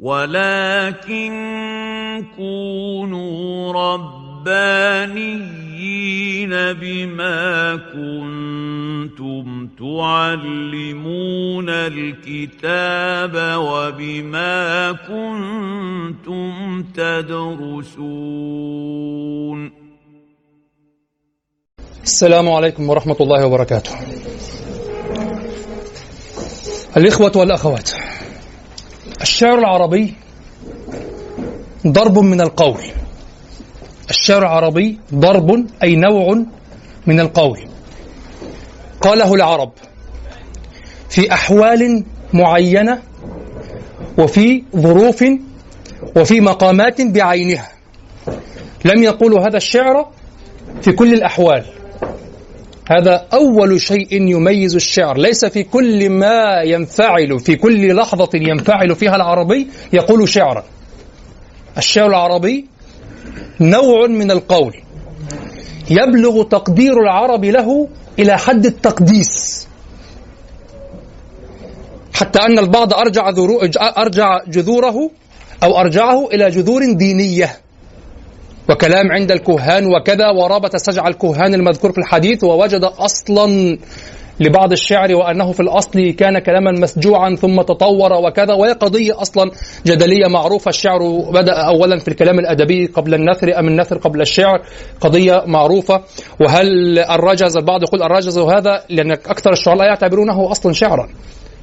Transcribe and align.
ولكن 0.00 1.34
كونوا 2.36 3.72
ربانيين 3.72 5.28
بما 6.72 7.76
كنتم 7.76 9.68
تعلمون 9.78 11.68
الكتاب 11.68 13.34
وبما 13.58 14.92
كنتم 14.92 16.82
تدرسون. 16.94 18.28
السلام 22.02 22.48
عليكم 22.48 22.90
ورحمة 22.90 23.16
الله 23.20 23.46
وبركاته. 23.46 23.90
الإخوة 26.96 27.32
والأخوات 27.36 27.90
الشعر 29.20 29.58
العربي 29.58 30.14
ضرب 31.86 32.18
من 32.18 32.40
القول. 32.40 32.82
الشعر 34.10 34.42
العربي 34.42 34.98
ضرب 35.14 35.66
أي 35.82 35.96
نوع 35.96 36.44
من 37.06 37.20
القول. 37.20 37.60
قاله 39.00 39.34
العرب 39.34 39.72
في 41.08 41.32
أحوال 41.32 42.04
معينة 42.32 43.02
وفي 44.18 44.62
ظروف 44.76 45.24
وفي 46.16 46.40
مقامات 46.40 47.02
بعينها. 47.02 47.68
لم 48.84 49.02
يقولوا 49.02 49.40
هذا 49.40 49.56
الشعر 49.56 50.08
في 50.82 50.92
كل 50.92 51.14
الأحوال. 51.14 51.64
هذا 52.90 53.26
أول 53.32 53.80
شيء 53.80 54.08
يميز 54.12 54.74
الشعر. 54.74 55.18
ليس 55.18 55.44
في 55.44 55.62
كل 55.62 56.10
ما 56.10 56.62
ينفعل 56.64 57.40
في 57.40 57.56
كل 57.56 57.94
لحظة 57.96 58.30
ينفعل 58.34 58.96
فيها 58.96 59.16
العربي 59.16 59.68
يقول 59.92 60.28
شعرا 60.28 60.64
الشعر 61.78 62.06
العربي 62.06 62.66
نوع 63.60 64.06
من 64.06 64.30
القول 64.30 64.76
يبلغ 65.90 66.42
تقدير 66.42 67.00
العرب 67.02 67.44
له 67.44 67.88
إلى 68.18 68.38
حد 68.38 68.66
التقديس. 68.66 69.68
حتى 72.14 72.38
أن 72.38 72.58
البعض 72.58 72.94
أرجع, 72.94 73.28
أرجع 73.98 74.40
جذوره 74.48 75.10
أو 75.62 75.80
أرجعه 75.80 76.26
إلى 76.26 76.50
جذور 76.50 76.92
دينية. 76.92 77.56
وكلام 78.70 79.12
عند 79.12 79.32
الكهان 79.32 79.86
وكذا 79.86 80.28
وربط 80.30 80.76
سجع 80.76 81.08
الكهان 81.08 81.54
المذكور 81.54 81.92
في 81.92 81.98
الحديث 81.98 82.44
ووجد 82.44 82.84
أصلا 82.84 83.78
لبعض 84.40 84.72
الشعر 84.72 85.14
وأنه 85.14 85.52
في 85.52 85.60
الأصل 85.60 86.10
كان 86.10 86.38
كلاما 86.38 86.72
مسجوعا 86.72 87.36
ثم 87.36 87.62
تطور 87.62 88.12
وكذا 88.12 88.54
وهي 88.54 88.72
قضية 88.72 89.22
أصلا 89.22 89.50
جدلية 89.86 90.26
معروفة. 90.26 90.68
الشعر 90.68 90.98
بدأ 91.32 91.52
أولا 91.52 91.98
في 91.98 92.08
الكلام 92.08 92.38
الأدبي 92.38 92.86
قبل 92.86 93.14
النثر 93.14 93.58
أم 93.58 93.68
النثر 93.68 93.98
قبل 93.98 94.20
الشعر؟ 94.20 94.62
قضية 95.00 95.42
معروفة. 95.46 96.02
وهل 96.40 96.98
الرجز 96.98 97.56
البعض 97.56 97.82
يقول 97.82 98.02
الرجز 98.02 98.38
هذا؟ 98.38 98.84
لأن 98.88 99.10
أكثر 99.10 99.52
الشعراء 99.52 99.86
يعتبرونه 99.86 100.50
أصلا 100.50 100.72
شعرا. 100.72 101.08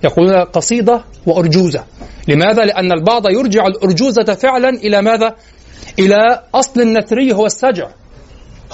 يقولون 0.03 0.36
قصيدة 0.36 1.03
وأرجوزة. 1.25 1.84
لماذا؟ 2.28 2.66
لأن 2.66 2.92
البعض 2.92 3.30
يرجع 3.30 3.67
الأرجوزة 3.67 4.34
فعلا 4.34 4.69
إلى 4.69 5.02
ماذا؟ 5.02 5.36
إلى 5.99 6.43
أصل 6.53 6.81
النثري 6.81 7.33
هو 7.33 7.45
السجع. 7.45 7.88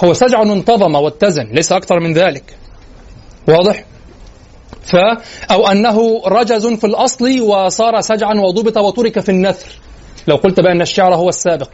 هو 0.04 0.12
سجع 0.12 0.42
انتظم 0.42 0.94
واتزن 0.94 1.44
ليس 1.52 1.72
أكثر 1.72 2.00
من 2.00 2.12
ذلك. 2.14 2.56
واضح؟ 3.48 3.84
ف 4.82 4.96
أو 5.50 5.68
أنه 5.68 6.22
رجز 6.26 6.66
في 6.66 6.86
الأصل 6.86 7.40
وصار 7.40 8.00
سجعا 8.00 8.34
وضبط 8.34 8.76
وترك 8.76 9.20
في 9.20 9.28
النثر. 9.28 9.68
لو 10.26 10.36
قلت 10.36 10.60
بأن 10.60 10.80
الشعر 10.80 11.14
هو 11.14 11.28
السابق. 11.28 11.70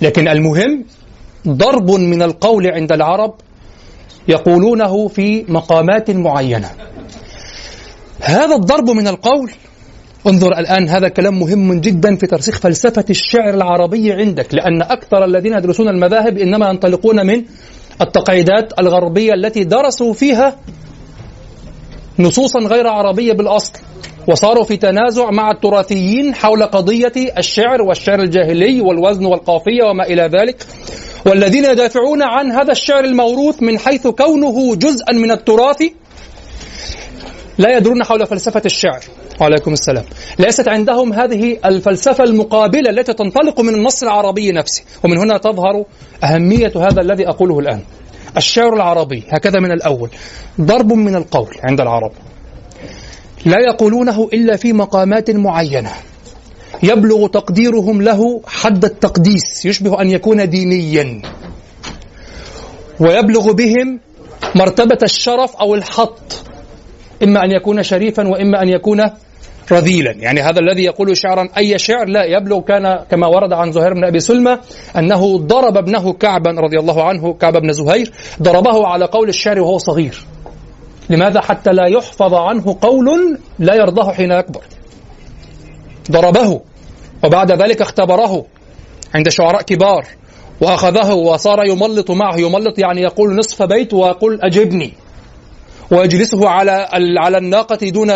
لكن 0.00 0.28
المهم 0.28 0.84
ضرب 1.48 1.90
من 1.90 2.22
القول 2.22 2.66
عند 2.66 2.92
العرب 2.92 3.34
يقولونه 4.28 5.08
في 5.08 5.44
مقامات 5.48 6.10
معينة. 6.10 6.70
هذا 8.20 8.54
الضرب 8.54 8.90
من 8.90 9.08
القول 9.08 9.52
انظر 10.26 10.58
الآن 10.58 10.88
هذا 10.88 11.08
كلام 11.08 11.40
مهم 11.40 11.80
جدا 11.80 12.16
في 12.16 12.26
ترسيخ 12.26 12.58
فلسفة 12.58 13.04
الشعر 13.10 13.54
العربي 13.54 14.12
عندك 14.12 14.54
لأن 14.54 14.82
أكثر 14.82 15.24
الذين 15.24 15.52
يدرسون 15.52 15.88
المذاهب 15.88 16.38
إنما 16.38 16.68
ينطلقون 16.68 17.26
من 17.26 17.44
التقعيدات 18.00 18.72
الغربية 18.78 19.34
التي 19.34 19.64
درسوا 19.64 20.12
فيها 20.12 20.56
نصوصا 22.18 22.58
غير 22.58 22.86
عربية 22.86 23.32
بالأصل 23.32 23.72
وصاروا 24.28 24.64
في 24.64 24.76
تنازع 24.76 25.30
مع 25.30 25.50
التراثيين 25.50 26.34
حول 26.34 26.62
قضية 26.62 27.12
الشعر 27.38 27.82
والشعر 27.82 28.20
الجاهلي 28.20 28.80
والوزن 28.80 29.24
والقافية 29.24 29.84
وما 29.84 30.04
إلى 30.06 30.22
ذلك 30.22 30.66
والذين 31.26 31.64
يدافعون 31.64 32.22
عن 32.22 32.52
هذا 32.52 32.72
الشعر 32.72 33.04
الموروث 33.04 33.62
من 33.62 33.78
حيث 33.78 34.06
كونه 34.06 34.76
جزءا 34.76 35.12
من 35.12 35.30
التراث 35.30 35.82
لا 37.58 37.76
يدرون 37.76 38.04
حول 38.04 38.26
فلسفة 38.26 38.62
الشعر. 38.66 39.00
وعليكم 39.40 39.72
السلام. 39.72 40.04
ليست 40.38 40.68
عندهم 40.68 41.12
هذه 41.12 41.58
الفلسفة 41.64 42.24
المقابلة 42.24 42.90
التي 42.90 43.12
تنطلق 43.12 43.60
من 43.60 43.74
النص 43.74 44.02
العربي 44.02 44.52
نفسه. 44.52 44.82
ومن 45.04 45.18
هنا 45.18 45.38
تظهر 45.38 45.84
أهمية 46.24 46.72
هذا 46.76 47.00
الذي 47.00 47.28
أقوله 47.28 47.58
الآن. 47.58 47.80
الشعر 48.36 48.74
العربي 48.74 49.22
هكذا 49.28 49.60
من 49.60 49.72
الأول. 49.72 50.10
ضرب 50.60 50.92
من 50.92 51.14
القول 51.14 51.54
عند 51.64 51.80
العرب. 51.80 52.12
لا 53.46 53.58
يقولونه 53.60 54.28
إلا 54.32 54.56
في 54.56 54.72
مقامات 54.72 55.30
معينة. 55.30 55.90
يبلغ 56.82 57.26
تقديرهم 57.26 58.02
له 58.02 58.40
حد 58.46 58.84
التقديس. 58.84 59.66
يشبه 59.66 60.00
أن 60.00 60.10
يكون 60.10 60.48
دينيا. 60.50 61.22
ويبلغ 63.00 63.52
بهم 63.52 64.00
مرتبة 64.54 64.98
الشرف 65.02 65.56
أو 65.56 65.74
الحط. 65.74 66.53
إما 67.22 67.44
أن 67.44 67.50
يكون 67.50 67.82
شريفا 67.82 68.28
وإما 68.28 68.62
أن 68.62 68.68
يكون 68.68 69.02
رذيلا. 69.72 70.10
يعني 70.10 70.40
هذا 70.40 70.60
الذي 70.60 70.84
يقول 70.84 71.16
شعرا 71.16 71.48
أي 71.56 71.78
شعر؟ 71.78 72.08
لا 72.08 72.24
يبلغ 72.24 72.60
كان 72.60 72.98
كما 73.10 73.26
ورد 73.26 73.52
عن 73.52 73.72
زهير 73.72 73.94
بن 73.94 74.04
أبي 74.04 74.20
سلمى 74.20 74.58
أنه 74.98 75.38
ضرب 75.38 75.76
ابنه 75.76 76.12
كعبا 76.12 76.50
رضي 76.50 76.78
الله 76.78 77.02
عنه 77.04 77.32
كعب 77.32 77.56
بن 77.56 77.72
زهير 77.72 78.12
ضربه 78.42 78.86
على 78.86 79.04
قول 79.04 79.28
الشعر 79.28 79.60
وهو 79.60 79.78
صغير. 79.78 80.26
لماذا 81.10 81.40
حتى 81.40 81.70
لا 81.70 81.86
يحفظ 81.86 82.34
عنه 82.34 82.76
قول 82.80 83.38
لا 83.58 83.74
يرضاه 83.74 84.12
حين 84.12 84.32
يكبر؟ 84.32 84.62
ضربه 86.10 86.60
وبعد 87.24 87.62
ذلك 87.62 87.80
اختبره 87.80 88.44
عند 89.14 89.28
شعراء 89.28 89.62
كبار 89.62 90.06
وأخذه 90.60 91.14
وصار 91.14 91.64
يملط 91.64 92.10
معه. 92.10 92.36
يملط 92.36 92.78
يعني 92.78 93.02
يقول 93.02 93.36
نصف 93.36 93.62
بيت 93.62 93.94
ويقول 93.94 94.38
أجبني. 94.42 94.92
ويجلسه 95.90 96.48
على 96.48 96.88
على 97.18 97.38
الناقة 97.38 97.88
دون 97.90 98.08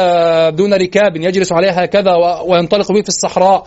دون 0.56 0.74
ركاب 0.74 1.16
يجلس 1.16 1.52
عليها 1.52 1.84
هكذا 1.84 2.14
وينطلق 2.46 2.92
به 2.92 3.02
في 3.02 3.08
الصحراء 3.08 3.66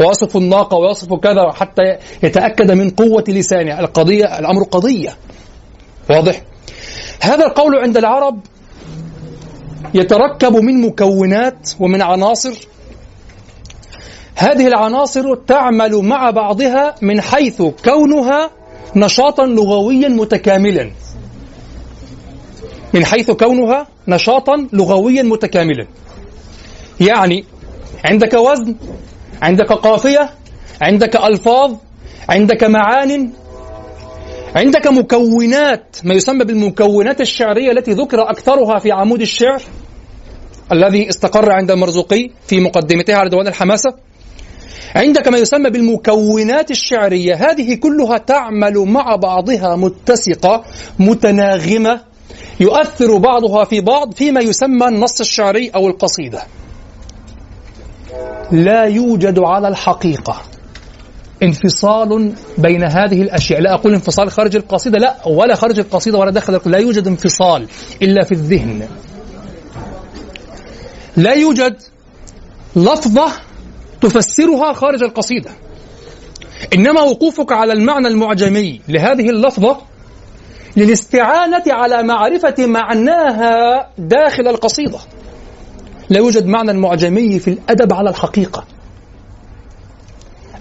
ويصف 0.00 0.36
الناقة 0.36 0.76
ويصف 0.76 1.14
كذا 1.14 1.52
حتى 1.52 1.82
يتأكد 2.22 2.70
من 2.70 2.90
قوة 2.90 3.24
لسانه. 3.28 3.80
القضية 3.80 4.38
الأمر 4.38 4.62
قضية. 4.62 5.16
واضح؟ 6.10 6.42
هذا 7.22 7.46
القول 7.46 7.78
عند 7.78 7.96
العرب 7.96 8.40
يتركب 9.94 10.56
من 10.56 10.80
مكونات 10.80 11.70
ومن 11.80 12.02
عناصر. 12.02 12.52
هذه 14.36 14.66
العناصر 14.66 15.34
تعمل 15.34 15.96
مع 15.96 16.30
بعضها 16.30 16.94
من 17.02 17.20
حيث 17.20 17.62
كونها 17.84 18.50
نشاطا 18.96 19.46
لغويا 19.46 20.08
متكاملا. 20.08 20.90
من 22.94 23.04
حيث 23.04 23.30
كونها 23.30 23.86
نشاطا 24.08 24.68
لغويا 24.72 25.22
متكاملا. 25.22 25.86
يعني 27.00 27.44
عندك 28.04 28.34
وزن 28.34 28.76
عندك 29.42 29.72
قافية 29.72 30.30
عندك 30.82 31.16
ألفاظ 31.16 31.74
عندك 32.28 32.64
معان. 32.64 33.32
عندك 34.56 34.86
مكونات 34.86 35.96
ما 36.04 36.14
يسمى 36.14 36.44
بالمكونات 36.44 37.20
الشعرية 37.20 37.72
التي 37.72 37.92
ذكر 37.92 38.30
أكثرها 38.30 38.78
في 38.78 38.92
عمود 38.92 39.20
الشعر 39.20 39.62
الذي 40.72 41.08
استقر 41.08 41.52
عند 41.52 41.70
المرزوقي 41.70 42.30
في 42.46 42.60
مقدمتها 42.60 43.16
على 43.16 43.30
ديوان 43.30 43.46
الحماسة. 43.46 43.94
عندك 44.94 45.28
ما 45.28 45.38
يسمى 45.38 45.70
بالمكونات 45.70 46.70
الشعرية 46.70 47.34
هذه 47.34 47.74
كلها 47.74 48.18
تعمل 48.18 48.78
مع 48.78 49.16
بعضها 49.16 49.76
متسقة 49.76 50.64
متناغمة 50.98 52.11
يؤثر 52.60 53.16
بعضها 53.16 53.64
في 53.64 53.80
بعض 53.80 54.12
فيما 54.14 54.40
يسمى 54.40 54.88
النص 54.88 55.20
الشعري 55.20 55.68
أو 55.68 55.88
القصيدة. 55.88 56.42
لا 58.52 58.84
يوجد 58.84 59.38
على 59.38 59.68
الحقيقة 59.68 60.42
انفصال 61.42 62.32
بين 62.58 62.84
هذه 62.84 63.22
الأشياء. 63.22 63.60
لا 63.60 63.74
أقول 63.74 63.92
انفصال 63.94 64.30
خارج 64.30 64.56
القصيدة 64.56 64.98
لا 64.98 65.28
ولا 65.28 65.54
خارج 65.54 65.78
القصيدة 65.78 66.18
ولا 66.18 66.30
داخل 66.30 66.60
لا 66.66 66.78
يوجد 66.78 67.06
انفصال 67.06 67.66
إلا 68.02 68.24
في 68.24 68.32
الذهن. 68.32 68.88
لا 71.16 71.32
يوجد 71.32 71.76
لفظة 72.76 73.32
تفسرها 74.00 74.72
خارج 74.72 75.02
القصيدة. 75.02 75.50
إنما 76.74 77.00
وقوفك 77.00 77.52
على 77.52 77.72
المعنى 77.72 78.08
المعجمي 78.08 78.80
لهذه 78.88 79.30
اللفظة 79.30 79.91
للاستعانة 80.76 81.62
على 81.66 82.02
معرفة 82.02 82.54
معناها 82.58 83.88
داخل 83.98 84.48
القصيدة. 84.48 84.98
لا 86.10 86.18
يوجد 86.18 86.46
معنى 86.46 86.72
معجمي 86.72 87.38
في 87.38 87.48
الأدب 87.48 87.92
على 87.92 88.10
الحقيقة. 88.10 88.64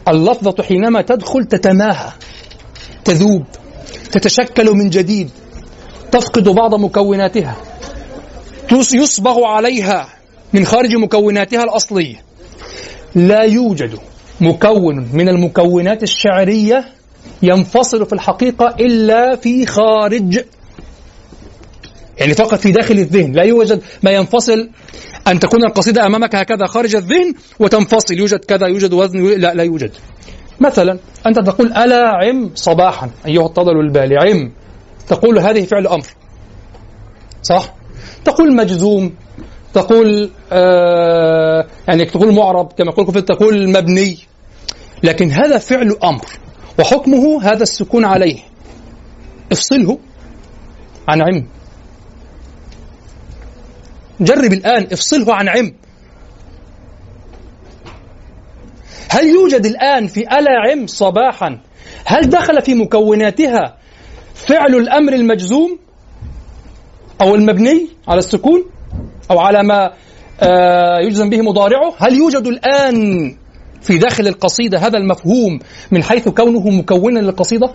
اللفظة 0.08 0.64
حينما 0.64 1.02
تدخل 1.02 1.46
تتماهى 1.46 2.12
تذوب 3.04 3.46
تتشكل 4.12 4.72
من 4.72 4.90
جديد 4.90 5.30
تفقد 6.12 6.50
بعض 6.50 6.76
مكوناتها 6.76 7.56
يصبغ 8.94 9.44
عليها 9.44 10.08
من 10.54 10.66
خارج 10.66 10.96
مكوناتها 10.96 11.64
الأصلية. 11.64 12.24
لا 13.16 13.44
يوجد 13.44 14.00
مكون 14.42 15.10
من 15.14 15.30
المكونات 15.30 16.04
الشعرية 16.04 16.86
ينفصل 17.44 18.06
في 18.06 18.14
الحقيقة 18.14 18.76
إلا 18.80 19.36
في 19.36 19.66
خارج 19.66 20.44
يعني 22.18 22.34
فقط 22.34 22.60
في 22.60 22.72
داخل 22.72 22.94
الذهن. 22.94 23.32
لا 23.32 23.44
يوجد 23.44 23.82
ما 24.04 24.12
ينفصل 24.12 24.70
أن 25.28 25.40
تكون 25.40 25.64
القصيدة 25.64 26.06
أمامك 26.06 26.36
هكذا 26.36 26.66
خارج 26.66 26.96
الذهن 26.96 27.34
وتنفصل. 27.60 28.14
يوجد 28.14 28.40
كذا 28.40 28.68
يوجد 28.68 28.94
وزن 28.94 29.24
لا 29.24 29.54
لا 29.54 29.64
يوجد. 29.64 29.92
مثلا 30.60 31.00
أنت 31.28 31.40
تقول 31.40 31.68
ألا 31.74 32.08
عم 32.08 32.52
صباحا 32.56 33.10
أيها 33.26 33.46
الطلل 33.46 33.80
البالي 33.80 34.16
عم. 34.18 34.52
تقول 35.08 35.40
هذه 35.40 35.66
فعل 35.66 35.88
أمر. 35.88 36.08
صح؟ 37.44 37.74
تقول 38.26 38.56
مجزوم 38.56 39.14
تقول 39.74 40.30
آه 40.52 41.68
يعني 41.88 42.06
تقول 42.06 42.34
معرب 42.34 42.72
كما 42.78 42.92
يقول 42.92 43.22
تقول 43.22 43.70
مبني. 43.70 44.18
لكن 45.04 45.32
هذا 45.32 45.58
فعل 45.58 45.98
أمر. 46.04 46.26
وحكمه 46.80 47.44
هذا 47.44 47.64
السكون 47.64 48.06
عليه. 48.06 48.40
افصله 49.52 50.00
عن 51.08 51.22
عم. 51.22 51.48
جرب 54.22 54.54
الآن 54.54 54.88
افصله 54.92 55.34
عن 55.34 55.50
عم. 55.50 55.74
هل 59.10 59.28
يوجد 59.28 59.66
الآن 59.66 60.08
في 60.08 60.20
ألا 60.20 60.72
عم 60.72 60.88
صباحا؟ 60.88 61.60
هل 62.06 62.30
دخل 62.30 62.62
في 62.62 62.74
مكوناتها 62.74 63.78
فعل 64.36 64.76
الأمر 64.76 65.14
المجزوم 65.14 65.80
أو 67.22 67.36
المبني 67.36 67.88
على 68.08 68.20
السكون 68.20 68.66
أو 69.32 69.40
على 69.40 69.64
ما 69.64 69.94
آه، 70.42 71.00
يجزم 71.00 71.30
به 71.30 71.42
مضارعه؟ 71.42 71.94
هل 71.98 72.14
يوجد 72.14 72.48
الآن 72.48 73.36
في 73.82 73.98
داخل 73.98 74.28
القصيدة 74.28 74.78
هذا 74.78 74.98
المفهوم 74.98 75.60
من 75.92 76.04
حيث 76.04 76.30
كونه 76.30 76.70
مكونا 76.70 77.20
للقصيدة؟ 77.20 77.74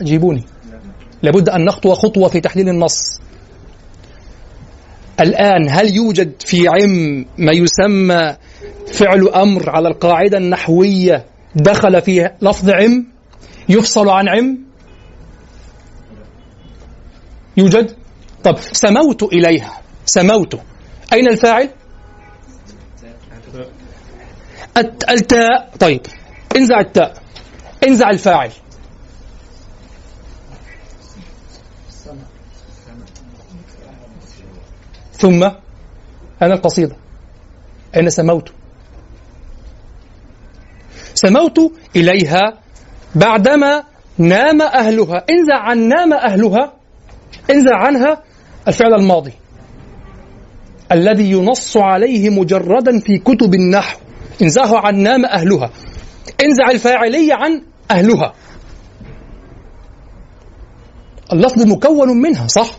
أجيبوني. 0.00 0.44
لابد 1.22 1.48
أن 1.48 1.64
نخطو 1.64 1.94
خطوة 1.94 2.28
في 2.28 2.40
تحليل 2.40 2.68
النص. 2.68 3.20
الآن 5.20 5.68
هل 5.68 5.96
يوجد 5.96 6.32
في 6.38 6.68
عم 6.68 7.26
ما 7.38 7.52
يسمى 7.52 8.36
فعل 8.86 9.28
أمر 9.28 9.70
على 9.70 9.88
القاعدة 9.88 10.38
النحوية 10.38 11.24
دخل 11.54 12.02
في 12.02 12.30
لفظ 12.42 12.70
عم 12.70 13.06
يفصل 13.68 14.08
عن 14.08 14.28
عم 14.28 14.58
يوجد؟ 17.56 17.96
طب 18.44 18.56
سموت 18.58 19.22
إليها. 19.22 19.80
سموت. 20.06 20.60
أين 21.12 21.28
الفاعل؟ 21.28 21.70
التاء 25.10 25.70
طيب. 25.80 26.00
انزع 26.56 26.80
التاء. 26.80 27.14
انزع 27.88 28.10
الفاعل. 28.10 28.50
ثم 35.12 35.42
أنا 36.42 36.54
القصيدة. 36.54 36.96
أين 37.96 38.10
سموت. 38.10 38.52
سموت 41.14 41.58
إليها 41.96 42.58
بعدما 43.14 43.84
نام 44.18 44.62
أهلها. 44.62 45.24
انزع 45.30 45.58
عن 45.58 45.78
نام 45.88 46.12
أهلها. 46.12 46.72
انزع 47.50 47.76
عنها 47.76 48.22
الفعل 48.68 48.94
الماضي. 48.94 49.32
الذي 50.92 51.30
ينص 51.30 51.76
عليه 51.76 52.30
مجردا 52.30 53.00
في 53.00 53.18
كتب 53.18 53.54
النحو. 53.54 53.98
انزعه 54.42 54.86
عن 54.86 54.96
نام 54.96 55.24
أهلها. 55.24 55.70
انزع 56.44 56.70
الفاعلية 56.70 57.34
عن 57.34 57.62
أهلها. 57.90 58.34
اللفظ 61.32 61.62
مكون 61.62 62.08
منها 62.22 62.46
صح؟ 62.46 62.78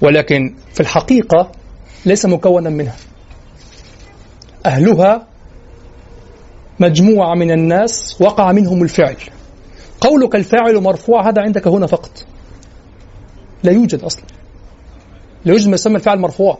ولكن 0.00 0.54
في 0.74 0.80
الحقيقة 0.80 1.52
ليس 2.06 2.26
مكونا 2.26 2.70
منها. 2.70 2.96
أهلها 4.66 5.26
مجموعة 6.80 7.34
من 7.34 7.50
الناس 7.50 8.16
وقع 8.20 8.52
منهم 8.52 8.82
الفعل 8.82 9.16
قولك 10.00 10.34
الفاعل 10.34 10.80
مرفوع 10.80 11.28
هذا 11.28 11.42
عندك 11.42 11.68
هنا 11.68 11.86
فقط. 11.86 12.26
لا 13.62 13.72
يوجد 13.72 14.02
أصلا. 14.02 14.24
لا 15.44 15.52
يوجد 15.52 15.68
ما 15.68 15.74
يسمى 15.74 15.96
الفعل 15.96 16.18
مرفوع. 16.18 16.58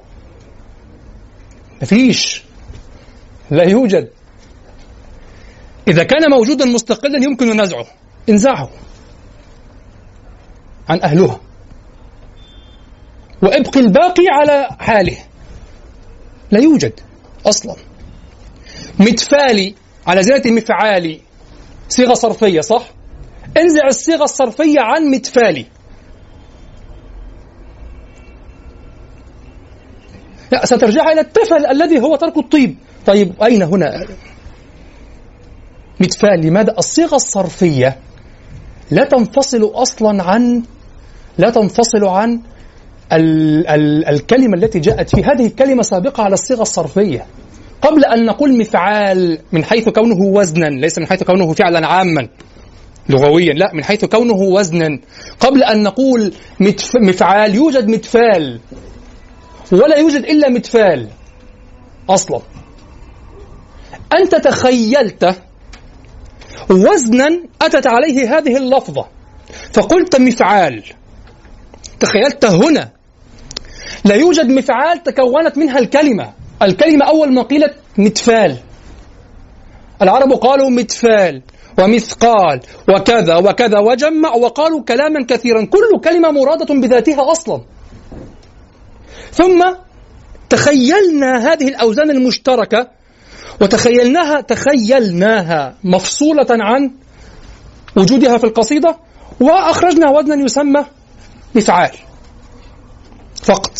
مفيش. 1.82 2.49
لا 3.50 3.64
يوجد. 3.64 4.10
إذا 5.88 6.04
كان 6.04 6.30
موجودا 6.30 6.64
مستقلا 6.64 7.24
يمكن 7.24 7.60
نزعه 7.60 7.86
انزعه 8.28 8.70
عن 10.88 11.02
أهلها 11.02 11.40
وابقي 13.42 13.80
الباقي 13.80 14.24
على 14.30 14.68
حاله. 14.78 15.16
لا 16.50 16.60
يوجد 16.60 17.00
أصلا. 17.46 17.76
متفالي 18.98 19.74
على 20.06 20.22
زينة 20.22 20.56
مفعالي 20.56 21.20
صيغة 21.88 22.14
صرفية 22.14 22.60
صح؟ 22.60 22.90
انزع 23.56 23.86
الصيغة 23.86 24.24
الصرفية 24.24 24.80
عن 24.80 25.02
متفالي. 25.10 25.66
لا 30.52 30.66
سترجع 30.66 31.12
إلى 31.12 31.20
التفل 31.20 31.66
الذي 31.66 32.00
هو 32.00 32.16
ترك 32.16 32.38
الطيب. 32.38 32.76
طيب 33.06 33.42
أين 33.42 33.62
هنا؟ 33.62 34.06
متفال 36.00 36.46
لماذا؟ 36.46 36.74
الصيغة 36.78 37.16
الصرفية 37.16 37.96
لا 38.90 39.04
تنفصل 39.04 39.70
أصلا 39.74 40.22
عن 40.22 40.62
لا 41.38 41.50
تنفصل 41.50 42.04
عن 42.04 42.40
ال 43.12 43.66
ال 43.66 44.08
الكلمة 44.08 44.56
التي 44.56 44.78
جاءت 44.78 45.16
في 45.16 45.24
هذه 45.24 45.46
الكلمة 45.46 45.82
سابقة 45.82 46.22
على 46.22 46.34
الصيغة 46.34 46.62
الصرفية. 46.62 47.26
قبل 47.82 48.04
أن 48.04 48.24
نقول 48.26 48.58
مفعال 48.58 49.38
من 49.52 49.64
حيث 49.64 49.88
كونه 49.88 50.16
وزنا 50.22 50.66
ليس 50.66 50.98
من 50.98 51.06
حيث 51.06 51.22
كونه 51.22 51.52
فعلا 51.52 51.86
عاما 51.86 52.28
لغويا 53.08 53.52
لا 53.52 53.70
من 53.74 53.84
حيث 53.84 54.04
كونه 54.04 54.34
وزنا. 54.34 54.98
قبل 55.40 55.62
أن 55.64 55.82
نقول 55.82 56.32
مفعال 57.02 57.54
يوجد 57.54 57.88
متفال 57.88 58.60
ولا 59.72 59.96
يوجد 59.96 60.24
إلا 60.24 60.48
متفال 60.48 61.08
أصلا. 62.10 62.40
أنت 64.12 64.34
تخيلت 64.34 65.36
وزنا 66.70 67.40
أتت 67.62 67.86
عليه 67.86 68.38
هذه 68.38 68.56
اللفظة. 68.56 69.06
فقلت 69.72 70.16
مفعال. 70.16 70.84
تخيلت 72.00 72.44
هنا. 72.44 72.90
لا 74.04 74.14
يوجد 74.14 74.48
مفعال 74.48 75.02
تكونت 75.02 75.58
منها 75.58 75.78
الكلمة. 75.78 76.32
الكلمة 76.62 77.04
أول 77.06 77.34
ما 77.34 77.42
قيلت 77.42 77.74
متفال. 77.98 78.56
العرب 80.02 80.32
قالوا 80.32 80.70
متفال 80.70 81.42
ومثقال 81.78 82.60
وكذا 82.88 83.36
وكذا 83.36 83.78
وجمع 83.78 84.34
وقالوا 84.34 84.82
كلاما 84.82 85.26
كثيرا. 85.28 85.64
كل 85.64 86.00
كلمة 86.04 86.30
مرادة 86.30 86.74
بذاتها 86.74 87.32
أصلا. 87.32 87.62
ثم 89.32 89.64
تخيلنا 90.50 91.52
هذه 91.52 91.68
الأوزان 91.68 92.10
المشتركة 92.10 92.99
وتخيلناها 93.60 94.40
تخيلناها 94.40 95.74
مفصولة 95.84 96.46
عن 96.50 96.90
وجودها 97.96 98.38
في 98.38 98.44
القصيدة 98.44 98.96
وأخرجنا 99.40 100.10
وزنا 100.10 100.44
يسمى 100.44 100.84
مفعال 101.54 101.90
فقط. 103.42 103.72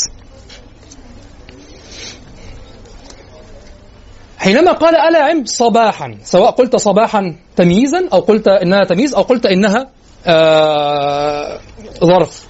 حينما 4.38 4.72
قال 4.72 4.96
ألا 4.96 5.24
عم 5.24 5.44
صباحا 5.44 6.18
سواء 6.24 6.50
قلت 6.50 6.76
صباحا 6.76 7.36
تمييزا 7.56 8.08
أو 8.12 8.20
قلت 8.20 8.48
إنها 8.48 8.84
تمييز 8.84 9.14
أو 9.14 9.22
قلت 9.22 9.46
إنها 9.46 9.90
آه 10.26 11.60
ظرف. 12.04 12.46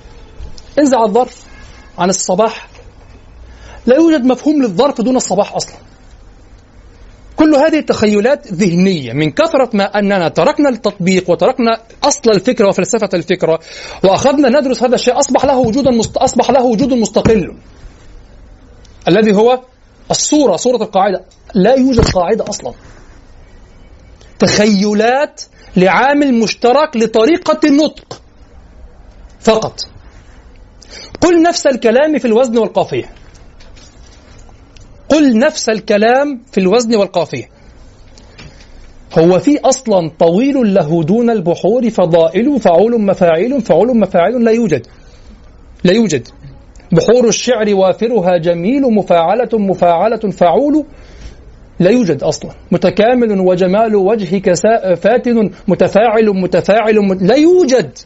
انزع 0.79 1.05
الظرف 1.05 1.43
عن 1.99 2.09
الصباح. 2.09 2.69
لا 3.87 3.97
يوجد 3.97 4.25
مفهوم 4.25 4.63
للظرف 4.63 5.01
دون 5.01 5.17
الصباح 5.17 5.55
أصلا. 5.55 5.90
كل 7.41 7.55
هذه 7.55 7.79
التخيلات 7.79 8.53
ذهنية 8.53 9.13
من 9.13 9.31
كثرة 9.31 9.71
ما 9.75 9.85
أننا 9.85 10.29
تركنا 10.29 10.69
التطبيق 10.69 11.31
وتركنا 11.31 11.81
أصل 12.05 12.31
الفكرة 12.31 12.69
وفلسفة 12.69 13.09
الفكرة 13.15 13.61
وأخذنا 14.05 14.61
ندرس 14.61 14.83
هذا 14.83 14.95
الشيء 14.95 15.19
أصبح 15.19 15.45
له 15.45 15.59
وجودا 15.59 15.91
مست... 15.91 16.17
أصبح 16.17 16.51
له 16.51 16.65
وجود 16.65 16.93
مستقل. 16.93 17.57
الذي 19.09 19.33
هو 19.37 19.61
الصورة 20.11 20.57
صورة 20.57 20.83
القاعدة. 20.83 21.25
لا 21.55 21.75
يوجد 21.75 22.05
قاعدة 22.05 22.45
أصلا. 22.49 22.73
تخيلات 24.39 25.43
لعامل 25.77 26.35
مشترك 26.35 26.97
لطريقة 26.97 27.61
النطق 27.65 28.23
فقط. 29.41 29.81
قل 31.21 31.43
نفس 31.43 31.67
الكلام 31.67 32.19
في 32.19 32.25
الوزن 32.25 32.59
والقافية 32.59 33.20
قل 35.11 35.39
نفس 35.39 35.69
الكلام 35.69 36.43
في 36.53 36.59
الوزن 36.61 36.97
والقافية. 36.97 37.49
هو 39.19 39.39
في 39.39 39.61
أصلا 39.61 40.11
طويل 40.19 40.75
له 40.75 41.03
دون 41.03 41.31
البحور 41.31 41.91
فضائل 41.91 42.61
فعول 42.61 43.01
مفاعيل 43.01 43.61
فعول 43.61 43.99
مفاعيل 43.99 44.45
لا 44.45 44.51
يوجد. 44.51 44.87
لا 45.85 45.93
يوجد. 45.93 46.29
بحور 46.93 47.29
الشعر 47.29 47.75
وافرها 47.75 48.39
جميل 48.39 48.83
مفاعلة 48.83 49.49
مفاعلة 49.53 50.31
فعول 50.31 50.85
لا 51.81 51.91
يوجد 51.91 52.23
أصلا. 52.23 52.51
متكامل 52.73 53.41
وجمال 53.41 53.97
وجهك 53.97 54.55
فاتن 54.97 55.51
متفاعل 55.69 56.27
متفاعل 56.27 57.19
لا 57.21 57.35
يوجد. 57.35 57.99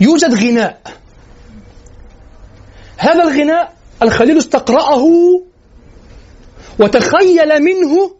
يوجد 0.00 0.34
غناء. 0.34 0.80
هذا 2.98 3.24
الغناء 3.24 3.72
الخليل 4.02 4.38
استقرأه 4.38 5.02
وتخيل 6.80 7.62
منه 7.62 8.10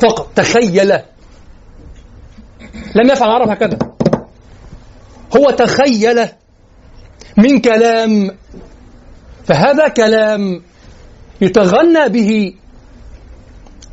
فقط. 0.00 0.32
تخيل. 0.36 0.92
لم 2.94 3.10
يفعل 3.10 3.28
العرب 3.28 3.48
هكذا. 3.48 3.78
هو 5.36 5.50
تخيل 5.50 6.28
من 7.36 7.60
كلام. 7.60 8.36
فهذا 9.44 9.88
كلام 9.88 10.62
يتغنى 11.40 12.08
به 12.08 12.54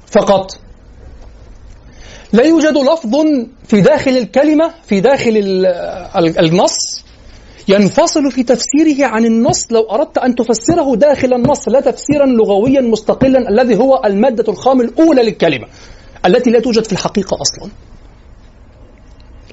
فقط. 0.08 0.60
لا 2.34 2.44
يوجد 2.44 2.78
لفظ 2.78 3.16
في 3.68 3.82
داخل 3.82 4.12
الكلمة 4.12 4.74
في 4.88 5.02
داخل 5.02 5.66
النص 6.40 7.06
ينفصل 7.70 8.32
في 8.32 8.44
تفسيره 8.44 9.08
عن 9.08 9.26
النص 9.26 9.72
لو 9.72 9.82
أردت 9.82 10.18
أن 10.18 10.36
تفسره 10.36 10.96
داخل 10.96 11.34
النص 11.34 11.68
لا 11.68 11.82
تفسيرا 11.82 12.26
لغويا 12.26 12.82
مستقلا 12.82 13.50
الذي 13.50 13.76
هو 13.76 14.02
المادة 14.06 14.54
الخام 14.54 14.82
الأولى 14.82 15.24
للكلمة 15.24 15.68
التي 16.26 16.50
لا 16.50 16.60
توجد 16.60 16.86
في 16.86 16.92
الحقيقة 16.92 17.38
أصلا. 17.42 17.72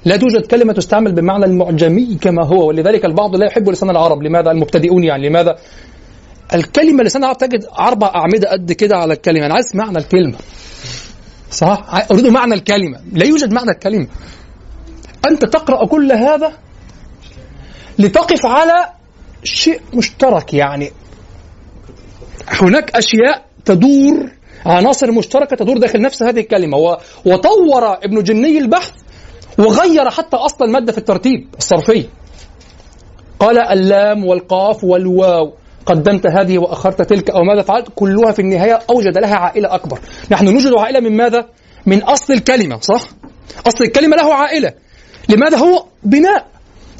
لا 0.05 0.17
توجد 0.17 0.45
كلمة 0.45 0.73
تستعمل 0.73 1.11
بمعنى 1.11 1.45
المعجمي 1.45 2.17
كما 2.21 2.45
هو 2.45 2.67
ولذلك 2.67 3.05
البعض 3.05 3.35
لا 3.35 3.45
يحب 3.45 3.69
لسان 3.69 3.89
العرب. 3.89 4.23
لماذا 4.23 4.51
المبتدئون 4.51 5.03
يعني؟ 5.03 5.29
لماذا؟ 5.29 5.55
الكلمة 6.53 7.03
لسان 7.03 7.23
العرب 7.23 7.37
تجد 7.37 7.65
أربع 7.79 8.07
أعمدة 8.07 8.49
قد 8.51 8.71
كده 8.71 8.97
على 8.97 9.13
الكلمة. 9.13 9.45
أنا 9.45 9.53
عايز 9.53 9.75
معنى 9.75 9.97
الكلمة. 9.97 10.37
صح؟ 11.51 12.05
أريد 12.11 12.27
معنى 12.27 12.53
الكلمة. 12.53 12.99
لا 13.13 13.25
يوجد 13.25 13.53
معنى 13.53 13.71
الكلمة. 13.71 14.07
أنت 15.25 15.45
تقرأ 15.45 15.85
كل 15.85 16.11
هذا 16.11 16.53
لتقف 17.99 18.45
على 18.45 18.89
شيء 19.43 19.81
مشترك 19.93 20.53
يعني 20.53 20.91
هناك 22.47 22.95
أشياء 22.95 23.45
تدور 23.65 24.31
عناصر 24.65 25.11
مشتركة 25.11 25.55
تدور 25.55 25.77
داخل 25.77 26.01
نفس 26.01 26.23
هذه 26.23 26.39
الكلمة. 26.39 26.77
وطور 27.25 27.93
ابن 27.93 28.23
جني 28.23 28.57
البحث 28.57 28.91
وغير 29.59 30.09
حتى 30.09 30.37
أصل 30.37 30.65
المادة 30.65 30.91
في 30.91 30.97
الترتيب 30.97 31.47
الصرفي. 31.57 32.05
قال 33.39 33.57
اللام 33.57 34.25
والقاف 34.25 34.83
والواو. 34.83 35.53
قدمت 35.85 36.27
هذه 36.27 36.57
وأخرت 36.57 37.01
تلك 37.01 37.29
أو 37.29 37.43
ماذا 37.43 37.61
فعلت؟ 37.61 37.87
كلها 37.95 38.31
في 38.31 38.41
النهاية 38.41 38.79
أوجد 38.89 39.17
لها 39.17 39.35
عائلة 39.35 39.75
أكبر. 39.75 39.99
نحن 40.31 40.45
نوجد 40.45 40.71
عائلة 40.79 40.99
من 40.99 41.17
ماذا؟ 41.17 41.45
من 41.85 42.03
أصل 42.03 42.33
الكلمة 42.33 42.79
صح؟ 42.79 43.01
أصل 43.67 43.83
الكلمة 43.83 44.17
له 44.17 44.33
عائلة. 44.33 44.73
لماذا 45.29 45.57
هو 45.57 45.85
بناء؟ 46.03 46.47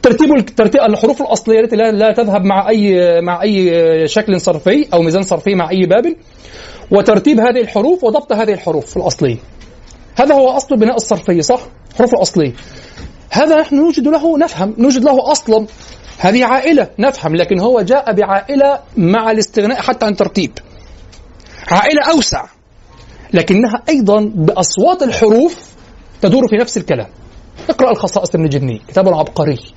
ترتيب 0.07 0.45
ترتيب 0.45 0.81
الحروف 0.81 1.21
الأصلية 1.21 1.59
التي 1.59 1.75
لا, 1.75 2.11
تذهب 2.11 2.45
مع 2.45 2.69
اي 2.69 3.21
مع 3.21 3.41
أي 3.41 4.07
شكل 4.07 4.41
صرفي 4.41 4.87
أو 4.93 5.01
ميزان 5.01 5.23
صرفي 5.23 5.55
مع 5.55 5.69
أي 5.69 5.85
باب. 5.85 6.15
وترتيب 6.91 7.39
هذه 7.39 7.61
الحروف 7.61 8.03
وضبط 8.03 8.33
هذه 8.33 8.53
الحروف 8.53 8.97
الاصليه 8.97 9.37
هذا 10.15 10.35
هو 10.35 10.49
أصل 10.49 10.75
البناء 10.75 10.95
الصرفي 10.95 11.41
صح؟ 11.41 11.59
الحروف 11.91 12.13
الاصليه 12.13 12.53
هذا 13.29 13.59
نحن 13.59 13.75
نوجد 13.75 14.07
له 14.07 14.37
نفهم 14.37 14.75
نوجد 14.77 15.03
له 15.03 15.31
أصلا. 15.31 15.65
هذه 16.19 16.45
عائلة 16.45 16.89
نفهم 16.99 17.35
لكن 17.35 17.59
هو 17.59 17.81
جاء 17.81 18.13
بعائلة 18.13 18.79
مع 18.97 19.31
الاستغناء 19.31 19.81
حتى 19.81 20.05
عن 20.05 20.15
ترتيب. 20.15 20.51
عائلة 21.71 22.01
أوسع 22.11 22.45
لكنها 23.33 23.83
أيضا 23.89 24.31
بأصوات 24.35 25.03
الحروف 25.03 25.71
تدور 26.21 26.47
في 26.47 26.55
نفس 26.55 26.77
الكلام. 26.77 27.07
اقرأ 27.69 27.91
الخصائص 27.91 28.35
ابن 28.35 28.49
جني 28.49 28.81
كتاب 28.87 29.07
عبقري. 29.07 29.76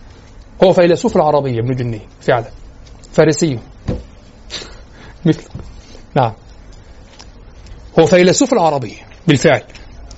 هو 0.65 0.73
فيلسوف 0.73 1.17
العربية 1.17 1.61
ابن 1.61 1.75
جني 1.75 2.01
فعلا. 2.21 2.51
فارسي. 3.13 3.59
مثل. 5.25 5.43
نعم. 6.17 6.33
هو 7.99 8.07
فيلسوف 8.07 8.53
العربية 8.53 8.97
بالفعل. 9.29 9.63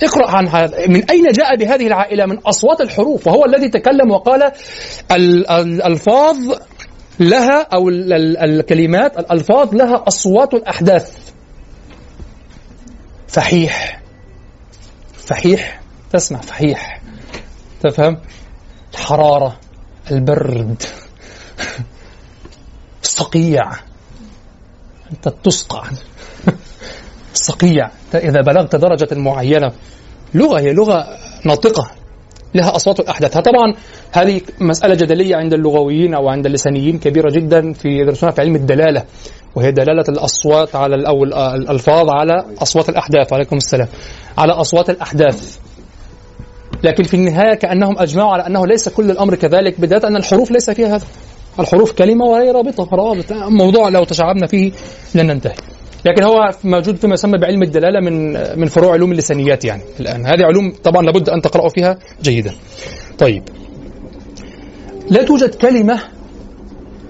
اقرأ 0.02 0.30
عن 0.30 0.48
هذا. 0.48 0.86
من 0.88 1.10
أين 1.10 1.32
جاء 1.32 1.56
بهذه 1.56 1.86
العائلة؟ 1.86 2.26
من 2.26 2.38
أصوات 2.38 2.80
الحروف 2.80 3.26
وهو 3.26 3.44
الذي 3.44 3.68
تكلم 3.68 4.10
وقال 4.10 4.52
الألفاظ 5.10 6.36
لها 7.20 7.62
أو 7.62 7.88
الكلمات 7.88 9.18
الألفاظ 9.18 9.74
لها 9.74 10.04
أصوات 10.08 10.54
الأحداث 10.54 11.32
فحيح. 13.28 14.02
فحيح. 15.14 15.80
تسمع 16.12 16.40
فحيح. 16.40 17.02
تفهم؟ 17.82 18.20
الحرارة. 18.92 19.61
البرد. 20.12 20.82
الصقيع. 23.02 23.72
أنت 25.12 25.28
تسقع 25.28 25.82
الصقيع. 27.32 27.90
إذا 28.14 28.40
بلغت 28.40 28.76
درجة 28.76 29.08
معينة. 29.12 29.72
لغة 30.34 30.60
هي 30.60 30.72
لغة 30.72 31.06
ناطقة. 31.44 31.90
لها 32.54 32.76
أصوات 32.76 33.00
الأحداث 33.00 33.38
طبعا 33.38 33.74
هذه 34.12 34.40
مسألة 34.60 34.94
جدلية 34.94 35.36
عند 35.36 35.52
اللغويين 35.52 36.14
أو 36.14 36.28
عند 36.28 36.46
اللسانيين 36.46 36.98
كبيرة 36.98 37.30
جدا 37.30 37.72
في 37.72 37.88
يدرسونها 37.88 38.34
في 38.34 38.40
علم 38.40 38.56
الدلالة. 38.56 39.04
وهي 39.54 39.72
دلالة 39.72 40.04
الأصوات 40.08 40.76
على 40.76 41.08
أو 41.08 41.24
الألفاظ 41.24 42.10
على 42.10 42.44
أصوات 42.62 42.88
الأحداث. 42.88 43.32
عليكم 43.32 43.56
السلام. 43.56 43.88
على 44.38 44.52
أصوات 44.52 44.90
الأحداث. 44.90 45.58
لكن 46.84 47.02
في 47.02 47.14
النهاية 47.14 47.54
كأنهم 47.54 47.98
أجمعوا 47.98 48.32
على 48.32 48.46
أنه 48.46 48.66
ليس 48.66 48.88
كل 48.88 49.10
الأمر 49.10 49.34
كذلك 49.34 49.80
بداية 49.80 50.06
أن 50.06 50.16
الحروف 50.16 50.50
ليس 50.50 50.70
فيها 50.70 50.96
هذا 50.96 51.04
الحروف 51.60 51.92
كلمة 51.92 52.24
وهي 52.24 52.50
رابطة 52.50 52.88
روابط 52.92 53.32
موضوع 53.32 53.88
لو 53.88 54.04
تشعبنا 54.04 54.46
فيه 54.46 54.72
لن 55.14 55.26
ننتهي. 55.26 55.54
لكن 56.04 56.22
هو 56.22 56.50
موجود 56.64 56.96
فيما 56.96 57.14
يسمى 57.14 57.38
بعلم 57.38 57.62
الدلالة 57.62 58.00
من 58.00 58.32
من 58.60 58.66
فروع 58.66 58.92
علوم 58.92 59.12
اللسانيات 59.12 59.64
يعني 59.64 59.82
الآن. 60.00 60.26
هذه 60.26 60.44
علوم 60.44 60.72
طبعا 60.84 61.02
لابد 61.02 61.28
أن 61.28 61.42
تقرأوا 61.42 61.68
فيها 61.68 61.98
جيدا. 62.22 62.52
طيب. 63.18 63.42
لا 65.10 65.22
توجد 65.22 65.54
كلمة 65.54 66.00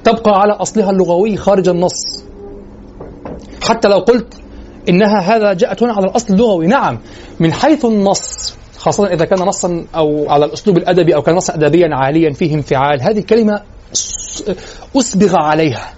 تبقى 0.05 0.41
على 0.41 0.53
أصلها 0.53 0.91
اللغوي 0.91 1.37
خارج 1.37 1.69
النص. 1.69 2.25
حتى 3.63 3.89
لو 3.89 3.99
قلت 3.99 4.35
إنها 4.89 5.21
هذا 5.21 5.53
جاءت 5.53 5.83
هنا 5.83 5.93
على 5.93 6.07
الأصل 6.07 6.35
اللغوي. 6.35 6.67
نعم 6.67 6.99
من 7.41 7.53
حيث 7.53 7.85
النص. 7.85 8.57
خاصة 8.83 9.07
إذا 9.07 9.25
كان 9.25 9.39
نصا 9.39 9.87
أو 9.95 10.31
على 10.31 10.45
الأسلوب 10.45 10.79
الأدبي 10.79 11.15
أو 11.15 11.23
كان 11.23 11.35
نصا 11.35 11.55
أدبيا 11.55 11.89
عاليا 11.93 12.33
فيه 12.33 12.55
انفعال 12.55 13.03
هذه 13.03 13.19
الكلمة 13.19 13.63
أسبغ 14.97 15.37
عليها. 15.37 15.95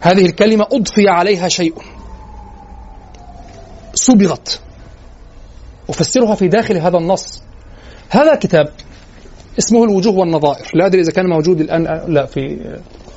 هذه 0.00 0.26
الكلمة 0.26 0.66
أضفي 0.72 1.08
عليها 1.08 1.48
شيء. 1.48 1.74
صبغت. 3.94 4.60
أفسرها 5.88 6.34
في 6.34 6.48
داخل 6.48 6.76
هذا 6.76 6.98
النص. 6.98 7.42
هذا 8.10 8.34
كتاب 8.34 8.68
اسمه 9.58 9.84
الوجوه 9.84 10.14
والنظائر. 10.14 10.70
لا 10.74 10.86
أدري 10.86 11.00
إذا 11.00 11.12
كان 11.12 11.26
موجود 11.26 11.60
الآن 11.60 12.04
لا 12.08 12.26
في 12.26 12.58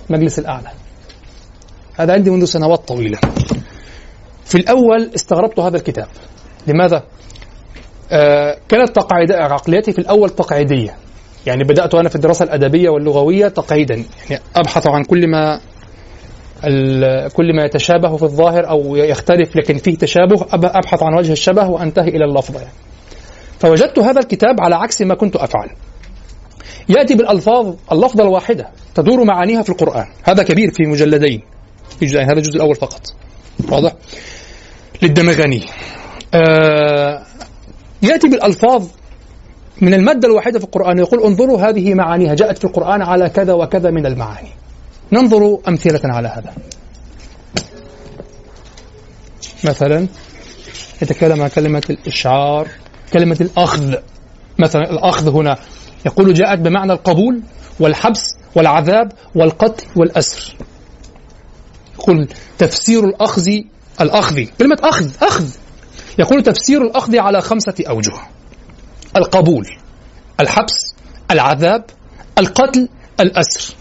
مجلس 0.10 0.40
الأعلى. 0.40 0.72
هذا 1.96 2.14
عندي 2.14 2.30
منذ 2.30 2.46
سنوات 2.46 2.88
طويلة. 2.88 3.20
في 4.46 4.56
الأول 4.56 5.12
استغربت 5.16 5.60
هذا 5.60 5.78
الكتاب. 5.78 6.08
لماذا؟ 6.68 7.04
آه 8.12 8.58
كانت 8.70 8.96
تقعيد 8.96 9.32
عقليتي 9.32 9.92
في 9.92 10.00
الأول 10.00 10.30
تقعيدية 10.30 10.96
يعني 11.46 11.64
بدأت 11.64 11.96
أنا 11.96 12.10
في 12.10 12.16
الدراسة 12.16 12.46
الأدبية 12.46 12.90
واللغوية 12.90 13.48
تقعيدا 13.48 14.04
يعني 14.30 14.44
أبحث 14.56 14.88
عن 14.88 15.04
كل 15.04 15.28
ما 15.28 15.60
كل 17.34 17.56
ما 17.56 17.66
يتشابه 17.66 18.18
في 18.18 18.24
الظاهر 18.24 18.70
أو 18.70 18.96
يختلف 18.96 19.56
لكن 19.56 19.78
فيه 19.78 19.98
تشابه. 19.98 20.46
أبحث 20.54 21.04
عن 21.04 21.14
وجه 21.14 21.32
الشبه 21.32 21.70
وأنتهي 21.70 22.08
إلى 22.08 22.26
اللفظة 22.26 22.60
يعني. 22.60 22.74
فوجدت 23.60 24.00
هذا 24.00 24.20
الكتاب 24.20 24.62
على 24.62 24.76
عكس 24.76 25.02
ما 25.02 25.16
كنت 25.16 25.36
أفعل. 25.36 25.70
يأتي 26.90 27.16
بالألفاظ 27.16 27.76
اللفظة 27.92 28.24
الواحدة 28.24 28.70
تدور 28.96 29.24
معانيها 29.24 29.62
في 29.62 29.70
القرآن. 29.70 30.06
هذا 30.24 30.44
كبير 30.44 30.72
في 30.72 30.84
مجلدين 30.84 31.42
في 32.00 32.06
جزئين 32.06 32.24
هذا 32.24 32.38
الجزء 32.38 32.56
الأول 32.56 32.76
فقط. 32.76 33.02
واضح؟ 33.72 33.94
للدمغاني 35.02 35.64
آه 36.34 37.24
يأتي 38.02 38.28
بالألفاظ 38.28 38.88
من 39.82 39.94
المادة 39.94 40.28
الواحدة 40.28 40.60
في 40.60 40.66
القرآن 40.66 40.98
يقول 40.98 41.24
انظروا 41.24 41.62
هذه 41.70 41.94
معانيها 41.94 42.34
جاءت 42.34 42.58
في 42.58 42.66
القرآن 42.66 43.02
على 43.02 43.30
كذا 43.30 43.54
وكذا 43.54 43.90
من 43.90 44.06
المعاني. 44.06 44.50
ننظر 45.12 45.58
أمثلة 45.68 46.02
على 46.04 46.28
هذا. 46.28 46.54
مثلا 49.64 50.08
يتكلم 51.02 51.42
عن 51.42 51.48
كلمة 51.48 51.84
الإشعار 51.90 52.68
كلمة 53.14 53.38
الأخذ. 53.42 53.96
مثلا 54.60 54.92
الأخذ 54.92 55.30
هنا 55.36 55.58
يقول 56.06 56.34
جاءت 56.34 56.60
بمعنى 56.60 56.94
القبول 56.94 57.42
والحبس 57.80 58.36
والعذاب 58.56 59.12
والقتل 59.36 59.86
والأسر. 59.96 60.56
يقول 62.00 62.28
تفسير 62.58 63.06
الأخذ 63.06 63.48
الأخذ 64.02 64.44
كلمة 64.60 64.78
أخذ 64.84 65.10
أخذ. 65.22 65.48
يقول 66.20 66.44
تفسير 66.44 66.82
الأخذ 66.82 67.18
على 67.18 67.42
خمسة 67.42 67.74
أوجه. 67.90 68.14
القبول 69.18 69.68
الحبس 70.40 70.96
العذاب 71.32 71.86
القتل 72.38 72.90
الأسر. 73.20 73.76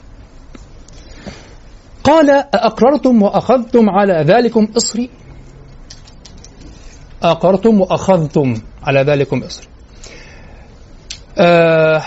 قال 2.05 2.31
أأقررتم 2.31 3.23
وأخذتم 3.23 3.91
على 3.91 4.25
ذلكم 4.27 4.69
إصري؟ 4.77 5.11
أقررتم 7.23 7.81
وأخذتم 7.81 8.63
على 8.83 9.03
ذلكم 9.03 9.43
إصري. 9.43 9.67
آه 11.39 12.03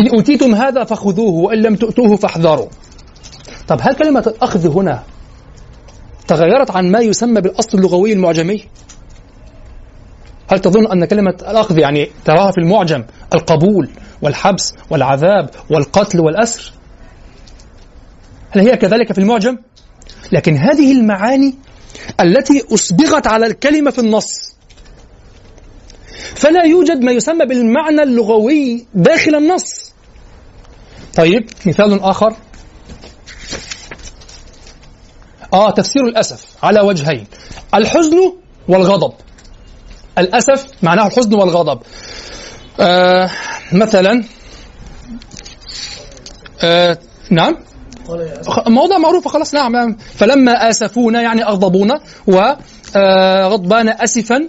إن 0.00 0.08
أوتيتم 0.08 0.54
هذا 0.54 0.84
فخذوه 0.84 1.34
وإن 1.34 1.58
لم 1.58 1.76
تؤتوه 1.76 2.16
فاحذروا. 2.16 2.68
طب 3.68 3.78
هل 3.82 3.94
كلمة 3.94 4.24
الأخذ 4.26 4.78
هنا 4.78 5.02
تغيرت 6.26 6.70
عن 6.70 6.90
ما 6.90 6.98
يسمى 6.98 7.40
بالأصل 7.40 7.78
اللغوي 7.78 8.12
المعجمي؟ 8.12 8.64
هل 10.48 10.58
تظن 10.58 10.92
أن 10.92 11.04
كلمة 11.04 11.36
الأخذ 11.40 11.78
يعني 11.78 12.10
تراها 12.24 12.50
في 12.50 12.58
المعجم 12.58 13.04
القبول 13.34 13.90
والحبس 14.22 14.74
والعذاب 14.90 15.50
والقتل 15.70 16.20
والأسر؟ 16.20 16.72
هل 18.50 18.60
هي 18.60 18.76
كذلك 18.76 19.12
في 19.12 19.18
المعجم؟ 19.18 19.58
لكن 20.32 20.56
هذه 20.56 20.92
المعاني 20.92 21.54
التي 22.20 22.62
أسبغت 22.74 23.26
على 23.26 23.46
الكلمة 23.46 23.90
في 23.90 23.98
النص. 23.98 24.54
فلا 26.34 26.64
يوجد 26.64 27.00
ما 27.04 27.12
يسمى 27.12 27.46
بالمعنى 27.46 28.02
اللغوي 28.02 28.86
داخل 28.94 29.34
النص. 29.34 29.94
طيب 31.16 31.50
مثال 31.66 32.00
آخر. 32.00 32.36
آه 35.54 35.70
تفسير 35.70 36.04
الأسف 36.04 36.44
على 36.62 36.80
وجهين 36.80 37.26
الحزن 37.74 38.32
والغضب. 38.68 39.12
الأسف 40.18 40.66
معناه 40.82 41.06
الحزن 41.06 41.34
والغضب. 41.34 41.80
آه 42.80 43.30
مثلا 43.72 44.24
آه 46.62 46.98
نعم؟ 47.30 47.56
موضع 48.66 48.98
معروفة 48.98 49.30
خلاص 49.30 49.54
نعم 49.54 49.96
فلما 50.14 50.70
آسفونا 50.70 51.22
يعني 51.22 51.44
أغضبونا 51.44 52.00
وغضبان 52.26 53.88
آه، 53.88 54.04
أسفا 54.04 54.48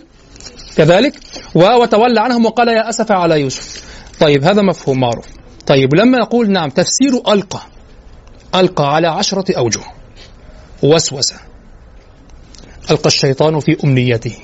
كذلك 0.77 1.19
وتولى 1.55 2.19
عنهم 2.19 2.45
وقال 2.45 2.67
يا 2.67 2.89
أسف 2.89 3.11
على 3.11 3.41
يوسف. 3.41 3.83
طيب 4.19 4.43
هذا 4.43 4.61
مفهوم 4.61 4.99
معروف. 4.99 5.25
طيب 5.67 5.95
لما 5.95 6.17
نقول 6.19 6.51
نعم 6.51 6.69
تفسير 6.69 7.13
ألقى 7.33 7.59
ألقى 8.55 8.95
على 8.95 9.07
عشرة 9.07 9.57
أوجه. 9.57 9.81
وسوس. 10.85 11.33
ألقى 12.91 13.07
الشيطان 13.07 13.59
في 13.59 13.77
أمنيته. 13.83 14.35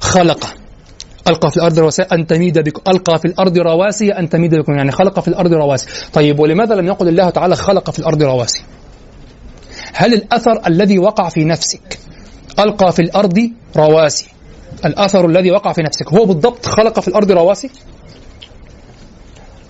خلق. 0.00 0.54
ألقى 1.28 1.50
في 1.50 1.56
الأرض 1.56 1.78
رواسي 1.78 2.02
أن 2.02 2.26
تميد 2.26 2.58
بكم. 2.58 2.82
ألقى 2.90 3.18
في 3.18 3.24
الأرض 3.24 3.58
رواسي 3.58 4.12
أن 4.12 4.28
تميد 4.28 4.54
بكم. 4.54 4.72
يعني 4.72 4.92
خلق 4.92 5.20
في 5.20 5.28
الأرض 5.28 5.52
رواسي. 5.52 5.86
طيب 6.12 6.38
ولماذا 6.38 6.74
لم 6.74 6.86
يقل 6.86 7.08
الله 7.08 7.30
تعالى 7.30 7.56
خلق 7.56 7.90
في 7.90 7.98
الأرض 7.98 8.22
رواسي؟ 8.22 8.62
هل 9.92 10.14
الأثر 10.14 10.66
الذي 10.66 10.98
وقع 10.98 11.28
في 11.28 11.44
نفسك 11.44 11.98
ألقى 12.58 12.92
في 12.92 13.02
الأرض 13.02 13.50
رواسي؟ 13.76 14.26
الأثر 14.84 15.26
الذي 15.26 15.50
وقع 15.50 15.72
في 15.72 15.82
نفسك 15.82 16.12
هو 16.12 16.24
بالضبط 16.24 16.66
خلق 16.66 17.00
في 17.00 17.08
الأرض 17.08 17.30
رواسي؟ 17.30 17.70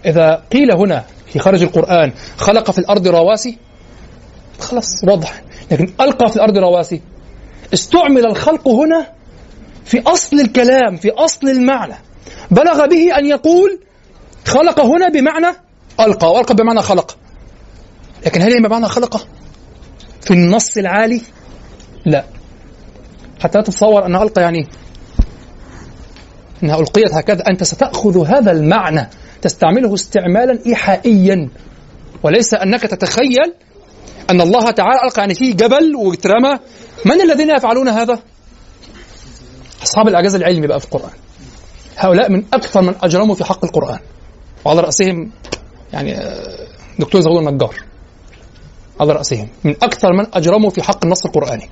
إذا 0.07 0.43
قيل 0.53 0.73
هنا 0.73 1.05
في 1.27 1.39
خارج 1.39 1.63
القرآن 1.63 2.13
خلق 2.37 2.71
في 2.71 2.79
الأرض 2.79 3.09
رواسي 3.09 3.59
خلاص 4.65 5.05
واضح. 5.05 5.43
لكن 5.71 5.93
ألقى 6.01 6.31
في 6.31 6.37
الأرض 6.37 6.59
رواسي. 6.59 7.01
استعمل 7.75 8.27
الخلق 8.27 8.69
هنا 8.69 9.07
في 9.85 10.03
أصل 10.07 10.41
الكلام 10.41 10.97
في 10.97 11.11
أصل 11.11 11.49
المعنى. 11.49 11.95
بلغ 12.51 12.87
به 12.87 13.19
أن 13.19 13.27
يقول 13.27 13.81
خلق 14.47 14.81
هنا 14.81 15.09
بمعنى 15.09 15.57
ألقى 16.01 16.33
وألقى 16.33 16.55
بمعنى 16.55 16.83
خلق. 16.83 17.17
لكن 18.27 18.43
هل 18.43 18.53
هي 18.53 18.59
بمعنى 18.61 18.89
خلق؟ 18.89 19.27
في 20.21 20.31
النص 20.31 20.77
العالي؟ 20.77 21.21
لا. 22.05 22.25
حتى 23.41 23.63
تتصور 23.63 24.07
أن 24.07 24.15
ألقى 24.15 24.43
يعني 24.43 24.69
أنها 26.63 26.81
ألقيت 26.81 27.15
هكذا 27.15 27.43
أنت 27.49 27.63
ستأخذ 27.63 28.27
هذا 28.27 28.53
المعنى 28.53 29.11
تستعمله 29.43 29.95
استعمالا 29.95 30.59
إيحائيا. 30.67 31.51
وليس 32.23 32.55
أنك 32.55 32.83
تتخيل 32.83 33.55
أن 34.31 34.41
الله 34.41 34.71
تعالى 34.71 35.01
ألقى 35.05 35.21
يعني 35.21 35.35
فيه 35.35 35.55
جبل 35.55 35.97
واترمى 35.97 36.59
من 37.05 37.21
الذين 37.21 37.51
يفعلون 37.51 37.89
هذا؟ 37.89 38.19
أصحاب 39.83 40.09
الإعجاز 40.09 40.35
العلمي 40.35 40.67
بقى 40.67 40.81
في 40.81 40.87
القرآن. 40.87 41.13
هؤلاء 41.97 42.31
من 42.31 42.45
أكثر 42.55 42.83
من 42.83 42.95
أجرموا 43.03 43.35
في 43.35 43.45
حق 43.45 43.65
القرآن. 43.65 43.99
وعلى 44.65 44.81
رأسهم 44.81 45.31
يعني 45.93 46.19
آه، 46.19 46.67
دكتور 46.99 47.21
زغلول 47.21 47.49
النجار. 47.49 47.75
على 49.01 49.13
رأسهم. 49.13 49.49
من 49.65 49.75
أكثر 49.83 50.13
من 50.13 50.27
أجرموا 50.35 50.71
في 50.71 50.83
حق 50.83 51.05
النص 51.05 51.25
القرآني. 51.27 51.69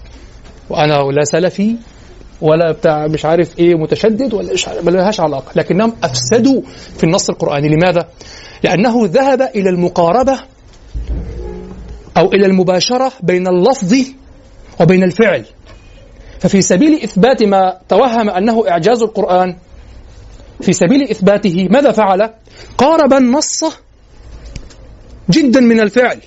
وأنا 0.70 0.92
لا 1.12 1.24
سلفي 1.24 1.76
ولا 2.40 2.72
بتاع 2.72 3.06
مش 3.06 3.24
عارف 3.24 3.58
إيه 3.58 3.74
متشدد 3.74 4.34
ولا 4.34 4.52
مش 4.52 4.68
عارف 4.68 4.88
لهاش 4.88 5.20
علاقة. 5.20 5.52
لكنهم 5.56 5.96
أفسدوا 6.04 6.62
في 6.96 7.04
النص 7.04 7.30
القرآني. 7.30 7.68
لماذا؟ 7.68 8.08
لأنه 8.64 9.06
ذهب 9.06 9.42
إلى 9.42 9.70
المقاربة 9.70 10.38
أو 12.16 12.32
إلى 12.32 12.46
المباشرة 12.46 13.12
بين 13.22 13.46
اللفظ 13.48 13.94
وبين 14.80 15.02
الفعل. 15.02 15.44
ففي 16.40 16.62
سبيل 16.62 17.02
إثبات 17.02 17.42
ما 17.42 17.78
توهم 17.88 18.30
أنه 18.30 18.68
إعجاز 18.68 19.02
القرآن 19.02 19.56
في 20.60 20.72
سبيل 20.72 21.02
إثباته 21.10 21.68
ماذا 21.70 21.92
فعل؟ 21.92 22.30
قارب 22.78 23.12
النص 23.12 23.64
جدا 25.30 25.60
من 25.60 25.80
الفعل. 25.80 26.18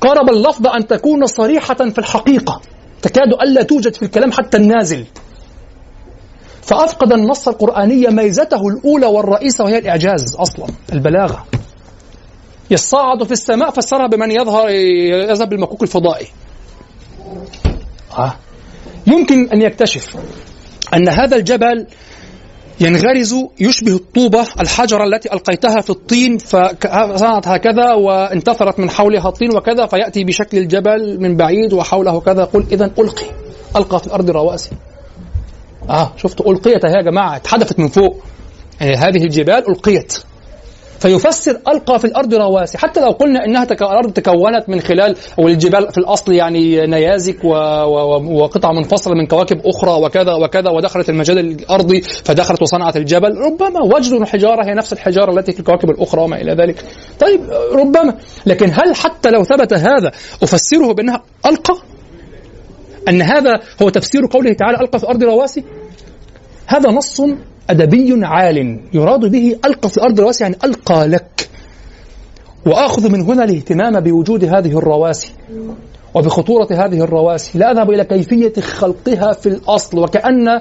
قارب 0.00 0.30
اللفظ 0.30 0.66
أن 0.66 0.86
تكون 0.86 1.26
صريحة 1.26 1.74
في 1.74 1.98
الحقيقة 1.98 2.60
تكاد 3.02 3.32
ألا 3.42 3.62
توجد 3.62 3.94
في 3.94 4.02
الكلام 4.02 4.32
حتى 4.32 4.56
النازل. 4.56 5.04
فأفقد 6.62 7.12
النص 7.12 7.48
القرآني 7.48 8.06
ميزته 8.06 8.68
الأولى 8.68 9.06
والرئيسة 9.06 9.64
وهي 9.64 9.78
الإعجاز 9.78 10.34
أصلا 10.34 10.66
البلاغة. 10.92 11.46
يصعد 12.70 13.24
في 13.24 13.32
السماء 13.32 13.70
فسرها 13.70 14.06
بمن 14.06 14.30
يظهر 14.30 14.68
يذهب 14.68 15.48
بالمكوك 15.48 15.82
الفضائي. 15.82 16.26
آه. 18.18 18.34
يمكن 19.06 19.48
أن 19.50 19.62
يكتشف 19.62 20.16
أن 20.94 21.08
هذا 21.08 21.36
الجبل 21.36 21.86
ينغرز 22.80 23.34
يشبه 23.60 23.92
الطوبة 23.94 24.46
الحجرة 24.60 25.04
التي 25.04 25.32
ألقيتها 25.32 25.80
في 25.80 25.90
الطين 25.90 26.38
فصنعت 26.38 27.48
هكذا 27.48 27.92
وانتثرت 27.92 28.78
من 28.78 28.90
حولها 28.90 29.28
الطين 29.28 29.56
وكذا 29.56 29.86
فيأتي 29.86 30.24
بشكل 30.24 30.58
الجبل 30.58 31.20
من 31.20 31.36
بعيد 31.36 31.72
وحوله 31.72 32.20
كذا 32.20 32.42
يقول 32.42 32.66
إذا 32.72 32.84
ألقي. 32.98 33.26
ألقى 33.76 33.98
في 33.98 34.06
الأرض 34.06 34.30
رواسي. 34.30 34.70
آه. 35.90 36.12
شفتوا 36.16 36.52
ألقيت 36.52 36.84
يا 36.84 37.02
جماعة 37.02 37.36
اتحدفت 37.36 37.78
من 37.78 37.88
فوق. 37.88 38.22
يعني 38.80 38.96
هذه 38.96 39.24
الجبال 39.24 39.68
ألقيت. 39.68 40.18
فيفسر 41.04 41.60
ألقى 41.68 41.98
في 41.98 42.04
الأرض 42.04 42.34
رواسي. 42.34 42.78
حتى 42.78 43.00
لو 43.00 43.10
قلنا 43.10 43.44
إنها 43.44 43.64
تك... 43.64 43.82
الأرض 43.82 44.12
تكونت 44.12 44.68
من 44.68 44.80
خلال 44.80 45.16
والجبال 45.38 45.92
في 45.92 45.98
الأصل 45.98 46.32
يعني 46.32 46.86
نيازك 46.86 47.44
و... 47.44 47.48
و... 47.48 48.42
وقطع 48.42 48.72
منفصلة 48.72 49.14
من 49.14 49.26
كواكب 49.26 49.60
أخرى 49.66 49.90
وكذا 49.90 50.34
وكذا 50.34 50.70
ودخلت 50.70 51.08
المجال 51.08 51.38
الأرضي 51.38 52.00
فدخلت 52.00 52.62
وصنعت 52.62 52.96
الجبل. 52.96 53.38
ربما 53.38 53.82
وجد 53.94 54.12
الحجارة 54.12 54.64
هي 54.64 54.74
نفس 54.74 54.92
الحجارة 54.92 55.38
التي 55.38 55.52
في 55.52 55.60
الكواكب 55.60 55.90
الأخرى 55.90 56.22
وما 56.22 56.36
إلى 56.36 56.52
ذلك. 56.52 56.84
طيب 57.20 57.40
ربما. 57.72 58.14
لكن 58.46 58.70
هل 58.70 58.94
حتى 58.94 59.30
لو 59.30 59.44
ثبت 59.44 59.72
هذا 59.72 60.12
أفسره 60.42 60.92
بأنها 60.92 61.22
ألقى؟ 61.46 61.76
أن 63.08 63.22
هذا 63.22 63.60
هو 63.82 63.88
تفسير 63.88 64.26
قوله 64.30 64.52
تعالى 64.52 64.80
ألقى 64.80 64.98
في 64.98 65.04
الأرض 65.04 65.22
رواسي؟ 65.22 65.64
هذا 66.66 66.90
نص 66.90 67.20
أدبي 67.70 68.26
عال 68.26 68.80
يراد 68.92 69.20
به 69.20 69.56
ألقى 69.64 69.88
في 69.88 69.96
الأرض 69.96 70.20
رواسي 70.20 70.44
يعني 70.44 70.56
ألقى 70.64 71.06
لك. 71.06 71.48
وآخذ 72.66 73.12
من 73.12 73.20
هنا 73.20 73.44
الاهتمام 73.44 74.00
بوجود 74.00 74.44
هذه 74.44 74.78
الرواسي 74.78 75.32
وبخطورة 76.14 76.68
هذه 76.70 77.00
الرواسي. 77.04 77.58
لا 77.58 77.70
أذهب 77.70 77.90
إلى 77.90 78.04
كيفية 78.04 78.52
خلقها 78.60 79.32
في 79.32 79.46
الأصل 79.48 79.98
وكأن 79.98 80.60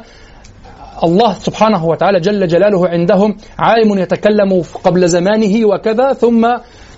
الله 1.04 1.34
سبحانه 1.34 1.86
وتعالى 1.86 2.20
جل 2.20 2.48
جلاله 2.48 2.88
عندهم 2.88 3.38
عالم 3.60 4.00
يتكلم 4.00 4.63
قبل 4.84 5.08
زمانه 5.08 5.66
وكذا 5.68 6.13
ثم 6.13 6.48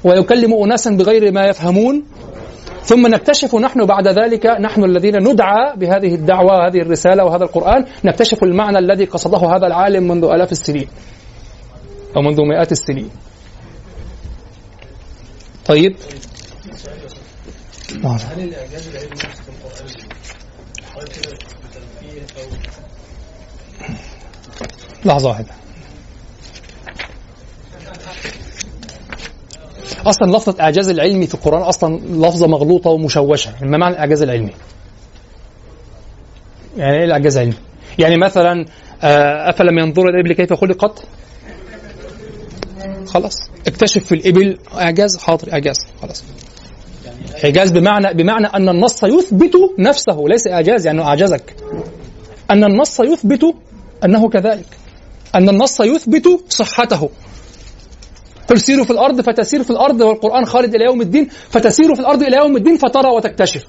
ويكلم 0.04 0.54
أناسا 0.54 0.92
بغير 0.92 1.32
ما 1.32 1.46
يفهمون. 1.46 2.04
ثم 2.86 3.08
نكتشف 3.08 3.56
نحن 3.56 3.86
بعد 3.86 4.08
ذلك 4.08 4.46
نحن 4.46 4.84
الذين 4.84 5.18
ندعى 5.18 5.76
بهذه 5.76 6.16
الدعوة 6.16 6.68
هذه 6.68 6.82
الرسالة 6.82 7.24
وهذا 7.24 7.44
القرآن 7.44 7.86
نكتشف 8.04 8.44
المعنى 8.44 8.80
الذي 8.80 9.06
قصده 9.06 9.38
هذا 9.38 9.68
العالم 9.68 10.08
منذ 10.08 10.24
آلاف 10.24 10.52
السنين 10.52 10.88
أو 12.18 12.22
منذ 12.22 12.42
مئات 12.42 12.72
السنين. 12.72 13.10
طيب؟ 15.66 15.96
هل 18.06 18.40
الإعجاز 18.40 18.88
العلمي 18.88 19.16
في 19.16 19.50
القرآن 19.50 19.86
لحظة 25.06 25.30
واحدة. 25.30 25.65
أصلا 30.06 30.38
لفظة 30.38 30.64
أعجاز 30.64 30.90
العلمي 30.90 31.28
في 31.28 31.34
القرآن 31.34 31.62
أصلا 31.62 32.00
لفظة 32.28 32.48
مغلوطة 32.48 32.90
ومشوشة. 32.90 33.52
ما 33.62 33.78
معنى 33.78 33.94
الأعجاز 33.94 34.22
العلمي؟ 34.22 34.52
يعني 36.78 36.98
إيه 36.98 37.06
الأعجاز 37.06 37.38
العلمي؟ 37.38 37.56
يعني 38.00 38.18
مثلا 38.18 38.66
آه، 39.04 39.50
أفلم 39.50 39.80
ينظر 39.80 40.10
الإبل 40.10 40.34
كيف 40.34 40.54
خلقت؟ 40.54 41.04
خلاص. 43.08 43.36
اكتشف 43.68 44.06
في 44.06 44.16
الإبل 44.16 44.58
أعجاز 44.78 45.18
حاضر 45.18 45.54
أعجاز 45.54 45.76
خلاص. 46.02 46.24
إعجاز 47.44 47.72
بمعنى 47.72 48.14
بمعنى 48.14 48.48
أن 48.48 48.70
النص 48.70 49.04
يثبت 49.04 49.54
نفسه 49.80 50.24
ليس 50.28 50.48
إعجاز 50.48 50.86
يعني 50.86 51.02
اعجزك 51.02 51.56
أن 52.52 52.64
النص 52.64 53.00
يثبت 53.00 53.56
أنه 54.06 54.30
كذلك. 54.30 54.66
أن 55.36 55.50
النص 55.50 55.82
يثبت 55.82 56.40
صحته. 56.50 57.10
قل 58.50 58.60
سيروا 58.60 58.86
في 58.86 58.92
الأرض 58.92 59.22
فتسير 59.22 59.64
في 59.64 59.70
الأرض 59.70 60.02
والقرآن 60.02 60.46
خالد 60.46 60.76
إلى 60.76 60.86
يوم 60.86 61.02
الدين 61.02 61.28
فتسير 61.50 61.96
في 61.96 62.02
الأرض 62.02 62.24
إلى 62.24 62.38
يوم 62.38 62.58
الدين 62.58 62.78
فترى 62.78 63.10
وتكتشف. 63.10 63.64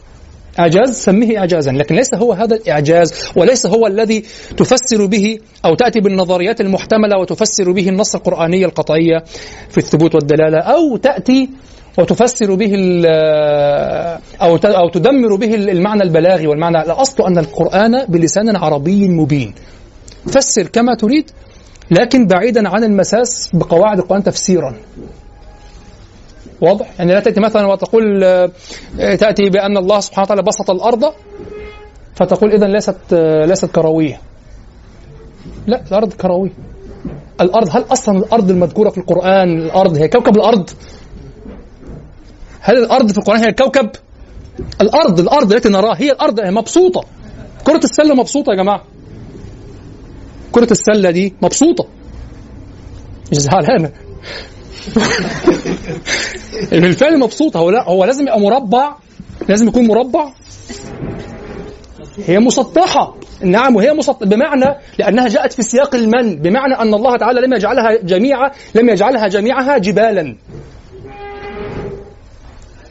إعجاز؟ 0.58 0.96
سميه 0.96 1.38
إعجازا 1.38 1.72
لكن 1.72 1.94
ليس 1.94 2.14
هو 2.14 2.32
هذا 2.32 2.54
الإعجاز 2.54 3.14
وليس 3.36 3.66
هو 3.66 3.86
الذي 3.86 4.24
تفسر 4.56 5.06
به 5.06 5.38
أو 5.64 5.74
تأتي 5.74 6.00
بالنظريات 6.00 6.60
المحتملة 6.60 7.18
وتفسر 7.20 7.72
به 7.72 7.88
النص 7.88 8.14
القرآني 8.14 8.64
القطعية 8.64 9.24
في 9.70 9.78
الثبوت 9.78 10.14
والدلالة 10.14 10.58
أو 10.58 10.96
تأتي 10.96 11.50
وتفسر 11.98 12.54
به 12.54 12.72
أو 14.42 14.56
أو 14.64 14.88
تدمر 14.88 15.36
به 15.36 15.54
المعنى 15.54 16.02
البلاغي 16.02 16.46
والمعنى. 16.46 16.82
الأصل 16.82 17.22
أن 17.22 17.38
القرآن 17.38 18.04
بلسان 18.08 18.56
عربي 18.56 19.08
مبين. 19.08 19.54
فسر 20.26 20.66
كما 20.66 20.94
تريد 20.94 21.30
لكن 21.90 22.26
بعيدا 22.26 22.68
عن 22.68 22.84
المساس 22.84 23.50
بقواعد 23.54 23.98
القرآن 23.98 24.22
تفسيرا 24.22 24.74
واضح؟ 26.60 26.90
يعني 26.98 27.12
لا 27.12 27.20
تأتي 27.20 27.40
مثلا 27.40 27.66
وتقول 27.66 28.24
آه، 28.24 28.50
تأتي 28.98 29.50
بأن 29.50 29.76
الله 29.76 30.00
سبحانه 30.00 30.24
وتعالى 30.24 30.42
بسط 30.42 30.70
الأرض 30.70 31.12
فتقول 32.14 32.52
إذا 32.52 32.66
ليست 32.66 32.96
آه، 33.12 33.44
ليست 33.46 33.70
كروية 33.70 34.20
لا 35.66 35.82
الأرض 35.90 36.12
كروية 36.12 36.52
الأرض 37.40 37.68
هل 37.70 37.84
أصلا 37.92 38.18
الأرض 38.18 38.50
المذكورة 38.50 38.90
في 38.90 38.98
القرآن 38.98 39.58
الأرض 39.58 39.96
هي 39.96 40.08
كوكب 40.08 40.36
الأرض؟ 40.36 40.70
هل 42.60 42.76
الأرض 42.78 43.12
في 43.12 43.18
القرآن 43.18 43.40
هي 43.40 43.48
الكوكب؟ 43.48 43.90
الأرض 44.80 45.20
الأرض 45.20 45.52
التي 45.52 45.68
نراها 45.68 46.00
هي 46.00 46.12
الأرض 46.12 46.40
مبسوطة 46.40 47.04
كرة 47.66 47.80
السلة 47.84 48.14
مبسوطة 48.14 48.50
يا 48.50 48.56
جماعة 48.56 48.82
كرة 50.56 50.70
السلة 50.70 51.10
دي 51.10 51.34
مبسوطة. 51.42 51.86
مش 53.32 53.38
زعلانة 53.38 53.90
بالفعل 56.72 57.18
مبسوطة 57.18 57.60
هو 57.60 57.70
لا 57.70 57.88
هو 57.88 58.04
لازم 58.04 58.22
يبقى 58.22 58.40
مربع 58.40 58.94
لازم 59.48 59.68
يكون 59.68 59.86
مربع. 59.86 60.28
هي 62.26 62.38
مسطحة. 62.38 63.16
نعم 63.40 63.76
وهي 63.76 63.92
مسطحة 63.92 64.26
بمعنى 64.26 64.78
لأنها 64.98 65.28
جاءت 65.28 65.52
في 65.52 65.62
سياق 65.62 65.94
المن 65.94 66.36
بمعنى 66.36 66.74
أن 66.74 66.94
الله 66.94 67.16
تعالى 67.16 67.40
لم 67.40 67.54
يجعلها 67.54 67.96
جميعا 68.02 68.50
لم 68.74 68.88
يجعلها 68.88 69.28
جميعها 69.28 69.78
جبالا. 69.78 70.36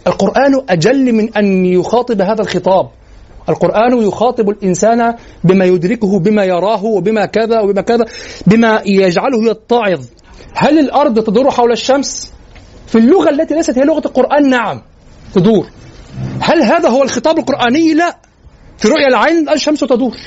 القرآن 0.08 0.62
أجل 0.70 1.14
من 1.14 1.38
أن 1.38 1.66
يخاطب 1.66 2.22
هذا 2.22 2.42
الخطاب. 2.42 2.90
القرآن 3.50 4.08
يخاطب 4.08 4.50
الإنسان 4.50 5.16
بما 5.44 5.66
يدركه 5.66 6.20
بما 6.20 6.44
يراه 6.46 6.86
وبما 6.86 7.26
كذا 7.26 7.60
وبما 7.60 7.82
كذا 7.82 8.06
بما 8.48 8.82
يجعله 8.86 9.50
يتعظ 9.52 10.06
هل 10.56 10.80
الأرض 10.80 11.24
تدور 11.24 11.52
حول 11.52 11.72
الشمس؟ 11.72 12.32
في 12.88 12.98
اللغة 12.98 13.30
التي 13.30 13.56
ليست 13.56 13.78
هي 13.78 13.84
لغة 13.84 14.02
القرآن 14.06 14.50
نعم 14.50 14.82
تدور 15.34 15.70
هل 16.40 16.62
هذا 16.62 16.90
هو 16.90 17.04
الخطاب 17.04 17.40
القرآني؟ 17.40 17.94
لا 17.94 18.18
في 18.78 18.88
رؤيا 18.88 19.08
العين 19.08 19.50
الشمس 19.50 19.80
تدور 19.80 20.18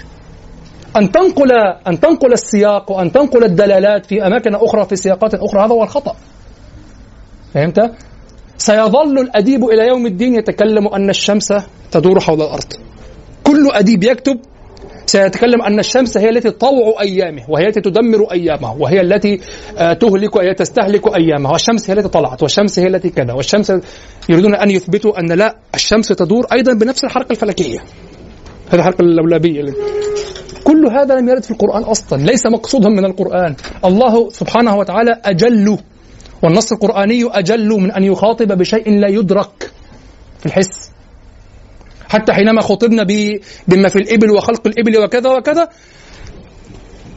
أن 0.96 1.12
تنقل 1.12 1.52
أن 1.86 2.00
تنقل 2.00 2.32
السياق 2.32 2.90
وأن 2.90 3.12
تنقل 3.12 3.44
الدلالات 3.44 4.06
في 4.06 4.26
أماكن 4.26 4.54
أخرى 4.54 4.84
في 4.84 4.96
سياقات 4.96 5.34
أخرى 5.34 5.64
هذا 5.64 5.72
هو 5.72 5.82
الخطأ 5.82 6.16
فهمت؟ 7.54 7.92
سيظل 8.58 9.18
الأديب 9.18 9.64
إلى 9.64 9.88
يوم 9.88 10.06
الدين 10.06 10.34
يتكلم 10.34 10.88
أن 10.88 11.10
الشمس 11.10 11.54
تدور 11.90 12.20
حول 12.20 12.42
الأرض 12.42 12.87
كل 13.48 13.70
أديب 13.72 14.02
يكتب 14.02 14.40
سيتكلم 15.06 15.62
أن 15.62 15.78
الشمس 15.78 16.16
هي 16.16 16.28
التي 16.28 16.50
تطوع 16.50 17.00
أيامه 17.00 17.42
وهي 17.48 17.66
التي 17.66 17.80
تدمر 17.80 18.32
أيامه 18.32 18.72
وهي 18.72 19.00
التي 19.00 19.40
آه، 19.78 19.92
تهلك 19.92 20.36
أي 20.36 20.54
تستهلك 20.54 21.16
أيامه 21.16 21.50
والشمس 21.50 21.90
هي 21.90 21.94
التي 21.94 22.08
طلعت 22.08 22.42
والشمس 22.42 22.78
هي 22.78 22.86
التي 22.86 23.10
كذا 23.10 23.32
والشمس 23.32 23.72
يريدون 24.28 24.54
أن 24.54 24.70
يثبتوا 24.70 25.20
أن 25.20 25.32
لا 25.32 25.56
الشمس 25.74 26.08
تدور 26.08 26.46
أيضا 26.52 26.72
بنفس 26.72 27.04
الحركة 27.04 27.30
الفلكية. 27.30 27.78
هذه 28.68 28.74
الحركة 28.74 29.02
اللولبية 29.02 29.62
كل 30.64 30.86
هذا 30.86 31.14
لم 31.14 31.28
يرد 31.28 31.42
في 31.42 31.50
القرآن 31.50 31.82
أصلا 31.82 32.22
ليس 32.22 32.46
مقصودا 32.46 32.88
من 32.88 33.04
القرآن. 33.04 33.54
الله 33.84 34.30
سبحانه 34.30 34.76
وتعالى 34.76 35.20
أجل 35.24 35.78
والنص 36.42 36.72
القرآني 36.72 37.24
أجل 37.24 37.68
من 37.68 37.92
أن 37.92 38.04
يخاطب 38.04 38.58
بشيء 38.58 38.98
لا 39.00 39.08
يدرك 39.08 39.70
في 40.38 40.46
الحس. 40.46 40.97
حتى 42.08 42.32
حينما 42.32 42.60
خطبنا 42.60 43.06
بما 43.68 43.88
في 43.88 43.96
الإبل 43.96 44.30
وخلق 44.30 44.66
الإبل 44.66 44.98
وكذا 44.98 45.30
وكذا 45.30 45.68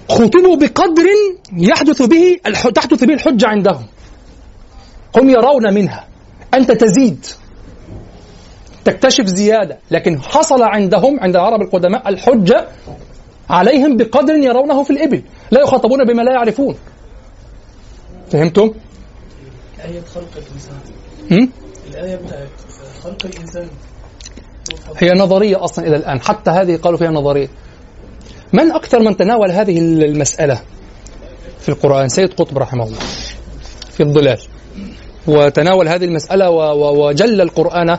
خطبوا 0.10 0.56
بقدر 0.56 1.06
يحدث 1.58 2.02
به 2.02 2.38
تحدث 2.76 3.04
به 3.04 3.14
الحجة 3.14 3.48
عندهم. 3.48 3.86
هم 5.18 5.30
يرون 5.30 5.74
منها. 5.74 6.08
أنت 6.54 6.72
تزيد. 6.72 7.26
تكتشف 8.86 9.26
زيادة. 9.26 9.78
لكن 9.92 10.22
حصل 10.22 10.64
عندهم 10.64 11.20
عند 11.20 11.36
العرب 11.36 11.62
القدماء 11.62 12.10
الحجة 12.10 12.68
عليهم 13.50 13.98
بقدر 13.98 14.36
يرونه 14.36 14.84
في 14.84 14.90
الإبل. 14.90 15.24
لا 15.52 15.62
يخاطبون 15.62 16.04
بما 16.04 16.22
لا 16.22 16.32
يعرفون. 16.32 16.76
فهمتم؟ 18.32 18.74
آية 19.86 20.02
خلق 20.02 20.32
الإنسان. 20.38 20.80
الآية 21.88 22.16
بتاعت 22.16 22.50
خلق 23.04 23.26
الإنسان. 23.26 23.68
هي 24.98 25.12
نظرية 25.12 25.64
أصلا 25.64 25.88
إلى 25.88 25.96
الآن. 25.96 26.22
حتى 26.22 26.52
هذه 26.52 26.78
قالوا 26.78 26.98
فيها 26.98 27.12
نظرية. 27.12 27.48
من 28.54 28.72
أكثر 28.72 29.00
من 29.00 29.18
تناول 29.18 29.52
هذه 29.52 29.80
المسألة 29.80 30.62
في 31.60 31.70
القرآن؟ 31.70 32.10
سيد 32.10 32.34
قطب 32.34 32.58
رحمه 32.58 32.84
الله. 32.84 33.00
في 33.92 34.04
الظلال. 34.04 34.40
وتناول 35.28 35.88
هذه 35.88 36.06
المسألة 36.06 36.50
وجل 36.74 37.42
القرآن 37.42 37.98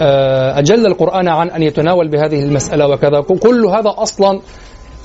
آه، 0.00 0.58
أجل 0.58 0.86
القرآن 0.86 1.28
عن 1.28 1.50
أن 1.50 1.62
يتناول 1.62 2.08
بهذه 2.08 2.42
المسألة 2.42 2.88
وكذا. 2.88 3.20
كل 3.20 3.66
هذا 3.66 3.94
أصلا 3.98 4.40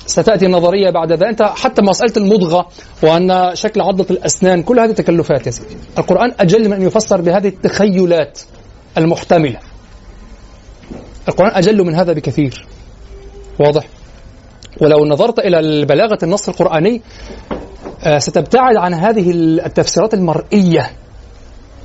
ستأتي 0.06 0.46
النظرية 0.46 0.90
بعد 0.90 1.12
ذلك. 1.12 1.22
أنت 1.22 1.42
حتى 1.42 1.82
مسألة 1.82 2.12
المضغة 2.16 2.68
وأن 3.02 3.50
شكل 3.54 3.80
عضلة 3.80 4.06
الأسنان 4.10 4.62
كل 4.62 4.80
هذه 4.80 4.92
تكلفات 4.92 5.46
يا 5.46 5.50
سيدي. 5.50 5.76
القرآن 5.98 6.32
أجل 6.40 6.68
من 6.68 6.72
أن 6.72 6.82
يفسر 6.82 7.20
بهذه 7.20 7.48
التخيلات 7.48 8.40
المحتملة. 8.98 9.67
القرآن 11.28 11.50
أجل 11.54 11.84
من 11.84 11.94
هذا 11.94 12.12
بكثير. 12.12 12.66
واضح؟ 13.60 13.88
ولو 14.80 15.06
نظرت 15.06 15.38
إلى 15.38 15.86
بلاغة 15.86 16.18
النص 16.22 16.48
القرآني 16.48 17.02
آه، 18.04 18.18
ستبتعد 18.18 18.76
عن 18.76 18.94
هذه 18.94 19.30
التفسيرات 19.66 20.14
المرئية. 20.14 20.90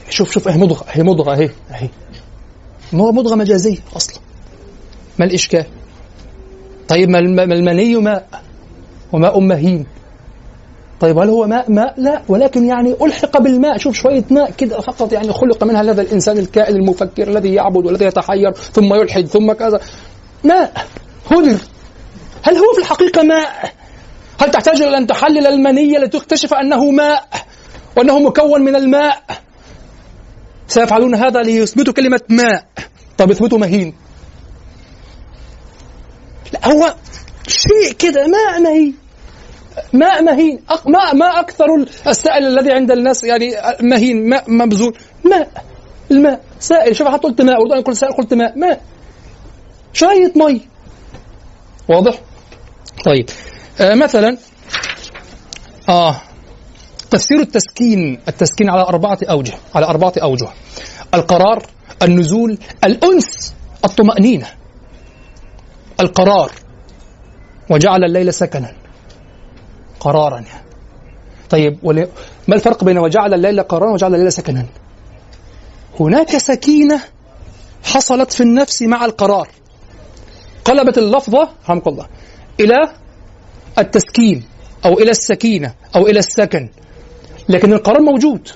شوف 0.10 0.32
شوف 0.32 0.48
اهي 0.48 0.58
مضغة 0.58 0.86
اهي 0.96 1.04
مضغة 1.04 1.34
اهي 1.34 1.50
اهي 1.72 1.90
مضغة 2.94 3.36
مجازية 3.36 3.78
أصلا. 3.96 4.20
ما 5.20 5.26
الإشكال؟ 5.26 5.66
طيب 6.88 7.10
ما 7.10 7.20
المني 7.44 7.96
ماء 7.96 8.28
وماء 9.12 9.40
مهين 9.40 9.86
طيب 11.04 11.20
هل 11.20 11.30
هو 11.30 11.48
ماء؟ 11.48 11.72
ماء 11.72 11.94
لا 11.98 12.22
ولكن 12.28 12.66
يعني 12.68 12.96
ألحق 13.02 13.42
بالماء. 13.42 13.78
شوف 13.78 13.96
شوية 13.96 14.24
ماء 14.32 14.52
كده 14.52 14.82
فقط 14.82 15.14
يعني 15.14 15.34
خلق 15.34 15.64
من 15.64 15.76
هذا 15.76 16.02
الإنسان 16.02 16.38
الكائن 16.38 16.76
المفكر 16.76 17.28
الذي 17.28 17.54
يعبد 17.54 17.86
والذي 17.86 18.06
يتحير 18.06 18.52
ثم 18.52 18.94
يلحد 18.94 19.26
ثم 19.26 19.54
كذا. 19.54 19.80
ماء 20.44 20.86
هدر. 21.32 21.58
هل 22.44 22.58
هو 22.58 22.74
في 22.74 22.80
الحقيقة 22.80 23.24
ماء؟ 23.24 23.74
هل 24.42 24.52
تحتاج 24.52 24.82
إلى 24.82 24.98
أن 24.98 25.08
تحلل 25.08 25.48
المنية 25.48 26.00
لتكتشف 26.00 26.54
أنه 26.54 26.92
ماء 26.92 27.28
وأنه 27.98 28.20
مكون 28.20 28.62
من 28.62 28.76
الماء؟ 28.76 29.24
سيفعلون 30.68 31.16
هذا 31.16 31.42
ليثبتوا 31.42 31.94
كلمة 31.94 32.22
ماء. 32.30 32.66
طب 33.18 33.32
يثبتوا 33.32 33.58
مهين. 33.58 33.94
لا 36.54 36.68
هو 36.68 36.94
شيء 37.48 37.92
كده 38.00 38.28
ماء 38.28 38.60
مهين. 38.62 39.03
ماء 39.94 40.24
مهين 40.24 40.60
ماء 40.88 41.16
ما 41.16 41.40
أكثر 41.40 41.66
السائل 42.08 42.46
الذي 42.46 42.72
عند 42.72 42.92
الناس 42.92 43.24
يعني 43.24 43.56
مهين 43.82 44.30
ماء 44.30 44.52
مبذول. 44.52 44.98
ماء 45.24 45.50
الماء 46.12 46.42
سائل 46.60 46.96
شوف 46.96 47.08
حتى 47.08 47.28
قلت 47.28 47.42
ماء 47.42 47.56
أن 47.66 47.80
أقول 47.80 47.98
سائل 47.98 48.14
قلت 48.14 48.34
ماء 48.34 48.60
ماء 48.60 48.82
شوية 49.94 50.34
مي. 50.36 50.62
واضح؟ 51.90 52.22
طيب. 53.06 53.30
آه 53.82 53.94
مثلا 53.96 54.38
آه 55.90 56.22
تفسير 57.12 57.40
التسكين 57.40 58.20
التسكين 58.28 58.70
على 58.70 58.82
أربعة 58.82 59.18
أوجه 59.30 59.54
على 59.76 59.86
أربعة 59.86 60.14
أوجه. 60.22 60.50
القرار 61.14 61.64
النزول 62.02 62.58
الأنس 62.84 63.54
الطمأنينة. 63.86 64.48
القرار. 66.00 66.52
وجعل 67.70 68.04
الليل 68.04 68.34
سكنا. 68.34 68.83
قرارا. 70.04 70.44
طيب 71.50 71.78
ما 72.48 72.56
الفرق 72.56 72.84
بين 72.84 72.98
وجعل 72.98 73.34
الليل 73.34 73.64
قرارا 73.64 73.94
وجعل 73.94 74.16
الليل 74.16 74.32
سكنا 74.34 74.66
هناك 76.00 76.38
سكينة 76.38 77.02
حصلت 77.84 78.34
في 78.34 78.44
النفس 78.44 78.82
مع 78.82 79.06
القرار 79.06 79.48
قلبت 80.66 80.98
اللفظة 80.98 81.50
رحمك 81.64 81.88
الله 81.88 82.06
إلى 82.60 82.94
التسكين 83.78 84.44
أو 84.86 84.94
إلى 84.94 85.12
السكينة 85.12 85.74
أو 85.96 86.08
إلى 86.08 86.20
السكن 86.20 86.70
لكن 87.50 87.74
القرار 87.74 88.02
موجود 88.02 88.50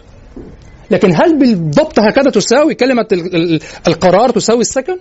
لكن 0.92 1.16
هل 1.16 1.40
بالضبط 1.40 2.00
هكذا 2.00 2.30
تساوي 2.30 2.76
كلمة 2.76 3.08
القرار 3.88 4.30
تساوي 4.30 4.62
السكن؟ 4.62 4.98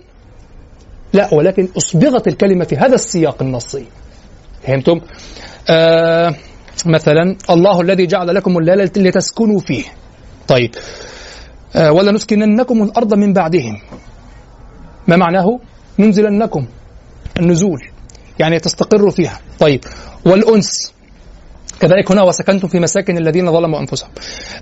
لا 1.13 1.33
ولكن 1.33 1.67
أصبغت 1.77 2.27
الكلمة 2.27 2.65
في 2.65 2.75
هذا 2.77 2.95
السياق 2.95 3.41
النصي 3.41 3.85
فهمتم؟ 4.63 5.01
آه 5.69 6.35
مثلا 6.85 7.35
الله 7.49 7.81
الذي 7.81 8.05
جعل 8.05 8.35
لكم 8.35 8.57
الليل 8.57 8.83
لتسكنوا 8.83 9.59
فيه. 9.59 9.83
طيب 10.47 10.75
آه 11.75 11.91
ولا 11.91 12.11
نسكننكم 12.11 12.83
الأرض 12.83 13.13
من 13.13 13.33
بعدهم. 13.33 13.81
ما 15.07 15.15
معناه؟ 15.15 15.59
ننزلنكم 15.99 16.67
النزول. 17.39 17.79
يعني 18.39 18.59
تستقروا 18.59 19.11
فيها. 19.11 19.39
طيب 19.59 19.83
والأنس. 20.25 20.93
كذلك 21.79 22.11
هنا 22.11 22.23
وسكنتم 22.23 22.67
في 22.67 22.79
مساكن 22.79 23.17
الذين 23.17 23.51
ظلموا 23.51 23.79
أنفسهم. 23.79 24.09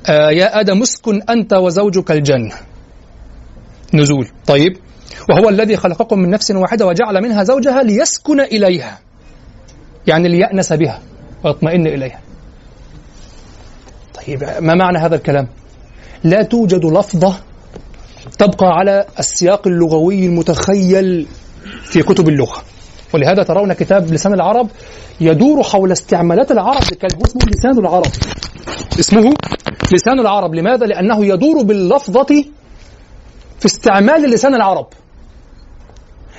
آه 0.10 0.30
يا 0.30 0.60
آدم 0.60 0.82
اسكن 0.82 1.22
أنت 1.30 1.54
وزوجك 1.54 2.12
الجنة. 2.12 2.56
نزول. 3.94 4.28
طيب 4.48 4.78
وهو 5.30 5.50
الذي 5.50 5.78
خلقكم 5.78 6.20
من 6.20 6.30
نفس 6.30 6.52
واحدة 6.52 6.86
وجعل 6.86 7.24
منها 7.24 7.44
زوجها 7.44 7.84
ليسكن 7.84 8.40
إليها. 8.40 9.00
يعني 10.08 10.28
ليأنس 10.28 10.74
بها 10.74 11.02
ويطمئن 11.44 11.88
إليها. 11.88 12.20
طيب 14.14 14.44
ما 14.60 14.74
معنى 14.76 14.98
هذا 14.98 15.16
الكلام؟ 15.16 15.48
لا 16.24 16.44
توجد 16.44 16.86
لفظة 16.86 17.36
تبقى 18.38 18.68
على 18.68 19.06
السياق 19.20 19.68
اللغوي 19.68 20.26
المتخيل 20.26 21.28
في 21.84 22.04
كتب 22.04 22.30
اللغة. 22.30 22.64
ولهذا 23.14 23.44
ترون 23.44 23.74
كتاب 23.74 24.14
لسان 24.14 24.34
العرب 24.34 24.70
يدور 25.22 25.64
حول 25.64 25.92
استعمالات 25.92 26.52
العرب 26.52 26.84
هو 27.16 27.24
اسمه 27.26 27.42
لسان 27.52 27.80
العرب. 27.80 28.12
اسمه 29.00 29.34
لسان 29.94 30.20
العرب. 30.20 30.56
لماذا؟ 30.56 30.86
لأنه 30.86 31.26
يدور 31.26 31.64
باللفظة 31.64 32.44
في 33.60 33.66
استعمال 33.66 34.22
لسان 34.22 34.56
العرب. 34.56 34.88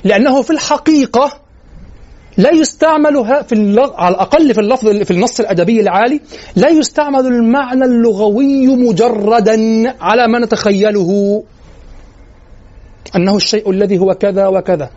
لأنه 0.05 0.43
في 0.43 0.51
الحقيقة 0.51 1.46
لا 2.37 2.51
يستعمل 2.51 3.45
في 3.49 3.53
اللغ... 3.53 3.95
على 3.95 4.15
الأقل 4.15 4.55
في 4.55 4.61
اللفظ 4.61 4.89
في 4.89 5.11
النص 5.11 5.41
الأدبي 5.41 5.81
العالي 5.81 6.21
لا 6.57 6.69
يستعمل 6.69 7.27
المعنى 7.27 7.85
اللغوي 7.85 8.67
مجردا 8.67 9.57
على 10.01 10.29
ما 10.29 10.39
نتخيله. 10.39 11.43
أنه 13.17 13.37
الشيء 13.37 13.71
الذي 13.71 13.99
هو 13.99 14.15
كذا 14.15 14.47
وكذا. 14.47 14.91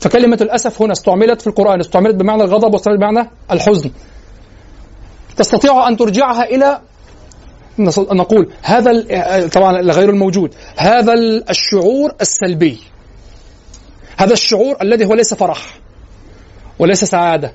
فكلمة 0.00 0.38
الأسف 0.40 0.82
هنا 0.82 0.92
استعملت 0.92 1.40
في 1.40 1.46
القرآن 1.46 1.80
استعملت 1.80 2.14
بمعنى 2.14 2.42
الغضب 2.42 2.72
واستعملت 2.72 3.00
بمعنى 3.00 3.30
الحزن. 3.50 3.90
تستطيع 5.36 5.88
أن 5.88 5.96
ترجعها 5.96 6.44
إلى 6.44 6.80
نقول 7.98 8.52
هذا 8.62 8.92
طبعا 9.48 9.80
غير 9.82 10.10
الموجود. 10.10 10.54
هذا 10.76 11.14
الشعور 11.50 12.12
السلبي. 12.20 12.78
هذا 14.16 14.32
الشعور 14.32 14.76
الذي 14.82 15.04
هو 15.04 15.14
ليس 15.14 15.34
فرح. 15.34 15.80
وليس 16.78 17.04
سعادة 17.04 17.52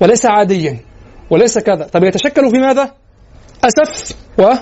وليس 0.00 0.26
عاديا 0.26 0.78
وليس 1.30 1.58
كذا 1.58 1.88
طب 1.92 2.04
يتشكل 2.04 2.50
في 2.50 2.58
ماذا؟ 2.58 2.94
أسف 3.64 4.16
و 4.38 4.52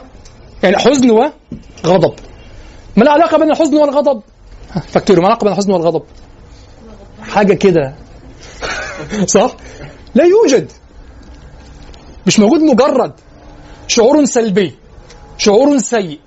يعني 0.62 0.76
حزن 0.76 1.10
وغضب 1.10 2.14
ما 2.96 3.02
العلاقة 3.02 3.38
بين 3.38 3.50
الحزن 3.50 3.76
والغضب؟ 3.76 4.22
فكروا 4.88 5.16
ما 5.16 5.22
العلاقة 5.22 5.44
بين 5.44 5.52
الحزن 5.52 5.72
والغضب؟ 5.72 6.02
حاجة 7.22 7.54
كده 7.54 7.94
صح؟ 9.36 9.56
لا 10.14 10.24
يوجد 10.24 10.72
مش 12.26 12.38
موجود 12.38 12.60
مجرد 12.60 13.12
شعور 13.88 14.24
سلبي 14.24 14.74
شعور 15.38 15.78
سيء 15.78 16.20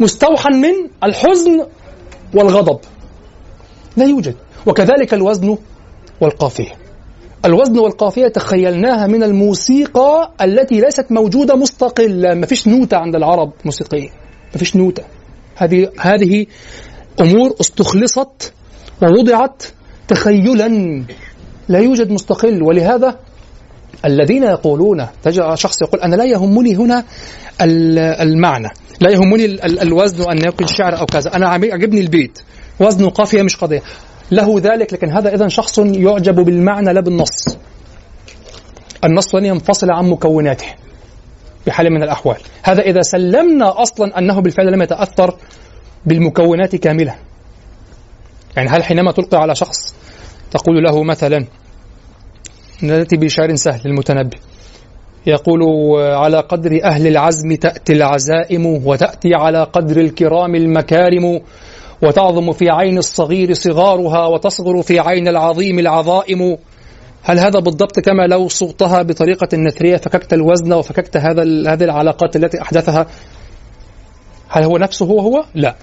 مستوحى 0.00 0.48
من 0.50 0.90
الحزن 1.04 1.66
والغضب 2.34 2.80
لا 3.96 4.04
يوجد 4.04 4.36
وكذلك 4.66 5.14
الوزن 5.14 5.58
والقافية. 6.20 6.72
الوزن 7.44 7.78
والقافية 7.78 8.28
تخيلناها 8.28 9.06
من 9.06 9.22
الموسيقى 9.22 10.30
التي 10.42 10.80
ليست 10.80 11.06
موجودة 11.10 11.56
مستقلة. 11.56 12.34
ما 12.34 12.46
فيش 12.46 12.68
نوتة 12.68 12.96
عند 12.96 13.16
العرب 13.16 13.52
موسيقية 13.64 14.08
ما 14.52 14.58
فيش 14.58 14.76
نوتة. 14.76 15.02
هذه 15.56 15.90
هذه 16.00 16.46
أمور 17.20 17.54
استخلصت 17.60 18.52
ووضعت 19.02 19.62
تخيلا 20.08 20.68
لا 21.68 21.78
يوجد 21.78 22.10
مستقل. 22.10 22.62
ولهذا 22.62 23.18
الذين 24.04 24.42
يقولون 24.42 25.06
تجد 25.22 25.54
شخص 25.54 25.82
يقول 25.82 26.00
أنا 26.00 26.16
لا 26.16 26.24
يهمني 26.24 26.76
هنا 26.76 27.04
المعنى. 28.22 28.68
لا 29.00 29.10
يهمني 29.10 29.44
الوزن 29.64 30.22
وأن 30.22 30.38
يكون 30.38 30.66
شعر 30.66 31.00
أو 31.00 31.06
كذا. 31.06 31.36
أنا 31.36 31.48
عجبني 31.48 32.00
البيت. 32.00 32.38
وزن 32.80 33.04
وقافية 33.04 33.42
مش 33.42 33.56
قضية. 33.56 33.82
له 34.30 34.60
ذلك 34.60 34.92
لكن 34.92 35.10
هذا 35.10 35.34
إذا 35.34 35.48
شخص 35.48 35.78
يعجب 35.78 36.34
بالمعنى 36.34 36.92
لا 36.92 37.00
بالنص. 37.00 37.58
النص 39.04 39.34
لن 39.34 39.44
ينفصل 39.44 39.90
عن 39.90 40.10
مكوناته 40.10 40.66
بحال 41.66 41.90
من 41.90 42.02
الأحوال. 42.02 42.36
هذا 42.62 42.82
إذا 42.82 43.00
سلمنا 43.00 43.82
أصلا 43.82 44.18
أنه 44.18 44.40
بالفعل 44.40 44.72
لم 44.72 44.82
يتأثر 44.82 45.36
بالمكونات 46.06 46.76
كاملة. 46.76 47.14
يعني 48.56 48.68
هل 48.68 48.84
حينما 48.84 49.12
تلقي 49.12 49.38
على 49.38 49.54
شخص 49.54 49.94
تقول 50.50 50.82
له 50.84 51.02
مثلا 51.02 51.46
نأتي 52.82 53.16
بشعر 53.16 53.54
سهل 53.54 53.80
للمتنبي 53.84 54.36
يقول 55.26 55.62
على 56.00 56.40
قدر 56.40 56.80
أهل 56.84 57.06
العزم 57.06 57.54
تأتي 57.54 57.92
العزائم 57.92 58.66
وتأتي 58.66 59.34
على 59.34 59.62
قدر 59.62 60.00
الكرام 60.00 60.54
المكارم. 60.54 61.40
وتعظم 62.02 62.52
في 62.52 62.70
عين 62.70 62.98
الصغير 62.98 63.54
صغارها 63.54 64.26
وتصغر 64.26 64.82
في 64.82 64.98
عين 64.98 65.28
العظيم 65.28 65.78
العظائم. 65.78 66.56
هل 67.22 67.38
هذا 67.38 67.60
بالضبط 67.60 68.00
كما 68.00 68.26
لو 68.26 68.48
صغتها 68.48 69.02
بطريقة 69.02 69.56
نثرية 69.56 69.96
فككت 69.96 70.32
الوزن 70.32 70.72
وفككت 70.72 71.16
هذا 71.16 71.42
هذه 71.42 71.84
العلاقات 71.84 72.36
التي 72.36 72.62
أحدثها؟ 72.62 73.06
هل 74.48 74.62
هو 74.62 74.78
نفسه 74.78 75.06
هو 75.06 75.20
هو؟ 75.20 75.44
لا. 75.54 75.74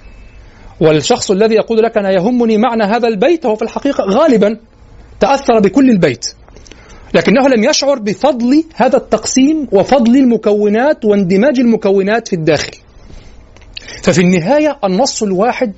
والشخص 0.81 1.31
الذي 1.31 1.55
يقول 1.55 1.83
لك 1.83 1.97
أنا 1.97 2.11
يهمني 2.11 2.57
معنى 2.57 2.83
هذا 2.83 3.07
البيت 3.07 3.45
هو 3.45 3.55
في 3.55 3.61
الحقيقة 3.61 4.03
غالبا 4.03 4.57
تأثر 5.19 5.59
بكل 5.59 5.89
البيت. 5.89 6.33
لكنه 7.13 7.47
لم 7.47 7.63
يشعر 7.63 7.99
بفضل 7.99 8.63
هذا 8.75 8.97
التقسيم 8.97 9.67
وفضل 9.71 10.17
المكونات 10.17 11.05
واندماج 11.05 11.59
المكونات 11.59 12.27
في 12.27 12.35
الداخل. 12.35 12.71
ففي 14.03 14.21
النهاية 14.21 14.79
النص 14.83 15.23
الواحد 15.23 15.73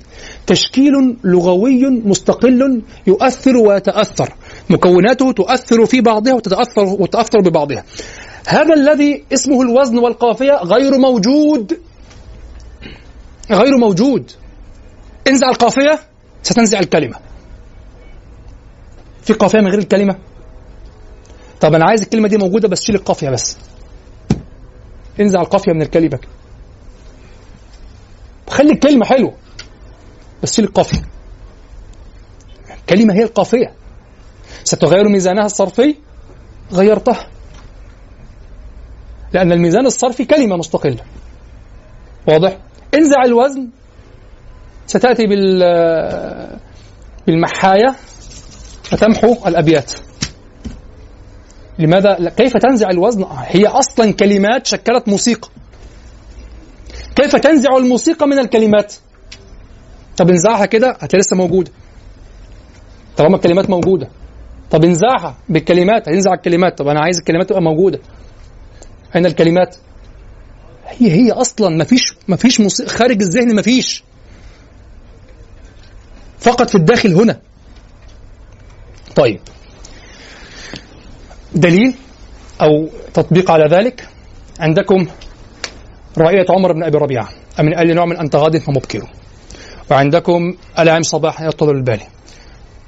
تشكيل 0.46 1.16
لغوي 1.24 1.90
مستقل 1.90 2.82
يؤثر 3.06 3.56
ويتأثر. 3.56 4.34
مكوناته 4.70 5.32
تؤثر 5.32 5.86
في 5.86 6.00
بعضها 6.00 6.34
وتتأثر 6.34 6.84
وتأثر 6.84 7.40
ببعضها. 7.40 7.84
هذا 8.46 8.74
الذي 8.74 9.24
اسمه 9.32 9.62
الوزن 9.62 9.98
والقافية 9.98 10.52
غير 10.52 10.98
موجود. 10.98 11.78
غير 13.50 13.76
موجود. 13.76 14.30
انزع 15.28 15.48
القافية 15.48 15.98
ستنزع 16.42 16.78
الكلمة. 16.78 17.16
في 19.22 19.32
قافية 19.32 19.58
من 19.58 19.68
غير 19.68 19.78
الكلمة؟ 19.78 20.16
طب 21.60 21.74
أنا 21.74 21.84
عايز 21.84 22.02
الكلمة 22.02 22.28
دي 22.28 22.36
موجودة 22.36 22.68
بس 22.68 22.82
شيل 22.82 22.94
القافية 22.94 23.30
بس. 23.30 23.58
انزع 25.20 25.40
القافية 25.40 25.72
من 25.72 25.82
الكلمة. 25.82 26.18
خلي 28.50 28.72
الكلمة 28.72 29.06
حلوة. 29.06 29.34
بس 30.42 30.56
شيل 30.56 30.64
القافية. 30.64 31.02
الكلمة 32.80 33.14
هي 33.14 33.22
القافية. 33.22 33.72
ستغير 34.64 35.08
ميزانها 35.08 35.46
الصرفي؟ 35.46 35.96
غيرتها. 36.72 37.26
لأن 39.32 39.52
الميزان 39.52 39.86
الصرفي 39.86 40.24
كلمة 40.24 40.56
مستقلة. 40.56 41.04
واضح؟ 42.28 42.58
انزع 42.94 43.24
الوزن 43.24 43.68
ستأتي 44.86 45.26
بال 45.26 45.60
بالمحاية 47.26 47.96
فتمحو 48.82 49.36
الأبيات. 49.46 49.92
لماذا؟ 51.78 52.28
كيف 52.36 52.56
تنزع 52.56 52.90
الوزن؟ 52.90 53.26
هي 53.30 53.66
أصلا 53.66 54.12
كلمات 54.12 54.66
شكلت 54.66 55.08
موسيقى. 55.08 55.48
كيف 57.20 57.36
تنزع 57.36 57.76
الموسيقى 57.76 58.26
من 58.26 58.38
الكلمات؟ 58.38 58.94
طب 60.16 60.30
انزعها 60.30 60.66
كده 60.66 60.90
هتلاقي 60.90 61.20
لسه 61.20 61.36
موجودة. 61.36 61.72
طالما 63.16 63.36
الكلمات 63.36 63.70
موجودة. 63.70 64.08
طب 64.70 64.84
انزعها 64.84 65.36
بالكلمات 65.48 66.08
هينزع 66.08 66.34
الكلمات. 66.34 66.78
طب 66.78 66.88
أنا 66.88 67.00
عايز 67.00 67.18
الكلمات 67.18 67.48
تبقى 67.48 67.62
موجودة. 67.62 68.00
أين 69.16 69.26
الكلمات؟ 69.26 69.76
هي 70.86 71.10
هي 71.10 71.32
أصلا 71.32 71.76
ما 71.76 71.84
فيش 71.84 72.14
ما 72.28 72.36
فيش 72.36 72.60
موسيقى 72.60 72.88
خارج 72.88 73.22
الذهن 73.22 73.54
ما 73.54 73.62
فيش 73.62 74.04
فقط 76.38 76.68
في 76.70 76.74
الداخل 76.74 77.14
هنا. 77.14 77.40
طيب. 79.16 79.40
دليل 81.54 81.94
أو 82.60 82.88
تطبيق 83.14 83.50
على 83.50 83.64
ذلك 83.76 84.08
عندكم 84.60 85.06
رأية 86.18 86.46
عمر 86.50 86.72
بن 86.72 86.82
أبي 86.82 86.98
ربيعة. 86.98 87.28
أمن 87.60 87.78
آل 87.78 87.94
نوع 87.94 88.04
من 88.04 88.16
أنت 88.16 88.36
غاد 88.36 88.58
فمبكر 88.58 89.10
وعندكم 89.90 90.54
العام 90.78 91.02
صباح 91.02 91.40
يطول 91.40 91.76
البالي. 91.76 92.06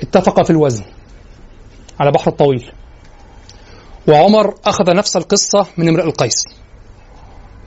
اتفق 0.00 0.42
في 0.42 0.50
الوزن 0.50 0.84
على 2.00 2.10
بحر 2.10 2.30
الطويل. 2.30 2.72
وعمر 4.08 4.54
أخذ 4.64 4.94
نفس 4.94 5.16
القصة 5.16 5.66
من 5.76 5.88
امرئ 5.88 6.04
القيس. 6.04 6.44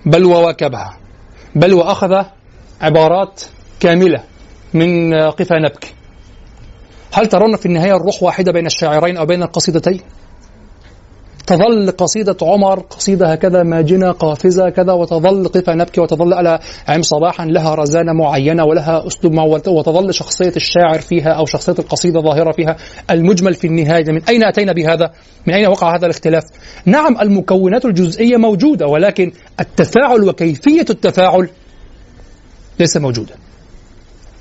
بل 0.06 0.26
وواكبها. 0.26 0.98
بل 1.56 1.74
وأخذ 1.74 2.24
عبارات 2.82 3.42
كاملة 3.80 4.24
من 4.74 5.14
قفا 5.14 5.56
نبكي 5.60 5.94
هل 7.14 7.28
ترون 7.28 7.56
في 7.56 7.66
النهاية 7.66 7.96
الروح 7.96 8.24
واحدة 8.24 8.52
بين 8.52 8.66
الشاعرين 8.66 9.18
أو 9.18 9.26
بين 9.26 9.44
القصيدتين؟ 9.44 10.02
تظل 11.48 11.92
قصيدة 11.92 12.38
عمر 12.42 12.80
قصيدة 12.80 13.32
هكذا 13.32 13.64
ماجنة 13.64 14.12
قافزة 14.12 14.70
كذا 14.70 14.94
وتظل 14.94 15.48
قفا 15.48 15.74
نبكي 15.74 16.02
وتظل 16.02 16.34
على 16.34 16.60
عم 16.88 17.02
صباحا 17.02 17.46
لها 17.46 17.76
رزانة 17.76 18.14
معينة 18.14 18.66
ولها 18.66 19.08
أسلوب 19.08 19.34
وتظل 19.68 20.14
شخصية 20.14 20.54
الشاعر 20.56 21.00
فيها 21.00 21.30
أو 21.30 21.46
شخصية 21.46 21.76
القصيدة 21.80 22.22
ظاهرة 22.22 22.52
فيها 22.52 22.76
المجمل 23.12 23.54
في 23.54 23.68
النهاية 23.68 24.12
من 24.12 24.24
أين 24.30 24.44
أتينا 24.44 24.74
بهذا؟ 24.74 25.12
من 25.48 25.54
أين 25.54 25.68
وقع 25.68 25.96
هذا 25.96 26.06
الاختلاف؟ 26.06 26.44
نعم 26.86 27.22
المكونات 27.22 27.86
الجزئية 27.86 28.38
موجودة 28.38 28.88
ولكن 28.88 29.32
التفاعل 29.60 30.30
وكيفية 30.30 30.86
التفاعل 30.90 31.50
ليس 32.80 32.98
موجودا 32.98 33.36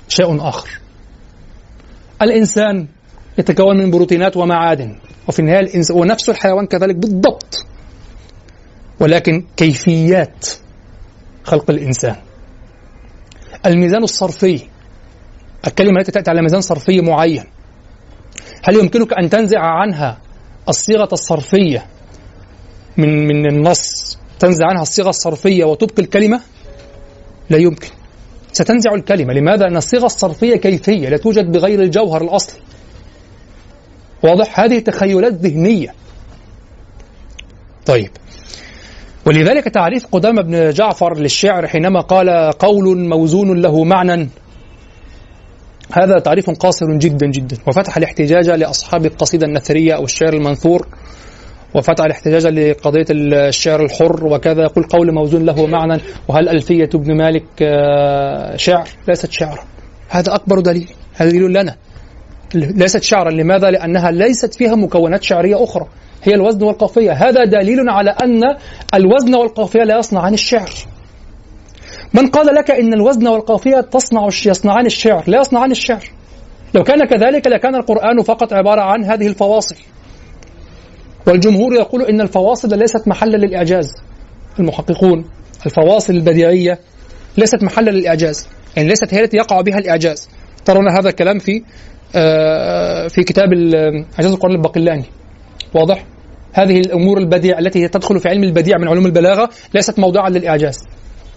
شيء 0.07 0.47
آخر 0.47 0.69
الإنسان 2.21 2.87
يتكون 3.37 3.77
من 3.77 3.91
بروتينات 3.91 4.37
ومعادن 4.37 4.95
وفي 5.27 5.39
النهاية 5.39 5.59
الإنسان 5.59 5.97
ونفس 5.97 6.29
الحيوان 6.29 6.65
كذلك 6.65 6.95
بالضبط. 6.95 7.65
ولكن 8.99 9.43
كيفيات 9.57 10.45
خلق 11.43 11.71
الإنسان. 11.71 12.15
الميزان 13.65 14.03
الصرفي 14.03 14.61
الكلمة 15.67 15.99
التي 15.99 16.11
تأتي 16.11 16.29
على 16.29 16.41
ميزان 16.41 16.61
صرفي 16.61 17.01
معين. 17.01 17.43
هل 18.63 18.75
يمكنك 18.75 19.13
أن 19.13 19.29
تنزع 19.29 19.59
عنها 19.59 20.17
الصيغة 20.69 21.09
الصرفية؟ 21.13 21.85
من 22.97 23.27
من 23.27 23.49
النص 23.49 24.17
تنزع 24.39 24.65
عنها 24.65 24.81
الصيغة 24.81 25.09
الصرفية 25.09 25.65
وتبقي 25.65 26.03
الكلمة؟ 26.03 26.41
لا 27.49 27.57
يمكن. 27.57 27.89
ستنزع 28.51 28.93
الكلمة. 28.93 29.33
لماذا؟ 29.33 29.67
أن 29.67 29.77
الصيغة 29.77 30.05
الصرفية 30.05 30.55
كيفية. 30.55 31.09
لا 31.09 31.17
توجد 31.17 31.51
بغير 31.51 31.81
الجوهر 31.81 32.23
الأصلي 32.23 32.64
واضح؟ 34.25 34.59
هذه 34.59 34.79
تخيلات 34.79 35.33
ذهنية. 35.33 35.93
طيب. 37.85 38.09
ولذلك 39.25 39.63
تعريف 39.63 40.05
قدامى 40.11 40.43
بن 40.43 40.69
جعفر 40.69 41.17
للشعر 41.17 41.67
حينما 41.67 42.01
قال 42.01 42.51
قول 42.59 42.97
موزون 42.97 43.61
له 43.61 43.83
معنى. 43.83 44.29
هذا 45.91 46.19
تعريف 46.19 46.49
قاصر 46.49 46.97
جدا 46.97 47.27
جدا. 47.27 47.57
وفتح 47.67 47.97
الاحتجاج 47.97 48.49
لأصحاب 48.49 49.05
القصيدة 49.05 49.47
النثرية 49.47 49.93
أو 49.93 50.03
الشعر 50.03 50.33
المنثور. 50.33 50.87
وفتح 51.75 52.05
الاحتجاج 52.05 52.47
لقضية 52.47 53.05
الشعر 53.11 53.85
الحر 53.85 54.25
وكذا. 54.25 54.63
يقول 54.63 54.83
قول 54.83 55.13
موزون 55.13 55.45
له 55.45 55.67
معنى. 55.67 56.01
وهل 56.27 56.49
ألفية 56.49 56.89
ابن 56.95 57.17
مالك 57.17 57.45
آه، 57.61 58.55
شعر؟ 58.55 58.87
ليست 59.07 59.31
شعرا. 59.31 59.63
هذا 60.09 60.35
أكبر 60.35 60.59
دليل. 60.59 60.89
هذا 61.15 61.29
دليل 61.29 61.53
لنا. 61.53 61.75
ليست 62.55 63.03
شعرا. 63.03 63.31
لماذا؟ 63.31 63.71
لأنها 63.71 64.11
ليست 64.11 64.53
فيها 64.53 64.75
مكونات 64.75 65.23
شعرية 65.23 65.63
أخرى. 65.63 65.87
هي 66.23 66.35
الوزن 66.35 66.63
والقافية 66.63 67.11
هذا 67.11 67.45
دليل 67.45 67.89
على 67.89 68.15
أن 68.23 68.41
الوزن 68.93 69.35
والقافية 69.35 69.83
لا 69.83 69.97
يصنعان 69.97 70.33
الشعر. 70.33 70.69
من 72.13 72.27
قال 72.27 72.55
لك 72.55 72.71
إن 72.71 72.93
الوزن 72.93 73.27
والقافية 73.27 73.81
تصنع 73.81 74.27
يصنعان 74.45 74.85
الشعر؟ 74.85 75.23
لا 75.27 75.39
يصنعان 75.39 75.71
الشعر. 75.71 76.03
لو 76.73 76.83
كان 76.83 77.05
كذلك 77.05 77.47
لكان 77.47 77.75
القرآن 77.75 78.23
فقط 78.23 78.53
عبارة 78.53 78.81
عن 78.81 79.03
هذه 79.03 79.27
الفواصل. 79.27 79.75
والجمهور 81.27 81.73
يقول 81.73 82.01
إن 82.01 82.21
الفواصل 82.21 82.79
ليست 82.79 83.07
محلا 83.07 83.37
للإعجاز. 83.37 83.87
المحققون 84.59 85.25
الفواصل 85.65 86.13
البديعية 86.13 86.79
ليست 87.37 87.63
محلا 87.63 87.91
للإعجاز. 87.91 88.47
يعني 88.77 88.89
ليست 88.89 89.13
هي 89.13 89.23
التي 89.23 89.37
يقع 89.37 89.61
بها 89.61 89.77
الإعجاز. 89.77 90.29
ترون 90.65 90.89
هذا 90.89 91.09
الكلام 91.09 91.39
في 91.39 91.63
في 93.09 93.23
كتاب 93.27 93.53
إعجاز 94.13 94.31
القرآن 94.31 94.55
الباقلاني. 94.55 95.05
واضح؟ 95.73 96.05
هذه 96.53 96.79
الأمور 96.79 97.17
البديع 97.17 97.59
التي 97.59 97.87
تدخل 97.87 98.19
في 98.19 98.29
علم 98.29 98.43
البديع 98.43 98.77
من 98.77 98.87
علوم 98.87 99.05
البلاغة 99.05 99.49
ليست 99.73 99.99
موضوعا 99.99 100.29
للإعجاز. 100.29 100.83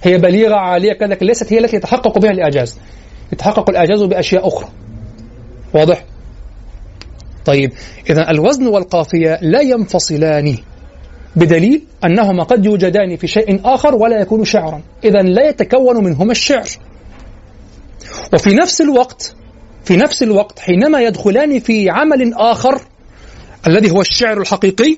هي 0.03 0.19
بليغة 0.19 0.55
عالية 0.55 0.93
كذا 0.93 1.15
ليست 1.15 1.53
هي 1.53 1.59
التي 1.59 1.77
يتحقق 1.77 2.19
بها 2.19 2.31
الإعجاز. 2.31 2.79
يتحقق 3.33 3.71
الإعجاز 3.71 4.03
بأشياء 4.03 4.49
أخرى. 4.49 4.69
واضح؟ 5.75 6.05
طيب 7.45 7.73
إذا 8.11 8.31
الوزن 8.31 8.67
والقافية 8.67 9.39
لا 9.43 9.61
ينفصلان 9.61 10.57
بدليل 11.37 11.83
أنهما 12.05 12.45
قد 12.45 12.65
يوجدان 12.67 13.17
في 13.17 13.27
شيء 13.27 13.61
آخر 13.65 13.95
ولا 13.95 14.21
يكون 14.21 14.45
شعرا. 14.45 14.83
إذا 15.05 15.23
لا 15.23 15.49
يتكون 15.49 16.05
منهما 16.05 16.33
الشعر. 16.33 16.69
وفي 18.35 18.55
نفس 18.55 18.81
الوقت 18.81 19.35
في 19.89 19.97
نفس 19.97 20.23
الوقت 20.23 20.59
حينما 20.59 21.01
يدخلان 21.01 21.61
في 21.61 21.91
عمل 21.91 22.35
آخر 22.35 22.81
الذي 23.67 23.91
هو 23.91 24.01
الشعر 24.01 24.41
الحقيقي 24.41 24.97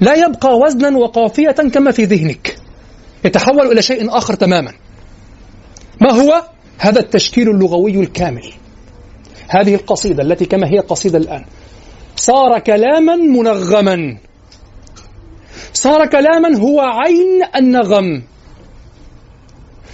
لا 0.00 0.14
يبقى 0.14 0.58
وزنا 0.58 0.98
وقافية 0.98 1.50
كما 1.50 1.90
في 1.90 2.04
ذهنك. 2.04 2.56
يتحول 3.24 3.72
إلى 3.72 3.82
شيء 3.82 4.16
آخر 4.18 4.34
تماما. 4.34 4.72
ما 6.00 6.12
هو؟ 6.12 6.42
هذا 6.78 7.00
التشكيل 7.00 7.50
اللغوي 7.50 8.00
الكامل. 8.00 8.52
هذه 9.48 9.74
القصيدة 9.74 10.22
التي 10.22 10.44
كما 10.44 10.66
هي 10.68 10.78
قصيدة 10.78 11.18
الآن. 11.18 11.44
صار 12.16 12.58
كلاما 12.58 13.16
منغما. 13.16 14.18
صار 15.72 16.06
كلاما 16.06 16.58
هو 16.58 16.80
عين 16.80 17.42
النغم. 17.56 18.22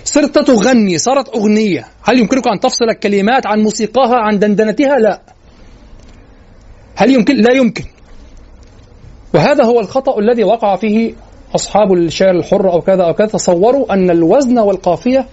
صرت 0.04 0.38
تغني 0.38 0.98
صارت 0.98 1.28
أغنية. 1.28 1.86
هل 2.02 2.18
يمكنك 2.18 2.48
أن 2.48 2.60
تفصل 2.60 2.84
الكلمات 2.84 3.46
عن 3.46 3.60
موسيقاها 3.60 4.16
عن 4.16 4.38
دندنتها؟ 4.38 4.98
لا. 4.98 5.20
هل 6.96 7.10
يمكن؟ 7.10 7.36
لا 7.36 7.52
يمكن. 7.52 7.84
وهذا 9.34 9.64
هو 9.64 9.80
الخطأ 9.80 10.18
الذي 10.18 10.44
وقع 10.44 10.76
فيه 10.76 11.14
أصحاب 11.54 11.92
الشعر 11.92 12.30
الحر 12.30 12.72
أو 12.72 12.80
كذا 12.80 13.02
أو 13.04 13.14
كذا. 13.14 13.26
تصوروا 13.26 13.92
أن 13.92 14.10
الوزن 14.10 14.58
والقافية 14.58 15.26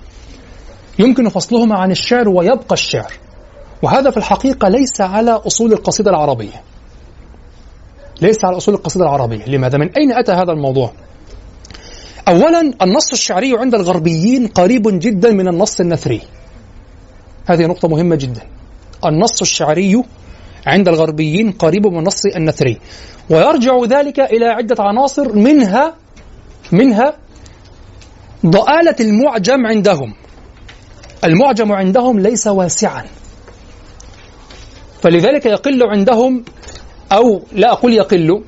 يمكن 1.00 1.30
فصلهما 1.30 1.76
عن 1.76 1.92
الشعر 1.92 2.30
ويبقى 2.30 2.74
الشعر. 2.74 3.14
وهذا 3.82 4.10
في 4.10 4.18
الحقيقة 4.18 4.70
ليس 4.70 5.02
على 5.02 5.32
أصول 5.32 5.74
القصيدة 5.74 6.10
العربية. 6.10 6.64
ليس 8.22 8.46
على 8.46 8.58
أصول 8.58 8.76
القصيدة 8.76 9.06
العربية. 9.06 9.46
لماذا؟ 9.46 9.78
من 9.78 9.90
أين 9.98 10.12
أتى 10.12 10.32
هذا 10.32 10.52
الموضوع؟ 10.52 10.92
أولا 12.28 12.74
النص 12.82 13.12
الشعري 13.12 13.58
عند 13.58 13.76
الغربيين 13.76 14.48
قريب 14.48 15.00
جدا 15.00 15.32
من 15.32 15.48
النص 15.48 15.80
النثري. 15.80 16.22
هذه 17.46 17.66
نقطة 17.66 17.88
مهمة 17.88 18.16
جدا. 18.16 18.42
النص 19.06 19.42
الشعري 19.42 20.04
عند 20.68 20.88
الغربيين 20.88 21.52
قريب 21.52 21.88
من 21.88 22.00
النص 22.00 22.26
النثري. 22.26 22.78
ويرجع 23.30 23.84
ذلك 23.86 24.20
إلى 24.20 24.46
عدة 24.46 24.76
عناصر 24.80 25.34
منها 25.34 25.96
منها 26.72 27.14
ضآلة 28.46 28.96
المعجم 29.00 29.66
عندهم. 29.66 30.14
المعجم 31.24 31.72
عندهم 31.72 32.20
ليس 32.20 32.48
واسعا. 32.48 33.06
فلذلك 35.02 35.46
يقل 35.46 35.84
عندهم 35.84 36.44
أو 37.12 37.42
لا 37.52 37.72
أقول 37.72 37.94
يقل 37.94 38.44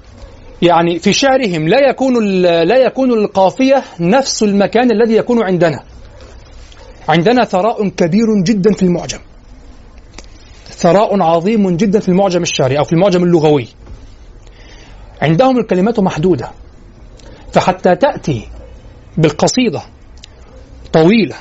يعني 0.63 0.99
في 0.99 1.13
شعرهم 1.13 1.67
لا 1.67 1.89
يكون 1.89 2.41
لا 2.43 2.77
يكون 2.77 3.11
القافية 3.11 3.83
نفس 3.99 4.43
المكان 4.43 4.91
الذي 4.91 5.15
يكون 5.15 5.43
عندنا. 5.43 5.83
عندنا 7.09 7.45
ثراء 7.45 7.89
كبير 7.89 8.25
جدا 8.43 8.73
في 8.73 8.83
المعجم. 8.83 9.19
ثراء 10.65 11.21
عظيم 11.21 11.77
جدا 11.77 11.99
في 11.99 12.09
المعجم 12.09 12.41
الشعري 12.41 12.79
أو 12.79 12.83
في 12.83 12.93
المعجم 12.93 13.23
اللغوي. 13.23 13.67
عندهم 15.21 15.59
الكلمات 15.59 15.99
محدودة. 15.99 16.51
فحتى 17.51 17.95
تأتي 17.95 18.47
بالقصيدة 19.17 19.81
طويلة 20.93 21.35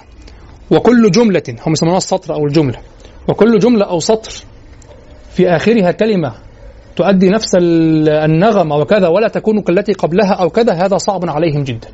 وكل 0.70 1.10
جملة 1.10 1.42
هم 1.66 1.72
يسمونها 1.72 1.98
السطر 1.98 2.34
أو 2.34 2.46
الجملة 2.46 2.78
وكل 3.28 3.58
جملة 3.58 3.86
أو 3.86 4.00
سطر 4.00 4.32
في 5.30 5.48
آخرها 5.48 5.90
كلمة 5.90 6.34
تؤدي 6.96 7.28
نفس 7.28 7.50
النغم 7.58 8.72
أو 8.72 8.84
كذا 8.84 9.08
ولا 9.08 9.28
تكون 9.28 9.60
كالتي 9.60 9.92
قبلها 9.92 10.32
أو 10.32 10.50
كذا 10.50 10.72
هذا 10.72 10.96
صعب 10.96 11.28
عليهم 11.28 11.62
جدا. 11.64 11.88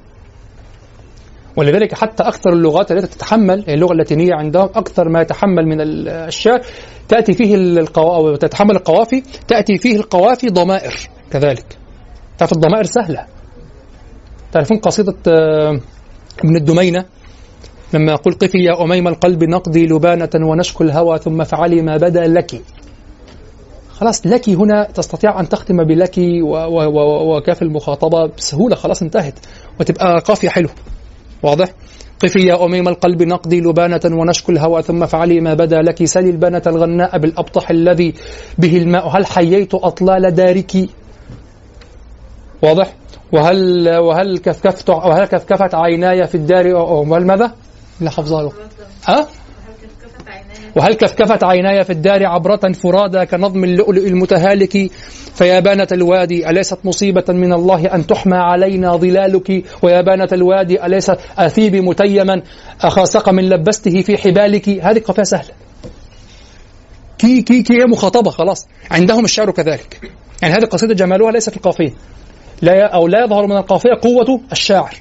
ولذلك 1.56 1.94
حتى 1.94 2.22
أكثر 2.22 2.52
اللغات 2.52 2.92
التي 2.92 3.06
تتحمل 3.06 3.64
اللغة 3.68 3.92
اللاتينية 3.92 4.34
عندهم 4.34 4.68
أكثر 4.74 5.08
ما 5.08 5.20
يتحمل 5.20 5.66
من 5.66 5.80
الشعر 5.80 6.60
تأتي 7.08 7.32
فيه 7.32 7.54
القوا... 7.54 8.16
أو 8.16 8.36
تتحمل 8.36 8.76
القوافي 8.76 9.22
تأتي 9.48 9.78
فيه 9.78 9.96
القوافي 9.96 10.48
ضمائر 10.48 10.94
كذلك. 11.30 11.78
تعرف 12.38 12.52
الضمائر 12.52 12.84
سهلة. 12.84 13.26
تعرفون 14.52 14.78
قصيدة 14.78 15.14
آه، 15.28 15.80
ابن 16.44 16.56
الدمينة؟ 16.56 17.04
لما 17.94 18.12
يقول 18.12 18.34
قفي 18.34 18.58
يا 18.58 18.84
أميم 18.84 19.08
القلب 19.08 19.44
نقضي 19.44 19.86
لبانة 19.86 20.30
ونشكو 20.34 20.84
الهوى 20.84 21.18
ثم 21.18 21.44
فعلي 21.44 21.82
ما 21.82 21.96
بدا 21.96 22.26
لك. 22.26 22.62
خلاص 24.00 24.26
لك 24.26 24.48
هنا 24.48 24.84
تستطيع 24.94 25.40
أن 25.40 25.48
تختم 25.48 25.84
بلك 25.84 26.14
وكاف 27.28 27.62
المخاطبة 27.62 28.26
بسهولة 28.26 28.76
خلاص 28.76 29.02
انتهت 29.02 29.34
وتبقى 29.80 30.18
قافية 30.18 30.48
حلو 30.48 30.68
واضح؟ 31.42 31.68
قفي 32.22 32.38
يا 32.38 32.64
أميم 32.64 32.88
القلب 32.88 33.22
نقضي 33.22 33.60
لبانة 33.60 34.00
ونشكو 34.04 34.52
الهوى 34.52 34.82
ثم 34.82 35.06
فعلي 35.06 35.40
ما 35.40 35.54
بدا 35.54 35.82
لك 35.82 36.04
سلي 36.04 36.30
البنة 36.30 36.62
الغناء 36.66 37.18
بالأبطح 37.18 37.70
الذي 37.70 38.14
به 38.58 38.76
الماء 38.76 39.08
هل 39.08 39.26
حييت 39.26 39.74
أطلال 39.74 40.30
دارك 40.34 40.72
واضح؟ 42.62 42.94
وهل 43.32 43.88
وهل 43.98 44.38
كفكفت 44.38 44.90
وهل 44.90 45.24
كفكفت 45.24 45.74
عيناي 45.74 46.26
في 46.26 46.34
الدار 46.34 46.66
وهل 46.76 47.26
ماذا؟ 47.26 47.52
لا 48.00 48.10
حفظها 48.10 48.42
له 48.42 48.52
ها؟ 49.06 49.26
وهل 50.78 50.94
كفكفت 50.94 51.44
عيناي 51.44 51.84
في 51.84 51.90
الدار 51.90 52.26
عبرة 52.26 52.72
فرادى 52.72 53.26
كنظم 53.26 53.64
اللؤلؤ 53.64 54.06
المتهالك؟ 54.06 54.90
فيا 55.34 55.60
بانة 55.60 55.88
الوادي 55.92 56.50
أليست 56.50 56.78
مصيبة 56.84 57.24
من 57.28 57.52
الله 57.52 57.94
أن 57.94 58.06
تحمى 58.06 58.36
علينا 58.36 58.96
ظلالك؟ 58.96 59.64
ويا 59.82 60.00
بانة 60.00 60.28
الوادي 60.32 60.86
أليس 60.86 61.10
أثيبي 61.38 61.80
متيما؟ 61.80 62.42
أخا 62.80 63.04
سقم 63.04 63.40
لبسته 63.40 64.02
في 64.02 64.16
حبالك؟ 64.16 64.68
هذه 64.68 64.98
قفاة 64.98 65.22
سهلة. 65.22 65.50
كي 67.18 67.42
كي 67.42 67.62
كي 67.62 67.74
هي 67.74 67.84
مخاطبة 67.92 68.30
خلاص. 68.30 68.66
عندهم 68.90 69.24
الشعر 69.24 69.50
كذلك. 69.50 70.10
يعني 70.42 70.54
هذه 70.54 70.62
القصيدة 70.62 70.94
جمالها 70.94 71.30
ليس 71.30 71.50
في 71.50 71.56
القافية. 71.56 71.94
لا 72.62 72.94
أو 72.94 73.08
لا 73.08 73.24
يظهر 73.24 73.46
من 73.46 73.56
القافية 73.56 73.90
قوة 74.02 74.40
الشاعر. 74.52 74.94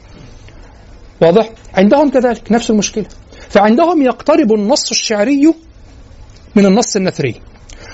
واضح؟ 1.21 1.49
عندهم 1.73 2.09
كذلك 2.09 2.51
نفس 2.51 2.69
المشكلة. 2.69 3.05
فعندهم 3.49 4.01
يقترب 4.01 4.53
النص 4.53 4.91
الشعري 4.91 5.53
من 6.57 6.65
النص 6.65 6.95
النثري. 6.95 7.41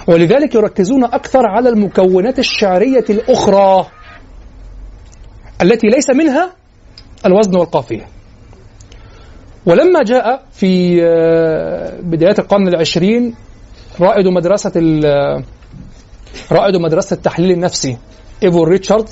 ولذلك 0.08 0.56
يركزون 0.56 1.04
أكثر 1.04 1.48
على 1.48 1.70
المكونات 1.70 2.40
الشعرية 2.40 3.06
الأخرى 3.10 3.88
التي 5.62 5.88
ليس 5.88 6.10
منها 6.10 6.54
الوزن 7.26 7.56
والقافية. 7.56 8.08
ولما 9.66 10.04
جاء 10.04 10.44
في 10.52 11.02
آه، 11.04 12.00
بدايات 12.02 12.40
القرن 12.40 12.68
العشرين 12.68 13.36
رائد 14.00 14.28
مدرسة 14.28 14.72
رائد 16.52 16.76
مدرسة 16.76 17.14
التحليل 17.14 17.52
النفسي 17.52 17.98
إيفور 18.44 18.68
ريتشارد 18.70 19.10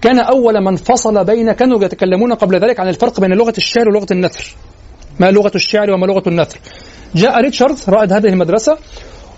كان 0.00 0.18
أول 0.18 0.64
من 0.64 0.76
فصل 0.76 1.24
بين 1.24 1.52
كانوا 1.52 1.84
يتكلمون 1.84 2.34
قبل 2.34 2.60
ذلك 2.60 2.80
عن 2.80 2.88
الفرق 2.88 3.20
بين 3.20 3.30
لغة 3.30 3.54
الشعر 3.58 3.88
ولغة 3.88 4.06
النثر. 4.10 4.56
ما 5.20 5.30
لغة 5.30 5.52
الشعر 5.54 5.90
وما 5.90 6.06
لغة 6.06 6.22
النثر. 6.26 6.58
جاء 7.14 7.40
ريتشارد 7.40 7.76
رائد 7.88 8.12
هذه 8.12 8.26
المدرسة 8.26 8.78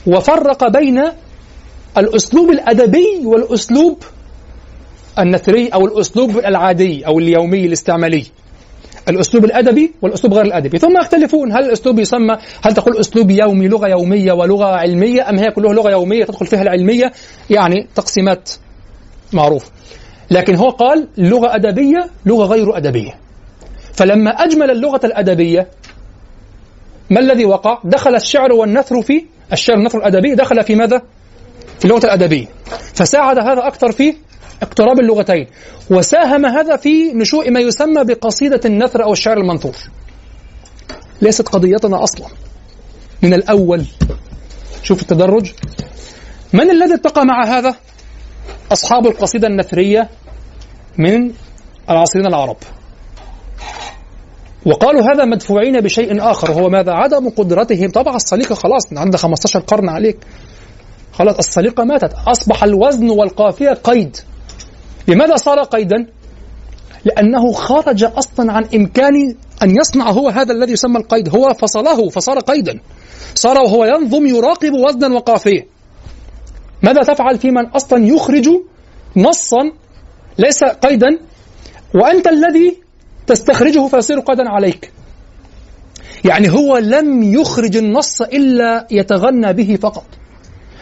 وفرق 0.07 0.69
بين 0.69 1.03
الأسلوب 1.99 2.51
الأدبي 2.51 3.21
والأسلوب 3.25 4.03
النثري 5.19 5.69
أو 5.69 5.87
الأسلوب 5.87 6.39
العادي 6.39 7.07
أو 7.07 7.19
اليومي 7.19 7.67
الاستعمالي. 7.67 8.27
الأسلوب 9.09 9.45
الأدبي 9.45 9.93
والأسلوب 10.03 10.35
غير 10.35 10.45
الأدبي. 10.45 10.79
ثم 10.79 10.99
يختلفون 11.01 11.53
هل 11.53 11.65
الأسلوب 11.65 11.99
يسمى 11.99 12.37
هل 12.63 12.75
تقول 12.75 12.97
أسلوب 12.97 13.31
يومي 13.31 13.69
لغة 13.69 13.89
يومية 13.89 14.33
ولغة 14.33 14.65
علمية 14.65 15.31
أم 15.31 15.39
هي 15.39 15.51
كلها 15.51 15.73
لغة 15.73 15.91
يومية 15.91 16.25
تدخل 16.25 16.47
فيها 16.47 16.63
العلمية؟ 16.63 17.13
يعني 17.51 17.89
تقسيمات 17.95 18.51
معروف. 19.33 19.71
لكن 20.31 20.55
هو 20.55 20.69
قال 20.69 21.09
لغة 21.19 21.55
أدبية 21.55 22.11
لغة 22.27 22.47
غير 22.47 22.77
أدبية. 22.77 23.30
فلما 24.01 24.31
أجمل 24.31 24.71
اللغة 24.71 25.01
الأدبية 25.05 25.69
ما 27.11 27.21
الذي 27.21 27.45
وقع؟ 27.45 27.79
دخل 27.85 28.15
الشعر 28.15 28.53
والنثر 28.53 29.03
في 29.03 29.25
الشعر 29.53 29.77
والنثر 29.77 29.99
الأدبي 29.99 30.35
دخل 30.35 30.65
في 30.65 30.75
ماذا؟ 30.75 31.03
في 31.79 31.85
اللغة 31.85 32.05
الأدبية. 32.05 32.47
فساعد 32.95 33.39
هذا 33.39 33.67
أكثر 33.67 33.93
في 33.93 34.15
اقتراب 34.63 35.01
اللغتين. 35.01 35.47
وساهم 35.91 36.47
هذا 36.47 36.77
في 36.77 37.13
نشوء 37.13 37.51
ما 37.51 37.61
يسمى 37.61 38.05
بقصيدة 38.05 38.61
النثر 38.65 39.05
أو 39.05 39.13
الشعر 39.13 39.37
المنثور. 39.37 39.77
ليست 41.23 41.49
قضيتنا 41.49 42.05
أصلا. 42.05 42.27
من 43.23 43.35
الأول. 43.35 43.87
شوف 44.83 45.03
التدرج. 45.03 45.53
من 46.53 46.71
الذي 46.71 46.95
اتقى 46.95 47.25
مع 47.25 47.45
هذا؟ 47.45 47.75
أصحاب 48.73 49.07
القصيدة 49.07 49.49
النثرية 49.49 50.09
من 50.99 51.33
العصرين 51.91 52.27
العرب. 52.27 52.57
وقالوا 54.67 55.03
هذا 55.03 55.25
مدفوعين 55.25 55.81
بشيء 55.81 56.31
آخر 56.31 56.51
وهو 56.51 56.69
ماذا؟ 56.69 56.93
عدم 56.93 57.29
قدرتهم. 57.29 57.91
طبعا 57.91 58.17
السليقة 58.17 58.55
خلاص 58.55 58.83
عندها 58.93 59.19
15 59.19 59.61
قرن 59.61 59.89
عليك. 59.89 60.19
خلاص 61.13 61.39
السليقة 61.39 61.85
ماتت. 61.85 62.13
أصبح 62.29 62.65
الوزن 62.65 63.11
والقافية 63.11 63.71
قيد. 63.71 64.17
لماذا 65.09 65.37
صار 65.37 65.63
قيدا؟ 65.63 66.07
لأنه 67.05 67.53
خرج 67.53 68.05
أصلا 68.05 68.53
عن 68.53 68.65
إمكان 68.75 69.37
أن 69.63 69.77
يصنع 69.77 70.11
هو 70.11 70.29
هذا 70.29 70.53
الذي 70.53 70.73
يسمى 70.73 70.97
القيد. 70.97 71.37
هو 71.37 71.55
فصله 71.55 72.09
فصار 72.09 72.39
قيدا. 72.39 72.81
صار 73.35 73.59
وهو 73.59 73.85
ينظم 73.85 74.27
يراقب 74.27 74.73
وزنا 74.73 75.15
وقافية. 75.15 75.67
ماذا 76.83 77.03
تفعل 77.03 77.39
في 77.39 77.51
من 77.51 77.67
أصلا 77.67 78.07
يخرج 78.07 78.49
نصا 79.17 79.71
ليس 80.39 80.65
قيدا؟ 80.65 81.19
وأنت 81.95 82.27
الذي 82.27 82.77
تستخرجه 83.27 83.89
فيصير 83.89 84.21
قيدا 84.21 84.49
عليك. 84.49 84.93
يعني 86.25 86.51
هو 86.51 86.79
لم 86.79 87.23
يخرج 87.23 87.77
النص 87.77 88.23
إلا 88.23 88.87
يتغنى 88.91 89.53
به 89.53 89.79
فقط. 89.83 90.05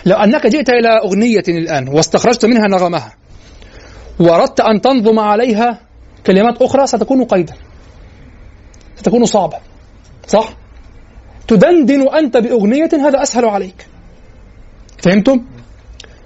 لو 0.06 0.16
أنك 0.16 0.46
جئت 0.46 0.68
إلى 0.70 0.88
أغنية 0.88 1.42
الآن 1.48 1.88
واستخرجت 1.88 2.44
منها 2.44 2.68
نغمها 2.68 3.14
وأردت 4.20 4.60
أن 4.60 4.80
تنظم 4.80 5.18
عليها 5.18 5.80
كلمات 6.26 6.62
أخرى 6.62 6.86
ستكون 6.86 7.24
قيدا. 7.24 7.54
ستكون 8.96 9.24
صعبة. 9.26 9.58
صح؟ 10.26 10.52
تدندن 11.48 12.08
أنت 12.08 12.36
بأغنية 12.36 12.90
هذا 12.92 13.22
أسهل 13.22 13.44
عليك. 13.44 13.86
فهمتم؟ 14.98 15.44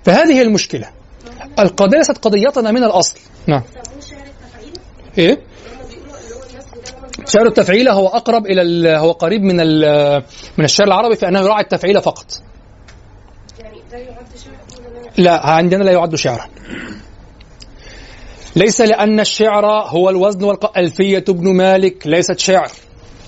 فهذه 0.05 0.43
المشكلة. 0.43 0.89
القضية 1.59 1.99
ليست 1.99 2.19
قضيتنا 2.19 2.71
من 2.71 2.85
الأصل. 2.85 3.19
نعم. 3.47 3.63
إيه؟ 5.19 5.39
شعر 7.29 7.47
التفعيلة 7.47 7.93
هو 7.93 8.09
أقرب 8.09 8.47
إلى 8.47 8.99
هو 8.99 9.13
قريب 9.13 9.43
من 9.43 9.57
من 10.59 10.65
الشعر 10.65 10.87
العربي 10.87 11.17
في 11.17 11.29
أنه 11.29 11.41
يراعي 11.41 11.63
التفعيلة 11.63 12.01
فقط. 12.01 12.27
لا 15.19 15.47
عندنا 15.47 15.85
لا 15.85 15.93
يعد 15.93 16.15
شعرا. 16.15 16.49
ليس 18.57 18.81
لأن 18.81 19.21
الشعر 19.21 19.67
هو 19.67 20.11
الوزن 20.11 20.45
والق... 20.45 20.79
ألفية 20.79 21.25
ابن 21.29 21.57
مالك 21.57 22.07
ليست 22.07 22.39
شعر. 22.39 22.71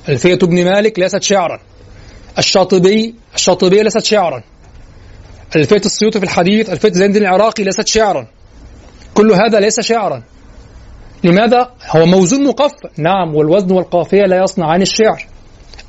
ألفية 0.09 0.35
ابن 0.35 0.65
مالك 0.65 0.99
ليست 0.99 1.23
شعرا. 1.23 1.61
الشاطبي 2.39 3.15
الشاطبية 3.35 3.83
ليست 3.83 4.05
شعرا. 4.05 4.43
ألفية 5.57 5.77
السيوطي 5.77 6.19
في 6.19 6.25
الحديث 6.25 6.71
ألفية 6.71 6.93
زين 6.93 7.07
الدين 7.07 7.23
العراقي 7.23 7.65
ليست 7.65 7.87
شعرا. 7.87 8.27
كل 9.15 9.33
هذا 9.33 9.61
ليس 9.61 9.81
شعرا. 9.81 10.23
لماذا؟ 11.25 11.71
هو 11.91 12.07
موزون 12.07 12.45
مقفى 12.45 12.89
نعم 12.99 13.35
والوزن 13.35 13.73
والقافية 13.73 14.23
لا 14.23 14.43
يصنعان 14.43 14.83
الشعر. 14.83 15.27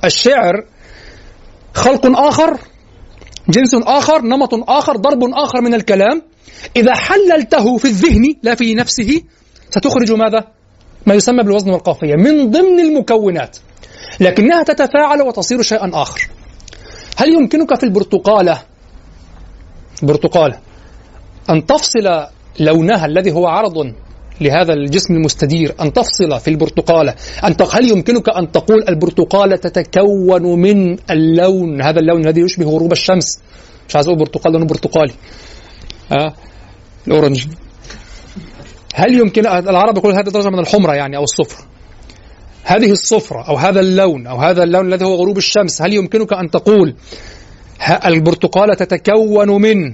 الشعر 0.04 0.54
خلق 1.74 2.20
آخر 2.20 2.60
جنس 3.50 3.76
آخر 3.76 4.22
نمط 4.22 4.70
آخر 4.70 4.98
ضرب 4.98 5.20
آخر 5.34 5.62
من 5.62 5.74
الكلام. 5.74 6.22
إذا 6.76 6.96
حللته 6.96 7.78
في 7.78 7.86
الذهن 7.86 8.36
لا 8.44 8.56
في 8.56 8.74
نفسه 8.74 9.22
ستخرج 9.70 10.12
ماذا؟ 10.12 10.48
ما 11.06 11.14
يسمى 11.14 11.44
بالوزن 11.44 11.72
والقافية. 11.72 12.16
من 12.16 12.52
ضمن 12.52 12.80
المكونات. 12.80 13.58
لكنها 14.20 14.64
تتفاعل 14.64 15.22
وتصير 15.22 15.62
شيئا 15.62 15.92
آخر. 15.94 16.30
هل 17.18 17.34
يمكنك 17.34 17.80
في 17.80 17.84
البرتقالة 17.84 18.62
برتقالة 20.04 20.60
أن 21.50 21.66
تفصل 21.66 22.28
لونها 22.60 23.06
الذي 23.06 23.32
هو 23.32 23.48
عرض 23.48 23.94
لهذا 24.42 24.74
الجسم 24.74 25.14
المستدير 25.14 25.76
أن 25.82 25.94
تفصل 25.94 26.40
في 26.40 26.48
البرتقالة. 26.48 27.16
أن 27.44 27.56
هل 27.72 27.92
يمكنك 27.92 28.30
أن 28.30 28.52
تقول 28.52 28.84
البرتقالة 28.90 29.56
تتكون 29.56 30.60
من 30.60 30.98
اللون؟ 31.12 31.82
هذا 31.82 32.00
اللون 32.00 32.28
الذي 32.28 32.42
يشبه 32.42 32.66
غروب 32.66 32.92
الشمس. 32.92 33.40
مش 33.88 33.96
عايز 33.96 34.08
أقول 34.08 34.20
برتقال 34.20 34.54
لونه 34.54 34.66
برتقالي. 34.66 35.14
آه 36.12 36.34
الأورنج. 37.08 37.46
هل 38.96 39.20
يمكن 39.20 39.48
العرب 39.48 39.98
يقول 39.98 40.14
هذه 40.14 40.30
درجة 40.30 40.50
من 40.50 40.60
الحمرة 40.60 40.94
يعني 40.94 41.18
أو 41.18 41.24
الصفر. 41.24 41.66
هذه 42.64 42.92
الصفرة 42.92 43.48
أو 43.48 43.56
هذا 43.56 43.80
اللون 43.80 44.28
أو 44.28 44.38
هذا 44.38 44.64
اللون 44.64 44.94
الذي 44.94 45.06
هو 45.06 45.16
غروب 45.16 45.38
الشمس 45.38 45.82
هل 45.82 45.94
يمكنك 45.94 46.34
أن 46.34 46.52
تقول 46.52 46.96
البرتقالة 48.06 48.74
تتكون 48.74 49.62
من 49.62 49.94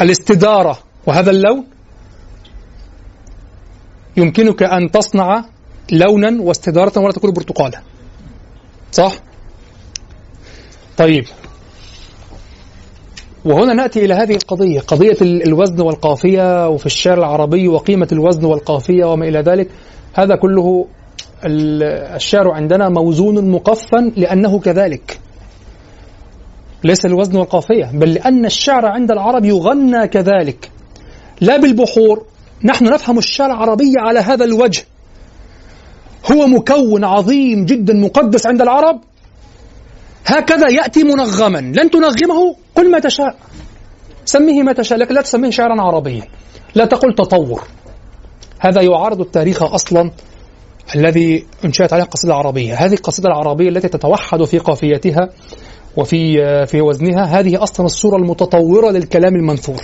الاستدارة 0.00 0.78
وهذا 1.06 1.30
اللون؟ 1.30 1.66
يمكنك 4.18 4.62
أن 4.62 4.90
تصنع 4.90 5.44
لونا 5.92 6.42
واستدارة 6.42 6.98
ولا 7.00 7.12
تكون 7.12 7.32
برتقالة. 7.32 7.80
صح؟ 8.92 9.12
طيب. 10.96 11.24
وهنا 13.44 13.74
نأتي 13.74 14.04
إلى 14.04 14.14
هذه 14.14 14.34
القضية 14.34 14.80
قضية 14.80 15.16
الوزن 15.22 15.80
والقافية 15.80 16.68
وفي 16.68 16.86
الشعر 16.86 17.18
العربي 17.18 17.68
وقيمة 17.68 18.08
الوزن 18.12 18.44
والقافية 18.44 19.04
وما 19.04 19.28
إلى 19.28 19.40
ذلك. 19.40 19.70
هذا 20.14 20.36
كله 20.36 20.86
الشعر 21.44 22.50
عندنا 22.50 22.88
موزون 22.88 23.50
مقفا 23.50 24.12
لأنه 24.16 24.58
كذلك. 24.58 25.20
ليس 26.84 27.06
الوزن 27.06 27.36
والقافية 27.36 27.90
بل 27.94 28.14
لأن 28.14 28.46
الشعر 28.46 28.86
عند 28.86 29.10
العرب 29.10 29.44
يغنى 29.44 30.08
كذلك. 30.08 30.70
لا 31.40 31.56
بالبحور 31.56 32.26
نحن 32.64 32.84
نفهم 32.84 33.18
الشعر 33.18 33.50
العربي 33.50 33.92
على 33.98 34.18
هذا 34.18 34.44
الوجه. 34.44 34.84
هو 36.32 36.46
مكون 36.46 37.04
عظيم 37.04 37.64
جدا 37.64 37.94
مقدس 37.94 38.46
عند 38.46 38.62
العرب. 38.62 39.00
هكذا 40.26 40.70
يأتي 40.70 41.04
منغما. 41.04 41.58
لن 41.58 41.90
تنغمه؟ 41.90 42.56
قل 42.74 42.90
ما 42.90 42.98
تشاء. 42.98 43.36
سميه 44.24 44.62
ما 44.62 44.72
تشاء 44.72 44.98
لكن 44.98 45.14
لا 45.14 45.22
تسميه 45.22 45.50
شعرا 45.50 45.82
عربيا. 45.82 46.22
لا 46.74 46.84
تقل 46.84 47.14
تطور. 47.14 47.62
هذا 48.58 48.82
يعارض 48.82 49.20
التاريخ 49.20 49.62
أصلا 49.62 50.10
الذي 50.96 51.46
انشأت 51.64 51.92
عليه 51.92 52.04
القصيدة 52.04 52.32
العربية. 52.32 52.74
هذه 52.74 52.92
القصيدة 52.92 53.28
العربية 53.28 53.68
التي 53.68 53.88
تتوحد 53.88 54.44
في 54.44 54.58
قافيتها 54.58 55.28
وفي 55.96 56.66
في 56.66 56.80
وزنها 56.80 57.24
هذه 57.24 57.62
أصلا 57.62 57.86
الصورة 57.86 58.16
المتطورة 58.16 58.90
للكلام 58.90 59.34
المنثور. 59.36 59.82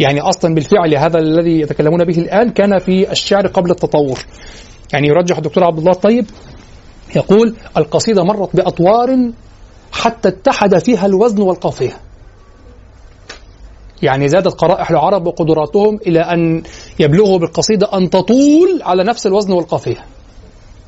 يعني 0.00 0.20
أصلا 0.20 0.54
بالفعل 0.54 0.94
هذا 0.94 1.18
الذي 1.18 1.60
يتكلمون 1.60 2.04
به 2.04 2.18
الآن 2.18 2.50
كان 2.50 2.78
في 2.78 3.12
الشعر 3.12 3.46
قبل 3.46 3.70
التطور. 3.70 4.18
يعني 4.92 5.08
يرجح 5.08 5.36
الدكتور 5.36 5.64
عبد 5.64 5.78
الله 5.78 5.90
الطيب 5.90 6.26
يقول 7.16 7.54
القصيدة 7.76 8.24
مرت 8.24 8.56
بأطوار 8.56 9.30
حتى 9.92 10.28
اتحد 10.28 10.78
فيها 10.78 11.06
الوزن 11.06 11.42
والقافية 11.42 11.96
يعني 14.02 14.28
زادت 14.28 14.52
قرائح 14.52 14.90
العرب 14.90 15.26
وقدراتهم 15.26 15.98
إلى 16.06 16.20
أن 16.20 16.62
يبلغوا 16.98 17.38
بالقصيدة 17.38 17.88
أن 17.94 18.10
تطول 18.10 18.80
على 18.82 19.04
نفس 19.04 19.26
الوزن 19.26 19.52
والقافية 19.52 20.04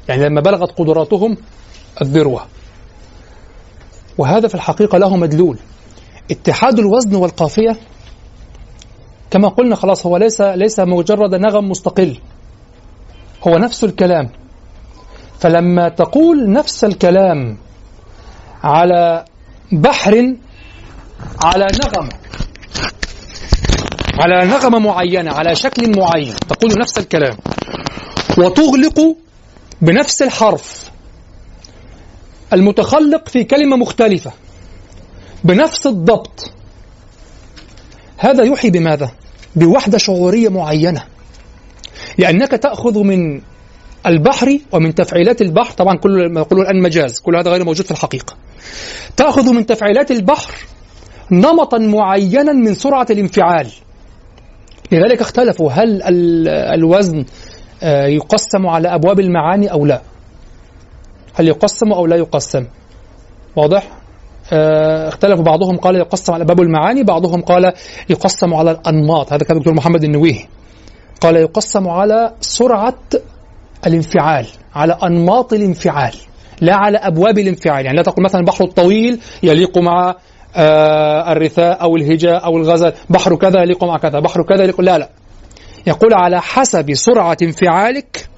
يعني 0.08 0.24
لما 0.24 0.40
بلغت 0.40 0.78
قدراتهم 0.78 1.36
الذروة. 2.02 2.42
وهذا 4.18 4.48
في 4.48 4.54
الحقيقة 4.54 4.98
له 4.98 5.16
مدلول. 5.16 5.58
اتحاد 6.30 6.78
الوزن 6.78 7.14
والقافية 7.14 7.76
كما 9.30 9.48
قلنا 9.48 9.76
خلاص 9.76 10.06
هو 10.06 10.16
ليس 10.16 10.40
ليس 10.40 10.80
مجرد 10.80 11.34
نغم 11.34 11.68
مستقل. 11.70 12.18
هو 13.48 13.58
نفس 13.58 13.84
الكلام. 13.84 14.30
فلما 15.40 15.88
تقول 15.88 16.52
نفس 16.52 16.84
الكلام 16.84 17.56
على 18.64 19.24
بحر 19.72 20.36
على 21.44 21.66
نغمة 21.84 22.12
على 24.20 24.46
نغمة 24.46 24.78
معينة 24.78 25.32
على 25.32 25.54
شكل 25.54 25.98
معين 25.98 26.34
تقول 26.48 26.78
نفس 26.78 26.98
الكلام. 26.98 27.36
وتغلق 28.38 29.16
بنفس 29.82 30.22
الحرف 30.22 30.90
المتخلق 32.52 33.28
في 33.28 33.44
كلمة 33.44 33.76
مختلفة 33.76 34.32
بنفس 35.44 35.86
الضبط. 35.86 36.52
هذا 38.18 38.44
يوحي 38.44 38.70
بماذا؟ 38.70 39.10
بوحدة 39.56 39.98
شعورية 39.98 40.48
معينة. 40.48 41.04
لأنك 42.18 42.50
تأخذ 42.50 42.98
من 42.98 43.40
البحر 44.06 44.58
ومن 44.72 44.94
تفعيلات 44.94 45.42
البحر 45.42 45.72
طبعا 45.72 45.96
كل 45.96 46.32
ما 46.32 46.40
يقولون 46.40 46.66
الآن 46.66 46.82
مجاز 46.82 47.20
كل 47.20 47.36
هذا 47.36 47.50
غير 47.50 47.64
موجود 47.64 47.84
في 47.84 47.90
الحقيقة. 47.90 48.36
تأخذ 49.16 49.52
من 49.52 49.66
تفعيلات 49.66 50.10
البحر 50.10 50.54
نمطا 51.30 51.78
معينا 51.78 52.52
من 52.52 52.74
سرعة 52.74 53.06
الانفعال. 53.10 53.66
لذلك 54.92 55.20
اختلفوا 55.20 55.70
هل 55.72 56.02
الوزن 56.74 57.24
آه، 57.82 58.06
يقسم 58.06 58.66
على 58.66 58.94
أبواب 58.94 59.20
المعاني 59.20 59.72
أو 59.72 59.86
لا. 59.86 60.02
هل 61.34 61.48
يقسم 61.48 61.92
أو 61.92 62.06
لا 62.06 62.16
يقسم؟ 62.16 62.66
واضح؟ 63.56 64.03
اختلفوا 64.52 65.44
بعضهم 65.44 65.76
قال 65.76 65.96
يقسم 65.96 66.32
على 66.32 66.44
باب 66.44 66.60
المعاني 66.60 67.02
بعضهم 67.02 67.42
قال 67.42 67.72
يقسم 68.08 68.54
على 68.54 68.70
الأنماط. 68.70 69.32
هذا 69.32 69.44
كان 69.44 69.56
الدكتور 69.56 69.74
محمد 69.74 70.04
النويهي 70.04 70.46
قال 71.20 71.36
يقسم 71.36 71.88
على 71.88 72.32
سرعة 72.40 72.98
الانفعال 73.86 74.46
على 74.74 74.98
أنماط 75.02 75.52
الانفعال 75.52 76.14
لا 76.60 76.74
على 76.74 76.98
أبواب 76.98 77.38
الانفعال. 77.38 77.84
يعني 77.84 77.96
لا 77.96 78.02
تقول 78.02 78.24
مثلا 78.24 78.40
البحر 78.40 78.64
الطويل 78.64 79.20
يليق 79.42 79.78
مع 79.78 80.14
آه 80.56 81.32
الرثاء 81.32 81.82
أو 81.82 81.96
الهجاء 81.96 82.44
أو 82.44 82.56
الغزل 82.56 82.92
بحر 83.10 83.36
كذا 83.36 83.62
يليق 83.62 83.84
مع 83.84 83.98
كذا 83.98 84.20
بحر 84.20 84.42
كذا 84.42 84.62
يليق 84.62 84.80
لا 84.80 84.98
لا. 84.98 85.08
يقول 85.86 86.14
على 86.14 86.40
حسب 86.40 86.94
سرعة 86.94 87.36
انفعالك 87.42 88.28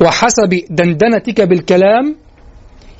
وحسب 0.00 0.62
دندنتك 0.70 1.40
بالكلام 1.40 2.16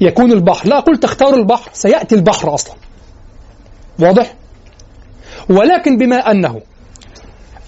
يكون 0.01 0.33
البحر. 0.33 0.69
لا 0.69 0.79
أقول 0.79 0.97
تختار 0.97 1.35
البحر 1.35 1.71
سيأتي 1.73 2.15
البحر 2.15 2.55
أصلا. 2.55 2.75
واضح؟ 4.01 4.35
ولكن 5.51 5.99
بما 5.99 6.31
أنه 6.31 6.61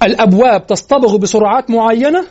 الأبواب 0.02 0.66
تصطبغ 0.66 1.16
بسرعات 1.16 1.70
معينة 1.70 2.24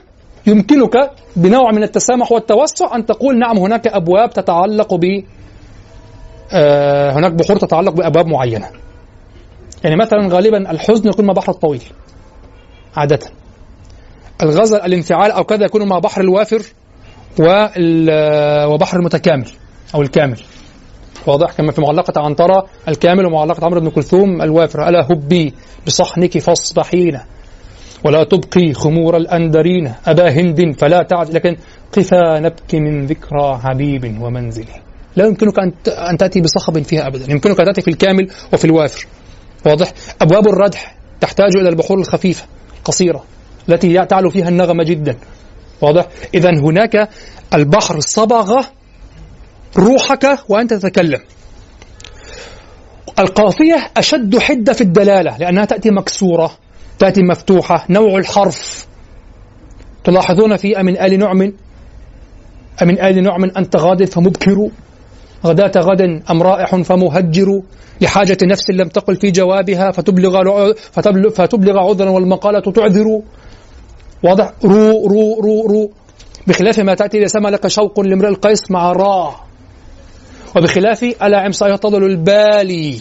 يمكنك 0.48 1.12
بنوع 1.36 1.72
من 1.72 1.84
التسامح 1.84 2.32
والتوسع 2.32 2.96
أن 2.96 3.06
تقول 3.06 3.40
نعم 3.40 3.58
هناك 3.58 3.88
أبواب 3.88 4.30
تتعلق 4.30 4.94
ب 4.94 5.24
آه، 6.54 7.12
هناك 7.12 7.32
بحور 7.32 7.58
تتعلق 7.58 7.92
بأبواب 7.92 8.28
معينة. 8.28 8.68
يعني 9.84 9.96
مثلا 9.96 10.28
غالبا 10.28 10.72
الحزن 10.72 11.10
يكون 11.10 11.26
مع 11.26 11.34
بحر 11.34 11.52
الطويل 11.52 11.84
عادة. 12.96 13.20
الغزل 14.42 14.78
الانفعال 14.78 15.32
أو 15.32 15.44
كذا 15.44 15.66
يكون 15.66 15.88
مع 15.88 16.00
بحر 16.00 16.22
الوافر 16.22 16.62
وبحر 18.68 19.00
المتكامل. 19.00 19.48
أو 19.96 20.02
الكامل. 20.02 20.40
واضح 21.28 21.52
كما 21.52 21.72
في 21.72 21.82
معلقة 21.82 22.22
عنترة 22.22 22.66
الكامل 22.88 23.26
ومعلقة 23.26 23.66
عمرو 23.66 23.82
بن 23.82 23.90
كلثوم 23.90 24.42
الوافر. 24.42 24.90
ألا 24.90 25.08
هبي 25.12 25.54
بصحنك 25.88 26.38
فاصبحين 26.38 27.20
ولا 28.06 28.24
تبقي 28.24 28.74
خمور 28.74 29.18
الأندرين. 29.18 29.94
أبا 30.06 30.32
هند 30.32 30.76
فلا 30.80 31.04
تعد 31.04 31.30
لكن 31.30 31.58
قفا 31.94 32.40
نبكي 32.40 32.80
من 32.80 33.06
ذكرى 33.06 33.60
حبيب 33.64 34.22
ومنزله 34.22 34.76
لا 35.16 35.26
يمكنك 35.26 35.60
أن 35.88 36.18
تأتي 36.18 36.42
بصخب 36.42 36.82
فيها 36.82 37.08
أبدا. 37.08 37.32
يمكنك 37.32 37.60
أن 37.60 37.66
تأتي 37.66 37.82
في 37.82 37.88
الكامل 37.88 38.30
وفي 38.54 38.66
الوافر. 38.66 39.08
واضح؟ 39.66 39.94
أبواب 40.22 40.48
الردح 40.48 40.96
تحتاج 41.22 41.58
إلى 41.58 41.70
البحور 41.70 42.00
الخفيفة 42.00 42.46
القصيرة 42.78 43.24
التي 43.70 44.06
تعلو 44.06 44.30
فيها 44.30 44.50
النغمة 44.50 44.84
جدا. 44.84 45.18
واضح؟ 45.82 46.08
إذا 46.34 46.50
هناك 46.50 47.10
البحر 47.54 48.00
صبغ 48.00 48.64
روحك 49.78 50.40
وأنت 50.50 50.74
تتكلم. 50.74 51.20
القافية 53.20 53.92
أشد 53.98 54.38
حدة 54.38 54.74
في 54.74 54.82
الدلالة 54.82 55.38
لأنها 55.38 55.66
تأتي 55.66 55.90
مكسورة 55.92 56.52
تأتي 57.00 57.22
مفتوحة 57.24 57.86
نوع 57.90 58.18
الحرف. 58.18 58.88
تلاحظون 60.04 60.58
في 60.58 60.80
أمن 60.80 60.98
آل 60.98 61.20
نعم؟ 61.20 61.54
أمن 62.82 63.02
آل 63.02 63.24
نعم 63.24 63.44
أنت 63.44 63.76
غاد 63.76 64.06
فمبكر 64.06 64.70
غداة 65.46 65.72
غد 65.78 66.02
أم 66.32 66.44
رائح 66.44 66.76
فمهجر 66.76 67.62
لحاجة 68.02 68.38
نفس 68.44 68.70
لم 68.70 68.88
تقل 68.88 69.16
في 69.16 69.32
جوابها 69.32 69.92
فتبلغ 69.92 70.74
فتبلغ 71.30 71.80
عذرا 71.80 72.10
والمقالة 72.10 72.60
تعذر. 72.60 73.22
واضح؟ 74.24 74.52
رو 74.64 75.08
رو 75.08 75.42
رو 75.42 75.68
رو. 75.68 75.92
بخلاف 76.48 76.80
ما 76.80 76.94
تأتي 76.94 77.18
إذا 77.18 77.28
سمى 77.28 77.50
لك 77.50 77.68
شوق 77.68 78.00
لامرئ 78.00 78.28
القيس 78.28 78.72
مع 78.72 78.92
را 78.92 79.36
وبخلاف 80.56 81.04
ألا 81.04 81.40
عم 81.40 81.52
سيطلل 81.52 82.04
البالي؟ 82.04 83.00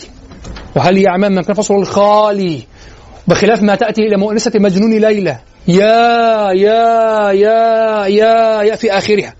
وهل 0.76 0.98
يعمل 0.98 1.30
من 1.30 1.42
كان 1.42 1.54
فصل 1.54 1.74
الخالي؟ 1.74 2.62
بخلاف 3.28 3.62
ما 3.62 3.74
تأتي 3.74 4.02
إلى 4.02 4.16
مؤنسة 4.16 4.52
مجنون 4.54 4.98
ليلى. 4.98 5.38
يا 5.68 6.50
يا 6.52 7.30
يا 7.32 8.06
يا 8.06 8.62
يا 8.62 8.76
في 8.76 8.92
آخرها. 8.92 9.34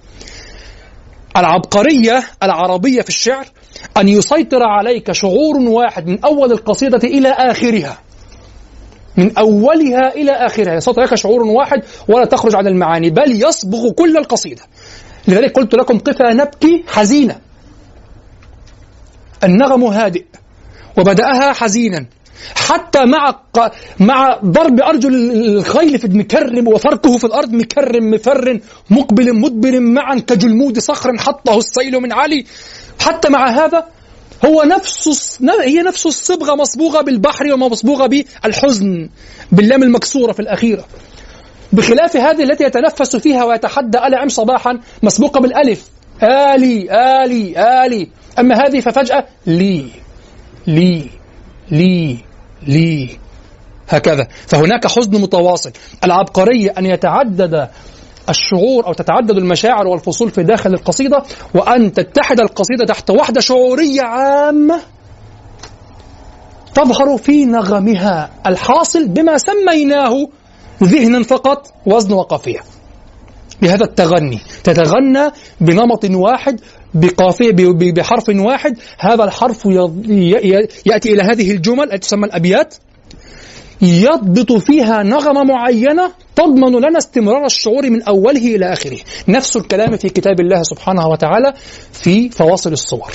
العبقرية 1.37 2.23
العربية 2.43 3.03
في 3.03 3.09
الشعر 3.09 3.47
أن 3.97 4.09
يسيطر 4.09 4.63
عليك 4.63 5.13
شعور 5.13 5.59
واحد 5.59 6.07
من 6.07 6.25
أول 6.25 6.53
القصيدة 6.53 7.01
إلى 7.05 7.29
آخرها. 7.29 7.99
من 9.17 9.39
أولها 9.39 10.15
إلى 10.15 10.33
آخرها. 10.33 10.75
يسيطر 10.75 11.01
عليك 11.01 11.15
شعور 11.15 11.43
واحد 11.43 11.83
ولا 12.09 12.25
تخرج 12.25 12.55
عن 12.55 12.67
المعاني 12.67 13.11
بل 13.11 13.43
يصبغ 13.43 13.91
كل 13.91 14.17
القصيدة. 14.17 14.63
لذلك 15.29 15.57
قلت 15.57 15.75
لكم 15.75 15.99
قفا 15.99 16.33
نبكي 16.33 16.85
حزينة. 16.89 17.50
النغم 19.45 19.85
هادئ 19.85 20.25
وبدأها 20.99 21.53
حزينا. 21.53 22.07
حتى 22.55 23.05
مع 23.05 23.41
مع 24.01 24.41
ضرب 24.45 24.81
أرجل 24.81 25.15
الخيل 25.15 25.99
في 25.99 26.09
مكرم 26.09 26.69
وفركه 26.69 27.19
في 27.19 27.25
الأرض 27.25 27.53
مكرم 27.53 28.11
مفر 28.11 28.61
مقبل 28.91 29.35
مدبر 29.35 29.81
معا 29.81 30.15
كجلمود 30.15 30.79
صخر 30.79 31.19
حطه 31.19 31.59
السيل 31.59 32.01
من 32.01 32.13
علي. 32.13 32.45
حتى 33.01 33.29
مع 33.29 33.49
هذا 33.49 33.85
هو 34.47 34.63
نفس 34.63 35.39
هي 35.63 35.83
نفس 35.83 36.07
الصبغة 36.07 36.55
مصبوغة 36.55 37.01
بالبحر 37.01 37.53
ومصبوغة 37.53 38.07
بالحزن 38.07 39.09
باللام 39.53 39.83
المكسورة 39.83 40.33
في 40.33 40.41
الأخيرة. 40.41 40.85
بخلاف 41.73 42.17
هذه 42.17 42.43
التي 42.43 42.65
يتنفس 42.65 43.17
فيها 43.17 43.45
ويتحدى 43.45 43.99
ألعم 43.99 44.29
صباحا 44.29 44.81
مسبوقة 45.03 45.41
بالألف. 45.41 45.85
آلي 46.23 46.89
آلي 47.25 47.55
آلي. 47.87 48.09
أما 48.39 48.67
هذه 48.67 48.81
ففجأة 48.81 49.27
لي 49.47 49.91
لي 50.67 51.11
لي 51.71 52.19
لي. 52.67 53.19
هكذا. 53.89 54.29
فهناك 54.47 54.87
حزن 54.87 55.21
متواصل. 55.21 55.73
العبقرية 56.05 56.75
أن 56.79 56.87
يتعدد 56.87 57.69
الشعور 58.29 58.87
أو 58.87 58.93
تتعدد 58.93 59.31
المشاعر 59.31 59.87
والفصول 59.87 60.31
في 60.31 60.43
داخل 60.43 60.75
القصيدة 60.75 61.23
وأن 61.55 61.93
تتحد 61.93 62.41
القصيدة 62.41 62.85
تحت 62.85 63.11
وحدة 63.11 63.41
شعورية 63.41 64.03
عامة 64.03 64.81
تظهر 66.75 67.17
في 67.17 67.45
نغمها 67.45 68.31
الحاصل 68.47 69.09
بما 69.09 69.39
سميناه 69.39 70.29
ذهنا 70.83 71.23
فقط 71.23 71.73
وزن 71.87 72.13
وقافية 72.13 72.61
بهذا 73.63 73.85
التغني. 73.85 74.41
تتغنى 74.65 75.31
بنمط 75.61 76.05
واحد 76.05 76.61
بقافية 76.95 77.53
بحرف 77.93 78.29
واحد 78.29 78.77
هذا 78.99 79.25
الحرف 79.25 79.67
يأتي 80.87 81.13
إلى 81.13 81.23
هذه 81.23 81.51
الجمل 81.51 81.85
التي 81.85 81.99
تسمى 81.99 82.27
الأبيات 82.27 82.75
يضبط 83.83 84.53
فيها 84.53 85.03
نغمة 85.03 85.45
معينة 85.45 86.13
تضمن 86.37 86.73
لنا 86.73 86.99
استمرار 86.99 87.47
الشعور 87.47 87.91
من 87.91 88.03
أوله 88.03 88.57
إلى 88.57 88.73
آخره. 88.73 88.99
نفس 89.29 89.57
الكلام 89.57 89.97
في 89.97 90.09
كتاب 90.09 90.41
الله 90.41 90.63
سبحانه 90.63 91.07
وتعالى 91.07 91.55
في 91.93 92.29
فواصل 92.29 92.73
الصور. 92.73 93.13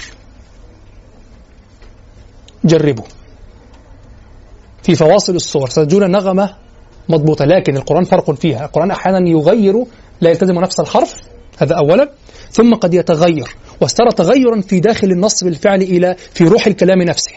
جربوا. 2.66 3.04
في 4.84 4.96
فواصل 4.96 5.36
الصور 5.36 5.70
ستجدون 5.70 6.12
نغمة 6.12 6.56
مضبوطة 7.10 7.46
لكن 7.46 7.78
القرآن 7.78 8.04
فرق 8.04 8.32
فيها. 8.32 8.66
القرآن 8.66 8.92
أحيانا 8.92 9.30
يغير 9.30 9.86
لا 10.22 10.30
يلتزم 10.30 10.54
نفس 10.54 10.80
الحرف 10.80 11.14
هذا 11.58 11.76
أولا. 11.76 12.10
ثم 12.52 12.74
قد 12.74 12.94
يتغير. 12.94 13.56
واسترى 13.82 14.10
تغيرا 14.12 14.62
في 14.62 14.80
داخل 14.80 15.12
النص 15.12 15.44
بالفعل 15.44 15.82
إلى 15.82 16.16
في 16.34 16.44
روح 16.44 16.68
الكلام 16.68 17.02
نفسه 17.02 17.32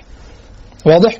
واضح؟ 0.86 1.18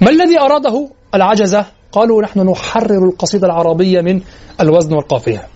ما 0.00 0.10
الذي 0.10 0.40
أراده 0.40 0.88
العجزة؟ 1.14 1.66
قالوا 1.92 2.22
نحن 2.22 2.40
نحرر 2.40 3.04
القصيدة 3.08 3.46
العربية 3.46 4.00
من 4.00 4.20
الوزن 4.60 4.94
والقافية 4.94 5.48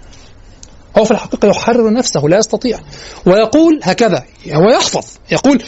هو 0.98 1.04
في 1.04 1.10
الحقيقة 1.10 1.48
يحرر 1.48 1.92
نفسه 1.92 2.20
لا 2.20 2.38
يستطيع 2.38 2.78
ويقول 3.26 3.80
هكذا 3.82 4.24
هو 4.52 4.70
يحفظ 4.70 5.06
يقول 5.32 5.62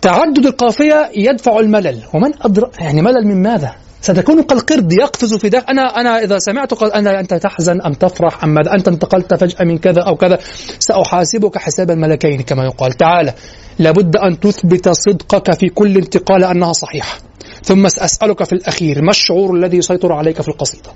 تعدد 0.00 0.46
القافية 0.46 1.10
يدفع 1.16 1.58
الملل 1.58 2.02
ومن 2.14 2.30
أدرى 2.42 2.70
يعني 2.80 3.02
ملل 3.02 3.26
من 3.26 3.42
ماذا؟ 3.42 3.74
ستكون 4.00 4.42
كالقرد 4.42 4.92
يقفز 4.92 5.34
في 5.34 5.48
داخل 5.48 5.66
أنا 5.68 6.00
أنا 6.00 6.22
إذا 6.22 6.38
سمعت 6.38 6.74
قال 6.74 6.92
أنا 6.92 7.20
أنت 7.20 7.34
تحزن 7.34 7.82
أم 7.82 7.92
تفرح 7.92 8.44
أم 8.44 8.54
ماذا 8.54 8.74
أنت 8.74 8.88
انتقلت 8.88 9.34
فجأة 9.34 9.64
من 9.64 9.78
كذا 9.78 10.02
أو 10.02 10.16
كذا 10.16 10.38
سأحاسبك 10.78 11.58
حساب 11.58 11.90
الملكين 11.90 12.42
كما 12.42 12.64
يقال. 12.64 12.92
تعالى 12.92 13.34
لابد 13.78 14.16
أن 14.16 14.40
تثبت 14.40 14.88
صدقك 14.88 15.58
في 15.58 15.68
كل 15.68 15.96
انتقال 15.96 16.44
أنها 16.44 16.72
صحيحة. 16.72 17.18
ثم 17.62 17.88
سأسألك 17.88 18.44
في 18.44 18.52
الأخير 18.52 19.02
ما 19.02 19.10
الشعور 19.10 19.56
الذي 19.56 19.76
يسيطر 19.76 20.12
عليك 20.12 20.42
في 20.42 20.48
القصيدة؟ 20.48 20.90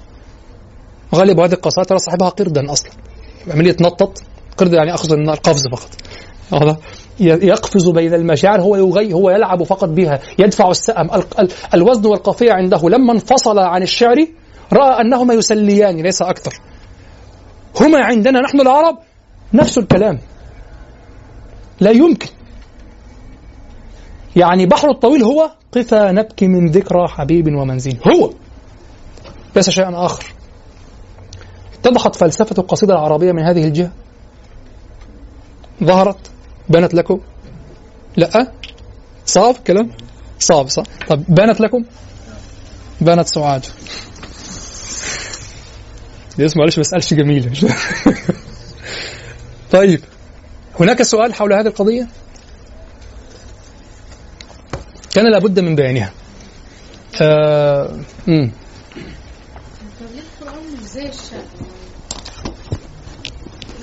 غالب 1.15 1.41
هذه 1.41 1.53
القصائد 1.53 1.87
ترى 1.89 1.99
صاحبها 1.99 2.29
قردا 2.29 2.73
أصلا. 2.73 2.91
عملية 3.51 3.77
نطط 3.81 4.23
قرد 4.57 4.73
يعني 4.73 4.95
أخذ 4.95 5.13
القفز 5.13 5.63
فقط. 5.73 5.91
هذا 6.53 6.77
يقفز 7.21 7.89
بين 7.89 8.15
المشاعر 8.15 8.61
هو 8.61 8.77
يغي 8.77 9.13
هو 9.13 9.31
يلعب 9.31 9.63
فقط 9.63 9.89
بها 9.89 10.21
يدفع 10.39 10.71
السأم. 10.71 11.11
الوزن 11.75 12.07
والقافية 12.07 12.53
عنده 12.53 12.89
لما 12.89 13.13
انفصل 13.13 13.59
عن 13.59 13.83
الشعر 13.83 14.27
رأى 14.73 15.01
أنهما 15.01 15.35
يسليان 15.35 15.97
ليس 15.97 16.23
أكثر. 16.23 16.61
هما 17.81 18.05
عندنا 18.05 18.41
نحن 18.41 18.61
العرب 18.61 18.99
نفس 19.55 19.79
الكلام. 19.79 20.19
لا 21.81 21.91
يمكن. 21.91 22.29
يعني 24.37 24.67
بحر 24.67 24.91
الطويل 24.91 25.23
هو 25.23 25.51
قفا 25.73 26.13
نبكي 26.13 26.49
من 26.49 26.71
ذكرى 26.71 27.09
حبيب 27.09 27.47
ومنزين. 27.47 27.99
هو. 28.09 28.31
ليس 29.57 29.71
شيئا 29.71 30.05
آخر. 30.07 30.35
اتضحت 31.81 32.17
فلسفة 32.17 32.55
القصيدة 32.59 32.95
العربية 32.95 33.33
من 33.33 33.43
هذه 33.43 33.65
الجهة. 33.65 33.91
ظهرت 35.85 36.31
بانت 36.69 36.95
لكم؟ 36.95 37.21
لا. 38.17 38.53
صعب 39.27 39.55
كلام؟ 39.67 39.91
صعب 40.39 40.69
صح 40.69 40.83
طب 41.09 41.25
بانت 41.29 41.61
لكم؟ 41.61 41.85
بانت 43.01 43.29
سعاد. 43.29 43.67
ليش 46.39 46.57
معلش 46.57 46.77
ما 46.79 46.83
اسالش 46.83 47.15
جميله 47.15 47.53
طيب 49.73 50.01
هناك 50.81 51.03
سؤال 51.03 51.35
حول 51.35 51.53
هذه 51.53 51.67
القضية؟ 51.67 52.09
كان 55.15 55.33
لابد 55.33 55.61
من 55.61 55.75
بيانها. 55.75 56.13
آه... 57.23 57.97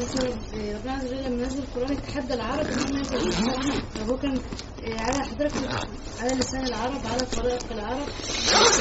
مثلا 0.01 0.29
ربنا 0.75 0.91
عز 0.93 1.05
وجل 1.05 1.23
لما 1.23 1.45
نزل 1.45 1.59
القرآن 1.59 1.93
يتحدى 1.93 2.33
العرب 2.33 2.65
إن 2.65 2.79
هم 2.79 3.01
يفهموا 3.01 3.79
طب 3.95 4.09
هو 4.09 4.17
كان 4.17 4.39
على 4.99 5.23
حضرتك 5.23 5.69
على 6.19 6.35
لسان 6.35 6.65
العرب 6.67 7.01
على 7.07 7.19
طريقة 7.25 7.65
العرب 7.71 8.07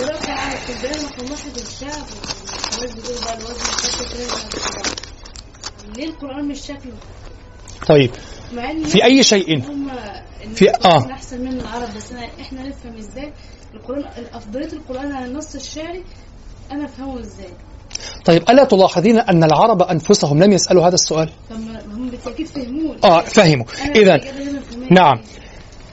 طريقة 0.01 0.33
على 0.33 0.55
التبان 0.59 1.05
رقم 1.05 1.31
واحد 1.33 1.57
الشعب 1.57 2.05
الناس 2.77 2.95
بتقول 2.95 3.25
بقى 3.25 3.35
الوزن 3.39 3.71
الشكل 3.79 4.19
ليه 5.97 6.05
القرآن 6.09 6.49
مش 6.49 6.61
شكله؟ 6.61 6.93
طيب 7.89 8.11
في 8.87 9.05
أي 9.05 9.23
شيء 9.23 9.61
في- 10.55 10.71
آه. 10.85 11.13
أحسن 11.13 11.41
من 11.41 11.61
العرب 11.61 11.95
بس 11.97 12.13
إحنا 12.41 12.63
نفهم 12.69 12.97
إزاي 12.97 13.33
القرآن 13.75 14.05
أفضلية 14.33 14.73
القرآن 14.73 15.13
على 15.13 15.27
النص 15.27 15.55
الشعري 15.55 16.05
أنا 16.73 16.85
أفهمه 16.85 17.21
إزاي؟ 17.21 17.53
طيب 18.25 18.51
ألا 18.51 18.65
تلاحظين 18.65 19.19
أن 19.19 19.45
العرب 19.45 19.83
أنفسهم 19.83 20.43
لم 20.43 20.53
يسألوا 20.53 20.87
هذا 20.87 20.95
السؤال؟ 20.95 21.31
هم 21.51 22.11
بالتأكيد 22.11 22.47
فهموه. 22.47 22.97
آه 23.05 23.21
فهموا. 23.21 23.65
إذا. 23.97 24.21
نعم. 24.91 25.21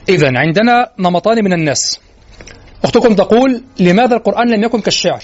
إذا 0.08 0.38
عندنا 0.38 0.90
نمطان 0.98 1.44
من 1.44 1.52
الناس. 1.52 2.00
أختكم 2.84 3.14
تقول 3.14 3.62
لماذا 3.80 4.16
القرآن 4.16 4.50
لم 4.50 4.64
يكن 4.64 4.80
كالشعر؟ 4.80 5.22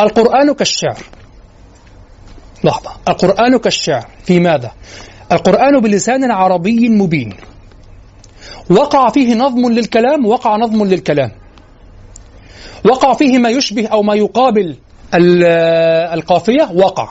القرآن 0.00 0.52
كالشعر. 0.52 0.98
لحظة. 2.64 2.90
القرآن 3.08 3.58
كالشعر. 3.58 4.08
في 4.24 4.40
ماذا؟ 4.40 4.72
القرآن 5.32 5.80
بلسان 5.80 6.30
عربي 6.30 6.88
مبين. 6.88 7.36
وقع 8.70 9.10
فيه 9.10 9.34
نظم 9.34 9.72
للكلام 9.72 10.26
وقع 10.26 10.56
نظم 10.56 10.84
للكلام. 10.84 11.32
وقع 12.84 13.14
فيه 13.14 13.38
ما 13.38 13.50
يشبه 13.50 13.86
أو 13.86 14.02
ما 14.02 14.14
يقابل 14.14 14.76
القافية 16.14 16.70
وقع. 16.74 17.08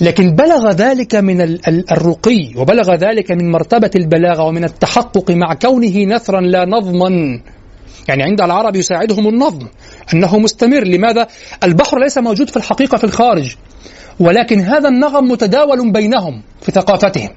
لكن 0.00 0.34
بلغ 0.34 0.70
ذلك 0.70 1.14
من 1.14 1.40
ال- 1.40 1.68
ال- 1.68 1.92
الرقي 1.92 2.52
وبلغ 2.56 2.94
ذلك 2.94 3.30
من 3.30 3.50
مرتبة 3.50 3.90
البلاغة 3.96 4.42
ومن 4.42 4.64
التحقق 4.64 5.30
مع 5.30 5.54
كونه 5.54 6.04
نثرا 6.04 6.40
لا 6.40 6.64
نظما. 6.64 7.40
يعني 8.08 8.22
عند 8.22 8.40
العرب 8.40 8.76
يساعدهم 8.76 9.28
النظم 9.28 9.66
أنه 10.14 10.38
مستمر. 10.38 10.84
لماذا؟ 10.84 11.26
البحر 11.64 11.98
ليس 11.98 12.18
موجود 12.18 12.50
في 12.50 12.56
الحقيقة 12.56 12.98
في 12.98 13.04
الخارج 13.04 13.56
ولكن 14.20 14.60
هذا 14.60 14.88
النغم 14.88 15.24
متداول 15.28 15.92
بينهم 15.92 16.42
في 16.62 16.72
ثقافتهم. 16.72 17.28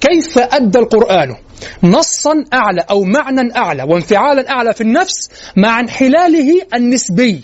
كيف 0.00 0.38
أدى 0.38 0.78
القرآن؟ 0.78 1.36
نصا 1.82 2.44
أعلى 2.52 2.84
أو 2.90 3.04
معنى 3.04 3.56
أعلى 3.56 3.82
وانفعالا 3.82 4.50
أعلى 4.50 4.74
في 4.74 4.80
النفس 4.80 5.30
مع 5.56 5.80
انحلاله 5.80 6.62
النسبي. 6.74 7.40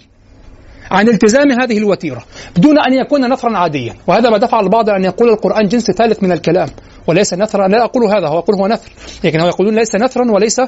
عن 0.91 1.09
التزام 1.09 1.53
هذه 1.53 1.78
الوتيرة 1.78 2.22
دون 2.57 2.78
أن 2.78 2.93
يكون 2.93 3.33
نثرا 3.33 3.57
عاديا. 3.57 3.95
وهذا 4.07 4.30
ما 4.30 4.39
دفع 4.39 4.61
البعض 4.61 4.91
أن 4.91 5.05
يقول 5.05 5.28
القرآن 5.28 5.68
جنس 5.68 5.91
ثالث 5.91 6.22
من 6.22 6.33
الكلام. 6.33 6.68
وليس 7.07 7.35
نثرا 7.35 7.68
لا 7.68 7.85
أقول 7.85 8.05
هذا 8.05 8.28
هو 8.28 8.39
يقول 8.39 8.57
هو 8.57 8.68
نثر. 8.68 8.91
لكن 9.24 9.41
هو 9.41 9.49
يقولون 9.49 9.74
ليس 9.74 9.95
نثرا 9.95 10.30
وليس 10.30 10.61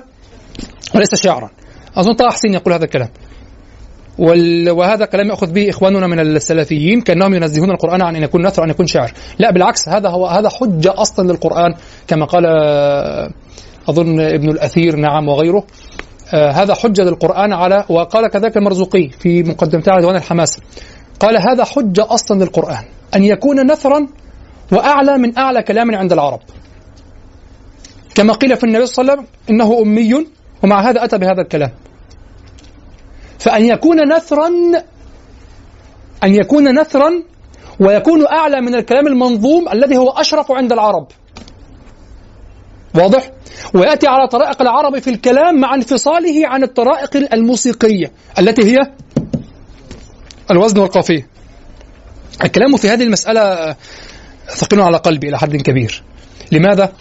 وليس 0.95 1.15
شعرا. 1.15 1.51
أظن 1.97 2.15
طه 2.15 2.31
حسين 2.31 2.55
يقول 2.55 2.73
هذا 2.73 2.85
الكلام. 2.85 3.09
وهذا 4.19 5.05
كلام 5.05 5.29
يأخذ 5.29 5.53
به 5.53 5.71
إخواننا 5.71 6.07
من 6.07 6.21
السلفيين 6.21 7.01
كأنهم 7.01 7.35
ينزهون 7.35 7.71
القرآن 7.71 8.03
عن 8.03 8.17
أن 8.17 8.23
يكون 8.23 8.47
نثر 8.47 8.65
أن 8.65 8.71
يكون 8.71 8.87
شعر 8.87 9.13
لا 9.39 9.51
بالعكس 9.51 9.89
هذا 9.89 10.09
هو 10.09 10.27
هذا 10.27 10.49
حجة 10.49 10.95
أصلا 10.97 11.33
للقرآن 11.33 11.75
كما 12.09 12.27
قال 12.27 12.47
أظن 13.89 14.21
ابن 14.21 14.51
الأثير 14.51 14.97
نعم 14.97 15.29
وغيره. 15.29 15.65
آه، 16.33 16.51
هذا 16.51 16.75
حجة 16.75 17.03
للقرآن 17.03 17.53
على 17.53 17.85
وقال 17.89 18.29
كذلك 18.29 18.57
المرزوقي 18.57 19.09
في 19.09 19.43
مقدمته 19.43 19.93
على 19.93 20.01
ديوان 20.01 20.17
الحماسة 20.17 20.63
قال 21.21 21.37
هذا 21.37 21.65
حجة 21.65 22.07
أصلا 22.15 22.45
للقرآن. 22.45 22.85
أن 23.15 23.25
يكون 23.25 23.73
نثرا 23.73 24.07
وأعلى 24.73 25.19
من 25.19 25.39
أعلى 25.39 25.63
كلام 25.63 25.95
عند 25.95 26.13
العرب. 26.13 26.41
كما 28.15 28.33
قيل 28.33 28.57
في 28.57 28.65
النبي 28.65 28.87
صلى 28.87 29.03
الله 29.03 29.13
عليه 29.13 29.23
وسلم 29.23 29.35
إنه 29.51 29.83
أمي 29.83 30.27
ومع 30.63 30.91
هذا 30.91 31.05
أتى 31.05 31.19
بهذا 31.19 31.43
الكلام. 31.43 31.71
فأن 33.39 33.65
يكون 33.65 34.15
نثرا 34.17 34.49
أن 36.25 36.35
يكون 36.35 36.81
نثرا 36.81 37.11
ويكون 37.81 38.27
أعلى 38.27 38.61
من 38.61 38.75
الكلام 38.75 39.07
المنظوم 39.07 39.69
الذي 39.69 39.97
هو 39.97 40.11
أشرف 40.11 40.53
عند 40.53 40.73
العرب. 40.73 41.07
واضح؟ 42.95 43.31
ويأتي 43.75 44.07
على 44.07 44.29
طرائق 44.29 44.63
العرب 44.63 44.99
في 44.99 45.11
الكلام 45.11 45.61
مع 45.61 45.75
انفصاله 45.75 46.49
عن 46.49 46.63
الطرائق 46.63 47.33
الموسيقية 47.35 48.13
التي 48.39 48.63
هي 48.63 48.77
الوزن 50.51 50.79
والقافية 50.79 51.27
الكلام 52.45 52.77
في 52.77 52.89
هذه 52.89 53.03
المسألة 53.03 53.77
ثقيل 54.49 54.81
على 54.81 54.97
قلبي 54.97 55.29
إلى 55.29 55.39
حد 55.39 55.57
كبير 55.57 56.03
لماذا؟ 56.53 56.93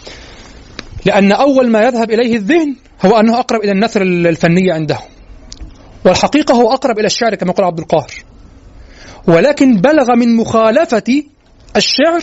لأن 1.04 1.32
أول 1.32 1.70
ما 1.70 1.82
يذهب 1.82 2.10
إليه 2.10 2.36
الذهن 2.36 2.76
هو 3.04 3.20
أنه 3.20 3.38
أقرب 3.38 3.60
إلى 3.60 3.72
النثر 3.72 4.02
الفني 4.02 4.72
عنده 4.72 4.98
والحقيقة 6.04 6.54
هو 6.54 6.72
أقرب 6.72 6.98
إلى 6.98 7.06
الشعر 7.06 7.34
كما 7.34 7.50
يقول 7.50 7.66
عبد 7.66 7.78
القاهر 7.78 8.24
ولكن 9.26 9.76
بلغ 9.76 10.14
من 10.16 10.36
مخالفة 10.36 11.22
الشعر 11.76 12.22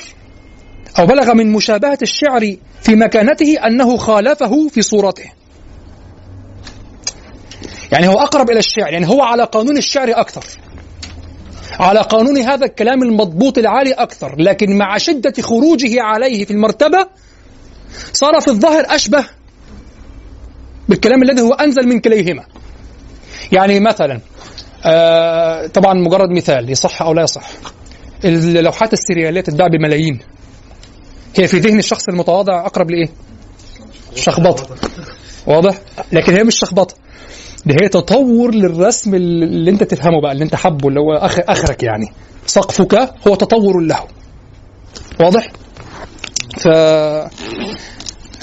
أو 1.00 1.06
بلغ 1.06 1.34
من 1.34 1.52
مشابهة 1.52 1.98
الشعر 2.02 2.56
في 2.82 2.96
مكانته 2.96 3.68
أنه 3.68 3.98
خالفه 3.98 4.68
في 4.68 4.82
صورته. 4.82 5.32
يعني 7.92 8.08
هو 8.08 8.20
أقرب 8.20 8.50
إلى 8.50 8.60
الشعر 8.60 8.94
يعني 8.94 9.08
هو 9.08 9.22
على 9.22 9.44
قانون 9.44 9.78
الشعر 9.78 10.12
أكثر. 10.12 10.46
على 11.80 12.00
قانون 12.00 12.38
هذا 12.38 12.66
الكلام 12.66 13.04
المضبوط 13.04 13.58
العالي 13.58 13.92
أكثر 13.92 14.36
لكن 14.40 14.78
مع 14.78 14.98
شدة 14.98 15.34
خروجه 15.42 16.02
عليه 16.02 16.46
في 16.46 16.52
المرتبة 16.52 17.08
صار 18.14 18.42
في 18.42 18.48
الظاهر 18.48 18.86
أشبه 18.88 19.26
بالكلام 20.90 21.24
الذي 21.24 21.42
هو 21.42 21.54
أنزل 21.54 21.88
من 21.88 22.00
كليهما. 22.00 22.44
يعني 23.52 23.80
مثلا 23.80 24.20
آه 24.86 25.68
طبعا 25.68 25.94
مجرد 25.94 26.30
مثال 26.30 26.70
يصح 26.70 27.02
أو 27.02 27.14
لا 27.14 27.24
يصح 27.24 27.50
اللوحات 28.26 28.94
السريالية 28.94 29.42
تتباع 29.42 29.68
بملايين. 29.68 30.20
هي 31.36 31.48
في 31.48 31.60
ذهن 31.60 31.80
الشخص 31.80 32.10
المتواضع 32.10 32.66
أقرب 32.66 32.92
لإيه؟ 32.92 33.10
شخبطة 34.16 34.76
واضح؟ 35.48 35.76
لكن 36.12 36.34
هي 36.34 36.44
مش 36.44 36.60
شخبطة 36.60 36.96
دي 37.66 37.74
هي 37.84 37.90
تطور 37.90 38.56
للرسم 38.56 39.16
اللي 39.16 39.72
أنت 39.72 39.84
تفهمه 39.84 40.22
بقى 40.22 40.32
اللي 40.32 40.44
أنت 40.44 40.56
حبه 40.56 40.90
اللي 40.90 41.00
هو 41.00 41.14
أخ 41.14 41.40
آخرك 41.40 41.84
يعني 41.84 42.06
سقفك 42.46 43.14
هو 43.28 43.36
تطور 43.36 43.80
له 43.80 44.04
واضح؟ 45.20 45.48
ف 46.62 46.68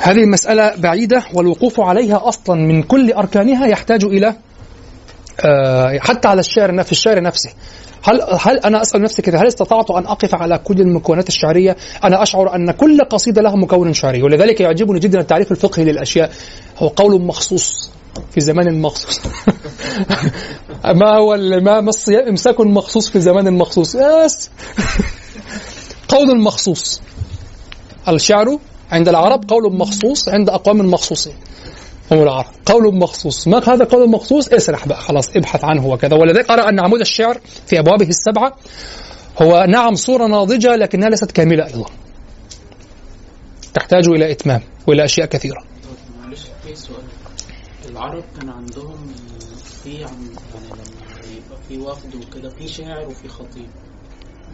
هذه 0.01 0.22
المسألة 0.22 0.76
بعيدة 0.76 1.24
والوقوف 1.34 1.80
عليها 1.80 2.28
أصلا 2.28 2.61
من 2.61 2.82
كل 2.82 3.12
أركانها 3.12 3.66
يحتاج 3.66 4.05
إلى 4.05 4.36
آه، 5.41 5.99
حتى 5.99 6.28
على 6.28 6.41
الشعر 6.41 6.74
نفسه 6.74 6.91
الشعر 6.91 7.22
نفسه 7.22 7.51
هل 8.03 8.22
هل 8.40 8.59
أنا 8.59 8.82
أسأل 8.82 9.03
نفسي 9.03 9.22
كده 9.22 9.38
هل 9.38 9.46
استطعت 9.46 9.90
أن 9.90 10.07
أقف 10.07 10.34
على 10.34 10.59
كل 10.59 10.80
المكونات 10.80 11.28
الشعرية؟ 11.28 11.76
أنا 12.05 12.22
أشعر 12.22 12.55
أن 12.55 12.70
كل 12.70 13.01
قصيدة 13.05 13.42
لها 13.42 13.57
مكون 13.57 13.92
شعري 13.92 14.22
ولذلك 14.22 14.61
يعجبني 14.61 14.99
جدا 14.99 15.20
التعريف 15.20 15.53
الفقهي 15.53 15.84
للأشياء. 15.84 16.32
هو 16.78 16.88
قول 16.88 17.22
مخصوص 17.22 17.90
في 18.30 18.40
زمان 18.40 18.80
مخصوص. 18.82 19.20
ما 21.01 21.16
هو 21.16 21.36
ما 21.61 21.78
الصيام 21.78 22.28
إمساك 22.28 22.61
مخصوص 22.61 23.09
في 23.11 23.20
زمان 23.20 23.53
مخصوص؟ 23.53 23.94
يس. 23.94 24.51
قول 26.09 26.40
مخصوص. 26.40 27.01
الشعر 28.09 28.59
عند 28.92 29.09
العرب 29.09 29.51
قول 29.51 29.76
مخصوص 29.76 30.28
عند 30.28 30.51
أقوام 30.51 30.78
مخصوصين. 30.78 31.34
هم 32.12 32.22
العرب. 32.22 32.46
قول 32.66 32.94
مخصوص. 32.94 33.48
ما 33.48 33.59
هذا 33.59 33.84
قول 33.84 34.11
مخصوص؟ 34.11 34.48
اسرح 34.48 34.88
بقى. 34.88 35.00
خلاص 35.00 35.36
ابحث 35.36 35.64
عنه 35.64 35.86
وكذا 35.86 36.16
ولذلك 36.16 36.50
أرى 36.50 36.68
أن 36.68 36.80
عمود 36.80 37.00
الشعر 37.00 37.40
في 37.66 37.78
أبوابه 37.78 38.09
السبعة 38.09 38.56
هو 39.42 39.64
نعم 39.68 39.94
صورة 39.94 40.26
ناضجة 40.26 40.76
لكنها 40.76 41.09
ليست 41.09 41.30
كاملة 41.30 41.66
أيضا. 41.66 41.86
تحتاج 43.74 44.09
إلى 44.09 44.32
إتمام 44.32 44.61
وإلى 44.86 45.04
أشياء 45.04 45.26
كثيرة. 45.26 45.62
معلش 46.20 46.40
في 46.66 46.74
سؤال. 46.74 47.02
العرب 47.90 48.24
كان 48.40 48.48
عندهم 48.48 48.96
في 49.84 49.90
يعني 49.90 50.12
لما 50.54 50.84
يبقى 51.36 51.59
في 51.68 51.78
وفد 51.78 52.14
وكده 52.14 52.50
في 52.50 52.68
شاعر 52.68 53.06
وفي 53.09 53.28
خطيب. 53.28 53.66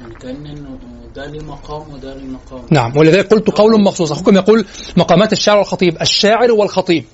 يعني 0.01 0.15
كأن 0.15 0.47
إنه 0.47 0.79
ده 1.17 1.27
ليه 1.27 1.41
مقام 1.41 1.95
وده 1.95 2.15
ليه 2.15 2.25
مقام. 2.25 2.63
نعم. 2.71 2.97
ولذلك 2.97 3.27
قلت 3.33 3.51
قول 3.51 3.83
مخصوص. 3.83 4.13
أخوكم 4.13 4.35
يقول 4.37 4.67
مقامات 4.97 5.33
الشاعر 5.33 5.59
والخطيب. 5.59 6.03
الشاعر 6.03 6.53
والخطيب. 6.53 7.05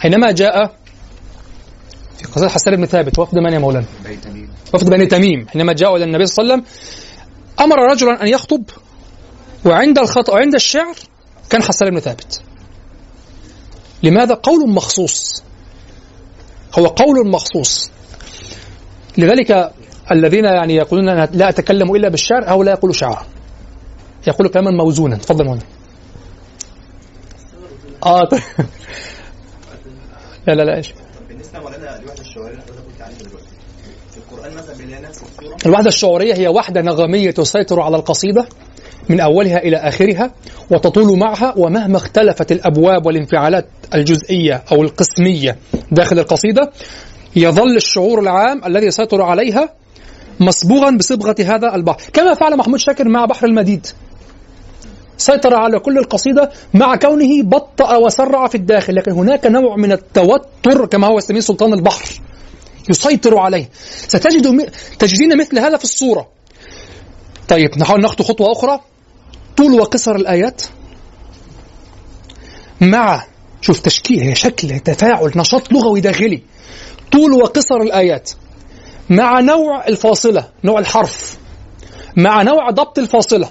حينما 0.00 0.32
جاء 0.32 0.66
في 2.18 2.24
قصة 2.24 2.48
حسان 2.48 2.76
بن 2.76 2.86
ثابت 2.86 3.18
وفد 3.18 3.38
من 3.38 3.52
يا 3.52 3.58
مولانا؟ 3.58 3.86
وفد 4.74 4.90
بني 4.90 5.06
تميم. 5.06 5.48
حينما 5.48 5.72
جاءوا 5.72 5.96
إلى 5.96 6.04
النبي 6.04 6.26
صلى 6.26 6.42
الله 6.42 6.52
عليه 6.52 6.62
وسلم 6.62 6.74
أمر 7.60 7.92
رجلا 7.92 8.22
أن 8.22 8.28
يخطب 8.28 8.62
وعند 9.64 9.98
الخط 9.98 10.28
وعند 10.28 10.54
الشعر 10.54 10.94
كان 11.50 11.62
حسان 11.62 11.90
بن 11.90 12.00
ثابت. 12.00 12.40
لماذا؟ 14.02 14.34
قول 14.34 14.70
مخصوص؟ 14.70 15.42
هو 16.78 16.86
قول 16.86 17.28
مخصوص. 17.28 17.90
لذلك 19.18 19.72
الذين 20.12 20.44
يعني 20.44 20.74
يقولون 20.74 21.08
أنا 21.08 21.28
لا 21.32 21.48
أتكلم 21.48 21.94
إلا 21.94 22.08
بالشعر 22.08 22.48
أو 22.50 22.62
لا 22.62 22.72
يقول 22.72 22.94
شعرا. 22.94 23.26
يقول 24.26 24.48
كلاما 24.48 24.70
موزونا. 24.70 25.16
تفضل 25.16 25.48
هنا 25.48 25.62
آه 28.06 28.24
طيب. 28.24 28.40
لا 30.46 30.52
لا 30.54 30.62
لا 30.62 30.82
بالنسبة 31.28 31.60
مولانا 31.60 32.00
لوحده 32.04 32.20
الشعورية 32.20 32.50
اللي 32.50 32.62
حضرتك 32.62 32.84
قلت 32.86 33.02
عليها 33.02 33.18
دلوقتي. 33.18 33.46
القرآن 34.16 34.54
مثلا 34.54 34.76
بنلاقي 34.76 35.02
نفس 35.02 35.22
الصورة 35.22 35.56
الوحدة 35.66 35.88
الشعورية 35.88 36.34
هي 36.34 36.48
وحدة 36.48 36.80
نغمية 36.80 37.30
تسيطر 37.30 37.80
على 37.80 37.96
القصيدة 37.96 38.46
من 39.08 39.20
أولها 39.20 39.58
إلى 39.58 39.76
آخرها 39.76 40.34
وتطول 40.70 41.18
معها 41.18 41.54
ومهما 41.56 41.96
اختلفت 41.96 42.52
الأبواب 42.52 43.06
والانفعالات 43.06 43.66
الجزئية 43.94 44.64
أو 44.72 44.82
القسمية 44.82 45.56
داخل 45.90 46.18
القصيدة 46.18 46.70
يظل 47.36 47.76
الشعور 47.76 48.20
العام 48.20 48.64
الذي 48.64 48.86
يسيطر 48.86 49.22
عليها 49.22 49.68
مصبوغا 50.40 50.90
بصبغة 50.90 51.36
هذا 51.38 51.74
البحر. 51.74 52.02
كما 52.12 52.34
فعل 52.34 52.56
محمود 52.56 52.78
شاكر 52.78 53.08
مع 53.08 53.24
بحر 53.24 53.46
المديد. 53.46 53.86
سيطر 55.18 55.54
على 55.54 55.78
كل 55.78 55.98
القصيدة 55.98 56.50
مع 56.74 56.96
كونه 56.96 57.42
بطأ 57.42 57.96
وسرع 57.96 58.48
في 58.48 58.54
الداخل 58.54 58.94
لكن 58.94 59.12
هناك 59.12 59.46
نوع 59.46 59.76
من 59.76 59.92
التوتر 59.92 60.86
كما 60.86 61.06
هو 61.06 61.18
يسميه 61.18 61.40
سلطان 61.40 61.72
البحر 61.72 62.20
يسيطر 62.90 63.38
عليه. 63.38 63.68
ستجد. 64.08 64.70
تجدين 64.98 65.38
مثل 65.38 65.58
هذا 65.58 65.76
في 65.76 65.84
الصورة. 65.84 66.28
طيب 67.48 67.78
نحاول 67.78 68.00
نخطو 68.00 68.24
خطوة 68.24 68.52
أخرى. 68.52 68.80
طول 69.56 69.80
وقصر 69.80 70.16
الآيات 70.16 70.62
مع 72.80 73.24
شوف 73.60 73.80
تشكيل 73.80 74.20
هي 74.20 74.34
شكل 74.34 74.80
تفاعل 74.80 75.32
نشاط 75.36 75.72
لغوي 75.72 76.00
داخلي. 76.00 76.42
طول 77.12 77.32
وقصر 77.32 77.76
الآيات 77.76 78.30
مع 79.10 79.40
نوع 79.40 79.86
الفاصلة 79.86 80.48
نوع 80.64 80.78
الحرف 80.78 81.38
مع 82.16 82.42
نوع 82.42 82.70
ضبط 82.70 82.98
الفاصلة. 82.98 83.50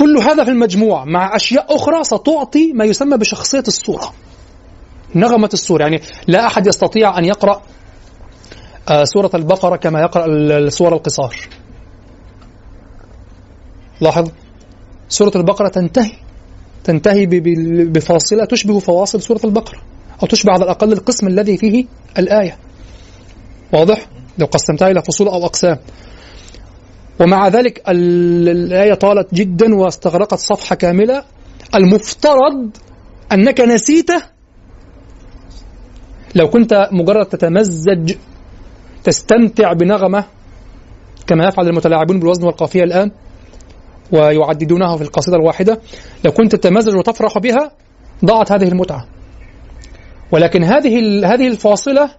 كل 0.00 0.16
هذا 0.18 0.44
في 0.44 0.50
المجموع 0.50 1.04
مع 1.04 1.36
أشياء 1.36 1.76
أخرى 1.76 2.04
ستعطي 2.04 2.72
ما 2.72 2.84
يسمى 2.84 3.16
بشخصية 3.16 3.64
الصورة. 3.68 4.12
نغمة 5.14 5.50
السورة 5.52 5.82
يعني 5.82 6.00
لا 6.28 6.46
أحد 6.46 6.66
يستطيع 6.66 7.18
أن 7.18 7.24
يقرأ 7.24 7.62
آه، 8.88 9.04
سورة 9.04 9.30
البقرة 9.34 9.76
كما 9.76 10.00
يقرأ 10.00 10.24
ال- 10.24 10.52
السور 10.52 10.92
القصار. 10.94 11.36
لاحظ؟ 14.00 14.30
سورة 15.08 15.32
البقرة 15.36 15.68
تنتهي 15.68 16.12
تنتهي 16.84 17.26
بفاصلة 17.86 18.44
تشبه 18.44 18.78
فواصل 18.78 19.22
سورة 19.22 19.40
البقرة 19.44 19.78
أو 20.22 20.26
تشبه 20.26 20.52
على 20.52 20.64
الأقل 20.64 20.92
القسم 20.92 21.26
الذي 21.26 21.56
فيه 21.56 21.84
الآية. 22.18 22.58
واضح؟ 23.72 24.06
لو 24.38 24.46
قسمتها 24.46 24.90
إلى 24.90 25.02
فصول 25.02 25.28
أو 25.28 25.46
أقسام. 25.46 25.78
ومع 27.20 27.48
ذلك 27.48 27.82
ال- 27.88 28.48
الآية 28.48 28.94
طالت 28.94 29.34
جدا 29.34 29.74
واستغرقت 29.74 30.34
صفحة 30.34 30.76
كاملة. 30.76 31.22
المفترض 31.74 32.70
أنك 33.32 33.60
نسيته. 33.60 34.22
لو 36.34 36.48
كنت 36.50 36.88
مجرد 36.92 37.26
تتمزج 37.26 38.14
تستمتع 39.04 39.72
بنغمة 39.72 40.24
كما 41.26 41.48
يفعل 41.48 41.68
المتلاعبون 41.68 42.20
بالوزن 42.20 42.44
والقافية 42.46 42.82
الآن 42.84 43.10
ويعددونها 44.12 44.96
في 44.96 45.02
القصيدة 45.02 45.36
الواحدة 45.36 45.80
لو 46.24 46.32
كنت 46.32 46.56
تتمزج 46.56 46.96
وتفرح 46.96 47.38
بها 47.38 47.70
ضاعت 48.24 48.52
هذه 48.52 48.68
المتعة. 48.68 49.06
ولكن 50.32 50.64
هذه 50.64 50.98
هذه 51.34 51.48
الفاصلة 51.48 52.10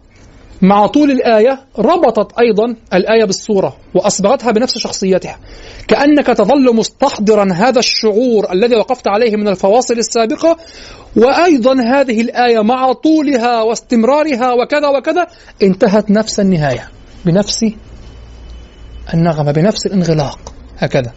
مع 0.61 0.87
طول 0.87 1.11
الآية 1.11 1.59
ربطت 1.77 2.39
أيضا 2.39 2.75
الآية 2.93 3.25
بالصورة 3.25 3.77
وأصبغتها 3.95 4.51
بنفس 4.51 4.77
شخصيتها. 4.77 5.39
كأنك 5.87 6.27
تظل 6.27 6.75
مستحضرا 6.75 7.53
هذا 7.53 7.79
الشعور 7.79 8.51
الذي 8.51 8.75
وقفت 8.75 9.07
عليه 9.07 9.35
من 9.35 9.47
الفواصل 9.47 9.93
السابقة 9.93 10.57
وأيضا 11.15 11.81
هذه 11.81 12.21
الآية 12.21 12.59
مع 12.59 12.93
طولها 12.93 13.61
واستمرارها 13.61 14.53
وكذا 14.53 14.87
وكذا 14.87 15.27
انتهت 15.63 16.11
نفس 16.11 16.39
النهاية. 16.39 16.89
بنفس 17.25 17.65
النغمة 19.13 19.51
بنفس 19.51 19.85
الانغلاق 19.85 20.39
هكذا. 20.77 21.13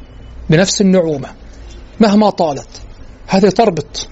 بنفس 0.51 0.81
النعومة. 0.81 1.29
مهما 2.01 2.31
طالت. 2.31 2.69
هذه 3.27 3.49
تربط. 3.49 4.09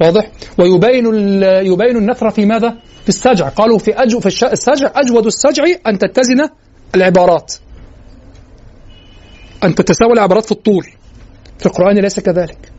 واضح؟ 0.00 0.30
ويبين 0.58 1.06
يبين 1.42 1.96
النثر 1.96 2.30
في 2.30 2.46
ماذا؟ 2.46 2.76
في 3.02 3.08
السجع 3.08 3.48
قالوا 3.48 3.78
في 3.78 3.90
أجو 4.02 4.20
في 4.20 4.26
السجع 4.26 4.90
أجود 4.94 5.26
السجع 5.26 5.64
أن 5.86 5.98
تتزن 5.98 6.48
العبارات. 6.94 7.54
أن 9.64 9.74
تتساوى 9.74 10.12
العبارات 10.12 10.44
في 10.44 10.52
الطول. 10.52 10.84
في 11.58 11.66
القرآن 11.66 11.98
ليس 11.98 12.20
كذلك. 12.20 12.72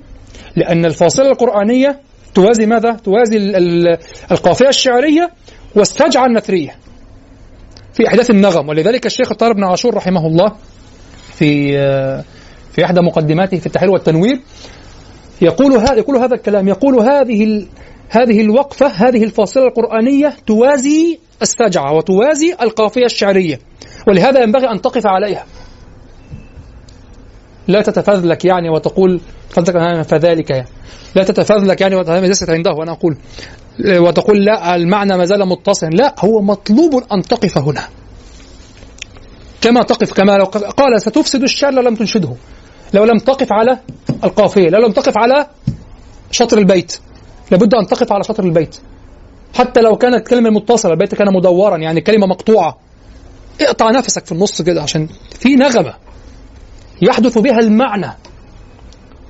لأن 0.55 0.86
الفاصلة 0.86 1.32
القرآنية 1.32 1.99
توازي 2.36 2.65
ماذا؟ 2.65 2.91
توازي 2.91 3.38
ال- 3.38 3.55
ال- 3.55 3.97
القافية 4.32 4.69
الشعرية 4.69 5.32
والسجعة 5.76 6.26
النثرية. 6.26 6.76
في 7.93 8.07
إحداث 8.07 8.30
النغم. 8.30 8.69
ولذلك 8.69 9.05
الشيخ 9.05 9.32
الطاهر 9.32 9.53
بن 9.53 9.63
عاشور 9.63 9.93
رحمه 9.95 10.28
الله 10.28 10.55
في 11.34 11.71
في 12.71 12.86
إحدى 12.86 13.01
مقدماته 13.01 13.57
في 13.57 13.65
التحرير 13.65 13.91
والتنوير 13.91 14.41
يقول 15.41 15.74
يقول 15.97 16.17
هذا 16.17 16.36
الكلام. 16.36 16.67
يقول 16.67 16.99
هذه 16.99 17.65
هذه 18.14 18.41
الوقفة 18.41 18.88
هذه 18.88 19.24
الفاصلة 19.24 19.68
القرآنية 19.68 20.34
توازي 20.47 21.20
السجعة 21.41 21.93
وتوازي 21.93 22.55
القافية 22.61 23.05
الشعرية. 23.05 23.59
ولهذا 24.07 24.43
ينبغي 24.43 24.72
أن 24.72 24.82
تقف 24.82 25.07
عليها. 25.07 25.45
لا 27.68 27.82
تتفذلك 27.82 28.45
يعني 28.45 28.70
وتقول 28.70 29.22
فذلك 30.03 30.49
يعني. 30.49 30.68
لا 31.16 31.24
تتفذلك 31.24 31.82
يعني 31.82 32.28
ليست 32.28 32.49
عنده. 32.49 32.72
وأنا 32.72 32.91
أقول 32.91 33.18
وتقول 33.86 34.45
لا 34.45 34.76
المعنى 34.76 35.18
ما 35.18 35.26
زال 35.26 35.47
متصلا. 35.47 35.89
لا 35.89 36.16
هو 36.20 36.41
مطلوب 36.41 37.03
أن 37.11 37.22
تقف 37.22 37.57
هنا. 37.57 37.84
كما 39.61 39.84
تقف 39.84 40.14
كما 40.14 40.38
لو 40.38 40.45
قال 40.45 41.01
ستفسد 41.01 41.43
الشعر 41.43 41.74
لو 41.74 41.82
لم 41.82 41.95
تنشده. 41.95 42.36
لو 42.93 43.03
لم 43.03 43.18
تقف 43.18 43.47
على 43.51 43.80
القافية 44.24 44.70
لو 44.70 44.80
لم 44.80 44.91
تقف 44.91 45.18
على 45.18 45.47
شطر 46.32 46.57
البيت 46.57 46.99
لابد 47.51 47.73
أن 47.75 47.87
تقف 47.87 48.13
على 48.13 48.23
شطر 48.23 48.43
البيت. 48.43 48.77
حتى 49.55 49.81
لو 49.81 49.95
كانت 49.95 50.27
كلمة 50.27 50.49
متصلة 50.49 50.91
البيت 50.93 51.15
كان 51.15 51.33
مدورا 51.33 51.77
يعني 51.77 52.01
كلمة 52.01 52.27
مقطوعة. 52.27 52.77
اقطع 53.61 53.91
نفسك 53.91 54.25
في 54.25 54.31
النص 54.31 54.61
كده 54.61 54.81
عشان 54.81 55.07
في 55.39 55.55
نغمة 55.55 55.93
يحدث 57.01 57.37
بها 57.37 57.59
المعنى. 57.59 58.11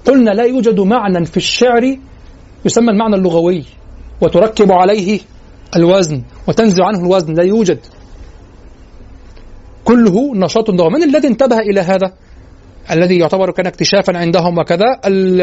قلنا 0.06 0.32
لا 0.32 0.44
يوجد 0.44 0.80
معنى 0.80 1.26
في 1.26 1.38
الشعر 1.38 1.98
يسمى 2.66 2.92
المعنى 2.92 3.16
اللغوي 3.16 3.66
وتركب 4.22 4.72
عليه 4.72 5.20
الوزن 5.76 6.24
وتنزع 6.48 6.86
عنه 6.86 7.00
الوزن 7.00 7.34
لا 7.34 7.44
يوجد. 7.44 7.80
كله 9.84 10.36
نشاط 10.36 10.70
لغوي. 10.70 10.90
من 10.90 11.04
الذي 11.04 11.28
انتبه 11.28 11.58
إلى 11.60 11.82
هذا؟ 11.82 12.14
الذي 12.92 13.18
يعتبر 13.20 13.52
كان 13.52 13.68
اكتشافا 13.68 14.18
عندهم 14.18 14.58
وكذا 14.58 15.00
ال- 15.06 15.42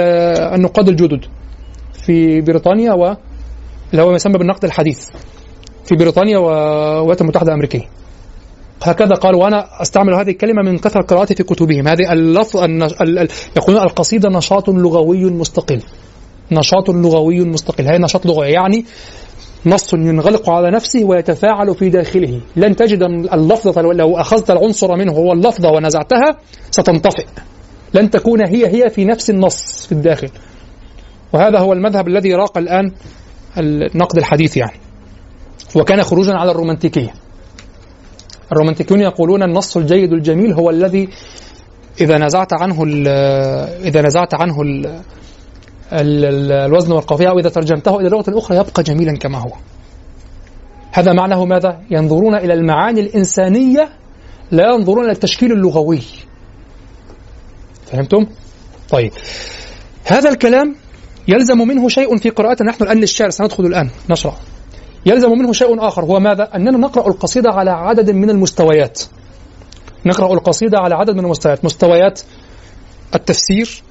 النقاد 0.55 0.89
الجدد. 0.89 1.25
في 2.07 2.41
بريطانيا 2.41 2.93
و 2.93 3.17
اللي 3.93 4.03
هو 4.03 4.09
ما 4.09 4.17
يسمى 4.17 4.39
بالنقد 4.39 4.65
الحديث. 4.65 5.09
في 5.85 5.97
بريطانيا 5.97 6.39
والولايات 6.39 7.21
المتحدة 7.21 7.49
الأمريكية. 7.49 7.89
هكذا 8.83 9.15
قال 9.15 9.35
وأنا 9.35 9.83
أستعمل 9.83 10.15
هذه 10.15 10.31
الكلمة 10.31 10.63
من 10.63 10.79
كثرة 10.79 11.03
قراءتي 11.03 11.35
في 11.35 11.43
كتبهم. 11.43 11.89
هذه 11.89 12.13
اللفظ. 12.13 12.57
يقولون 13.57 13.83
القصيدة 13.83 14.29
نشاط 14.29 14.69
لغوي 14.69 15.25
مستقل. 15.25 15.83
نشاط 16.53 16.91
لغوي 16.91 17.45
مستقل. 17.45 17.85
هي 17.85 17.99
نشاط 17.99 18.27
لغوي 18.27 18.47
يعني 18.47 18.85
نص 19.67 19.95
ينغلق 19.95 20.51
على 20.51 20.71
نفسه 20.71 21.05
ويتفاعل 21.05 21.75
في 21.75 21.89
داخله. 21.89 22.41
لن 22.57 22.77
تجد 22.77 23.03
اللفظة 23.33 23.83
لو 23.83 24.17
أخذت 24.17 24.51
العنصر 24.51 24.97
منه 24.97 25.13
هو 25.13 25.33
اللفظة 25.33 25.71
ونزعتها 25.71 26.39
ستنطفئ. 26.71 27.27
لن 27.95 28.11
تكون 28.11 28.47
هي 28.47 28.67
هي 28.67 28.91
في 28.91 29.05
نفس 29.05 29.31
النص 29.31 29.87
في 29.87 29.93
الداخل. 29.93 30.29
وهذا 31.33 31.59
هو 31.59 31.73
المذهب 31.73 32.09
الذي 32.09 32.35
راق 32.35 32.59
الآن 32.59 32.93
النقد 33.59 34.19
الحديث 34.19 34.57
يعني. 34.57 34.81
وكان 35.77 36.03
خروجا 36.03 36.35
على 36.35 36.51
الرومانتيكية. 36.51 37.15
الرومانتيكيون 38.53 39.01
يقولون 39.01 39.43
النص 39.43 39.77
الجيد 39.77 40.13
الجميل 40.13 40.53
هو 40.53 40.71
الذي 40.71 41.09
إذا 42.01 42.19
نزعت 42.19 42.53
عنه 42.53 42.85
إذا 43.85 44.03
نزعت 44.03 44.35
عنه 44.35 44.63
ال 44.63 44.87
ال 45.93 46.25
ال 46.25 46.53
الوزن 46.53 46.93
والقافية 46.93 47.29
أو 47.29 47.39
إذا 47.39 47.49
ترجمته 47.49 48.01
إلى 48.01 48.09
لغة 48.09 48.39
أخرى 48.39 48.57
يبقى 48.57 48.83
جميلا 48.83 49.17
كما 49.17 49.39
هو. 49.39 49.53
هذا 50.93 51.13
معناه 51.13 51.45
ماذا؟ 51.45 51.81
ينظرون 51.91 52.35
إلى 52.35 52.55
المعاني 52.55 53.01
الإنسانية 53.01 53.89
لا 54.51 54.75
ينظرون 54.75 55.05
إلى 55.05 55.13
التشكيل 55.13 55.53
اللغوي. 55.53 56.03
فهمتم؟ 57.87 58.27
طيب. 58.91 59.13
هذا 60.05 60.31
الكلام 60.31 60.77
يلزم 61.31 61.59
منه 61.59 61.89
شيء 61.89 62.17
في 62.17 62.31
قراءتنا 62.31 62.71
نحن 62.71 62.85
الآن 62.85 63.01
للشعر 63.01 63.31
سندخل 63.31 63.67
الآن 63.67 63.91
نشرح. 64.11 64.35
يلزم 65.07 65.31
منه 65.31 65.53
شيء 65.53 65.87
آخر 65.87 66.05
هو 66.05 66.21
ماذا؟ 66.21 66.49
أننا 66.55 66.79
نقرأ 66.79 67.09
القصيدة 67.09 67.51
على 67.51 67.71
عدد 67.71 68.11
من 68.11 68.31
المستويات. 68.31 69.03
نقرأ 70.07 70.35
القصيدة 70.35 70.79
على 70.79 70.95
عدد 70.95 71.15
من 71.15 71.25
المستويات. 71.25 71.65
مستويات 71.65 72.21
التفسير 73.15 73.83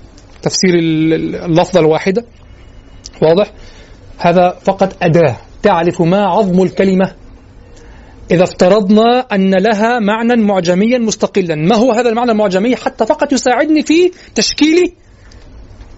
تفسير 0.42 0.74
اللفظة 1.46 1.80
الواحدة. 1.80 2.26
واضح؟ 3.22 3.52
هذا 4.18 4.58
فقط 4.64 4.96
أداة. 5.02 5.36
تعرف 5.64 6.02
ما 6.02 6.26
عظم 6.26 6.64
الكلمة؟ 6.64 7.16
إذا 8.32 8.44
افترضنا 8.44 9.20
أن 9.20 9.54
لها 9.54 10.00
معنى 10.00 10.36
معجميا 10.36 10.98
مستقلا. 10.98 11.56
ما 11.56 11.76
هو 11.76 11.92
هذا 11.92 12.10
المعنى 12.10 12.32
المعجمي؟ 12.32 12.76
حتى 12.76 13.06
فقط 13.06 13.34
يساعدني 13.34 13.82
في 13.84 14.12
تشكيل 14.36 14.94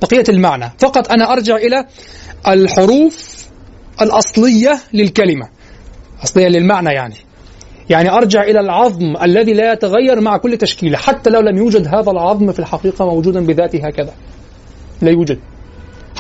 بقية 0.02 0.24
المعنى. 0.30 0.72
فقط 0.80 1.12
أنا 1.12 1.34
أرجع 1.34 1.56
إلى 1.56 1.86
الحروف 2.48 3.46
الأصلية 4.02 4.80
للكلمة. 4.94 5.50
أصلية 6.24 6.48
للمعنى 6.48 6.90
يعني. 6.90 7.16
يعني 7.90 8.10
أرجع 8.10 8.44
إلى 8.44 8.60
العظم 8.60 9.18
الذي 9.24 9.54
لا 9.54 9.74
يتغير 9.74 10.22
مع 10.22 10.38
كل 10.38 10.58
تشكيلة. 10.58 10.98
حتى 10.98 11.30
لو 11.30 11.40
لم 11.40 11.58
يوجد 11.58 11.88
هذا 11.88 12.12
العظم 12.12 12.52
في 12.52 12.60
الحقيقة 12.60 13.06
موجودا 13.06 13.46
بذاته 13.46 13.88
هكذا. 13.88 14.14
لا 15.02 15.12
يوجد. 15.12 15.40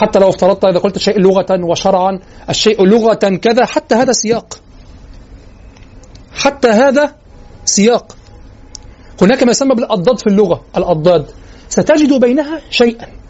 حتى 0.01 0.19
لو 0.19 0.29
افترضت 0.29 0.65
إذا 0.65 0.79
قلت 0.79 0.97
شيء 0.97 1.19
لغة 1.19 1.63
وشرعا 1.63 2.19
الشيء 2.49 2.85
لغة 2.85 3.13
كذا 3.13 3.65
حتى 3.65 3.95
هذا 3.95 4.11
سياق. 4.11 4.59
حتى 6.33 6.67
هذا 6.67 7.15
سياق. 7.65 8.15
هناك 9.21 9.43
ما 9.43 9.51
يسمى 9.51 9.75
بالأضداد 9.75 10.19
في 10.19 10.27
اللغة. 10.27 10.63
الأضداد. 10.77 11.25
ستجد 11.69 12.13
بينها 12.13 12.61
شيئا. 12.69 13.20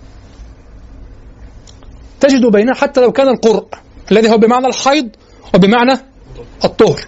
تجد 2.21 2.45
بينها 2.45 2.73
حتى 2.73 3.01
لو 3.01 3.11
كان 3.11 3.27
القرء 3.27 3.65
الذي 4.11 4.29
هو 4.29 4.37
بمعنى 4.37 4.67
الحيض 4.67 5.09
وبمعنى 5.55 5.93
الطهر. 6.65 7.07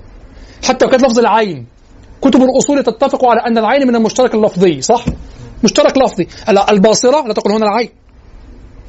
حتى 0.66 0.86
لو 0.86 0.92
كانت 0.92 1.04
لفظ 1.04 1.20
العين. 1.20 1.66
كتب 2.22 2.42
الأصول 2.42 2.84
تتفق 2.84 3.26
على 3.26 3.40
أن 3.48 3.58
العين 3.58 3.88
من 3.88 3.96
المشترك 3.96 4.36
اللفظي 4.36 4.82
صح؟ 4.82 5.06
مشترك 5.64 5.98
لفظي. 5.98 6.28
الباصرة 6.70 7.28
لا 7.28 7.34
تقول 7.34 7.54
هنا 7.54 7.66
العين. 7.66 7.90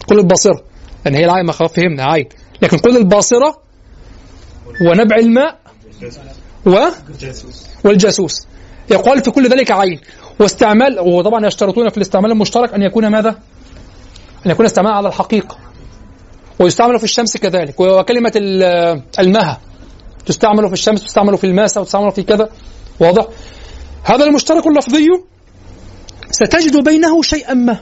قل 0.08 0.18
الباصرة. 0.18 0.62
لأن 1.04 1.14
هي 1.14 1.24
العين 1.24 1.46
ما 1.46 1.52
فهمنا 1.52 2.04
عين. 2.04 2.28
لكن 2.62 2.78
قل 2.78 2.96
الباصرة 2.96 3.58
ونبع 4.80 5.16
الماء 5.16 5.58
و 6.66 6.76
والجاسوس. 7.84 8.46
يقال 8.90 9.24
في 9.24 9.30
كل 9.30 9.48
ذلك 9.48 9.70
عين. 9.70 10.00
واستعمال 10.40 11.00
وطبعا 11.00 11.46
يشترطون 11.46 11.88
في 11.88 11.96
الاستعمال 11.96 12.30
المشترك 12.30 12.74
أن 12.74 12.82
يكون 12.82 13.06
ماذا؟ 13.06 13.38
أن 14.46 14.50
يكون 14.50 14.66
استعمال 14.66 14.92
على 14.92 15.08
الحقيقة. 15.08 15.63
ويستعمل 16.58 16.98
في 16.98 17.04
الشمس 17.04 17.36
كذلك. 17.36 17.80
وكلمة 17.80 18.32
المها 19.18 19.60
تستعمل 20.26 20.66
في 20.66 20.72
الشمس 20.72 21.04
تستعمل 21.04 21.38
في 21.38 21.44
الماسة 21.44 21.80
وتستعمل 21.80 22.12
في 22.12 22.22
كذا. 22.22 22.48
واضح؟ 23.00 23.26
هذا 24.04 24.24
المشترك 24.24 24.66
اللفظي 24.66 25.08
ستجد 26.30 26.84
بينه 26.84 27.22
شيئا 27.22 27.54
ما. 27.54 27.80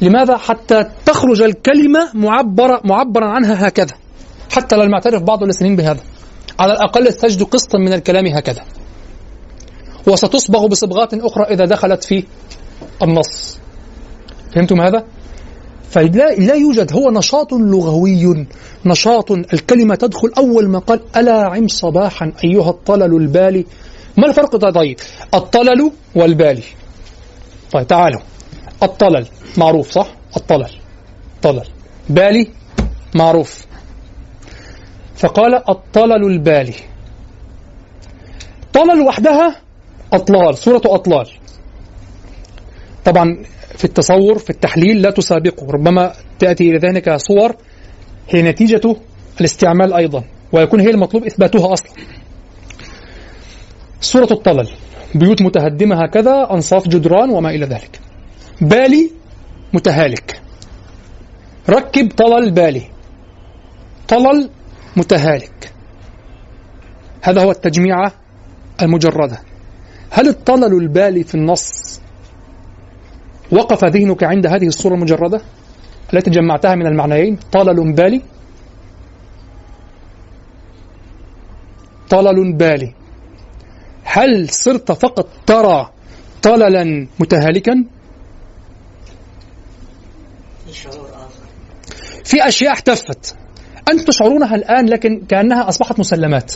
لماذا؟ 0.00 0.36
حتى 0.36 0.84
تخرج 1.06 1.42
الكلمة 1.42 2.10
معبرة 2.14 2.80
معبرا 2.84 3.26
عنها 3.26 3.68
هكذا. 3.68 3.94
حتى 4.52 4.76
لم 4.76 4.92
يعترف 4.92 5.22
بعض 5.22 5.42
اللسانين 5.42 5.76
بهذا. 5.76 6.00
على 6.58 6.72
الأقل 6.72 7.12
تجد 7.12 7.42
قسطا 7.42 7.78
من 7.78 7.92
الكلام 7.92 8.26
هكذا. 8.26 8.64
وستصبغ 10.06 10.66
بصبغات 10.66 11.14
أخرى 11.14 11.44
إذا 11.44 11.64
دخلت 11.64 12.04
في 12.04 12.24
النص. 13.02 13.58
فهمتم 14.54 14.80
هذا؟ 14.80 15.04
فلا 15.90 16.34
لا 16.34 16.54
يوجد. 16.54 16.92
هو 16.92 17.10
نشاط 17.10 17.52
لغوي. 17.52 18.46
نشاط. 18.84 19.32
الكلمة 19.32 19.94
تدخل 19.94 20.32
أول 20.38 20.68
ما 20.68 20.78
قال 20.78 21.00
ألا 21.16 21.46
عم 21.46 21.68
صباحا 21.68 22.32
أيها 22.44 22.70
الطلل 22.70 23.16
البالي. 23.16 23.66
ما 24.16 24.26
الفرق؟ 24.26 24.56
طيب 24.56 24.96
الطلل 25.34 25.90
والبالي. 26.14 26.62
طيب 27.72 27.86
تعالوا. 27.86 28.20
الطلل 28.82 29.26
معروف 29.56 29.90
صح؟ 29.90 30.08
الطلل. 30.36 30.70
طلل. 31.42 31.64
بالي 32.08 32.48
معروف. 33.14 33.66
فقال 35.16 35.70
الطلل 35.70 36.24
البالي. 36.24 36.74
طلل 38.72 39.00
وحدها 39.00 39.56
أطلال 40.12 40.58
صورة 40.58 40.82
أطلال. 40.84 41.30
طبعا 43.06 43.42
في 43.76 43.84
التصور 43.84 44.38
في 44.38 44.50
التحليل 44.50 45.02
لا 45.02 45.10
تسابقه 45.10 45.66
ربما 45.70 46.12
تأتي 46.38 46.70
إلى 46.70 46.78
ذهنك 46.78 47.16
صور 47.16 47.56
هي 48.30 48.42
نتيجة 48.42 48.96
الاستعمال 49.40 49.92
أيضا 49.92 50.24
ويكون 50.52 50.80
هي 50.80 50.90
المطلوب 50.90 51.24
إثباتها 51.24 51.72
أصلا. 51.72 51.90
صورة 54.00 54.28
الطلل 54.32 54.68
بيوت 55.14 55.42
متهدمة 55.42 56.04
هكذا 56.04 56.48
أنصاف 56.50 56.88
جدران 56.88 57.30
وما 57.30 57.50
إلى 57.50 57.66
ذلك. 57.66 58.00
بالي 58.60 59.10
متهالك. 59.72 60.40
ركب 61.68 62.12
طلل 62.16 62.50
بالي. 62.50 62.82
طلل 64.08 64.50
متهالك. 64.96 65.72
هذا 67.22 67.42
هو 67.42 67.50
التجميعة 67.50 68.12
المجردة. 68.82 69.40
هل 70.10 70.28
الطلل 70.28 70.82
البالي 70.82 71.24
في 71.24 71.34
النص 71.34 71.95
وقف 73.52 73.84
ذهنك 73.84 74.24
عند 74.24 74.46
هذه 74.46 74.66
الصورة 74.66 74.94
المجردة 74.94 75.40
التي 76.14 76.30
جمعتها 76.30 76.74
من 76.74 76.86
المعنيين؟ 76.86 77.38
طلل 77.52 77.92
بالي. 77.92 78.22
طلل 82.10 82.52
بالي. 82.52 82.94
هل 84.04 84.50
صرت 84.50 84.92
فقط 84.92 85.28
ترى 85.46 85.90
طللا 86.42 87.08
متهالكا؟ 87.18 87.84
في 92.24 92.48
أشياء 92.48 92.72
احتفت. 92.72 93.36
أنتم 93.88 94.04
تشعرونها 94.04 94.54
الآن 94.54 94.86
لكن 94.88 95.20
كأنها 95.28 95.68
أصبحت 95.68 95.98
مسلمات. 95.98 96.52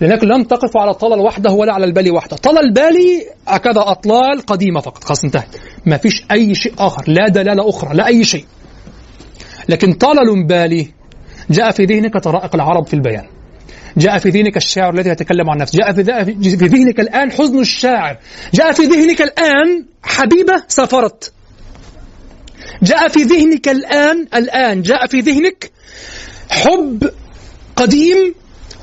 لأنك 0.00 0.24
لم 0.24 0.42
تقف 0.42 0.76
على 0.76 0.94
طلل 0.94 1.20
وحده 1.20 1.50
ولا 1.50 1.72
على 1.72 1.84
البالي 1.84 2.10
وحده. 2.10 2.36
طلل 2.36 2.58
البالي 2.58 3.26
هكذا 3.48 3.80
أطلال 3.80 4.40
قديمة 4.46 4.80
فقط. 4.80 5.04
خلاص 5.04 5.24
انتهت. 5.24 5.56
ما 5.86 5.96
فيش 5.96 6.24
أي 6.30 6.54
شيء 6.54 6.72
آخر. 6.78 7.04
لا 7.06 7.28
دلالة 7.28 7.68
أخرى. 7.68 7.96
لا 7.96 8.06
أي 8.06 8.24
شيء. 8.24 8.44
لكن 9.68 9.92
طلل 9.92 10.46
بالي 10.46 10.92
جاء 11.50 11.70
في 11.70 11.84
ذهنك 11.84 12.18
طرائق 12.18 12.54
العرب 12.54 12.86
في 12.86 12.94
البيان. 12.94 13.26
جاء 13.96 14.18
في 14.18 14.28
ذهنك 14.28 14.56
الشاعر 14.56 14.94
الذي 14.94 15.10
يتكلم 15.10 15.50
عن 15.50 15.58
نفسه. 15.58 15.78
جاء 15.78 15.92
في 15.92 16.02
ذهنك 16.66 17.00
الآن 17.00 17.32
حزن 17.32 17.60
الشاعر. 17.60 18.18
جاء 18.54 18.72
في 18.72 18.82
ذهنك 18.82 19.22
الآن 19.22 19.84
حبيبة 20.02 20.62
سافرت. 20.68 21.32
جاء 22.82 23.08
في 23.08 23.22
ذهنك 23.22 23.68
الآن 23.68 24.26
الآن 24.34 24.82
جاء 24.82 25.06
في 25.06 25.20
ذهنك 25.20 25.70
حب 26.50 27.10
قديم 27.76 28.34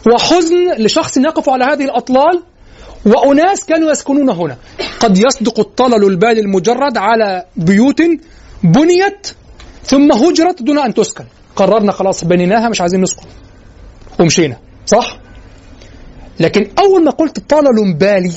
وحزن 0.08 0.74
لشخص 0.78 1.18
يقف 1.18 1.50
على 1.50 1.66
هذه 1.66 1.84
الأطلال 1.86 2.44
وأناس 3.06 3.66
كانوا 3.66 3.92
يسكنون 3.92 4.30
هنا. 4.30 4.58
قد 5.00 5.18
يصدق 5.18 5.60
الطلل 5.60 6.04
البال 6.04 6.40
المجرد 6.40 6.98
على 6.98 7.46
بيوت 7.56 8.02
بنيت 8.64 9.28
ثم 9.84 10.12
هجرت 10.12 10.64
دون 10.64 10.80
أن 10.80 10.94
تسكن. 10.94 11.26
قررنا 11.56 11.92
خلاص 11.92 12.24
بنيناها 12.24 12.70
مش 12.70 12.82
عايزين 12.82 13.02
نسكن. 13.02 13.26
ومشينا. 14.20 14.58
صح؟ 14.86 15.18
لكن 16.40 16.70
أول 16.80 17.04
ما 17.04 17.12
قلت 17.12 17.40
طلل 17.40 17.94
بالي 17.94 18.34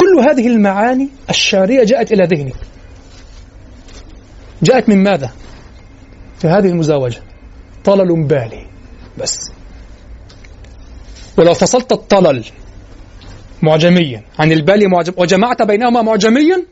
كل 0.00 0.30
هذه 0.30 0.46
المعاني 0.46 1.08
الشارية 1.30 1.84
جاءت 1.84 2.12
إلى 2.12 2.24
ذهنك 2.24 2.56
جاءت 4.62 4.88
من 4.88 5.02
ماذا؟ 5.02 5.30
في 6.38 6.48
هذه 6.48 6.66
المزاوجة. 6.66 7.22
طلل 7.84 8.26
بالي. 8.26 8.66
بس. 9.18 9.57
ولو 11.38 11.54
فصلت 11.54 11.92
الطلل 11.92 12.44
معجميا 13.62 14.22
عن 14.38 14.52
البالي 14.52 14.86
معجم 14.86 15.12
وجمعت 15.16 15.62
بينهما 15.62 16.02
معجميا 16.02 16.64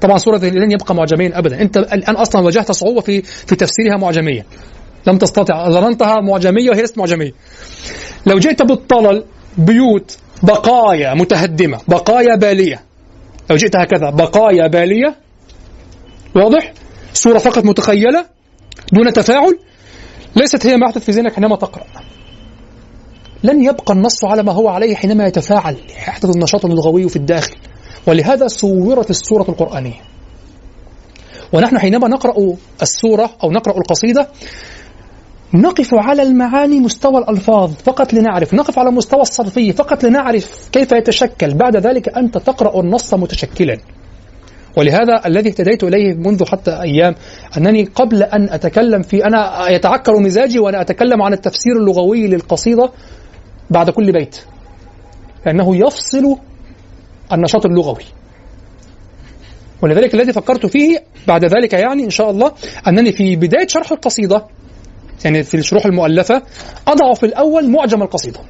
طبعا 0.00 0.18
سورة 0.18 0.38
لن 0.38 0.72
يبقى 0.72 0.94
معجميا 0.94 1.38
أبدا. 1.38 1.60
أنت 1.60 1.76
الآن 1.76 2.14
أصلا 2.14 2.40
واجهت 2.40 2.72
صعوبة 2.72 3.00
في 3.00 3.22
في 3.22 3.56
تفسيرها 3.56 3.96
معجميا. 3.96 4.44
لم 5.06 5.18
تستطع 5.18 5.70
ظننتها 5.70 6.20
معجمية 6.20 6.70
وهي 6.70 6.80
ليست 6.80 6.98
معجمية. 6.98 7.32
لو 8.26 8.38
جئت 8.38 8.62
بالطلل 8.62 9.24
بيوت 9.58 10.18
بقايا 10.42 11.14
متهدمة 11.14 11.80
بقايا 11.88 12.36
بالية. 12.36 12.82
لو 13.50 13.56
جئت 13.56 13.76
هكذا 13.76 14.10
بقايا 14.10 14.66
بالية. 14.66 15.16
واضح؟ 16.36 16.72
صورة 17.14 17.38
فقط 17.38 17.64
متخيلة 17.64 18.26
دون 18.92 19.12
تفاعل. 19.12 19.58
ليست 20.36 20.66
هي 20.66 20.76
ما 20.76 20.86
يحدث 20.86 21.04
في 21.04 21.12
ذهنك 21.12 21.34
حينما 21.34 21.56
تقرأ. 21.56 21.84
لن 23.44 23.64
يبقى 23.64 23.94
النص 23.94 24.24
على 24.24 24.42
ما 24.42 24.52
هو 24.52 24.68
عليه 24.68 24.94
حينما 24.94 25.26
يتفاعل 25.26 25.76
يحدث 25.90 26.36
النشاط 26.36 26.64
اللغوي 26.64 27.08
في 27.08 27.16
الداخل. 27.16 27.56
ولهذا 28.06 28.46
صورت 28.46 29.10
السورة 29.10 29.42
ونحن 31.52 31.78
حينما 31.78 32.08
نقرأ 32.08 32.56
السورة 32.82 33.30
أو 33.44 33.50
نقرأ 33.50 33.78
القصيدة 33.78 34.28
نقف 35.54 35.94
على 35.94 36.22
المعاني 36.22 36.80
مستوى 36.80 37.18
الألفاظ 37.18 37.72
فقط 37.84 38.14
لنعرف. 38.14 38.54
نقف 38.54 38.78
على 38.78 38.90
مستوى 38.90 39.20
الصرفي 39.20 39.72
فقط 39.72 40.04
لنعرف 40.04 40.68
كيف 40.72 40.92
يتشكل. 40.92 41.54
بعد 41.54 41.76
ذلك 41.76 42.08
أنت 42.08 42.38
تقرأ 42.38 42.80
النص 42.80 43.14
متشكلا. 43.14 43.78
ولهذا 44.76 45.26
الذي 45.26 45.48
اهتديت 45.48 45.84
إليه 45.84 46.14
منذ 46.14 46.44
حتى 46.44 46.70
أيام 46.70 47.14
أنني 47.56 47.84
قبل 47.84 48.22
أن 48.22 48.48
أتكلم 48.50 49.02
في 49.02 49.24
أنا 49.24 49.68
يتعكر 49.68 50.20
مزاجي 50.20 50.58
وأنا 50.58 50.80
أتكلم 50.80 51.22
عن 51.22 51.32
التفسير 51.32 51.76
اللغوي 51.76 52.26
للقصيدة 52.26 52.90
بعد 53.72 53.90
كل 53.90 54.12
بيت. 54.12 54.40
لأنه 55.46 55.76
يفصل 55.76 56.36
النشاط 57.32 57.66
اللغوي. 57.66 58.04
ولذلك 59.82 60.14
الذي 60.14 60.32
فكرت 60.32 60.66
فيه 60.66 61.02
بعد 61.28 61.44
ذلك 61.44 61.72
يعني 61.72 62.04
إن 62.04 62.10
شاء 62.10 62.30
الله 62.30 62.52
أنني 62.88 63.12
في 63.12 63.36
بداية 63.36 63.66
شرح 63.66 63.92
القصيدة 63.92 64.46
يعني 65.24 65.42
في 65.42 65.56
الشروح 65.56 65.86
المؤلفة 65.86 66.42
أضع 66.88 67.14
في 67.14 67.26
الأول 67.26 67.70
معجم 67.70 68.02
القصيدة. 68.02 68.40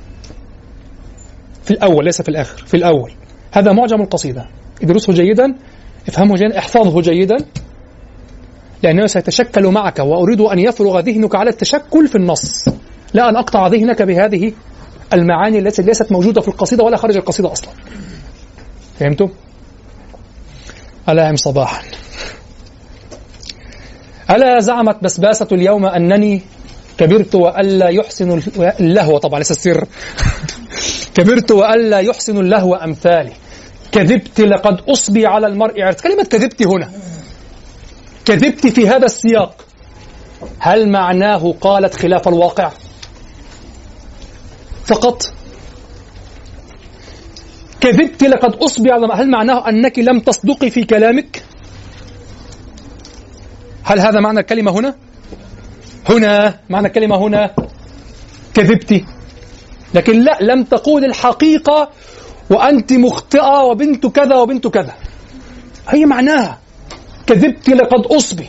في 1.64 1.70
الأول 1.70 2.04
ليس 2.04 2.22
في 2.22 2.28
الآخر 2.28 2.64
في 2.66 2.76
الأول. 2.76 3.12
هذا 3.52 3.72
معجم 3.72 4.02
القصيدة. 4.02 4.46
ادرسه 4.82 5.12
جيدا 5.12 5.54
افهمه 6.08 6.34
جيدا 6.34 6.58
احفظه 6.58 7.00
جيدا 7.00 7.36
لأنه 8.82 9.06
سيتشكل 9.06 9.66
معك 9.66 9.98
وأريد 9.98 10.40
أن 10.40 10.58
يفرغ 10.58 11.00
ذهنك 11.00 11.34
على 11.34 11.50
التشكل 11.50 12.08
في 12.08 12.14
النص. 12.14 12.68
لا 13.14 13.28
أن 13.28 13.36
أقطع 13.36 13.66
ذهنك 13.66 14.02
بهذه 14.02 14.52
المعاني 15.12 15.58
التي 15.58 15.82
ليست 15.82 16.12
موجودة 16.12 16.40
في 16.40 16.48
القصيدة 16.48 16.84
ولا 16.84 16.96
خارج 16.96 17.16
القصيدة 17.16 17.52
أصلا. 17.52 17.70
فهمتم؟ 19.00 19.28
ألا 21.08 21.36
صباحا؟ 21.36 21.82
ألا 24.30 24.60
زعمت 24.60 25.04
بسباسة 25.04 25.48
اليوم 25.52 25.86
أنني 25.86 26.42
كبرت 26.98 27.34
وألا 27.34 27.88
يحسن 27.88 28.42
اللهو. 28.80 29.18
طبعا 29.18 29.38
ليس 29.38 29.50
السر. 29.50 29.84
كبرت 31.14 31.50
وألا 31.50 31.98
يحسن 31.98 32.38
اللهو 32.38 32.74
أمثالي. 32.74 33.32
كذبت 33.92 34.40
لقد 34.40 34.80
أصبي 34.88 35.26
على 35.26 35.46
المرء. 35.46 35.82
عرس 35.82 36.00
كلمة 36.00 36.24
كذبت 36.24 36.66
هنا. 36.66 36.90
كذبت 38.24 38.66
في 38.66 38.88
هذا 38.88 39.04
السياق. 39.04 39.64
هل 40.58 40.88
معناه 40.88 41.54
قالت 41.60 41.94
خلاف 41.96 42.28
الواقع؟ 42.28 42.72
فقط. 44.84 45.22
كذبت 47.80 48.24
لقد 48.24 48.54
أصبي 48.54 48.90
على 48.90 49.08
هل 49.14 49.30
معناه 49.30 49.68
أنك 49.68 49.98
لم 49.98 50.20
تصدقي 50.20 50.70
في 50.70 50.84
كلامك؟ 50.84 51.42
هل 53.82 54.00
هذا 54.00 54.20
معنى 54.20 54.40
الكلمة 54.40 54.72
هنا؟ 54.72 54.94
هنا 56.08 56.60
معنى 56.70 56.86
الكلمة 56.86 57.16
هنا. 57.16 57.54
كذبت. 58.54 59.04
لكن 59.94 60.20
لا 60.20 60.38
لم 60.40 60.64
تقول 60.64 61.04
الحقيقة 61.04 61.90
وأنت 62.50 62.92
مخطئة 62.92 63.62
وبنت 63.62 64.06
كذا 64.06 64.36
وبنت 64.36 64.66
كذا. 64.66 64.94
هي 65.88 66.06
معناها. 66.06 66.58
كذبت 67.26 67.68
لقد 67.68 68.06
أصبي 68.06 68.48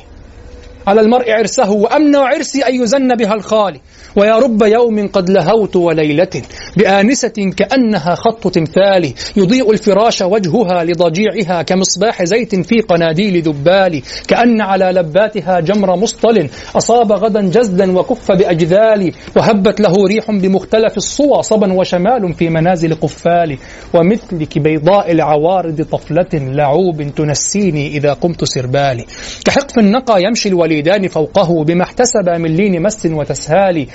على 0.88 1.01
المرء 1.01 1.31
عرسه 1.31 1.71
وأمنع 1.71 2.19
عرسي 2.19 2.61
أن 2.61 2.84
يزن 2.84 3.15
بها 3.15 3.34
الخالي. 3.34 3.81
ويا 4.16 4.38
رب 4.38 4.61
يوم 4.64 5.07
قد 5.07 5.30
لهوت 5.30 5.76
وليلة 5.76 6.41
بآنسة 6.78 7.51
كأنها 7.57 8.16
خط 8.16 8.47
تمثال 8.47 9.14
يضيء 9.38 9.72
الفراش 9.72 10.22
وجهها 10.22 10.84
لضجيعها 10.84 11.61
كمصباح 11.61 12.24
زيت 12.24 12.55
في 12.55 12.82
قناديل 12.82 13.41
ذبال 13.41 14.01
كأن 14.28 14.61
على 14.61 14.86
لباتها 14.86 15.59
جمر 15.59 15.95
مصطل 15.95 16.49
أصاب 16.76 17.11
غدا 17.11 17.41
جزدا 17.41 17.99
وكف 17.99 18.32
بأجذال 18.32 19.11
وهبت 19.38 19.80
له 19.80 19.93
ريح 20.07 20.32
بمختلف 20.32 20.97
الصوى 20.97 21.43
صبا 21.43 21.74
وشمال 21.74 22.34
في 22.34 22.49
منازل 22.49 22.95
قفال 22.95 23.57
ومثلك 23.93 24.59
بيضاء 24.59 25.11
العوارض 25.11 25.82
طفلة 25.82 26.30
لعوب 26.34 27.01
تنسيني 27.16 27.88
إذا 27.88 28.14
قمت 28.14 28.43
سربالي 28.43 29.05
كحقف 29.45 29.80
النقى 29.80 30.24
يمشي 30.24 30.49
الوليدان 30.49 31.07
فوقه 31.07 31.64
بما 31.64 31.84
احتسب 31.84 32.30
من 32.30 32.55
لين 32.55 32.82
مس 32.82 33.05
وتسهال 33.05 33.88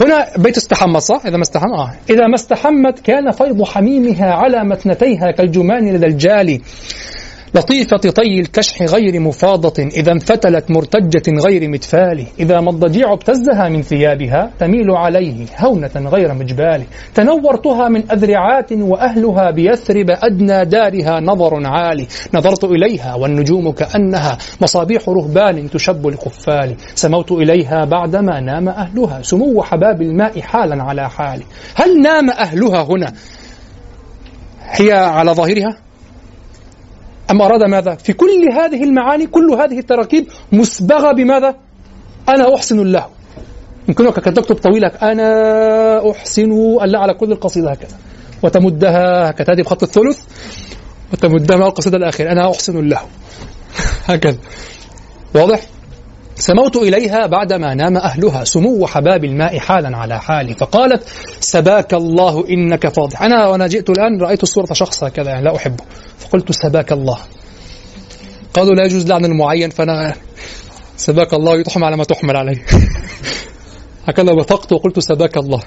هنا 0.00 0.26
بيت 0.36 0.56
استحمى 0.56 1.00
صح؟ 1.00 1.20
إذا 1.26 1.36
ما 1.36 1.42
استحمى 1.42 1.74
آه. 1.74 1.92
إذا 2.10 2.26
ما 2.26 2.34
استحمت 2.34 2.98
كان 2.98 3.30
فيض 3.30 3.62
حميمها 3.62 4.32
على 4.32 4.64
متنتيها 4.64 5.30
كالجمان 5.30 5.94
لدى 5.94 6.06
الجالي 6.06 6.60
لطيفة 7.54 7.96
طي 7.96 8.40
الكشح 8.40 8.82
غير 8.82 9.20
مفاضة 9.20 9.82
إذا 9.82 10.12
انفتلت 10.12 10.70
مرتجة 10.70 11.22
غير 11.48 11.68
متفال 11.68 12.26
إذا 12.40 12.60
ما 12.60 12.70
الضجيع 12.70 13.12
ابتزها 13.12 13.68
من 13.68 13.82
ثيابها 13.82 14.50
تميل 14.58 14.90
عليه 14.90 15.46
هونة 15.58 15.90
غير 15.96 16.34
مجبال 16.34 16.82
تنورتها 17.14 17.88
من 17.88 18.10
أذرعات 18.12 18.72
وأهلها 18.72 19.50
بيثرب 19.50 20.06
أدنى 20.10 20.64
دارها 20.64 21.20
نظر 21.20 21.66
عالي. 21.66 22.06
نظرت 22.34 22.64
إليها 22.64 23.14
والنجوم 23.14 23.70
كأنها 23.70 24.38
مصابيح 24.60 25.08
رهبان 25.08 25.70
تشب 25.70 26.06
القفال 26.06 26.76
سموت 26.94 27.32
إليها 27.32 27.84
بعدما 27.84 28.40
نام 28.40 28.68
أهلها 28.68 29.22
سمو 29.22 29.62
حباب 29.62 30.02
الماء 30.02 30.40
حالا 30.40 30.82
على 30.82 31.10
حال 31.10 31.42
هل 31.74 32.02
نام 32.02 32.30
أهلها 32.30 32.82
هنا؟ 32.82 33.12
هي 34.62 34.92
على 34.92 35.30
ظاهرها؟ 35.30 35.87
أم 37.30 37.42
أراد 37.42 37.62
ماذا؟ 37.62 37.94
في 37.94 38.12
كل 38.12 38.52
هذه 38.52 38.84
المعاني 38.84 39.26
كل 39.26 39.50
هذه 39.50 39.78
التراكيب 39.78 40.26
مسبغة 40.52 41.12
بماذا؟ 41.12 41.54
أنا 42.28 42.54
أحسن 42.54 42.92
له 42.92 43.06
يمكنك 43.88 44.28
أن 44.28 44.34
تكتب 44.34 44.54
طويلة 44.54 44.88
أنا 45.02 46.10
أحسن 46.10 46.52
ألا 46.82 46.98
على 46.98 47.14
كل 47.14 47.32
القصيدة 47.32 47.70
هكذا 47.70 47.96
وتمدها 48.42 49.30
هكذا 49.30 49.54
هذه 49.54 49.62
بخط 49.62 49.82
الثلث 49.82 50.18
وتمدها 51.12 51.56
مع 51.56 51.66
القصيدة 51.66 51.96
الأخيرة 51.96 52.32
أنا 52.32 52.50
أحسن 52.50 52.88
له 52.88 53.00
هكذا 54.10 54.38
واضح؟ 55.34 55.60
سموت 56.38 56.76
إليها 56.76 57.26
بعدما 57.26 57.74
نام 57.74 57.96
أهلها. 57.96 58.44
سمو 58.44 58.86
حباب 58.86 59.24
الماء 59.24 59.58
حالا 59.58 59.96
على 59.96 60.20
حالي. 60.20 60.54
فقالت 60.54 61.04
سباك 61.40 61.94
الله 61.94 62.48
إنك 62.48 62.88
فاضح. 62.88 63.22
أنا 63.22 63.48
وأنا 63.48 63.66
جئت 63.66 63.90
الآن 63.90 64.20
رأيت 64.20 64.42
الصورة 64.42 64.72
شخص 64.72 65.04
هكذا 65.04 65.30
يعني 65.30 65.44
لا 65.44 65.56
أحبه. 65.56 65.84
فقلت 66.18 66.52
سباك 66.52 66.92
الله. 66.92 67.18
قالوا 68.54 68.74
لا 68.74 68.84
يجوز 68.84 69.06
لعن 69.06 69.24
المعين 69.24 69.70
فأنا 69.70 70.14
سباك 70.96 71.34
الله 71.34 71.60
يتحمل 71.60 71.84
على 71.84 71.96
ما 71.96 72.04
تحمل 72.04 72.36
عليه. 72.36 72.64
هكذا 74.08 74.34
بثقت 74.34 74.72
وقلت 74.72 74.98
سباك 74.98 75.36
الله. 75.36 75.60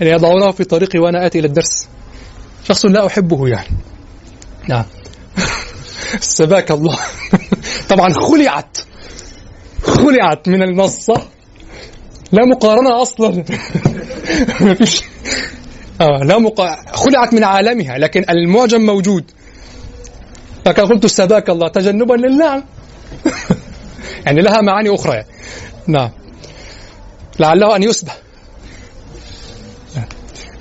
يعني 0.00 0.12
يضعونه 0.12 0.50
في 0.50 0.64
طريقي 0.64 0.98
وأنا 0.98 1.26
آتي 1.26 1.38
إلى 1.38 1.46
الدرس. 1.46 1.88
شخص 2.64 2.86
لا 2.86 3.06
أحبه 3.06 3.48
يعني. 3.48 3.76
نعم. 4.68 4.84
سباك 6.20 6.70
الله. 6.70 6.98
طبعا 7.90 8.12
خلعت. 8.12 8.78
خلعت 9.82 10.48
من 10.48 10.62
النص 10.62 11.10
لا 12.32 12.44
مقارنة 12.44 13.02
أصلا. 13.02 13.28
ما 14.60 14.74
فيش. 14.74 15.02
آه 16.00 16.20
لا 16.24 16.38
مقا... 16.38 16.76
خلعت 16.92 17.34
من 17.34 17.44
عالمها 17.44 17.98
لكن 17.98 18.24
المعجم 18.30 18.80
موجود. 18.80 19.30
فكان 20.64 20.86
قلت 20.86 21.04
استباك 21.04 21.50
الله 21.50 21.68
تجنبا 21.68 22.14
للعن 22.14 22.62
يعني 24.26 24.42
لها 24.42 24.60
معاني 24.60 24.94
أخرى. 24.94 25.14
يعني. 25.14 25.26
نعم. 25.86 26.10
لعله 27.38 27.76
أن 27.76 27.82
يسبى 27.82 28.10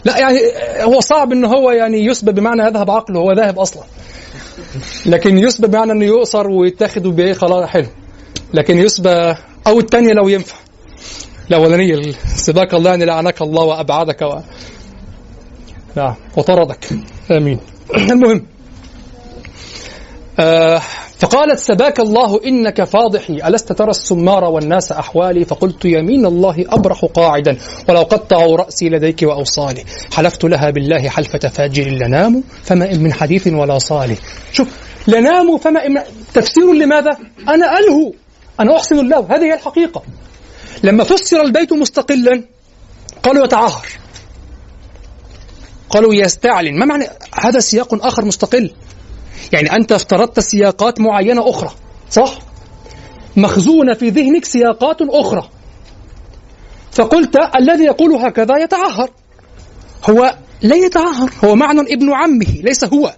لا 0.05 0.17
يعني 0.17 0.37
هو 0.83 0.99
صعب 0.99 1.31
ان 1.31 1.45
هو 1.45 1.71
يعني 1.71 2.05
يسبى 2.05 2.31
بمعنى 2.31 2.63
يذهب 2.63 2.91
عقله 2.91 3.19
هو 3.19 3.31
ذاهب 3.31 3.59
أصلا. 3.59 3.83
لكن 5.05 5.37
يسبى 5.37 5.67
بمعنى 5.67 5.91
إنه 5.91 6.05
يؤثر 6.05 6.47
ويتاخد 6.47 7.05
وبيه 7.05 7.33
خلاص 7.33 7.69
حلو. 7.69 7.87
لكن 8.53 8.77
يسبى 8.77 9.35
أو 9.67 9.79
الثانية 9.79 10.13
لو 10.13 10.27
ينفع. 10.27 10.55
الاولانيه 11.49 12.11
سباك 12.35 12.73
الله 12.73 12.89
يعني 12.89 13.05
لعنك 13.05 13.41
الله 13.41 13.63
وأبعدك 13.63 14.21
و... 14.21 14.39
نعم 15.95 16.15
وطردك. 16.37 16.89
آمين. 17.31 17.59
المهم. 18.11 18.45
آه 20.39 20.81
فقالت 21.19 21.59
سباك 21.59 21.99
الله 21.99 22.39
إنك 22.45 22.83
فاضحي 22.83 23.33
ألست 23.47 23.73
ترى 23.73 23.89
السمار 23.89 24.43
والناس 24.43 24.91
أحوالي؟ 24.91 25.45
فقلت 25.45 25.85
يمين 25.85 26.25
الله 26.25 26.65
أبرح 26.69 27.05
قاعدا 27.05 27.57
ولو 27.89 28.01
قطعوا 28.01 28.57
رأسي 28.57 28.89
لديك 28.89 29.23
وأوصالي. 29.23 29.83
حلفت 30.13 30.43
لها 30.43 30.69
بالله 30.69 31.09
حلفة 31.09 31.39
فاجر 31.39 31.87
لنام؟ 31.87 32.43
فما 32.63 32.91
إن 32.91 33.03
من 33.03 33.13
حديث 33.13 33.47
ولا 33.47 33.77
صالي 33.77 34.15
شوف 34.53 34.67
لنام 35.07 35.57
فما 35.57 35.85
إن 35.85 36.03
تفسير 36.33 36.73
لماذا؟ 36.73 37.17
أنا 37.49 37.79
ألهو. 37.79 38.13
أنا 38.59 38.77
أحسن 38.77 38.99
الله. 38.99 39.19
هذه 39.19 39.43
هي 39.43 39.53
الحقيقة. 39.53 40.03
لما 40.83 41.03
فسر 41.03 41.41
البيت 41.41 41.73
مستقلا 41.73 42.43
قالوا 43.23 43.45
يتعهر 43.45 43.87
قالوا 45.89 46.15
يستعلن. 46.15 46.79
ما 46.79 46.85
معنى 46.85 47.05
هذا 47.39 47.59
سياق 47.59 48.05
آخر 48.05 48.25
مستقل؟ 48.25 48.71
يعني 49.53 49.75
أنت 49.75 49.91
افترضت 49.91 50.39
سياقات 50.39 50.99
معينة 50.99 51.49
أخرى 51.49 51.71
صح؟ 52.09 52.39
مخزونة 53.37 53.93
في 53.93 54.09
ذهنك 54.09 54.45
سياقات 54.45 54.97
أخرى. 55.01 55.49
فقلت 56.91 57.37
الذي 57.55 57.83
يقول 57.83 58.13
هكذا 58.13 58.57
يتعهر 58.57 59.09
هو 60.09 60.35
لا 60.61 60.75
يتعهر 60.75 61.31
هو 61.45 61.55
معنى 61.55 61.81
ابن 61.81 62.13
عمه 62.13 62.61
ليس 62.63 62.83
هو. 62.83 63.13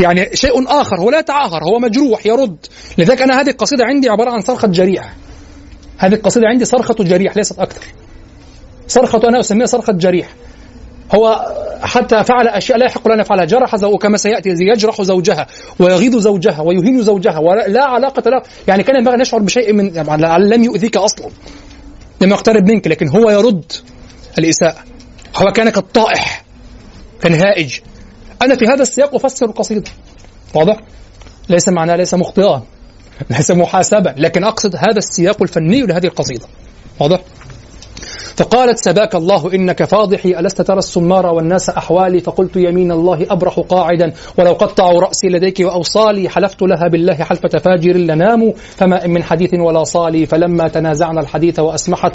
يعني 0.00 0.28
شيء 0.34 0.80
آخر 0.80 1.00
هو 1.00 1.10
لا 1.10 1.18
يتعهر 1.18 1.64
هو 1.64 1.78
مجروح 1.78 2.26
يرد. 2.26 2.56
لذلك 2.98 3.22
أنا 3.22 3.40
هذه 3.40 3.50
القصيدة 3.50 3.84
عندي 3.84 4.08
عبارة 4.08 4.30
عن 4.30 4.40
صرخة 4.40 4.68
جريح 4.68 5.14
هذه 5.98 6.14
القصيدة 6.14 6.46
عندي 6.46 6.64
صرخة 6.64 6.94
جريح 6.94 7.36
ليست 7.36 7.58
أكثر. 7.58 7.82
صرخة 8.88 9.28
أنا 9.28 9.40
أسميها 9.40 9.66
صرخة 9.66 9.92
جريح 9.92 10.28
هو 11.14 11.54
حتى 11.82 12.24
فعل 12.24 12.48
أشياء 12.48 12.78
لا 12.78 12.86
يحق 12.86 13.08
لنا 13.08 13.22
فعلها. 13.22 13.44
جرح 13.44 13.76
زو 13.76 13.98
كما 13.98 14.16
سيأتي 14.16 14.48
يجرح 14.48 15.02
زوجها 15.02 15.46
ويغيظ 15.78 16.16
زوجها 16.16 16.60
ويهين 16.60 17.02
زوجها 17.02 17.38
ولا 17.38 17.84
علاقة 17.84 18.30
له. 18.30 18.42
يعني 18.68 18.82
كان 18.82 18.96
ينبغي 18.96 19.14
أن 19.14 19.20
يشعر 19.20 19.40
بشيء 19.40 19.72
من 19.72 19.94
يعني 19.94 20.44
لم 20.44 20.64
يؤذيك 20.64 20.96
أصلا. 20.96 21.28
لم 22.20 22.30
يقترب 22.30 22.70
منك 22.70 22.86
لكن 22.86 23.08
هو 23.08 23.30
يرد 23.30 23.72
الإساءة. 24.38 24.78
هو 25.36 25.52
كان 25.52 25.70
كالطائح 25.70 26.44
كان 27.22 27.34
هائج. 27.34 27.80
أنا 28.42 28.56
في 28.56 28.66
هذا 28.66 28.82
السياق 28.82 29.14
أفسر 29.14 29.46
القصيده 29.46 29.90
واضح؟ 30.54 30.76
ليس 31.48 31.68
معناه 31.68 31.96
ليس 31.96 32.14
مخطئا 32.14 32.62
ليس 33.30 33.50
محاسبا 33.50 34.14
لكن 34.16 34.44
أقصد 34.44 34.76
هذا 34.76 34.98
السياق 34.98 35.42
الفني 35.42 35.80
لهذه 35.80 36.06
القصيدة 36.06 36.46
واضح؟ 37.00 37.20
فقالت 38.38 38.78
سباك 38.78 39.14
الله 39.14 39.54
إنك 39.54 39.84
فاضحي 39.84 40.38
ألست 40.38 40.62
ترى 40.62 40.78
السمار 40.78 41.26
والناس 41.26 41.70
أحوالي؟ 41.70 42.20
فقلت 42.20 42.56
يمين 42.56 42.92
الله 42.92 43.26
أبرح 43.30 43.60
قاعدا 43.60 44.12
ولو 44.38 44.52
قطعوا 44.52 45.00
رأسي 45.00 45.28
لديك 45.28 45.60
وأوصالي 45.60 46.28
حلفت 46.28 46.62
لها 46.62 46.88
بالله 46.88 47.14
حلفة 47.14 47.58
فاجر 47.58 47.96
لنام 47.96 48.52
فما 48.76 49.06
من 49.06 49.22
حديث 49.22 49.54
ولا 49.54 49.84
صالي 49.84 50.26
فلما 50.26 50.68
تنازعنا 50.68 51.20
الحديث 51.20 51.58
وأسمحت 51.58 52.12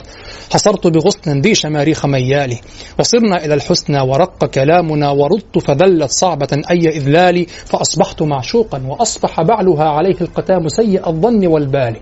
حصرت 0.53 0.87
بغصن 0.87 1.41
ذي 1.41 1.55
شماريخ 1.55 2.05
ميالي. 2.05 2.57
وصرنا 2.99 3.45
إلى 3.45 3.53
الحسنى 3.53 4.01
ورق 4.01 4.45
كلامنا 4.45 5.09
وردت 5.11 5.57
فذلت 5.57 6.11
صعبة 6.11 6.61
أي 6.71 6.89
إذلال 6.89 7.45
فأصبحت 7.45 8.21
معشوقا 8.21 8.83
وأصبح 8.87 9.41
بعلها 9.41 9.89
عليه 9.89 10.15
القتام 10.21 10.67
سيء 10.67 11.09
الظن 11.09 11.47
والبال. 11.47 11.95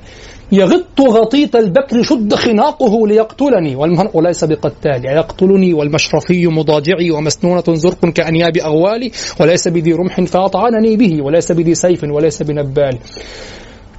يغط 0.51 1.01
غطيط 1.01 1.55
البكر 1.55 2.01
شد 2.01 2.33
خناقه 2.33 3.07
ليقتلني. 3.07 3.75
والمرء 3.75 4.21
ليس 4.21 4.43
بقتال 4.43 5.05
يقتلني 5.05 5.73
والمشرفي 5.73 6.47
مضاجعي 6.47 7.11
ومسنونة 7.11 7.63
زرق 7.69 8.05
كأنياب 8.05 8.57
أغوالي 8.57 9.11
وليس 9.39 9.67
بذي 9.67 9.93
رمح 9.93 10.21
فأطعنني 10.21 10.95
به 10.95 11.21
وليس 11.23 11.51
بذي 11.51 11.75
سيف 11.75 12.03
وليس 12.03 12.43
بنبال. 12.43 12.97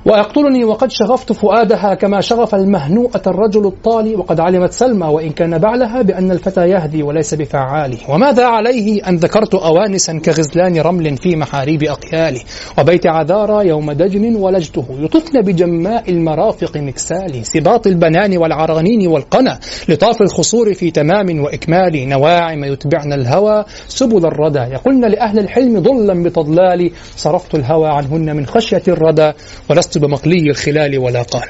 ويقتلني 0.07 0.65
وقد 0.65 0.91
شغفت 0.91 1.33
فؤادها 1.33 1.95
كما 1.95 2.21
شغف 2.21 2.55
المهنوءة 2.55 3.23
الرجل 3.27 3.67
الطالي 3.67 4.17
وقد 4.17 4.41
علمت 4.41 4.73
سلمى 4.73 5.07
وإن 5.07 5.31
كان 5.31 5.59
بعلها 5.59 6.03
بأن 6.03 6.31
الفتى 6.31 6.69
يهدي 6.69 7.03
وليس 7.03 7.35
بفعال 7.35 7.97
وماذا 8.09 8.47
عليه 8.47 9.09
أن 9.09 9.17
ذكرت 9.17 9.55
أوانسا 9.55 10.19
كغزلان 10.19 10.81
رمل 10.81 11.17
في 11.17 11.37
محاريب 11.37 11.83
أقيالي 11.83 12.41
وبيت 12.79 13.07
عذارى 13.07 13.69
يوم 13.69 13.93
دجن 13.93 14.37
ولجته. 14.37 14.85
يطفن 14.99 15.41
بجماء 15.41 16.11
المرافق 16.11 16.77
مكسالي. 16.77 17.45
سباط 17.45 17.87
البنان 17.87 18.37
والعرانين 18.37 19.07
والقنا. 19.07 19.59
لطاف 19.89 20.23
الخصور 20.23 20.75
في 20.75 20.91
تمام 20.91 21.41
وإكمال 21.41 22.09
نواعم 22.09 22.65
يتبعن 22.65 23.13
الهوى. 23.13 23.65
سبل 23.89 24.27
الردى. 24.27 24.59
يقولن 24.59 25.05
لأهل 25.05 25.39
الحلم 25.39 25.79
ضلا 25.79 26.23
بتضلال 26.23 26.91
صرفت 27.17 27.55
الهوى 27.55 27.89
عنهن 27.89 28.37
من 28.37 28.47
خشية 28.47 28.83
الردى. 28.89 29.33
ولست 29.71 29.92
لست 29.93 29.99
بمقلي 29.99 30.51
الخلال 30.51 30.99
ولا 30.99 31.23
قال. 31.23 31.49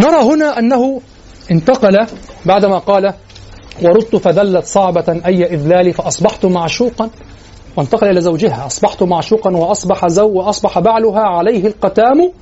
نرى 0.00 0.22
هنا 0.22 0.58
أنه 0.58 1.00
انتقل 1.50 2.06
بعدما 2.46 2.78
قال 2.78 3.14
وردت 3.82 4.16
فذلت 4.16 4.66
صعبة 4.66 5.20
أي 5.26 5.54
إذلال 5.54 5.92
فأصبحت 5.92 6.46
معشوقا. 6.46 7.10
وانتقل 7.76 8.10
إلى 8.10 8.20
زوجها 8.20 8.66
أصبحت 8.66 9.02
معشوقا 9.02 9.56
وأصبح 9.56 10.06
زو 10.08 10.28
وأصبح 10.28 10.78
بعلها 10.78 11.20
عليه 11.20 11.66
القتام 11.66 12.32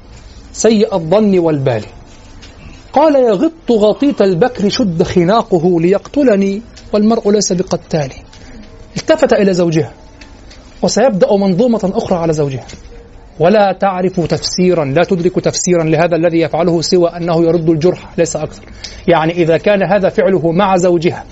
سيء 0.53 0.95
الظن 0.95 1.39
والبال. 1.39 1.85
قال 2.93 3.17
يغط 3.17 3.71
غطيط 3.71 4.23
البكر 4.23 4.69
شد 4.69 5.03
خناقه 5.03 5.81
ليقتلني 5.81 6.63
والمرء 6.93 7.31
ليس 7.31 7.53
بقتال. 7.53 8.13
التفت 8.97 9.33
إلى 9.33 9.55
زوجها 9.55 9.93
وسيبدأ 10.83 11.37
منظومة 11.37 11.93
أخرى 11.95 12.19
على 12.19 12.33
زوجها. 12.33 12.67
ولا 13.43 13.73
تعرف 13.73 14.21
تفسيرا 14.21 14.85
لا 14.85 15.03
تدرك 15.05 15.41
تفسيرا 15.41 15.85
لهذا 15.85 16.17
الذي 16.17 16.41
يفعله 16.41 16.81
سوى 16.81 17.09
أنه 17.09 17.45
يرد 17.45 17.71
الجرح 17.71 18.19
ليس 18.19 18.37
أكثر. 18.37 18.63
يعني 19.09 19.33
إذا 19.33 19.57
كان 19.57 19.83
هذا 19.83 20.09
فعله 20.09 20.53
مع 20.53 20.77
زوجها 20.77 21.25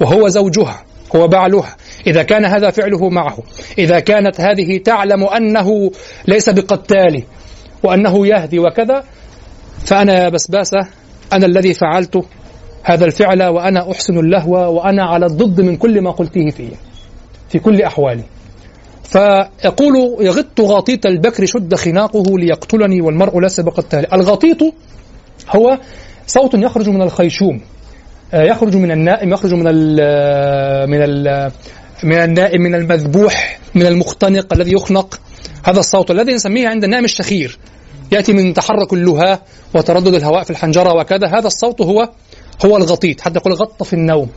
وهو 0.00 0.28
زوجها 0.28 0.82
هو 1.16 1.28
بعلها 1.28 1.76
إذا 2.06 2.22
كان 2.22 2.44
هذا 2.44 2.70
فعله 2.70 3.08
معه 3.08 3.38
إذا 3.78 4.00
كانت 4.00 4.40
هذه 4.40 4.78
تعلم 4.78 5.24
أنه 5.24 5.90
ليس 6.28 6.48
بقتال 6.48 7.22
وأنه 7.82 8.26
يهدي 8.26 8.58
وكذا 8.58 9.04
فأنا 9.84 10.24
يا 10.24 10.28
بسباسة 10.28 10.80
أنا 11.32 11.46
الذي 11.46 11.74
فعلت 11.74 12.24
هذا 12.82 13.04
الفعل 13.04 13.42
وأنا 13.42 13.90
أحسن 13.92 14.18
اللهو 14.18 14.76
وأنا 14.76 15.02
على 15.04 15.26
الضد 15.26 15.60
من 15.60 15.76
كل 15.76 16.00
ما 16.00 16.10
قلته 16.10 16.50
فيه 16.50 16.70
في 17.48 17.58
كل 17.58 17.82
أحوالي. 17.82 18.24
فيقول 19.12 20.16
يغط 20.20 20.60
غاطيط 20.60 21.06
البكر 21.06 21.46
شد 21.46 21.74
خناقه 21.74 22.38
ليقتلني 22.38 23.00
والمرء 23.00 23.40
لا 23.40 23.48
سبق 23.48 23.78
التالي 23.78 24.06
الغطيط 24.12 24.58
هو 25.48 25.78
صوت 26.26 26.54
يخرج 26.54 26.88
من 26.88 27.02
الخيشوم 27.02 27.60
آه، 28.34 28.42
يخرج 28.42 28.76
من 28.76 28.90
النائم 28.90 29.32
يخرج 29.32 29.54
من 29.54 29.66
ال 29.66 30.90
من 30.90 31.02
ال 31.02 31.50
من 32.04 32.16
النائم 32.16 32.62
من 32.62 32.74
المذبوح 32.74 33.58
من 33.74 33.86
المختنق 33.86 34.52
الذي 34.52 34.72
يخنق. 34.72 35.20
هذا 35.64 35.80
الصوت 35.80 36.10
الذي 36.10 36.34
نسميه 36.34 36.68
عند 36.68 36.84
النائم 36.84 37.04
الشخير. 37.04 37.58
يأتي 38.12 38.32
من 38.32 38.54
تحرك 38.54 38.92
اللهاه 38.92 39.40
وتردد 39.74 40.14
الهواء 40.14 40.42
في 40.42 40.50
الحنجرة 40.50 40.94
وكذا. 40.94 41.26
هذا 41.26 41.46
الصوت 41.46 41.80
هو 41.80 42.08
هو 42.64 42.76
الغطيط. 42.76 43.20
حتى 43.20 43.38
يقول 43.38 43.52
غط 43.52 43.82
في 43.82 43.92
النوم. 43.92 44.28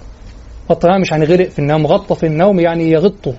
غط 0.70 0.86
مش 0.86 1.12
يعني 1.12 1.26
غرق 1.26 1.50
في 1.50 1.60
النوم 1.60 1.88
غط 1.88 2.14
في 2.14 2.26
النوم 2.26 2.60
يعني 2.60 2.92
يغط 2.92 3.36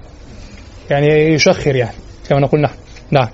يعني 0.91 1.35
يشخر 1.35 1.77
يعني 1.77 1.97
كما 2.29 2.41
نقول 2.41 2.61
نحن. 2.61 2.75
نعم. 3.11 3.29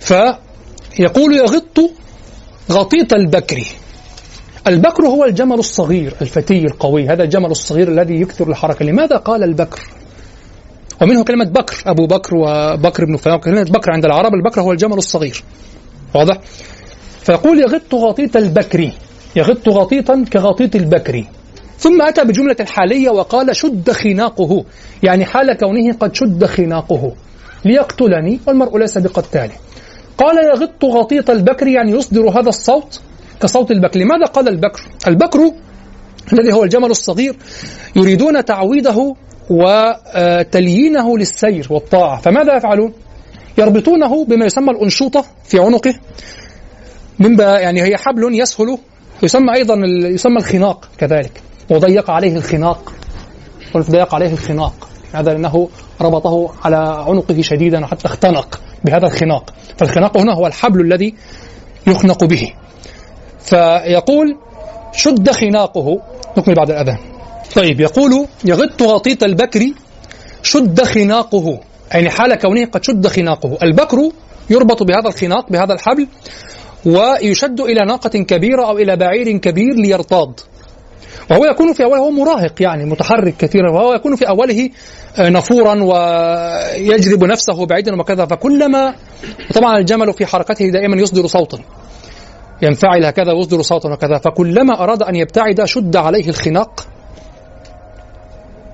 فيقول 0.00 1.36
يغط 1.36 1.90
غطيط 2.72 3.12
البكر. 3.12 3.64
البكر 4.66 5.06
هو 5.06 5.24
الجمل 5.24 5.58
الصغير 5.58 6.14
الفتي 6.22 6.58
القوي 6.58 7.08
هذا 7.08 7.22
الجمل 7.22 7.50
الصغير 7.50 7.88
الذي 7.88 8.20
يكثر 8.20 8.48
الحركة. 8.48 8.84
لماذا 8.84 9.16
قال 9.16 9.42
البكر؟ 9.42 9.80
ومنه 11.02 11.24
كلمة 11.24 11.44
بكر 11.44 11.82
أبو 11.86 12.06
بكر 12.06 12.34
وبكر 12.36 13.04
بن 13.04 13.16
فلان 13.16 13.38
كلمة 13.38 13.62
بكر 13.62 13.90
عند 13.90 14.04
العرب 14.04 14.34
البكر 14.34 14.60
هو 14.60 14.72
الجمل 14.72 14.98
الصغير. 14.98 15.42
واضح؟ 16.14 16.38
فيقول 17.22 17.60
يغط 17.60 17.94
غطيط 17.94 18.36
البكر 18.36 18.90
يغط 19.36 19.68
غطيطا 19.68 20.24
كغطيط 20.32 20.76
البكر. 20.76 21.24
ثم 21.78 22.02
أتى 22.02 22.24
بجملة 22.24 22.56
حالية 22.64 23.10
وقال 23.10 23.56
شد 23.56 23.90
خناقه. 23.90 24.64
يعني 25.02 25.24
حال 25.24 25.52
كونه 25.52 25.92
قد 25.92 26.14
شد 26.14 26.44
خناقه. 26.44 27.12
ليقتلني 27.64 28.40
والمرء 28.46 28.78
ليس 28.78 28.98
بقتال. 28.98 29.50
قال 30.18 30.36
يغط 30.44 30.84
غطيط 30.84 31.30
البكر 31.30 31.66
يعني 31.66 31.92
يصدر 31.92 32.28
هذا 32.28 32.48
الصوت 32.48 33.00
كصوت 33.40 33.70
البكر. 33.70 34.00
لماذا 34.00 34.24
قال 34.24 34.48
البكر؟ 34.48 34.82
البكر 35.06 35.52
الذي 36.32 36.52
هو 36.52 36.64
الجمل 36.64 36.90
الصغير 36.90 37.36
يريدون 37.96 38.44
تعويده 38.44 39.14
وتليينه 39.50 41.18
للسير 41.18 41.66
والطاعة. 41.70 42.20
فماذا 42.20 42.56
يفعلون؟ 42.56 42.92
يربطونه 43.58 44.24
بما 44.24 44.46
يسمى 44.46 44.70
الأنشوطة 44.70 45.24
في 45.44 45.58
عنقه. 45.58 45.94
من 47.18 47.38
يعني 47.38 47.82
هي 47.82 47.96
حبل 47.96 48.40
يسهل 48.40 48.78
يسمى 49.22 49.54
أيضا 49.54 49.74
يسمى 50.08 50.36
الخناق 50.36 50.88
كذلك. 50.98 51.42
وضيق 51.70 52.10
عليه 52.10 52.36
الخناق. 52.36 52.92
ضيق 53.76 54.14
عليه 54.14 54.32
الخناق. 54.32 54.88
هذا 55.12 55.32
لأنه 55.32 55.68
ربطه 56.00 56.54
على 56.64 56.76
عنقه 57.08 57.40
شديدا 57.40 57.86
حتى 57.86 58.06
اختنق 58.06 58.60
بهذا 58.84 59.06
الخناق. 59.06 59.54
فالخناق 59.76 60.16
هنا 60.16 60.34
هو 60.34 60.46
الحبل 60.46 60.80
الذي 60.80 61.14
يخنق 61.86 62.24
به. 62.24 62.52
فيقول 63.38 64.36
شد 64.92 65.30
خناقه. 65.30 66.00
نكمل 66.38 66.54
بعد 66.54 66.70
الأذان. 66.70 66.98
طيب 67.54 67.80
يقول 67.80 68.26
يغط 68.44 68.82
غطيط 68.82 69.22
البكر 69.22 69.60
شد 70.42 70.82
خناقه. 70.82 71.60
يعني 71.92 72.10
حال 72.10 72.34
كونه 72.34 72.66
قد 72.66 72.84
شد 72.84 73.06
خناقه. 73.06 73.58
البكر 73.62 74.10
يربط 74.50 74.82
بهذا 74.82 75.08
الخناق 75.08 75.52
بهذا 75.52 75.72
الحبل 75.72 76.08
ويشد 76.86 77.60
إلى 77.60 77.86
ناقة 77.86 78.08
كبيرة 78.08 78.66
أو 78.66 78.78
إلى 78.78 78.96
بعير 78.96 79.38
كبير 79.38 79.74
ليرتاض. 79.74 80.40
وهو 81.30 81.44
يكون 81.44 81.72
في 81.72 81.84
أوله 81.84 81.98
هو 82.00 82.10
مراهق 82.10 82.62
يعني 82.62 82.84
متحرك 82.84 83.36
كثيرا 83.36 83.70
وهو 83.70 83.94
يكون 83.94 84.16
في 84.16 84.28
أوله 84.28 84.70
آه، 85.18 85.28
نفورا 85.28 85.82
ويجذب 85.82 87.24
نفسه 87.24 87.66
بعيدا 87.66 88.00
وكذا. 88.00 88.26
فكلما 88.26 88.94
طبعا 89.54 89.78
الجمل 89.78 90.12
في 90.12 90.26
حركته 90.26 90.70
دائما 90.70 90.96
يصدر 90.96 91.26
صوتا 91.26 91.58
ينفعل 92.62 93.04
هكذا 93.04 93.32
ويصدر 93.32 93.62
صوتا 93.62 93.88
وكذا. 93.88 94.18
فكلما 94.18 94.82
أراد 94.82 95.02
أن 95.02 95.16
يبتعد 95.16 95.64
شد 95.64 95.96
عليه 95.96 96.28
الخناق. 96.28 96.86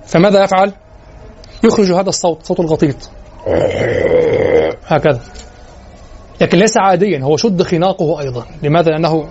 فماذا 0.06 0.44
يفعل؟ 0.44 0.72
يخرج 1.64 1.92
هذا 1.92 2.08
الصوت 2.08 2.42
صوت 2.42 2.60
الغطيط. 2.60 3.10
هكذا. 4.86 5.20
لكن 6.40 6.58
ليس 6.58 6.74
عاديا 6.78 7.20
هو 7.22 7.36
شد 7.36 7.62
خناقه 7.62 8.20
أيضا. 8.20 8.46
لماذا؟ 8.62 8.90
لأنه 8.90 9.28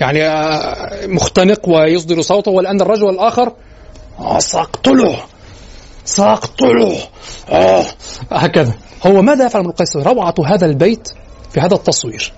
يعني 0.00 0.26
آه، 0.26 1.06
مختنق 1.06 1.68
ويصدر 1.68 2.22
صوته 2.22 2.50
والآن 2.50 2.80
الرجل 2.80 3.08
الآخر 3.08 3.52
آه، 4.18 4.38
سأقتله 4.38 5.18
سأقتله 6.04 6.98
آه 7.50 7.84
هكذا. 8.32 8.74
هو 9.06 9.22
ماذا 9.22 9.46
يفعل 9.46 9.60
ابن 9.60 9.70
القيس؟ 9.70 9.96
روعة 9.96 10.34
هذا 10.46 10.66
البيت 10.66 11.08
في 11.50 11.60
هذا 11.60 11.74
التصوير. 11.74 12.32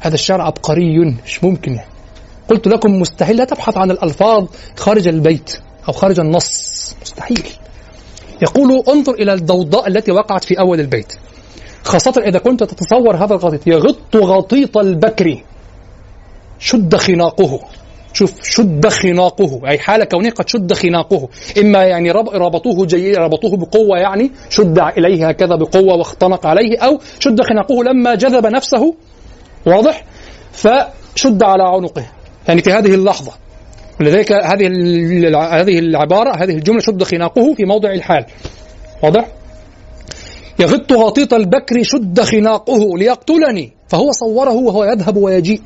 هذا 0.00 0.14
الشعر 0.14 0.40
عبقري 0.40 0.98
مش 1.24 1.44
ممكن. 1.44 1.78
قلت 2.50 2.66
لكم 2.68 3.00
مستحيل 3.00 3.36
لا 3.36 3.44
تبحث 3.44 3.76
عن 3.76 3.90
الألفاظ 3.90 4.46
خارج 4.76 5.08
البيت 5.08 5.58
أو 5.88 5.92
خارج 5.92 6.20
النص. 6.20 6.94
مستحيل. 7.02 7.46
يقول 8.42 8.82
انظر 8.88 9.14
إلى 9.14 9.32
الضوضاء 9.32 9.88
التي 9.88 10.12
وقعت 10.12 10.44
في 10.44 10.58
أول 10.58 10.80
البيت. 10.80 11.12
خاصة 11.84 12.22
إذا 12.26 12.38
كنت 12.38 12.64
تتصور 12.64 13.16
هذا 13.16 13.34
الغطيط 13.34 13.66
يغط 13.66 14.16
غطيط 14.16 14.78
البكر. 14.78 15.42
شد 16.64 16.96
خناقه. 16.96 17.60
شوف 18.12 18.32
شد 18.42 18.88
خناقه. 18.88 19.60
أي 19.68 19.78
حال 19.78 20.04
كونه 20.04 20.30
قد 20.30 20.48
شد 20.48 20.72
خناقه. 20.72 21.28
إما 21.58 21.82
يعني 21.82 22.10
رب 22.10 22.28
ربطوه 22.28 22.86
جي 22.86 23.14
ربطوه 23.14 23.56
بقوة 23.56 23.98
يعني 23.98 24.30
شد 24.50 24.78
إليه 24.78 25.28
هكذا 25.28 25.56
بقوة 25.56 25.94
واختنق 25.94 26.46
عليه 26.46 26.78
أو 26.78 26.98
شد 27.18 27.42
خناقه 27.42 27.84
لما 27.84 28.14
جذب 28.14 28.46
نفسه. 28.46 28.94
واضح؟ 29.66 30.04
فشد 30.52 31.42
على 31.42 31.62
عنقه. 31.62 32.06
يعني 32.48 32.62
في 32.62 32.72
هذه 32.72 32.94
اللحظة. 32.94 33.32
ولذلك 34.00 34.32
هذه 34.32 34.66
هذه 35.60 35.78
العبارة 35.78 36.36
هذه 36.36 36.54
الجملة 36.54 36.80
شد 36.80 37.02
خناقه 37.02 37.54
في 37.54 37.64
موضع 37.64 37.92
الحال. 37.92 38.24
واضح؟ 39.02 39.28
يغط 40.58 40.92
غطيط 40.92 41.34
البكر 41.34 41.82
شد 41.82 42.20
خناقه 42.20 42.98
ليقتلني. 42.98 43.72
فهو 43.88 44.12
صوره 44.12 44.52
وهو 44.52 44.84
يذهب 44.84 45.16
ويجيء. 45.16 45.60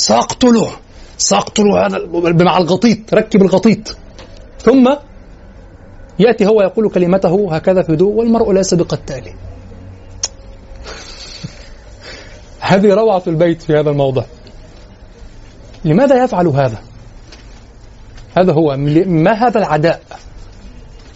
سأقتله 0.00 0.70
سأقتل 1.18 1.68
هذا 1.68 1.98
مع 2.44 2.58
الغطيط. 2.58 3.14
ركب 3.14 3.42
الغطيط. 3.42 3.96
ثم 4.58 4.94
يأتي 6.18 6.46
هو 6.46 6.62
يقول 6.62 6.90
كلمته 6.90 7.54
هكذا 7.54 7.82
في 7.82 7.92
هدوء 7.92 8.12
والمرء 8.12 8.52
ليس 8.52 8.74
بقتال. 8.74 9.24
هذه 12.70 12.94
روعة 12.94 13.22
البيت 13.26 13.62
في 13.62 13.72
هذا 13.72 13.90
الموضع. 13.90 14.24
لماذا 15.84 16.24
يفعل 16.24 16.46
هذا؟ 16.46 16.78
هذا 18.36 18.52
هو 18.52 18.76
ما 19.06 19.32
هذا 19.32 19.58
العداء 19.58 20.02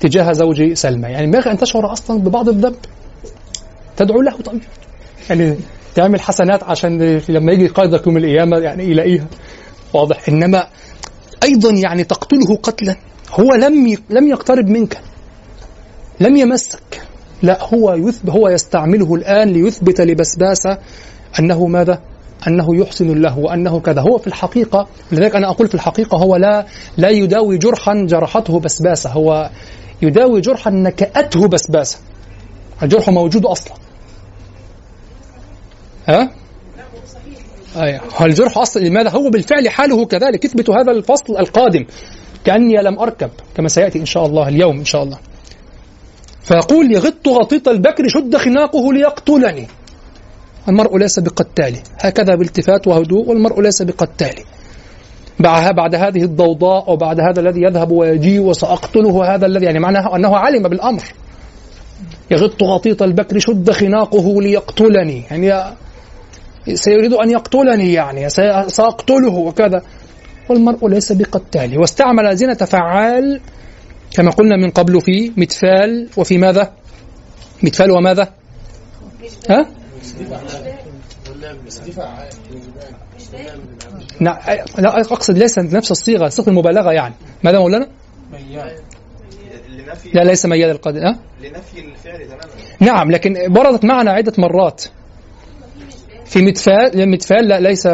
تجاه 0.00 0.32
زوج 0.32 0.72
سلمى؟ 0.72 1.08
يعني 1.08 1.24
ينبغي 1.24 1.50
أن 1.50 1.58
تشعر 1.58 1.92
أصلا 1.92 2.20
ببعض 2.20 2.48
الذنب. 2.48 2.76
تدعو 3.96 4.20
له 4.22 4.36
طيب. 4.36 4.60
يعني 5.30 5.56
تعمل 5.94 6.20
حسنات 6.20 6.62
عشان 6.62 7.20
لما 7.28 7.52
يجي 7.52 7.66
قائدك 7.66 8.06
يوم 8.06 8.16
القيامة 8.16 8.58
يعني 8.58 8.84
يلاقيها. 8.84 9.26
واضح. 9.94 10.28
إنما 10.28 10.66
أيضا 11.42 11.70
يعني 11.70 12.04
تقتله 12.04 12.56
قتلا. 12.62 12.96
هو 13.30 13.54
لم 13.54 13.96
لم 14.10 14.28
يقترب 14.28 14.68
منك. 14.68 15.00
لم 16.20 16.36
يمسك. 16.36 17.02
لا 17.42 17.58
هو 17.74 17.94
يثب 17.94 18.30
هو 18.30 18.48
يستعمله 18.48 19.14
الآن 19.14 19.48
ليثبت 19.48 20.00
لبسباسة 20.00 20.78
أنه 21.38 21.66
ماذا؟ 21.66 22.00
أنه 22.48 22.76
يحسن 22.76 23.22
له 23.22 23.38
وأنه 23.38 23.80
كذا. 23.80 24.00
هو 24.00 24.18
في 24.18 24.26
الحقيقة 24.26 24.88
لذلك 25.12 25.36
أنا 25.36 25.50
أقول 25.50 25.68
في 25.68 25.74
الحقيقة 25.74 26.18
هو 26.18 26.36
لا 26.36 26.66
لا 26.96 27.08
يداوي 27.08 27.58
جرحا 27.58 28.06
جرحته 28.08 28.60
بسباسة. 28.60 29.10
هو 29.10 29.50
يداوي 30.02 30.40
جرحا 30.40 30.70
نكأته 30.70 31.48
بسباسة. 31.48 31.98
الجرح 32.82 33.10
موجود 33.10 33.46
أصلا. 33.46 33.74
ها؟ 36.08 36.30
أيه. 37.76 38.00
الجرح 38.20 38.58
أصلا 38.58 38.82
لماذا؟ 38.82 39.10
هو 39.10 39.30
بالفعل 39.30 39.68
حاله 39.68 40.04
كذلك. 40.04 40.44
يثبت 40.44 40.70
هذا 40.70 40.92
الفصل 40.92 41.38
القادم. 41.38 41.84
كأني 42.44 42.82
لم 42.82 42.98
أركب 42.98 43.30
كما 43.56 43.68
سيأتي 43.68 43.98
إن 43.98 44.06
شاء 44.06 44.26
الله 44.26 44.48
اليوم 44.48 44.78
إن 44.78 44.84
شاء 44.84 45.02
الله. 45.02 45.18
فيقول 46.42 46.92
يغط 46.92 47.28
غطيط 47.28 47.68
البكر 47.68 48.08
شد 48.08 48.36
خناقه 48.36 48.92
ليقتلني. 48.92 49.66
المرء 50.68 50.98
ليس 50.98 51.18
بقتال. 51.18 51.76
هكذا 52.00 52.34
بالتفات 52.34 52.88
وهدوء 52.88 53.28
والمرء 53.28 53.60
ليس 53.60 53.82
بقتال. 53.82 54.34
بعد 55.76 55.94
هذه 55.94 56.22
الضوضاء 56.22 56.92
وبعد 56.92 57.20
هذا 57.20 57.40
الذي 57.40 57.62
يذهب 57.62 57.90
ويجيء 57.90 58.40
وسأقتله 58.40 59.34
هذا 59.34 59.46
الذي 59.46 59.64
يعني 59.64 59.78
معناه 59.78 60.16
أنه 60.16 60.36
علم 60.36 60.62
بالأمر. 60.68 61.02
يغط 62.30 62.62
غطيط 62.62 63.02
البكر 63.02 63.38
شد 63.38 63.70
خناقه 63.70 64.42
ليقتلني. 64.42 65.22
يعني 65.30 65.74
سيريد 66.74 67.12
أن 67.12 67.30
يقتلني 67.30 67.92
يعني 67.92 68.28
سأقتله 68.68 69.34
وكذا. 69.34 69.82
والمرء 70.48 70.88
ليس 70.88 71.12
بقتال. 71.12 71.78
واستعمل 71.78 72.36
زينة 72.36 72.54
فعال 72.54 73.40
كما 74.16 74.30
قلنا 74.30 74.56
من 74.56 74.70
قبل 74.70 75.00
في 75.00 75.32
متفال 75.36 76.08
وفي 76.16 76.38
ماذا؟ 76.38 76.72
متفال 77.62 77.90
وماذا؟ 77.90 78.32
ها؟ 79.50 79.66
لا 84.20 85.00
أقصد 85.00 85.38
ليس 85.38 85.58
نفس 85.58 85.90
الصيغة 85.90 86.28
صيغة 86.28 86.48
المبالغة 86.48 86.92
يعني. 86.92 87.14
ماذا 87.42 87.58
مولانا؟ 87.58 87.88
لا 90.14 90.24
ليس 90.24 90.46
ميال 90.46 90.70
القدر 90.70 90.98
أه؟ 90.98 91.16
لنفي 91.42 91.80
الفعل 91.80 92.26
تماما. 92.26 92.42
نعم 92.80 93.10
لكن 93.10 93.36
وردت 93.56 93.84
معنا 93.84 94.10
عدة 94.10 94.32
مرات. 94.38 94.84
في 96.34 96.42
مدفال 96.42 97.10
مدفال 97.10 97.48
لا 97.48 97.60
ليس. 97.60 97.86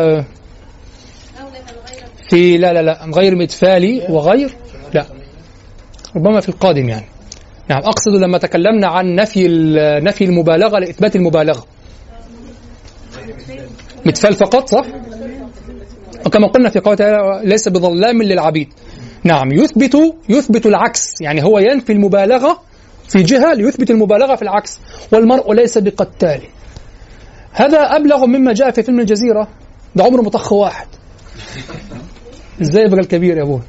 في 2.30 2.58
لا 2.58 2.72
لا 2.72 2.82
لا 2.82 3.10
غير 3.16 3.36
مدفالي 3.36 4.06
وغير 4.08 4.50
لا. 4.94 5.06
ربما 6.16 6.40
في 6.40 6.48
القادم 6.48 6.88
يعني. 6.88 7.06
نعم 7.68 7.82
أقصد 7.82 8.12
لما 8.12 8.38
تكلمنا 8.38 8.86
عن 8.86 9.14
نفي 9.14 9.48
نفي 10.02 10.24
المبالغة 10.24 10.78
لإثبات 10.78 11.16
المبالغة. 11.16 11.66
مدفال 14.06 14.34
فقط 14.34 14.68
صح؟ 14.68 14.86
وكما 16.26 16.46
قلنا 16.46 16.70
في 16.70 16.80
قوله 16.80 17.42
ليس 17.42 17.68
بظلام 17.68 18.22
للعبيد. 18.22 18.68
نعم 19.24 19.52
يثبت 19.52 20.14
يثبت 20.28 20.66
العكس. 20.66 21.20
يعني 21.20 21.44
هو 21.44 21.58
ينفي 21.58 21.92
المبالغة 21.92 22.62
في 23.08 23.22
جهة 23.22 23.54
ليثبت 23.54 23.90
المبالغة 23.90 24.34
في 24.34 24.42
العكس. 24.42 24.80
والمرء 25.12 25.52
ليس 25.52 25.78
بقتال. 25.78 26.42
هذا 27.52 27.97
أبلغ 27.97 28.27
مما 28.27 28.52
جاء 28.52 28.70
في 28.70 28.82
فيلم 28.82 29.01
الجزيرة. 29.01 29.48
ده 29.94 30.05
عمر 30.05 30.22
مطخ 30.22 30.52
واحد. 30.52 30.86
إزاي 32.62 32.85
يبقى 32.85 33.01
الكبير 33.01 33.36
يا 33.36 33.43
أبوه؟ 33.43 33.62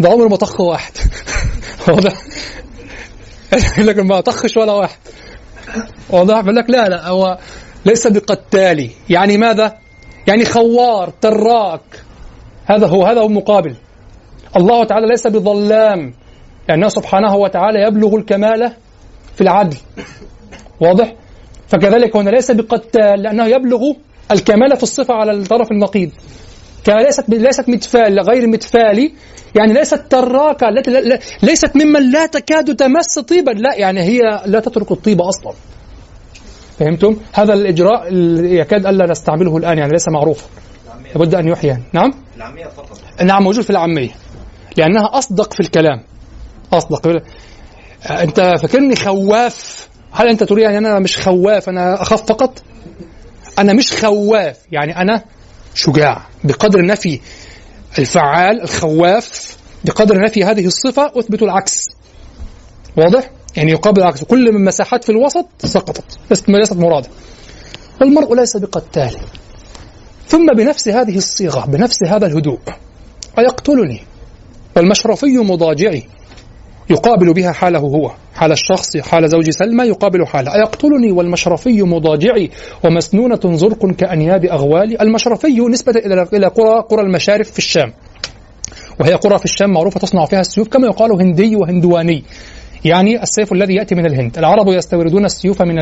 ده 0.00 0.08
عمر 0.08 0.28
مطخ 0.28 0.60
واحد. 0.60 0.92
واضح؟ 1.88 2.12
لكن 3.78 4.06
ما 4.06 4.20
طخش 4.20 4.56
ولا 4.56 4.72
واحد. 4.72 4.98
واضح؟ 6.10 6.40
بقول 6.40 6.56
لك 6.56 6.70
لا 6.70 6.88
لا 6.88 7.08
هو 7.08 7.38
ليس 7.84 8.06
بقتالي. 8.06 8.90
يعني 9.10 9.38
ماذا؟ 9.38 9.78
يعني 10.26 10.44
خوار 10.44 11.12
تراك. 11.20 12.02
هذا 12.66 12.86
هو 12.86 13.06
هذا 13.06 13.20
هو 13.20 13.26
المقابل 13.26 13.76
الله 14.56 14.84
تعالى 14.84 15.06
ليس 15.06 15.26
بظلام. 15.26 16.14
لأنه 16.68 16.88
سبحانه 16.88 17.36
وتعالى 17.36 17.82
يبلغ 17.82 18.16
الكمال 18.16 18.72
في 19.34 19.40
العدل. 19.40 19.76
واضح؟ 20.80 21.14
فكذلك 21.72 22.16
هنا 22.16 22.30
ليس 22.30 22.50
بقتال 22.50 23.22
لأنه 23.22 23.46
يبلغ 23.46 23.80
الكمال 24.30 24.76
في 24.76 24.82
الصفة 24.82 25.14
على 25.14 25.32
الطرف 25.32 25.70
النقيض. 25.72 26.10
كما 26.84 27.00
ليست 27.00 27.24
ليست 27.28 27.68
متفال 27.68 28.20
غير 28.20 28.46
متفالي 28.46 29.12
يعني 29.54 29.72
ليست 29.72 30.00
تراكة 30.10 30.68
التي 30.68 31.18
ليست 31.42 31.76
ممن 31.76 32.12
لا 32.12 32.26
تكاد 32.26 32.76
تمس 32.76 33.18
طيبا. 33.18 33.50
لا 33.50 33.74
يعني 33.74 34.00
هي 34.00 34.18
لا 34.46 34.60
تترك 34.60 34.92
الطيب 34.92 35.20
أصلا. 35.20 35.52
فهمتم؟ 36.78 37.16
هذا 37.32 37.52
الإجراء 37.52 38.14
يكاد 38.44 38.86
ألا 38.86 39.10
نستعمله 39.10 39.56
الآن 39.56 39.78
يعني 39.78 39.92
ليس 39.92 40.08
معروفا. 40.08 40.46
لابد 41.14 41.34
أن 41.34 41.48
يحيى. 41.48 41.78
نعم؟ 41.92 42.10
العامية 42.36 42.64
فقط. 42.64 42.98
نعم 43.22 43.42
موجود 43.42 43.64
في 43.64 43.70
العامية. 43.70 44.10
لأنها 44.76 45.18
أصدق 45.18 45.54
في 45.54 45.60
الكلام. 45.60 46.04
أصدق. 46.72 47.22
أنت 48.10 48.54
فاكرني 48.62 48.96
خواف 48.96 49.88
هل 50.12 50.28
أنت 50.28 50.42
تريد 50.42 50.64
يعني 50.64 50.78
أنا 50.78 50.98
مش 50.98 51.18
خواف 51.18 51.68
أنا 51.68 52.02
أخاف 52.02 52.22
فقط؟ 52.26 52.62
أنا 53.58 53.72
مش 53.72 53.92
خواف 53.92 54.56
يعني 54.72 54.96
أنا 54.96 55.24
شجاع 55.74 56.26
بقدر 56.44 56.86
نفي 56.86 57.20
الفعال 57.98 58.62
الخواف 58.62 59.56
بقدر 59.84 60.20
نفي 60.20 60.44
هذه 60.44 60.66
الصفة 60.66 61.12
أثبت 61.18 61.42
العكس. 61.42 61.72
واضح؟ 62.96 63.30
يعني 63.56 63.70
يقابل 63.70 64.00
العكس. 64.00 64.24
كل 64.24 64.52
من 64.52 64.64
مساحات 64.64 65.04
في 65.04 65.12
الوسط 65.12 65.46
سقطت 65.64 66.04
ليست 66.30 66.48
ليست 66.48 66.72
مرادة. 66.72 67.08
والمرء 68.00 68.34
ليس 68.34 68.56
بقتال. 68.56 69.16
ثم 70.28 70.46
بنفس 70.56 70.88
هذه 70.88 71.16
الصيغة 71.16 71.66
بنفس 71.66 72.04
هذا 72.06 72.26
الهدوء 72.26 72.58
أيقتلني؟ 73.38 74.00
والمشرفي 74.76 75.38
مضاجعي. 75.38 76.08
يقابل 76.92 77.32
بها 77.32 77.52
حاله 77.52 77.78
هو 77.78 78.10
حال 78.34 78.52
الشخص 78.52 78.96
حال 78.96 79.28
زوج 79.28 79.50
سلمى 79.50 79.84
يقابل 79.84 80.26
حاله. 80.26 80.54
أيقتلني 80.54 81.12
والمشرفي 81.12 81.82
مضاجعي 81.82 82.50
ومسنونة 82.84 83.40
زرق 83.44 83.86
كأنياب 83.86 84.44
أغوالي 84.44 84.96
المشرفي 85.00 85.60
نسبة 85.60 85.92
إلى 86.32 86.46
قرى 86.46 86.80
قرى 86.90 87.00
المشارف 87.00 87.50
في 87.50 87.58
الشام. 87.58 87.92
وهي 89.00 89.14
قرى 89.14 89.38
في 89.38 89.44
الشام 89.44 89.70
معروفة 89.70 90.00
تصنع 90.00 90.24
فيها 90.24 90.40
السيوف 90.40 90.68
كما 90.68 90.86
يقال 90.86 91.12
هندي 91.12 91.56
وهندواني. 91.56 92.24
يعني 92.84 93.22
السيف 93.22 93.52
الذي 93.52 93.74
يأتي 93.74 93.94
من 93.94 94.06
الهند. 94.06 94.38
العرب 94.38 94.68
يستوردون 94.68 95.24
السيوف 95.24 95.62
من 95.62 95.76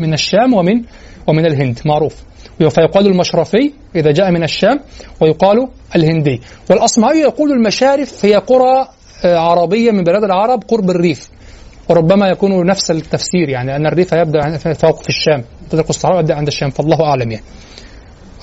من 0.00 0.12
الشام 0.14 0.54
ومن 0.54 0.82
ومن 1.26 1.46
الهند. 1.46 1.80
معروف. 1.86 2.14
فيقال 2.58 3.06
المشرفي 3.06 3.72
إذا 3.96 4.10
جاء 4.12 4.30
من 4.30 4.42
الشام 4.42 4.80
ويقال 5.20 5.68
الهندي. 5.96 6.40
والأصمعي 6.70 7.20
يقول 7.20 7.52
المشارف 7.52 8.24
هي 8.24 8.34
قرى 8.34 8.88
عربية 9.24 9.90
من 9.90 10.04
بلاد 10.04 10.24
العرب 10.24 10.62
قرب 10.68 10.90
الريف. 10.90 11.30
وربما 11.88 12.28
يكون 12.28 12.66
نفس 12.66 12.90
التفسير 12.90 13.48
يعني 13.48 13.76
أن 13.76 13.86
الريف 13.86 14.12
يبدأ 14.12 14.56
فوق 14.56 15.02
في 15.02 15.08
الشام 15.08 15.44
تدرك 15.70 15.90
الصحراء 15.90 16.20
يبدأ 16.20 16.34
عند 16.34 16.46
الشام 16.46 16.70
فالله 16.70 17.04
أعلم 17.04 17.30
يعني. 17.30 17.44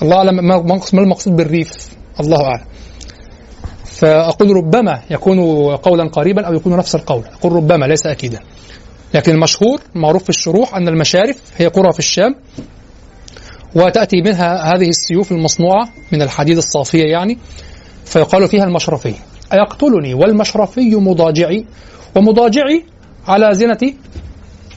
الله 0.02 0.16
أعلم 0.16 0.48
ما 0.48 0.80
المقصود 0.94 1.36
بالريف 1.36 1.70
الله 2.20 2.44
أعلم. 2.44 2.64
فأقول 3.84 4.56
ربما 4.56 5.02
يكون 5.10 5.38
قولا 5.76 6.08
قريبا 6.08 6.46
أو 6.46 6.54
يكون 6.54 6.76
نفس 6.76 6.94
القول 6.94 7.24
أقول 7.32 7.52
ربما 7.52 7.86
ليس 7.86 8.06
أكيدا. 8.06 8.40
لكن 9.14 9.32
المشهور 9.32 9.80
معروف 9.94 10.22
في 10.22 10.28
الشروح 10.28 10.74
أن 10.74 10.88
المشارف 10.88 11.40
هي 11.56 11.66
قرى 11.66 11.92
في 11.92 11.98
الشام 11.98 12.34
وتأتي 13.74 14.22
منها 14.22 14.74
هذه 14.74 14.88
السيوف 14.88 15.32
المصنوعة 15.32 15.88
من 16.12 16.22
الحديد 16.22 16.56
الصافية 16.56 17.04
يعني 17.04 17.38
فيقال 18.04 18.48
فيها 18.48 18.64
المشرفي 18.64 19.14
أيقتلني 19.52 20.14
والمشرفي 20.14 20.96
مضاجعي 20.96 21.66
ومضاجعي 22.16 22.84
على 23.28 23.54
زنة 23.54 23.94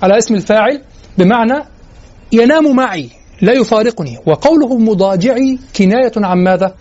على 0.03 0.17
اسم 0.17 0.35
الفاعل 0.35 0.81
بمعنى 1.17 1.63
ينام 2.31 2.75
معي 2.75 3.09
لا 3.41 3.53
يفارقني 3.53 4.17
وقوله 4.25 4.77
مضاجعي 4.77 5.59
كناية 5.75 6.11
عن 6.17 6.37
ماذا؟ 6.43 6.75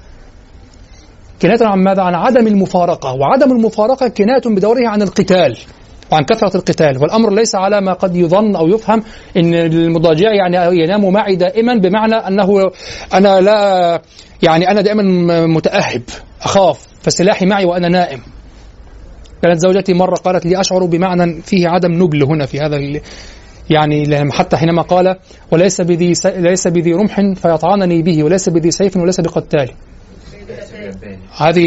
كناية 1.42 1.64
عن 1.66 1.78
ماذا؟ 1.78 2.02
عن 2.02 2.14
عدم 2.14 2.46
المفارقة 2.46 3.12
وعدم 3.14 3.52
المفارقة 3.52 4.08
كناية 4.08 4.42
بدوره 4.46 4.88
عن 4.88 5.02
القتال 5.02 5.58
وعن 6.12 6.24
كثرة 6.24 6.56
القتال. 6.56 6.98
والأمر 7.02 7.34
ليس 7.34 7.54
على 7.54 7.80
ما 7.80 7.92
قد 7.92 8.16
يظن 8.16 8.56
أو 8.56 8.68
يفهم 8.68 9.02
أن 9.36 9.54
المضاجع 9.54 10.32
يعني 10.32 10.82
ينام 10.82 11.12
معي 11.12 11.36
دائما 11.36 11.74
بمعنى 11.74 12.14
أنه 12.14 12.70
أنا 13.14 13.40
لا 13.40 14.02
يعني 14.42 14.70
أنا 14.70 14.80
دائما 14.80 15.02
متأهب 15.46 16.02
أخاف 16.42 16.86
فسلاحي 17.02 17.46
معي 17.46 17.64
وأنا 17.64 17.88
نائم. 17.88 18.20
كانت 19.42 19.58
زوجتي 19.58 19.94
مرة 19.94 20.14
قالت 20.14 20.46
لي 20.46 20.60
أشعر 20.60 20.84
بمعنى 20.84 21.42
فيه 21.42 21.68
عدم 21.68 21.92
نبل 21.92 22.22
هنا 22.22 22.46
في 22.46 22.58
هذا 22.58 23.00
يعني 23.70 24.32
حتى 24.32 24.56
حينما 24.56 24.82
قال 24.82 25.16
وليس 25.50 25.80
بذي 25.80 26.12
ليس 26.24 26.68
بذي 26.68 26.92
رمح 26.92 27.20
فيطعنني 27.34 28.02
به 28.02 28.24
وليس 28.24 28.48
بذي 28.48 28.70
سيف 28.70 28.96
وليس 28.96 29.20
بقتال. 29.20 29.70
هذه 31.36 31.62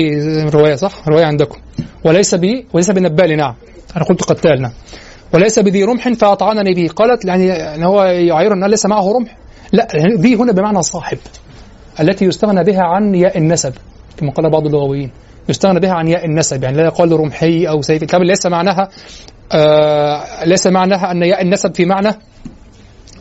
رواية 0.49 0.75
صح؟ 0.75 1.07
رواية 1.07 1.25
عندكم. 1.25 1.59
وليس 2.03 2.35
بي 2.35 2.65
وليس 2.73 2.91
بنبال 2.91 3.37
نعم. 3.37 3.55
أنا 3.95 4.05
قلت 4.05 4.23
قتال 4.23 4.61
نعم 4.61 4.71
وليس 5.33 5.59
بذي 5.59 5.83
رمح 5.83 6.09
فأطعنني 6.09 6.73
به. 6.73 6.87
قالت 6.95 7.25
يعني 7.25 7.51
أن 7.51 7.83
هو 7.83 8.03
يعير 8.03 8.53
أن 8.53 8.63
ليس 8.63 8.85
معه 8.85 9.11
رمح. 9.11 9.37
لا 9.71 9.87
ذي 10.19 10.35
هنا 10.35 10.51
بمعنى 10.51 10.81
صاحب 10.81 11.17
التي 11.99 12.25
يستغنى 12.25 12.63
بها 12.63 12.83
عن 12.83 13.15
ياء 13.15 13.37
النسب 13.37 13.73
كما 14.17 14.31
قال 14.31 14.49
بعض 14.49 14.65
اللغويين. 14.65 15.11
يستغنى 15.49 15.79
بها 15.79 15.93
عن 15.93 16.07
ياء 16.07 16.25
النسب 16.25 16.63
يعني 16.63 16.77
لا 16.77 16.83
يقال 16.83 17.11
رمحي 17.11 17.67
أو 17.67 17.81
سيف. 17.81 18.03
كامل 18.03 18.27
ليس 18.27 18.45
معناها 18.45 18.89
آه 19.51 20.45
ليس 20.45 20.67
معناها 20.67 21.11
أن 21.11 21.23
ياء 21.23 21.41
النسب 21.41 21.75
في 21.75 21.85
معنى 21.85 22.09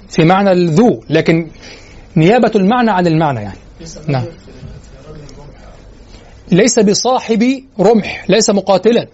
في 0.09 0.25
معنى 0.25 0.53
الذو 0.53 1.01
لكن 1.11 1.49
نيابة 2.17 2.51
المعنى 2.57 2.91
عن 2.91 3.07
المعنى 3.07 3.41
يعني. 3.41 3.59
نعم. 4.09 4.25
ليس 6.51 6.79
بصاحب 6.79 7.63
رمح 7.81 8.31
ليس 8.31 8.51
مقاتلا. 8.51 9.07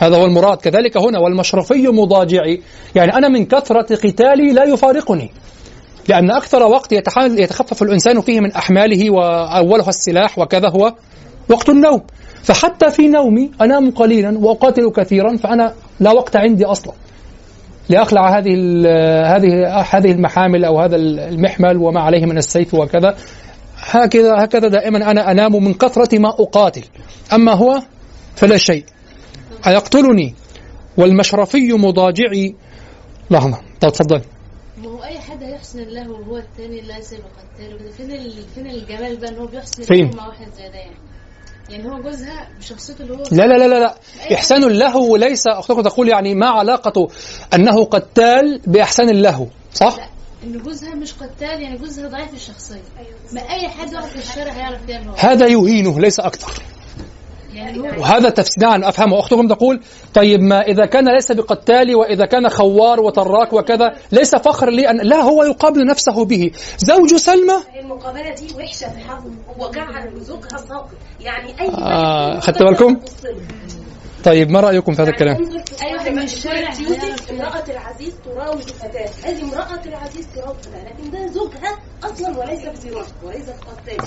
هذا 0.00 0.16
هو 0.16 0.26
المراد. 0.26 0.58
كذلك 0.58 0.96
هنا 0.96 1.18
والمشرفي 1.18 1.88
مضاجعي. 1.88 2.60
يعني 2.94 3.14
أنا 3.14 3.28
من 3.28 3.44
كثرة 3.46 3.96
قتالي 3.96 4.52
لا 4.52 4.64
يفارقني 4.64 5.30
لأن 6.08 6.30
أكثر 6.30 6.62
وقت 6.62 6.92
يتخفف 7.16 7.82
الإنسان 7.82 8.20
فيه 8.20 8.40
من 8.40 8.52
أحماله 8.52 9.10
وأولها 9.10 9.88
السلاح 9.88 10.38
وكذا 10.38 10.68
هو 10.68 10.94
وقت 11.48 11.68
النوم. 11.68 12.02
فحتى 12.42 12.90
في 12.90 13.08
نومي 13.08 13.50
أنام 13.60 13.90
قليلا 13.90 14.38
وأقاتل 14.38 14.90
كثيرا 14.96 15.36
فأنا 15.36 15.74
لا 16.00 16.10
وقت 16.12 16.36
عندي 16.36 16.64
أصلا. 16.64 16.92
لأخلع 17.88 18.38
هذه 18.38 18.54
هذه 19.36 19.66
هذه 19.90 20.12
المحامل 20.12 20.64
أو 20.64 20.80
هذا 20.80 20.96
المحمل 20.96 21.76
وما 21.76 22.00
عليه 22.00 22.26
من 22.26 22.38
السيف 22.38 22.74
وكذا. 22.74 23.16
هكذا 23.76 24.44
هكذا 24.44 24.68
دائما 24.68 25.10
أنا 25.10 25.30
أنام 25.30 25.64
من 25.64 25.74
كثرة 25.74 26.18
ما 26.18 26.28
أقاتل. 26.28 26.84
أما 27.32 27.52
هو 27.52 27.80
فلا 28.36 28.56
شيء. 28.56 28.84
أيقتلني؟ 29.66 30.34
والمشرفي 30.96 31.72
مضاجعي. 31.72 32.54
لحظة. 33.30 33.60
طب 33.80 33.92
تفضل 33.92 34.22
ما 34.78 34.88
هو 34.88 35.04
أي 35.04 35.18
حد 35.20 35.42
هيحسن 35.42 35.78
الله 35.78 36.10
وهو 36.10 36.36
الثاني 36.36 36.80
لا 36.80 36.98
يسيب 36.98 37.20
قتاله 37.20 37.90
فين. 37.96 38.30
فين 38.54 38.66
الجمال 38.66 39.16
بقى 39.16 39.28
إن 39.28 39.38
هو 39.38 39.46
بيحسن 39.46 39.82
فين؟ 39.82 40.10
مع 40.16 40.26
واحد 40.26 40.46
زي 40.56 40.68
ده 40.68 40.74
يعني؟ 40.78 40.96
يعني 41.70 41.90
هو 41.90 42.02
جوزها 42.02 42.48
بشخصيته 42.58 43.02
اللي 43.02 43.14
هو 43.14 43.22
لا 43.32 43.46
لا 43.46 43.58
لا 43.58 43.68
لا, 43.68 43.78
لا. 43.78 43.94
إحسان 44.34 44.64
له 44.64 45.18
ليس 45.18 45.46
أختكم 45.46 45.80
تقول 45.80 46.08
يعني 46.08 46.34
ما 46.34 46.46
علاقة 46.48 47.08
أنه 47.54 47.84
قتال 47.84 48.60
بإحسان 48.66 49.08
له 49.22 49.48
صح؟ 49.74 49.96
لا. 49.96 50.06
إن 50.44 50.62
جوزها 50.62 50.94
مش 50.94 51.12
قتال 51.12 51.62
يعني 51.62 51.78
جوزها 51.78 52.08
ضعيف 52.08 52.34
الشخصية. 52.34 52.82
ما 53.32 53.40
أي 53.40 53.68
حد 53.68 53.94
واقف 53.94 54.12
في 54.12 54.18
الشارع 54.18 54.52
هيعرف 54.52 54.88
يعمل 54.88 55.14
هذا 55.16 55.46
يهينه 55.46 56.00
ليس 56.00 56.20
هو 56.20 56.48
وهذا 57.98 58.30
تفسير 58.30 58.62
نعم 58.68 58.84
أفهمه. 58.84 59.18
أختكم 59.18 59.48
تقول 59.48 59.80
طيب 60.14 60.40
ما 60.40 60.60
إذا 60.60 60.86
كان 60.86 61.08
ليس 61.08 61.32
بقتال 61.32 61.96
وإذا 61.96 62.26
كان 62.26 62.48
خوار 62.48 63.00
وتراك 63.00 63.52
وكذا 63.52 63.94
ليس 64.12 64.34
فخر 64.34 64.70
لي 64.70 64.90
أن 64.90 64.96
لا 64.96 65.22
هو 65.22 65.42
يقابل 65.44 65.86
نفسه 65.86 66.24
به. 66.24 66.50
زوج 66.78 67.14
سلمى؟ 67.14 67.54
المقابلة 67.80 68.34
دي 68.34 68.54
وحشة 68.56 68.88
في 68.90 68.98
حظ 69.08 69.24
وجعل 69.58 70.20
زوجها 70.20 70.58
ساقط 70.68 70.88
يعني 71.20 71.60
أي 71.60 71.68
آه، 71.68 72.40
خدت 72.40 72.62
بالكم؟ 72.62 72.96
طيب 74.24 74.50
ما 74.50 74.60
رأيكم 74.60 74.92
في 74.94 75.02
هذا 75.02 75.10
الكلام؟ 75.10 75.36
أيوه 75.82 76.20
يوسف 76.20 76.46
هيعرف 76.46 77.30
امرأة 77.30 77.64
العزيز 77.68 78.12
تراود 78.24 78.60
فتاة. 78.60 79.10
هذه 79.24 79.42
امرأة 79.42 79.84
العزيز 79.86 80.26
تراود 80.36 80.56
فتاة 80.56 80.84
لكن 80.84 81.10
ده 81.10 81.26
زوجها 81.26 81.78
أصلا 82.04 82.38
وليس 82.38 82.62
بزنا 82.66 83.04
وليس 83.22 83.44
بقتال 83.46 84.04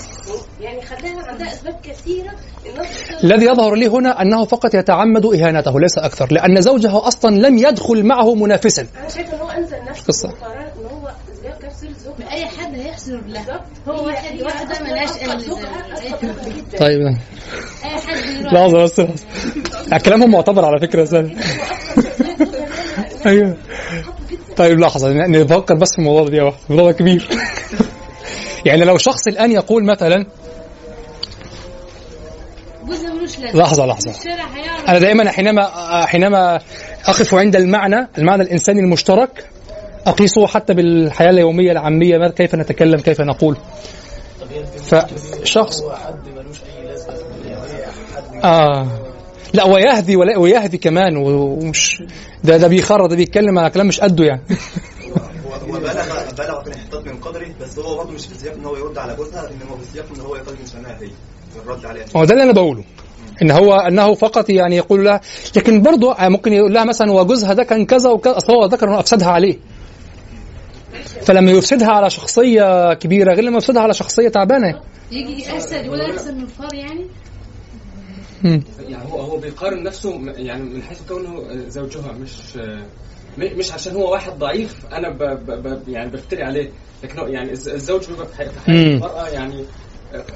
يعني 0.60 0.82
خلاها 0.82 1.26
عندها 1.26 1.52
أسباب 1.52 1.80
كثيرة 1.82 2.30
الناس 2.66 3.24
الذي 3.24 3.46
يظهر 3.46 3.74
لي 3.74 3.86
هنا 3.86 4.22
أنه 4.22 4.44
فقط 4.44 4.74
يتعمد 4.74 5.26
إهانته 5.26 5.80
ليس 5.80 5.98
أكثر 5.98 6.32
لأن 6.32 6.60
زوجها 6.60 7.08
أصلا 7.08 7.36
لم 7.36 7.58
يدخل 7.58 8.04
معه 8.06 8.34
منافسا. 8.34 8.86
أنا 8.98 9.08
شايفة 9.08 9.34
إن 9.34 9.40
هو 9.40 9.48
أنزل 9.48 9.84
نفسه. 9.84 10.28
مقارنة 10.28 10.66
إن 10.66 10.84
هو 10.84 11.10
أي 12.32 12.46
حد 12.46 12.74
هيحسن 12.74 13.20
بالله. 13.20 13.40
بالظبط. 13.40 13.62
هو 13.88 14.06
واحد 14.06 14.42
واحدة 14.42 14.84
ملهاش. 14.84 15.08
طيب. 16.78 17.00
أي 17.84 17.90
حد 18.00 18.52
لحظة 18.52 18.82
بس. 18.82 19.00
كلامهم 20.04 20.30
معتبر 20.30 20.64
على 20.64 20.80
فكرة 20.80 21.04
سهل. 21.04 21.36
أيوه. 23.26 23.56
طيب 24.56 24.80
لحظة. 24.80 25.08
ن- 25.12 25.30
نفكر 25.42 25.74
بس 25.74 25.92
في 25.92 25.98
الموضوع 25.98 26.28
ده 26.28 26.44
واحد. 26.44 26.56
الموضوع 26.70 26.92
كبير. 26.92 27.28
يعني 28.66 28.84
لو 28.84 28.98
شخص 28.98 29.26
الآن 29.26 29.52
يقول 29.52 29.84
مثلا 29.84 30.26
لحظة 33.54 33.86
لحظة. 33.86 34.12
أنا 34.88 34.98
دائما 34.98 35.30
حينما 35.30 35.66
حينما 36.06 36.56
أقف 37.06 37.34
عند 37.34 37.56
المعنى 37.56 38.08
المعنى 38.18 38.42
الإنساني 38.42 38.80
المشترك 38.80 39.46
أقيسه 40.06 40.46
حتى 40.46 40.74
بالحياة 40.74 41.30
اليومية 41.30 41.72
العامية 41.72 42.18
ما- 42.18 42.28
كيف 42.28 42.54
نتكلم 42.54 43.00
كيف 43.00 43.20
نقول؟ 43.20 43.56
فشخص 44.82 45.82
آه. 48.44 48.86
لا 49.54 49.64
ويهدي 49.64 50.16
ولا 50.16 50.38
ويهدي 50.38 50.78
كمان 50.78 51.16
ومش 51.16 52.02
ده 52.44 52.56
ده 52.56 52.68
بيخرج 52.68 53.10
ده 53.10 53.16
بيتكلم 53.16 53.58
على 53.58 53.70
كلام 53.70 53.86
مش 53.86 54.00
قده 54.00 54.24
يعني. 54.24 54.42
هو 55.68 55.72
بلغ 55.72 55.92
بلغ 56.38 56.62
في 56.62 56.68
الانحطاط 56.68 57.06
من 57.06 57.16
قدره 57.16 57.46
بس 57.60 57.78
هو 57.78 57.96
برضه 57.96 58.12
مش 58.12 58.26
في 58.26 58.34
سياق 58.34 58.54
إن 58.54 58.64
هو 58.64 58.76
يرد 58.76 58.98
على 58.98 59.16
جوزها 59.16 59.40
هو 59.42 59.76
في 59.76 59.84
سياق 59.92 60.04
إن 60.16 60.20
هو 60.20 60.36
يقدم 60.36 60.56
شأنها 60.72 60.98
هي 61.00 61.10
الرد 61.64 61.86
عليها 61.86 62.04
هو 62.16 62.24
ده 62.24 62.32
اللي 62.32 62.42
أنا 62.42 62.52
بقوله 62.52 62.84
إن 63.42 63.50
هو 63.50 63.74
إنه 63.74 64.14
فقط 64.14 64.50
يعني 64.50 64.76
يقول 64.76 65.04
لها 65.04 65.20
لكن 65.56 65.82
برضه 65.82 66.16
ممكن 66.20 66.52
يقول 66.52 66.74
لها 66.74 66.84
مثلا 66.84 67.12
وجوزها 67.12 67.52
ده 67.52 67.62
كان 67.64 67.86
كذا 67.86 68.10
وكذا. 68.10 68.36
أصل 68.36 68.52
هو 68.52 68.64
ذكر 68.64 68.88
إنه 68.88 69.00
أفسدها 69.00 69.28
عليه. 69.28 69.58
فلما 71.02 71.50
يفسدها 71.50 71.88
على 71.88 72.10
شخصية 72.10 72.94
كبيرة 72.94 73.34
غير 73.34 73.44
لما 73.44 73.56
يفسدها 73.58 73.82
على 73.82 73.94
شخصية 73.94 74.28
تعبانة 74.28 74.80
يجي 75.10 75.56
اسد 75.56 75.88
ولا 75.88 76.10
احسن 76.10 76.34
من 76.34 76.42
الفار 76.42 76.74
يعني. 76.74 77.06
يعني 78.88 79.12
هو 79.12 79.20
هو 79.20 79.36
بيقارن 79.38 79.82
نفسه 79.82 80.20
يعني 80.36 80.62
من 80.62 80.82
حيث 80.82 81.02
كونه 81.08 81.44
زوجها 81.68 82.12
مش 82.12 82.32
مش 83.38 83.72
عشان 83.72 83.94
هو 83.94 84.12
واحد 84.12 84.32
ضعيف 84.38 84.86
أنا 84.92 85.08
ب 85.10 85.18
ب 85.18 85.50
ب 85.62 85.88
يعني 85.88 86.10
بفتري 86.10 86.42
عليه 86.42 86.70
لكن 87.04 87.28
يعني 87.28 87.52
الز- 87.52 87.68
الزوج 87.68 88.06
بيبقى 88.10 88.26
في 88.26 88.36
حي- 88.36 88.48
في 88.48 88.60
حياة. 88.66 88.94
المرأة 88.94 89.28
يعني 89.28 89.64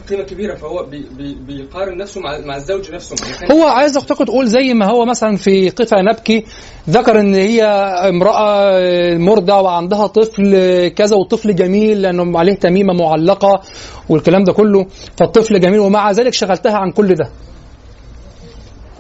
قيمة 0.09 0.23
كبيرة 0.23 0.55
فهو 0.55 0.83
بي 0.83 1.07
بي 1.17 1.35
بيقارن 1.35 1.97
نفسه 1.97 2.21
مع 2.21 2.39
مع 2.39 2.57
الزوج 2.57 2.91
نفسه. 2.91 3.17
هو 3.53 3.67
عايز 3.67 3.97
اختكم 3.97 4.25
تقول 4.25 4.47
زي 4.47 4.75
ما 4.75 4.87
هو 4.87 5.05
مثلا 5.05 5.37
في 5.37 5.69
قفا 5.69 6.03
نبكي 6.03 6.45
ذكر 6.91 7.21
إن 7.21 7.35
هي 7.35 7.63
امرأة 8.09 8.81
مرضع 9.19 9.61
وعندها 9.61 10.07
طفل 10.07 10.89
كذا 10.89 11.17
والطفل 11.17 11.55
جميل 11.55 12.03
لأنه 12.03 12.39
عليه 12.39 12.55
تميمة 12.55 12.95
معلقة 12.95 13.63
والكلام 14.09 14.45
ده 14.45 14.53
كله 14.53 14.87
فالطفل 15.17 15.61
جميل 15.61 15.81
ومع 15.81 16.11
ذلك 16.11 16.33
شغلتها 16.35 16.77
عن 16.77 16.93
كل 16.93 17.15
ده. 17.15 17.31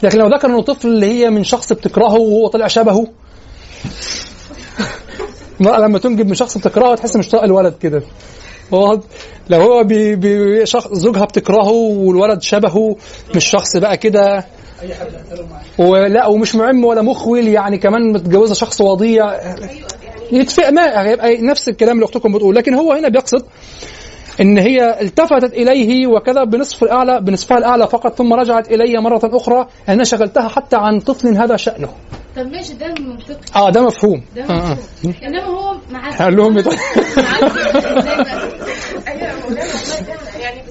لكن 0.03 0.19
لو 0.19 0.29
ذكر 0.29 0.49
إنه 0.49 0.63
طفل 0.63 0.89
اللي 0.89 1.07
هي 1.07 1.31
من 1.31 1.45
شخص 1.45 1.73
بتكرهه 1.73 2.19
وهو 2.19 2.49
طلع 2.49 2.67
شبهه 2.67 3.07
المرأة 5.61 5.79
لما 5.79 5.99
تنجب 5.99 6.27
من 6.27 6.35
شخص 6.35 6.59
بتكرهه 6.59 6.95
تحس 6.95 7.17
مش 7.17 7.29
طايق 7.29 7.45
الولد 7.45 7.75
كده. 7.81 8.03
واضح؟ 8.71 9.03
لو 9.51 9.61
هو 9.61 9.85
بي 9.85 10.17
بي 10.17 10.67
شخص 10.67 10.89
زوجها 10.93 11.25
بتكرهه 11.25 11.71
والولد 11.71 12.43
شبهه 12.43 12.97
مش 13.37 13.47
شخص 13.47 13.77
بقى 13.77 13.97
كده. 13.97 14.45
ولا 15.79 16.27
ومش 16.27 16.55
معم 16.55 16.85
ولا 16.85 17.03
مخول 17.03 17.49
يعني 17.49 17.79
كمان 17.79 18.13
متجوزة 18.13 18.55
شخص 18.55 18.81
وضيع. 18.81 19.33
يتفق 20.33 20.69
ما 20.71 21.03
هيبقى 21.07 21.37
نفس 21.43 21.69
الكلام 21.69 21.95
اللي 21.97 22.05
أختكم 22.05 22.33
بتقول. 22.33 22.55
لكن 22.57 22.75
هو 22.75 22.93
هنا 22.93 23.09
بيقصد 23.09 23.45
إن 24.41 24.59
هي 24.59 25.01
التفتت 25.01 25.53
إليه 25.53 26.07
وكذا 26.07 26.45
بنصف 26.45 26.83
الاعلى 26.83 27.21
بنصفها 27.21 27.59
الأعلى 27.59 27.87
فقط 27.89 28.15
ثم 28.15 28.33
رجعت 28.33 28.71
إلي 28.71 29.01
مرة 29.01 29.21
أخرى. 29.25 29.69
أنا 29.89 30.05
شغلتها 30.05 30.49
حتى 30.49 30.77
عن 30.77 31.01
طفل 31.01 31.29
هذا 31.29 31.57
شأنه. 31.57 31.89
طب 32.37 32.47
ماشي 32.47 32.75
ده 32.75 32.95
منطقي 33.01 33.37
آه 33.57 33.71
ده 33.71 33.83
مفهوم. 33.83 34.23
ده 34.37 34.43
آه 34.45 34.51
آه. 34.51 34.73
مفهوم. 34.73 35.15
إنما 35.23 35.45
هو 35.45 35.77
مع 35.91 36.11
قال 36.19 36.37
لهم 36.37 36.61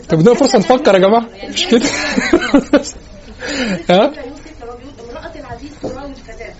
طب 0.09 0.23
ده 0.23 0.33
فرصة 0.33 0.57
نفكر 0.59 0.93
يا 0.93 0.99
جماعة. 0.99 1.25
مش 1.49 1.67
كده؟ 1.67 1.85
ها 3.89 4.11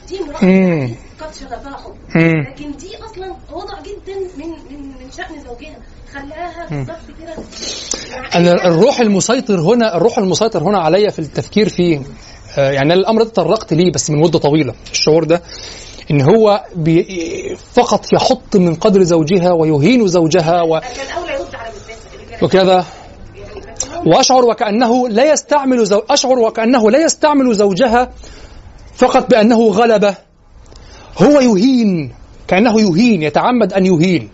دي 0.08 0.20
امرأة 0.20 0.90
قد 1.20 1.34
شغفها 1.34 1.78
حب. 1.78 1.96
لكن 2.16 2.72
دي 2.72 2.98
أصلا 2.98 3.36
وضع 3.52 3.80
جدا 3.82 4.16
من 4.38 4.50
من 4.50 4.88
من 4.88 5.12
شأن 5.18 5.44
زوجها. 5.44 5.78
خلاها 6.14 6.68
كده. 6.70 7.36
أنا 8.36 8.52
الروح 8.68 9.00
المسيطر 9.00 9.60
هنا 9.60 9.98
الروح 9.98 10.18
المسيطر 10.18 10.64
هنا 10.64 10.80
عليا 10.80 11.10
في 11.10 11.20
التفكير 11.20 11.70
فيه 11.70 12.02
آه، 12.58 12.72
يعني 12.72 12.94
الأمر 12.94 13.24
ده 13.24 13.30
تطرقت 13.30 13.74
ليه 13.74 13.92
بس 13.92 14.10
من 14.10 14.20
مدة 14.20 14.40
طويلة. 14.40 14.74
الشعور 14.92 15.24
ده 15.24 15.42
إن 16.12 16.22
هو 16.22 16.64
بي 16.76 17.06
فقط 17.74 18.14
يحط 18.14 18.56
من 18.56 18.76
قدر 18.76 19.04
زوجها 19.04 19.52
ويهين 19.52 20.08
زوجها 20.08 20.62
و 20.62 20.80
وكذا. 22.42 22.74
يعني 22.74 22.86
وأشعر 24.06 24.46
وكأنه 24.46 25.10
لا 25.10 25.32
يستعمل 25.32 25.86
زو... 25.86 26.02
أشعر 26.10 26.40
وكأنه 26.40 26.92
لا 26.92 27.00
يستعمل 27.00 27.54
زوجها 27.56 28.12
فقط 28.96 29.30
بأنه 29.30 29.68
غلبة. 29.68 30.16
هو 31.22 31.40
يهين 31.40 32.14
كأنه 32.48 32.82
يهين 32.82 33.24
يتعمد 33.24 33.74
أن 33.74 33.86
يهين. 33.86 34.30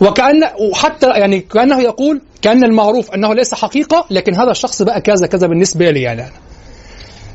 وكأن 0.00 0.42
وحتى 0.70 1.06
يعني 1.06 1.40
كأنه 1.40 1.80
يقول 1.82 2.20
كأن 2.42 2.64
المعروف 2.64 3.10
أنه 3.10 3.34
ليس 3.34 3.54
حقيقة 3.54 4.06
لكن 4.10 4.34
هذا 4.34 4.50
الشخص 4.50 4.82
بقى 4.82 5.00
كذا 5.00 5.26
كذا 5.26 5.46
بالنسبة 5.46 5.90
لي 5.90 6.02
يعني 6.02 6.22
أنا. 6.22 6.32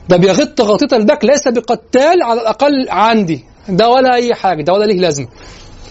ده 0.10 0.18
بيغط 0.18 0.62
غطيط 0.62 0.94
البك 0.94 1.26
ليس 1.26 1.48
بقتال 1.48 2.24
على 2.24 2.42
الأقل 2.42 2.90
عندي 2.90 3.44
ده 3.70 3.90
ولا 3.90 4.14
أي 4.16 4.36
حاجة 4.36 4.64
ده 4.64 4.74
ولا 4.74 4.86
ليه 4.86 5.00
لازمة 5.00 5.28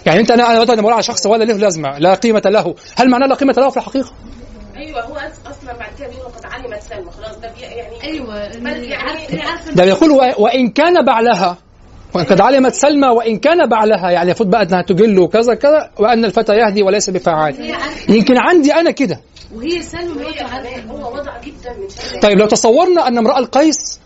يعني 0.05 0.19
أنت 0.19 0.31
أنا 0.31 0.51
أنا 0.51 0.59
مثلا 0.59 0.81
بقول 0.81 0.93
على 0.93 1.03
شخص 1.03 1.25
ولا 1.25 1.43
له 1.43 1.53
لازمة 1.53 1.97
لا 1.99 2.13
قيمة 2.13 2.41
له 2.45 2.75
هل 2.95 3.09
معناه 3.09 3.27
لا 3.27 3.35
قيمة 3.35 3.53
له 3.57 3.69
في 3.69 3.77
الحقيقة؟ 3.77 4.11
أيوه 4.77 5.01
هو 5.05 5.15
أصلا 5.15 5.73
بعد 5.79 5.89
كده 5.99 6.07
بيقول 6.07 6.25
قد 6.31 6.45
علمت 6.45 6.81
سلمى 6.89 7.11
خلاص 7.11 7.37
ده 7.37 7.49
يعني 7.61 8.03
أيوه 8.03 8.35
يعني- 8.37 9.27
ده 9.75 9.85
بيقول 9.85 10.11
و- 10.11 10.33
وإن 10.43 10.69
كان 10.69 11.05
بعلها 11.05 11.57
وإن 12.17 12.25
قد 12.25 12.41
علمت 12.41 12.73
سلمى 12.73 13.07
وإن 13.07 13.37
كان 13.37 13.69
بعلها 13.69 14.11
يعني 14.11 14.25
المفروض 14.25 14.49
بقى 14.49 14.61
أنها 14.63 14.81
تجل 14.81 15.19
وكذا 15.19 15.53
كذا 15.53 15.89
وأن 15.99 16.25
الفتى 16.25 16.53
يهدي 16.53 16.83
وليس 16.83 17.09
بفعال 17.09 17.55
يمكن 18.09 18.37
عندي 18.37 18.73
أنا 18.73 18.91
كده. 18.91 19.21
وهي 19.55 19.81
سلمى 19.81 20.23
هو 20.89 21.13
وضع 21.13 21.41
جدا 21.41 21.73
من 21.79 22.19
طيب 22.21 22.37
لو 22.39 22.47
تصورنا 22.47 23.07
أن 23.07 23.17
امرأة 23.17 23.39
القيس 23.39 23.99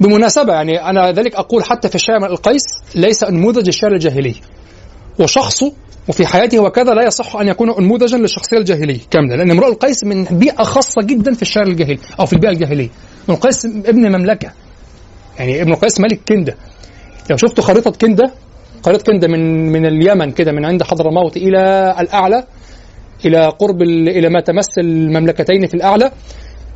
بمناسبة 0.00 0.52
يعني 0.52 0.90
أنا 0.90 1.12
ذلك 1.12 1.34
أقول 1.34 1.64
حتى 1.64 1.88
في 1.88 1.94
الشعر 1.94 2.26
القيس 2.26 2.62
ليس 2.94 3.24
نموذج 3.24 3.68
الشعر 3.68 3.92
الجاهلي. 3.92 4.34
وشخصه 5.20 5.72
وفي 6.08 6.26
حياته 6.26 6.58
وكذا 6.60 6.94
لا 6.94 7.02
يصح 7.02 7.36
أن 7.36 7.48
يكون 7.48 7.68
نموذجا 7.78 8.18
للشخصية 8.18 8.58
الجاهلية 8.58 9.00
كاملة 9.10 9.36
لأن 9.36 9.50
امرؤ 9.50 9.68
القيس 9.68 10.04
من 10.04 10.24
بيئة 10.24 10.62
خاصة 10.62 11.02
جدا 11.02 11.34
في 11.34 11.42
الشعر 11.42 11.66
الجاهلي 11.66 11.98
أو 12.20 12.26
في 12.26 12.32
البيئة 12.32 12.50
الجاهلية. 12.50 12.88
ابن 13.24 13.34
القيس 13.34 13.64
ابن 13.64 14.16
مملكة. 14.16 14.52
يعني 15.38 15.62
ابن 15.62 15.72
القيس 15.72 16.00
ملك 16.00 16.20
كندة. 16.28 16.56
لو 17.30 17.36
شفتوا 17.36 17.64
خريطة 17.64 17.90
كندة 17.90 18.30
خريطة 18.82 19.12
كندة 19.12 19.28
من 19.28 19.72
من 19.72 19.86
اليمن 19.86 20.30
كده 20.30 20.52
من 20.52 20.64
عند 20.64 20.82
حضرموت 20.82 21.36
إلى 21.36 21.94
الأعلى 22.00 22.44
إلى 23.24 23.46
قرب 23.46 23.82
ال- 23.82 24.08
إلى 24.08 24.28
ما 24.28 24.40
تمس 24.40 24.78
المملكتين 24.78 25.66
في 25.66 25.74
الأعلى. 25.74 26.10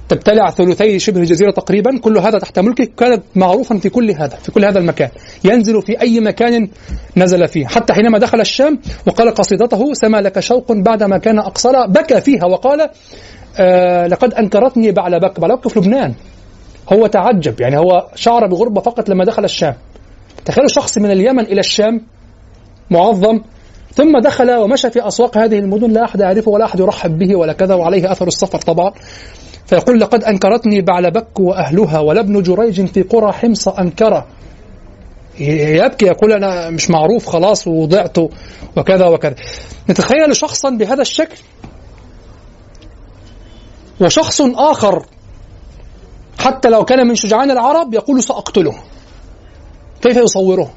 تبتلع 0.09 0.51
ثلثي 0.51 0.99
شبه 0.99 1.21
الجزيرة 1.21 1.51
تقريبا. 1.51 1.99
كل 1.99 2.19
هذا 2.19 2.39
تحت 2.39 2.59
ملكه 2.59 2.89
كانت 2.97 3.23
معروفا 3.37 3.79
في 3.79 3.89
كل 3.89 4.11
هذا 4.11 4.37
في 4.37 4.53
كل 4.53 4.65
هذا 4.65 4.79
المكان. 4.79 5.09
ينزل 5.45 5.83
في 5.83 6.01
أي 6.01 6.21
مكان 6.21 6.69
نزل 7.17 7.49
فيه. 7.49 7.67
حتى 7.67 7.93
حينما 7.93 8.19
دخل 8.19 8.41
الشام 8.41 8.79
وقال 9.07 9.35
قصيدته 9.35 9.95
سما 9.95 10.21
لك 10.21 10.41
شوق 10.41 10.73
بعدما 10.73 11.19
كان 11.19 11.39
أقصر 11.39 11.87
بكى 11.87 12.21
فيها 12.21 12.45
وقال 12.45 12.91
آه 13.59 14.07
لقد 14.07 14.35
أنكرتني 14.35 14.93
بعلبك 14.93 15.41
بعلبك 15.41 15.69
في 15.69 15.79
لبنان. 15.79 16.15
هو 16.93 17.07
تعجب 17.07 17.61
يعني 17.61 17.79
هو 17.79 18.07
شعر 18.15 18.47
بغربة 18.47 18.81
فقط 18.81 19.09
لما 19.09 19.25
دخل 19.25 19.45
الشام. 19.45 19.75
تخيلوا 20.45 20.69
شخص 20.69 20.99
من 20.99 21.11
اليمن 21.11 21.45
إلى 21.45 21.61
الشام 21.61 22.01
معظم 22.91 23.41
ثم 23.95 24.19
دخل 24.19 24.51
ومشى 24.51 24.91
في 24.91 25.09
أسواق 25.09 25.39
هذه 25.39 25.59
المدن 25.59 25.91
لا 25.91 26.05
أحد 26.05 26.21
يعرفه 26.21 26.51
ولا 26.51 26.65
أحد 26.65 26.81
يرحب 26.81 27.19
به 27.19 27.37
ولا 27.37 27.53
كذا 27.53 27.75
وعليه 27.75 28.13
أثر 28.13 28.27
السفر 28.27 28.59
طبعا. 28.59 28.93
فيقول 29.67 30.01
لقد 30.01 30.25
أنكرتني 30.25 30.81
بعلبك 30.81 31.41
وأهلها 31.41 32.01
ولابن 32.01 32.43
جريج 32.43 32.87
في 32.87 33.03
قرى 33.03 33.33
حمص 33.33 33.69
أنكره. 33.69 34.27
يبكي 35.39 36.07
يقول 36.07 36.33
أنا 36.33 36.71
مش 36.71 36.91
معروف 36.91 37.27
خلاص 37.27 37.67
وضعت 37.69 38.19
وكذا 38.77 39.07
وكذا. 39.07 39.35
نتخيل 39.91 40.37
شخصا 40.37 40.71
بهذا 40.71 41.03
الشكل 41.03 41.39
وشخص 44.01 44.41
آخر 44.41 45.07
حتى 46.39 46.69
لو 46.69 46.85
كان 46.85 47.07
من 47.07 47.15
شجعان 47.15 47.51
العرب 47.51 47.95
يقول 47.95 48.23
سأقتله. 48.23 48.75
كيف 50.03 50.17
يصوره؟ 50.17 50.71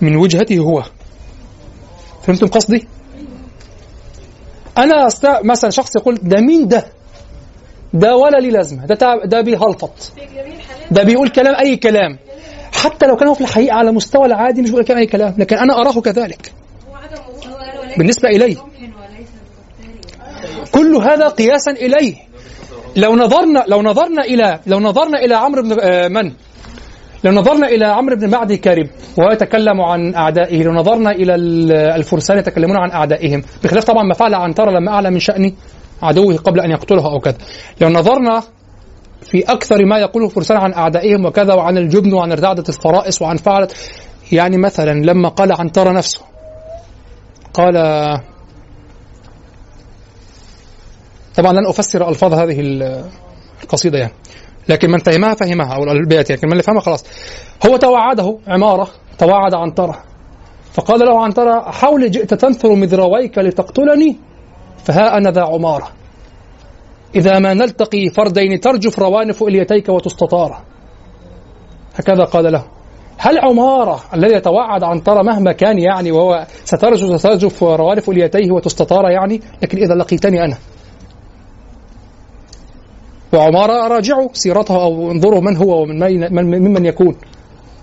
من 0.00 0.16
وجهته 0.16 0.58
هو. 0.58 0.82
فهمتم 2.22 2.46
قصدي؟ 2.46 2.88
أنا 4.78 5.06
أست... 5.06 5.26
مثلا 5.44 5.70
شخص 5.70 5.96
يقول 5.96 6.14
ده 6.22 6.40
مين 6.40 6.68
ده؟ 6.68 6.84
ده 7.94 8.16
ولا 8.16 8.36
لي 8.36 8.50
لازمة. 8.50 8.86
ده 8.86 8.94
تع... 8.94 9.14
ده 9.24 9.40
بيهلطط. 9.40 10.12
ده 10.90 11.02
بيقول 11.02 11.28
كلام 11.28 11.54
أي 11.54 11.76
كلام. 11.76 12.18
حتى 12.72 13.06
لو 13.06 13.16
كان 13.16 13.28
هو 13.28 13.34
في 13.34 13.40
الحقيقة 13.40 13.74
على 13.74 13.92
مستوى 13.92 14.26
العادي 14.26 14.62
مش 14.62 14.70
بيقول 14.70 14.84
كلام 14.84 14.98
أي 14.98 15.06
كلام. 15.06 15.34
لكن 15.38 15.56
أنا 15.56 15.80
أراه 15.80 16.00
كذلك. 16.00 16.52
بالنسبة 17.98 18.28
اليه 18.28 18.56
كل 20.72 20.96
هذا 20.96 21.28
قياسا 21.28 21.70
إليه. 21.70 22.14
لو 22.96 23.16
نظرنا 23.16 23.64
لو 23.68 23.82
نظرنا 23.82 24.22
إلى 24.22 24.60
لو 24.66 24.80
نظرنا 24.80 25.18
إلى 25.18 25.34
عمرو 25.34 25.62
بن 25.62 25.76
آه، 25.80 26.08
من؟ 26.08 26.32
لو 27.24 27.32
نظرنا 27.32 27.68
إلى 27.68 27.84
عمرو 27.84 28.16
بن 28.16 28.30
معدي 28.30 28.56
كارب 28.56 28.88
وهو 29.18 29.30
يتكلم 29.30 29.80
عن 29.80 30.14
أعدائه 30.14 30.62
لو 30.62 30.72
نظرنا 30.72 31.10
إلى 31.10 31.34
ال- 31.34 31.72
الفرسان 31.72 32.38
يتكلمون 32.38 32.76
عن 32.76 32.90
أعدائهم 32.90 33.42
بخلاف 33.64 33.84
طبعا 33.84 34.02
ما 34.02 34.14
فعل 34.14 34.34
عنترة 34.34 34.70
لما 34.70 34.92
أعلى 34.92 35.10
من 35.10 35.18
شأن 35.18 35.52
عدوه 36.02 36.36
قبل 36.36 36.60
أن 36.60 36.70
يقتله 36.70 37.12
أو 37.12 37.18
كذا. 37.20 37.36
لو 37.80 37.88
نظرنا 37.88 38.42
في 39.22 39.40
أكثر 39.52 39.84
ما 39.84 39.98
يقوله 39.98 40.26
الفرسان 40.26 40.56
عن 40.56 40.72
أعدائهم 40.74 41.24
وكذا 41.24 41.54
وعن 41.54 41.78
الجبن 41.78 42.12
وعن 42.12 42.32
ارتعدة 42.32 42.64
الفرائس 42.68 43.22
وعن 43.22 43.36
فعلة 43.36 43.68
يعني 44.32 44.56
مثلا 44.56 44.90
لما 45.04 45.28
قال 45.28 45.52
عنترة 45.52 45.90
نفسه 45.92 46.20
قال 47.54 47.74
طبعا 51.36 51.52
لن 51.52 51.66
أفسر 51.66 52.08
ألفاظ 52.08 52.34
هذه 52.34 52.60
ال- 52.60 53.04
القصيدة 53.62 53.98
يعني. 53.98 54.12
لكن 54.68 54.90
من 54.90 54.98
فهمها 54.98 55.34
فهمها. 55.34 55.74
أو 55.74 55.82
البيت 55.82 56.32
لكن 56.32 56.46
من 56.46 56.52
اللي 56.52 56.62
فهمها 56.62 56.80
خلاص. 56.80 57.04
هو 57.66 57.76
توعده 57.76 58.38
عمارة 58.48 58.88
توعد 59.18 59.54
عنتره 59.54 59.98
فقال 60.72 61.00
له 61.00 61.24
عنترة 61.24 61.70
أحولي 61.70 62.10
جئت 62.10 62.34
تنثر 62.34 62.74
مذرويك 62.74 63.38
لتقتلني؟ 63.38 64.16
فها 64.84 65.16
أنا 65.16 65.30
ذا 65.30 65.42
عمارة. 65.42 65.88
إذا 67.14 67.38
ما 67.38 67.54
نلتقي 67.54 68.08
فردين 68.08 68.60
ترجف 68.60 68.98
روانف 68.98 69.42
إليتيك 69.42 69.88
وتستطار. 69.88 70.60
هكذا 71.94 72.24
قال 72.24 72.52
له. 72.52 72.64
هل 73.18 73.38
عمارة 73.38 74.00
الذي 74.14 74.34
يتوعد 74.34 74.82
عنترة 74.82 75.22
مهما 75.22 75.52
كان 75.52 75.78
يعني 75.78 76.12
وهو 76.12 76.46
سترجف 76.64 77.20
سترجف 77.20 77.62
روانف 77.62 78.10
إليتيه 78.10 78.52
وتستطار 78.52 79.10
يعني؟ 79.10 79.40
لكن 79.62 79.78
إذا 79.78 79.94
لقيتني 79.94 80.44
أنا. 80.44 80.56
وعمارة 83.32 83.88
راجعوا 83.88 84.28
سيرته 84.32 84.82
أو 84.82 85.10
انظروا 85.10 85.40
من 85.40 85.56
هو 85.56 85.82
ومن 85.82 85.98
من 85.98 86.34
من- 86.50 86.62
ممن 86.62 86.86
يكون. 86.86 87.16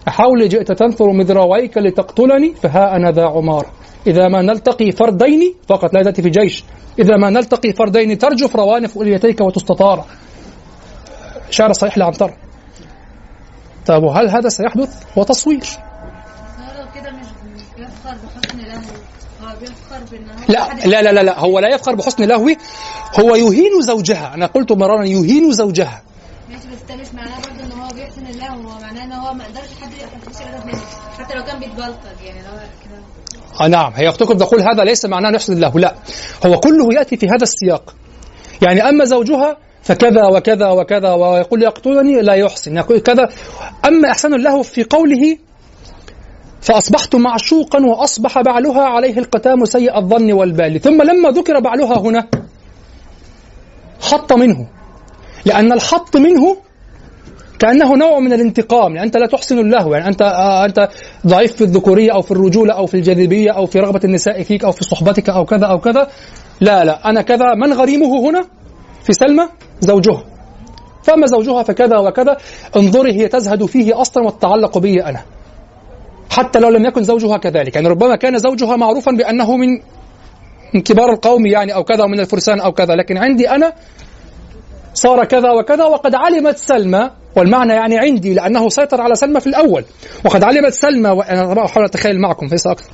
أحاول 0.08 0.50
جئت 0.50 0.72
تنثر 0.72 1.12
مذراويك 1.12 1.78
لتقتلني 1.78 2.54
فها 2.54 2.96
أنا 2.96 3.12
ذا 3.12 3.26
عمارة. 3.26 3.72
إذا 4.08 4.28
ما 4.28 4.42
نلتقي 4.42 4.92
فردين 4.92 5.54
فقط 5.68 5.94
لا 5.94 6.04
تأتي 6.04 6.22
في 6.22 6.30
جيش. 6.30 6.64
إذا 7.00 7.18
ما 7.18 7.30
نلتقي 7.30 7.74
فردين 7.74 8.18
ترجف 8.18 8.56
روانف 8.56 8.98
أليتيك 8.98 9.42
وتستطار. 9.42 10.06
شعر 11.50 11.74
صحيح 11.74 11.98
لعنتر 11.98 12.32
طيب 13.88 14.04
وهل 14.04 14.30
هذا 14.30 14.50
سيحدث؟ 14.50 15.04
هو 15.18 15.24
تصوير 15.24 15.60
كده 16.96 17.12
مش 17.12 17.28
بيفخر 17.78 18.16
بحسن 18.26 18.60
بيفخر 19.60 20.04
بان 20.12 20.30
هو 20.30 20.46
لا 20.50 20.86
لا 20.86 21.02
لا 21.02 21.12
لا, 21.12 21.24
لا 21.24 21.40
هو 21.40 21.60
لا 21.60 21.68
يفخر 21.68 21.96
بحسن 21.96 22.24
لهوه 22.24 22.56
هو 23.20 23.36
يهين 23.36 23.82
زوجها. 23.82 24.34
أنا 24.34 24.46
قلت 24.46 24.72
مرارا 24.72 25.04
يهين 25.04 25.52
زوجها. 25.52 26.02
ماشي 26.50 26.68
بس 26.68 26.82
ده 26.90 26.96
مش 26.96 27.08
معناه 27.14 27.36
برضه 27.36 27.64
إن 27.64 27.72
هو 27.80 27.88
بيحسن 27.96 28.28
الله 28.28 28.48
هو 28.48 28.82
معناه 28.82 29.04
إن 29.04 29.12
هو 29.12 29.34
ما 29.34 29.44
قدرش 29.44 29.70
حد 29.82 29.92
يقرب 29.94 30.66
منه 30.66 30.82
حتى 31.20 31.36
لو 31.38 31.44
كان 31.44 31.60
بيتبلطج 31.60 32.22
يعني 32.26 32.40
لو 32.40 32.58
كده. 32.84 33.02
آه 33.62 33.68
نعم 33.68 33.94
هي 33.96 34.10
أختكم 34.10 34.38
تقول 34.38 34.62
هذا 34.62 34.84
ليس 34.84 35.06
معناه 35.06 35.30
أن 35.30 35.36
يحسن 35.36 35.54
الله 35.54 35.80
لا. 35.80 35.96
هو 36.46 36.60
كله 36.60 36.94
يأتي 36.94 37.18
في 37.18 37.26
هذا 37.28 37.44
السياق. 37.44 37.96
يعني 38.62 38.90
أما 38.90 39.06
زوجها 39.06 39.58
فكذا 39.84 40.26
وكذا 40.26 40.70
وكذا 40.70 41.14
ويقول 41.14 41.64
يقتلني 41.64 42.22
لا 42.22 42.34
يحسن 42.34 42.78
يقول 42.78 43.00
كذا. 43.00 43.30
أما 43.86 44.12
إحسان 44.12 44.34
الله 44.34 44.62
في 44.62 44.84
قوله 44.84 45.38
فأصبحت 46.66 47.16
معشوقا 47.16 47.80
وأصبح 47.86 48.42
بعلها 48.42 48.84
عليه 48.84 49.18
القتام 49.18 49.66
سيء 49.66 49.98
الظن 49.98 50.32
والبال. 50.32 50.82
ثم 50.82 51.02
لما 51.02 51.30
ذكر 51.30 51.60
بعلها 51.60 52.00
هنا 52.00 52.28
حط 54.02 54.34
منه. 54.34 54.68
لأن 55.46 55.72
الحط 55.72 56.18
منه 56.18 56.58
كأنه 57.60 57.96
نوع 57.96 58.20
من 58.20 58.34
الانتقام. 58.34 58.96
يعني 58.96 59.08
أنت 59.08 59.18
لا 59.18 59.26
تحسن 59.26 59.60
الله 59.60 59.94
يعني 59.94 60.08
أنت 60.08 60.22
آه 60.22 60.66
أنت 60.66 60.90
ضعيف 61.28 61.56
في 61.56 61.64
الذكورية 61.64 62.12
أو 62.14 62.22
في 62.22 62.32
الرجولة 62.32 62.74
أو 62.74 62.86
في 62.86 62.94
الجاذبية 62.94 63.52
أو 63.52 63.66
في 63.66 63.80
رغبة 63.80 64.02
النساء 64.04 64.44
فيك 64.44 64.64
أو 64.64 64.72
في 64.72 64.84
صحبتك 64.84 65.30
أو 65.30 65.46
كذا 65.46 65.66
أو 65.66 65.80
كذا. 65.80 66.08
لا 66.62 66.84
لا. 66.84 67.10
أنا 67.10 67.22
كذا. 67.22 67.54
من 67.54 67.74
غريمه 67.74 68.30
هنا؟ 68.30 68.46
في 69.04 69.14
سلمى 69.14 69.50
زوجها. 69.80 70.24
فأما 71.04 71.28
زوجها 71.28 71.64
فكذا 71.64 71.98
وكذا؟ 71.98 72.38
انظري 72.78 73.14
هي 73.14 73.28
تزهد 73.28 73.66
فيه 73.66 74.02
أصلا 74.02 74.24
وتتعلق 74.24 74.78
به 74.78 74.96
أنا. 75.06 75.35
حتى 76.30 76.60
لو 76.60 76.70
لم 76.70 76.86
يكن 76.86 77.04
زوجها 77.04 77.38
كذلك. 77.38 77.76
يعني 77.76 77.88
ربما 77.88 78.16
كان 78.16 78.38
زوجها 78.38 78.76
معروفا 78.76 79.12
بأنه 79.12 79.58
من 79.58 79.68
من 80.74 80.82
كبار 80.82 81.14
القوم 81.14 81.46
يعني 81.46 81.76
أو 81.76 81.84
كذا 81.84 82.04
ومن 82.04 82.20
الفرسان 82.20 82.60
أو 82.60 82.72
كذا. 82.72 82.96
لكن 82.96 83.18
عندي 83.18 83.50
أنا 83.50 83.74
صار 84.94 85.26
كذا 85.26 85.52
وكذا 85.52 85.84
وقد 85.84 86.16
علمت 86.16 86.58
سلمى 86.58 87.12
والمعنى 87.36 87.74
يعني 87.74 87.98
عندي 87.98 88.34
لأنه 88.34 88.70
سيطر 88.70 89.02
على 89.02 89.16
سلمى 89.16 89.40
في 89.40 89.48
الأول. 89.48 89.86
وقد 90.26 90.44
علمت 90.44 90.74
سلمى 90.74 91.10
وأنا 91.10 91.54
طبعا 91.54 91.66
أحاول 91.66 91.86
أتخيل 91.86 92.22
معكم 92.22 92.46
ليس 92.46 92.68
أكثر. 92.68 92.90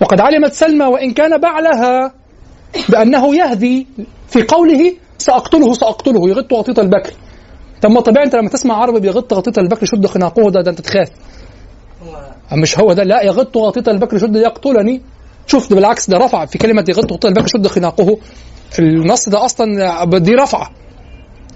وقد 0.00 0.20
علمت 0.20 0.52
سلمى 0.52 0.84
وإن 0.84 1.10
كان 1.10 1.38
بعلها 1.38 2.12
بأنه 2.88 3.36
يهدي 3.36 3.86
في 4.28 4.42
قوله 4.42 4.92
سأقتله 5.18 5.74
سأقتله. 5.74 6.28
يغط 6.28 6.52
غطيط 6.52 6.78
البكر. 6.78 7.12
طب 7.82 7.90
ما 7.90 8.00
طبيعي 8.00 8.24
أنت 8.24 8.34
لما 8.34 8.48
تسمع 8.48 8.74
عربي 8.74 9.00
بيغط 9.00 9.34
غطيط 9.34 9.58
البكر 9.58 9.86
شد 9.86 10.06
خناقه 10.06 10.50
ده, 10.50 10.60
ده 10.60 10.70
أنت 10.70 10.80
تخاف. 10.80 11.08
مش 12.52 12.78
هو 12.78 12.92
ده؟ 12.92 13.02
لا 13.04 13.22
يغط 13.22 13.56
غطيط 13.56 13.88
البكر 13.88 14.18
شد 14.18 14.36
يقتلني. 14.36 15.02
شوف 15.46 15.70
ده 15.70 15.76
بالعكس 15.76 16.10
ده 16.10 16.18
رفع 16.18 16.44
في 16.46 16.58
كلمة 16.58 16.84
يغط 16.88 17.12
غطيط 17.12 17.26
البكر 17.26 17.46
شد 17.46 17.66
خناقه. 17.66 18.18
النص 18.78 19.28
ده 19.28 19.44
أصلا 19.44 20.18
دي 20.18 20.34
رفعة 20.34 20.70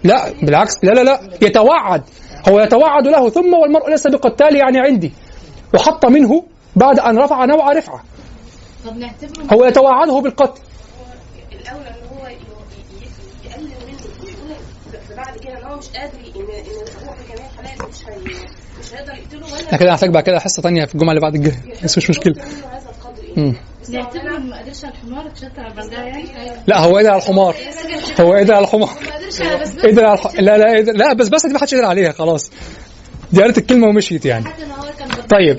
لا 0.05 0.33
بالعكس 0.43 0.85
لا 0.85 0.91
لا 0.93 1.03
لا 1.05 1.21
يتوعد. 1.43 2.03
هو 2.49 2.61
يتوعد 2.61 3.07
له 3.07 3.31
ثم 3.31 3.55
والمرء 3.55 3.91
ليس 3.91 4.07
بقتال 4.07 4.57
يعني 4.57 4.79
عندي. 4.79 5.13
وحط 5.75 6.07
منه 6.07 6.45
بعد 6.77 7.01
أن 7.01 7.19
رفع 7.19 7.45
نوع 7.45 7.73
رفعة 7.73 8.05
طب 8.87 8.97
نعتبره 8.97 9.45
هو 9.55 9.65
يتوعده 9.65 10.21
بالقتل. 10.21 10.61
الاولى 11.53 11.89
إن 11.89 12.19
هو 12.19 12.27
يقلل 13.45 13.69
منه 13.87 14.57
فبعد 15.09 15.39
كده 15.39 15.59
إن 15.59 15.65
هو 15.65 15.77
مش 15.77 15.89
قادر 15.89 16.19
ان 16.19 16.41
إن 16.41 16.85
في 17.15 17.33
جميع 17.35 17.47
الحالات 17.47 17.89
مش 17.89 18.09
هي 18.09 18.17
مش 18.89 18.95
هيقدر 18.95 19.13
يقتله 19.15 19.47
ولا 19.55 19.65
إحنا 19.67 19.79
كده 19.79 19.91
هنحتاج 19.91 20.11
بعد 20.11 20.23
كده 20.23 20.39
حصة 20.39 20.63
تانية 20.63 20.85
في 20.85 20.95
الجمعة 20.95 21.11
اللي 21.11 21.21
بعد 21.21 21.35
الجاية 21.35 21.63
بس 21.85 21.99
مش 21.99 22.11
نعتبره 23.89 24.37
أنا- 24.37 24.41
ما 24.41 24.59
قدرش 24.63 24.85
على 24.85 24.95
الحمار 24.95 25.27
على 25.59 25.71
يعني. 26.01 26.25
لا 26.67 26.79
هو 26.81 26.97
قدر 26.97 27.11
على 27.11 27.19
الحمار. 27.23 27.55
هو 28.21 28.33
قدر 28.33 28.55
على 28.55 28.65
الحمار. 28.65 28.89
ما 28.89 29.17
قدرش 29.17 29.41
على 29.41 29.61
بس 29.61 29.77
قدر 29.79 30.05
على 30.05 30.15
الح... 30.19 30.35
لا 30.35 30.59
لا 30.59 30.79
قدر... 30.79 30.93
لا 30.93 31.13
بس 31.13 31.29
بس 31.29 31.47
دي 31.47 31.53
ما 31.53 31.59
حدش 31.59 31.75
قدر 31.75 31.85
عليها 31.85 32.13
خلاص. 32.13 32.51
دي 33.33 33.43
قالت 33.43 33.59
الكلمة 33.59 33.87
ومشيت 33.89 34.25
يعني. 34.27 34.45
طيب 35.31 35.59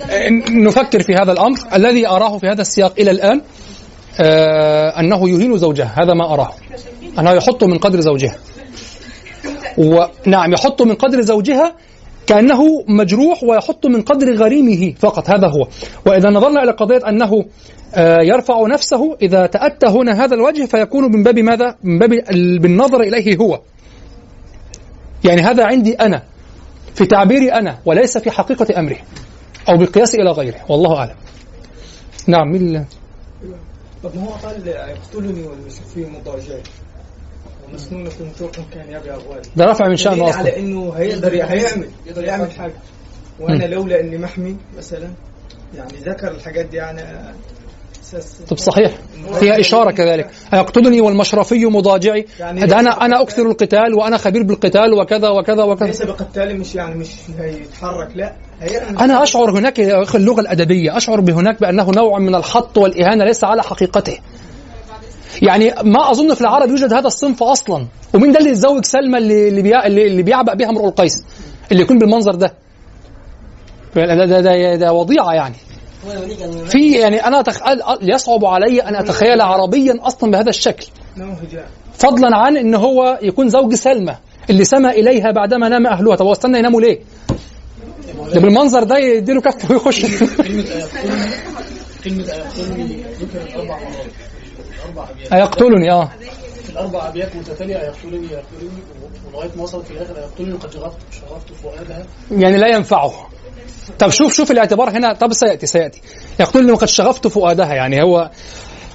نفكر 0.49 1.03
في 1.03 1.13
هذا 1.15 1.31
الأمر. 1.31 1.57
الذي 1.73 2.07
أراه 2.07 2.37
في 2.37 2.47
هذا 2.47 2.61
السياق 2.61 2.93
إلى 2.99 3.11
الآن 3.11 3.41
آه 4.19 4.99
أنه 4.99 5.29
يهين 5.29 5.57
زوجها. 5.57 5.95
هذا 5.97 6.13
ما 6.13 6.33
أراه. 6.33 6.53
أنه 7.19 7.31
يحط 7.31 7.63
من 7.63 7.77
قدر 7.77 7.99
زوجها. 8.01 8.35
ونعم 9.77 10.53
يحط 10.53 10.81
من 10.81 10.95
قدر 10.95 11.21
زوجها 11.21 11.75
كأنه 12.29 12.63
مجروح 12.87 13.43
ويحط 13.43 13.85
من 13.85 14.01
قدر 14.01 14.35
غريمه 14.35 14.93
فقط. 14.99 15.29
هذا 15.29 15.47
هو. 15.47 15.67
وإذا 16.05 16.29
نظرنا 16.29 16.63
إلى 16.63 16.71
قضية 16.71 17.09
أنه 17.09 17.45
آه، 17.95 18.21
يرفع 18.21 18.67
نفسه 18.67 19.17
إذا 19.21 19.45
تأتى 19.45 19.87
هنا 19.87 20.23
هذا 20.23 20.35
الوجه 20.35 20.65
فيكون 20.65 21.11
من 21.11 21.23
باب 21.23 21.39
ماذا؟ 21.39 21.75
من 21.83 21.99
باب 21.99 22.13
ال- 22.13 22.59
بالنظر 22.59 23.01
إليه 23.01 23.37
هو. 23.37 23.59
يعني 25.23 25.41
هذا 25.41 25.65
عندي 25.65 25.93
أنا 25.93 26.23
في 26.95 27.05
تعبيري 27.05 27.51
أنا 27.53 27.77
وليس 27.85 28.17
في 28.17 28.31
حقيقة 28.31 28.79
أمره 28.79 28.97
أو 29.69 29.77
بالقياس 29.77 30.15
إلى 30.15 30.31
غيره. 30.31 30.59
والله 30.69 30.97
أعلم. 30.97 31.15
نعم 32.27 32.55
اللي- 32.55 32.85
طب 34.03 34.11
هو 34.17 34.29
قال 34.29 34.67
يقتلني 34.67 35.47
والمسفي 35.47 36.05
مضاجعي 36.05 36.61
ومسنونة 37.71 38.09
طرق 38.39 38.51
كان 38.73 38.91
يبي 38.91 39.11
أغوالي 39.11 39.41
ده 39.55 39.65
رفع 39.65 39.87
من 39.87 39.95
شأنه 39.95 40.29
أصلا 40.29 40.39
على 40.39 40.59
إنه 40.59 40.93
هيقدر 40.97 41.33
هيعمل 41.33 41.89
يقدر 42.05 42.23
يعمل. 42.23 42.51
حاجة. 42.51 42.73
وأنا 43.39 43.63
لولا 43.63 43.99
إني 43.99 44.17
محمي 44.17 44.57
مثلا 44.77 45.09
يعني 45.75 45.93
ذكر 46.05 46.31
الحاجات 46.31 46.65
دي 46.65 46.77
يعني 46.77 47.01
طب 48.49 48.57
صحيح. 48.57 48.91
فيها 49.39 49.59
إشارة 49.59 49.91
كذلك. 49.91 50.29
يقتلني 50.53 51.01
والمشرفي 51.01 51.65
مضاجعي. 51.65 52.25
يعني 52.39 52.65
ده 52.65 52.79
أنا 52.79 53.05
أنا 53.05 53.21
أكثر 53.21 53.47
القتال 53.47 53.93
وأنا 53.93 54.17
خبير 54.17 54.43
بالقتال 54.43 54.93
وكذا 54.93 55.29
وكذا 55.29 55.63
وكذا. 55.63 55.87
ليس 55.87 56.01
بقتالي 56.01 56.53
مش 56.53 56.75
يعني 56.75 56.95
مش 56.95 57.09
هيتحرك 57.39 58.09
لا. 58.15 58.33
أنا 58.99 59.23
أشعر 59.23 59.51
هناك 59.51 59.79
يا 59.79 60.03
أخي 60.03 60.17
اللغة 60.17 60.41
الأدبية. 60.41 60.97
أشعر 60.97 61.21
بهناك 61.21 61.61
بأنه 61.61 61.91
نوع 61.91 62.19
من 62.19 62.35
الحط 62.35 62.77
والإهانة 62.77 63.25
ليس 63.25 63.43
على 63.43 63.63
حقيقته. 63.63 64.17
يعني 65.41 65.73
ما 65.83 66.11
أظن 66.11 66.33
في 66.33 66.41
العرب 66.41 66.69
يوجد 66.69 66.93
هذا 66.93 67.07
الصنف 67.07 67.43
أصلا. 67.43 67.87
ومين 68.13 68.31
ده 68.31 68.39
اللي 68.39 68.49
يتزوج 68.49 68.85
سلمى 68.85 69.17
اللي 69.17 69.47
اللي, 69.47 69.61
بيع 69.61 69.85
اللي 69.85 70.07
اللي 70.07 70.23
بيعبأ 70.23 70.53
بها 70.53 70.69
امرؤ 70.69 70.87
القيس؟ 70.87 71.13
اللي 71.71 71.83
يكون 71.83 71.99
بالمنظر 71.99 72.35
ده. 72.35 72.53
ده, 73.95 74.25
ده, 74.25 74.41
ده, 74.41 74.75
ده 74.75 74.93
وضيعة 74.93 75.33
يعني. 75.33 75.55
في 76.69 76.91
يعني 76.91 77.27
أنا 77.27 77.39
أتخ... 77.39 77.61
يصعب 78.01 78.45
علي 78.45 78.81
أن 78.83 78.95
أتخيل 78.95 79.41
عربيا 79.41 79.99
أصلا 80.01 80.31
بهذا 80.31 80.49
الشكل. 80.49 80.87
فضلا 81.93 82.37
عن 82.37 82.57
إن 82.57 82.75
هو 82.75 83.19
يكون 83.21 83.49
زوج 83.49 83.73
سلمى 83.73 84.15
اللي 84.49 84.63
سمى 84.63 84.89
إليها 84.89 85.31
بعدما 85.31 85.69
نام 85.69 85.87
أهلها. 85.87 86.15
طب 86.15 86.25
هو 86.25 86.31
استنى 86.31 86.59
يناموا 86.59 86.81
ليه؟ 86.81 86.99
ده 88.33 88.39
بالمنظر 88.41 88.83
ده 88.83 88.97
يديله 88.97 89.41
كف 89.41 89.71
ويخش. 89.71 90.01
كلمة 92.03 92.23
أيقتلني 92.33 93.03
ذكرت 93.21 93.55
أربع 93.55 93.79
مرات. 93.79 94.11
هيقتلني 95.31 95.91
آه. 95.91 96.09
في 96.63 96.69
الأربع 96.69 97.07
أبيات 97.07 97.35
متتالية 97.35 97.81
أيقتلني 97.81 98.29
أيقتلني 98.29 98.69
ولغاية 99.27 99.49
ما 99.55 99.63
وصلت 99.63 99.85
في 99.85 99.91
الآخر 99.91 100.17
أيقتلني 100.17 100.53
قد 100.53 100.73
شغفت 100.73 100.97
شغفت 101.11 101.53
فؤادها. 101.63 102.05
يعني 102.31 102.57
لا 102.57 102.67
ينفعه. 102.67 103.29
طب 103.99 104.09
شوف 104.09 104.33
شوف 104.33 104.51
الاعتبار 104.51 104.89
هنا. 104.89 105.13
طب 105.13 105.33
سيأتي 105.33 105.67
سيأتي. 105.67 106.01
يقتلني 106.39 106.71
وقد 106.71 106.87
شغفت 106.87 107.27
فؤادها. 107.27 107.73
يعني 107.73 108.03
هو 108.03 108.29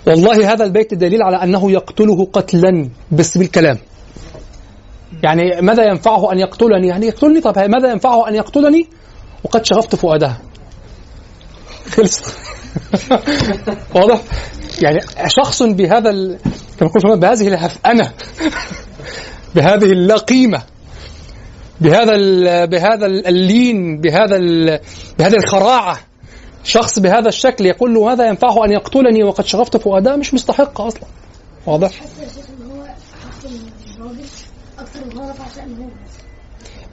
والله 0.07 0.53
هذا 0.53 0.65
البيت 0.65 0.95
دليل 0.95 1.23
على 1.23 1.43
أنه 1.43 1.73
يقتله 1.73 2.25
قتلا 2.33 2.91
بس 3.13 3.39
بالكلام 3.39 3.79
يعني 5.23 5.61
ماذا 5.61 5.85
ينفعه 5.85 6.33
أن 6.33 6.39
يقتلني؟ 6.39 6.89
يعني 6.89 7.07
يقتلني؟ 7.07 7.41
طب 7.41 7.59
ماذا 7.59 7.91
ينفعه 7.91 8.29
أن 8.29 8.35
يقتلني؟ 8.35 8.89
وقد 9.45 9.65
شغفت 9.65 9.95
فؤادها. 9.95 10.41
خلص. 11.91 12.23
واضح؟ 13.95 14.21
يعني 14.83 15.01
شخص 15.27 15.63
بهذا 15.63 16.11
ال... 16.11 16.39
كما 16.81 16.91
يقول 17.05 17.19
بهذه 17.19 17.49
الهفأنة 17.49 18.13
بهذه 19.55 19.93
اللا 19.93 20.17
قيمة 20.17 20.63
بهذا 21.81 22.15
ال... 22.15 22.67
بهذا 22.67 23.07
اللين 23.07 24.01
بهذا 24.01 24.37
ال... 24.37 24.81
بهذه 25.19 25.37
الخراعة 25.37 25.99
شخص 26.65 26.99
بهذا 26.99 27.29
الشكل 27.29 27.67
يقول 27.67 27.95
له 27.95 28.05
ماذا 28.05 28.29
ينفعه 28.29 28.65
أن 28.65 28.73
يقتلني 28.73 29.25
وقد 29.25 29.45
شغفت 29.45 29.77
فؤادة 29.77 30.17
مش 30.17 30.35
مستحق 30.35 30.81
أصلا 30.81 31.05
واضح؟ 31.67 31.91
هو 32.71 32.85
هو 34.03 34.11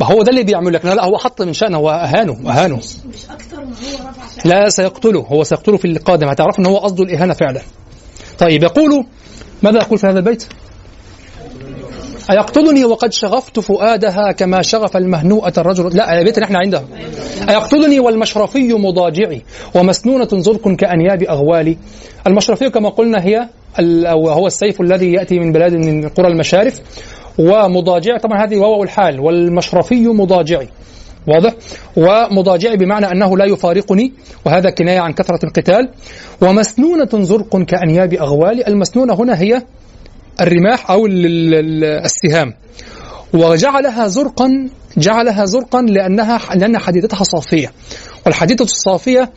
ما 0.02 0.08
هو 0.08 0.24
ده 0.24 0.30
اللي 0.30 0.44
بيعمل 0.44 0.74
لك 0.74 0.86
لا 0.86 1.06
هو 1.06 1.18
حط 1.18 1.42
من 1.42 1.54
شأنه 1.54 1.80
وأهانه 1.80 2.38
أهانه 2.48 2.78
مش 2.78 2.96
أكتر 3.30 3.58
ما 3.58 3.64
هو 3.64 4.10
رفع 4.10 4.44
شأنه. 4.44 4.56
لا 4.56 4.70
سيقتله 4.70 5.20
هو 5.20 5.44
سيقتله 5.44 5.78
في 5.78 5.86
القادم. 5.86 6.28
هتعرف 6.28 6.60
إن 6.60 6.66
هو 6.66 6.78
قصده 6.78 7.04
الإهانة 7.04 7.34
فعلا. 7.34 7.62
طيب 8.40 8.64
يقول 8.64 9.06
ماذا 9.64 9.78
يقول 9.78 9.98
في 9.98 10.08
هذا 10.08 10.20
البيت؟ 10.20 10.44
أيقتلني 12.32 12.86
وقد 12.86 13.14
شغفت 13.14 13.60
فؤادها 13.60 14.32
كما 14.32 14.62
شغف 14.62 14.98
المهنوءة 14.98 15.54
الرجل. 15.58 15.98
لا 15.98 16.20
البيت 16.20 16.36
اللي 16.36 16.46
إحنا 16.46 16.60
عنده 16.60 16.84
أيقتلني 17.50 18.00
والمشرفي 18.00 18.74
مضاجعي 18.74 19.42
ومسنونة 19.76 20.30
زرق 20.34 20.68
كأنياب 20.76 21.24
أغوالي 21.24 21.78
المشرفي 22.28 22.70
كما 22.70 22.90
قلنا 22.90 23.24
هي 23.24 23.50
أو 23.80 24.30
هو 24.30 24.48
السيف 24.48 24.82
الذي 24.82 25.14
يأتي 25.14 25.40
من 25.40 25.52
بلاد 25.52 25.74
من 25.74 26.10
قرى 26.10 26.28
المشارف. 26.28 26.82
ومضاجعي 27.38 28.20
طبعا 28.20 28.44
هذه 28.46 28.58
واو 28.58 28.84
الحال 28.84 29.20
والمشرفي 29.20 30.08
مضاجعي 30.08 30.70
واضح؟ 31.28 31.54
ومضاجعي 31.98 32.78
بمعنى 32.78 33.12
أنه 33.12 33.38
لا 33.38 33.46
يفارقني 33.46 34.14
وهذا 34.46 34.70
كناية 34.70 35.00
عن 35.00 35.14
كثرة 35.14 35.40
القتال. 35.46 35.90
ومسنونة 36.42 37.10
زرق 37.14 37.58
كأنياب 37.58 38.14
أغوالي 38.14 38.68
المسنونة 38.68 39.14
هنا 39.14 39.42
هي 39.42 39.62
الرماح 40.42 40.92
أو 40.92 41.06
ال- 41.06 41.26
ال- 41.26 41.54
ال- 41.54 41.84
السهام. 42.06 42.54
وجعلها 43.34 44.08
زرقا 44.08 44.70
جعلها 44.98 45.46
زرقا 45.46 45.82
لأنها 45.82 46.40
لأن 46.56 46.78
حديدتها 46.78 47.24
صافية. 47.24 47.72
والحديدة 48.26 48.66
الصافية 48.66 49.32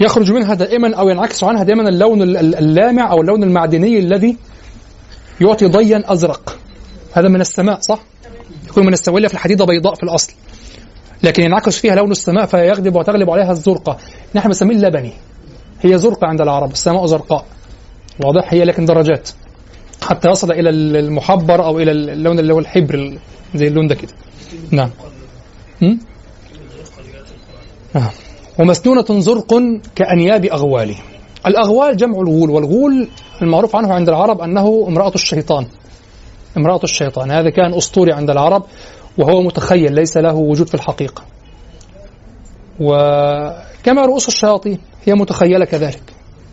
يخرج 0.00 0.32
منها 0.32 0.54
دائما 0.54 0.96
أو 0.96 1.08
ينعكس 1.08 1.44
عنها 1.44 1.62
دائما 1.64 1.88
اللون 1.88 2.22
ال- 2.22 2.36
ال- 2.36 2.54
اللامع 2.56 3.12
أو 3.12 3.20
اللون 3.20 3.42
المعدني 3.42 3.98
الذي 3.98 4.36
يعطي 5.40 5.66
ضيا 5.66 6.02
أزرق. 6.06 6.58
هذا 7.16 7.28
من 7.28 7.40
السماء 7.40 7.80
صح؟ 7.80 7.98
يكون 8.68 8.86
من 8.86 8.92
السوية 8.92 9.26
في 9.26 9.34
الحديدة 9.34 9.64
بيضاء 9.64 9.94
في 9.94 10.02
الأصل. 10.02 10.32
لكن 11.22 11.42
ينعكس 11.42 11.78
فيها 11.78 11.94
لون 11.94 12.10
السماء 12.10 12.46
فيغلب 12.46 12.96
وتغلب 12.96 13.30
عليها 13.30 13.52
الزرقة 13.52 13.96
نحن 14.34 14.48
بنسميه 14.48 14.76
اللبني. 14.76 15.12
هي 15.80 15.98
زرقة 15.98 16.26
عند 16.26 16.40
العرب 16.40 16.72
السماء 16.72 17.06
زرقاء. 17.06 17.44
واضح؟ 18.24 18.52
هي 18.52 18.64
لكن 18.64 18.84
درجات. 18.84 19.30
حتى 20.02 20.30
يصل 20.30 20.52
إلى 20.52 20.70
المحبر 20.70 21.64
أو 21.64 21.78
إلى 21.78 21.90
اللون 21.90 22.38
اللي 22.38 22.54
هو 22.54 22.58
الحبر 22.58 23.18
زي 23.54 23.66
اللون 23.68 23.86
ده 23.86 23.94
كده. 23.94 24.12
نعم? 24.70 24.90
نعم 27.94 28.10
ومسنونة 28.58 29.20
زرق 29.20 29.54
كأنياب 29.94 30.44
أغوال 30.44 30.94
الأغوال 31.46 31.96
جمع 31.96 32.20
الغول 32.20 32.50
والغول 32.50 33.08
المعروف 33.42 33.76
عنه 33.76 33.94
عند 33.94 34.08
العرب 34.08 34.40
أنه 34.40 34.84
امرأة 34.88 35.12
الشيطان. 35.14 35.66
امرأة 36.56 36.80
الشيطان. 36.84 37.30
هذا 37.30 37.50
كان 37.50 37.74
أسطوري 37.74 38.12
عند 38.12 38.30
العرب 38.30 38.62
وهو 39.18 39.42
متخيل 39.42 39.92
ليس 39.94 40.16
له 40.16 40.34
وجود 40.34 40.68
في 40.68 40.74
الحقيقة. 40.74 41.22
وكما 42.80 44.06
رؤوس 44.06 44.28
الشياطين 44.28 44.78
هي 45.04 45.14
متخيلة 45.14 45.64
كذلك. 45.64 46.02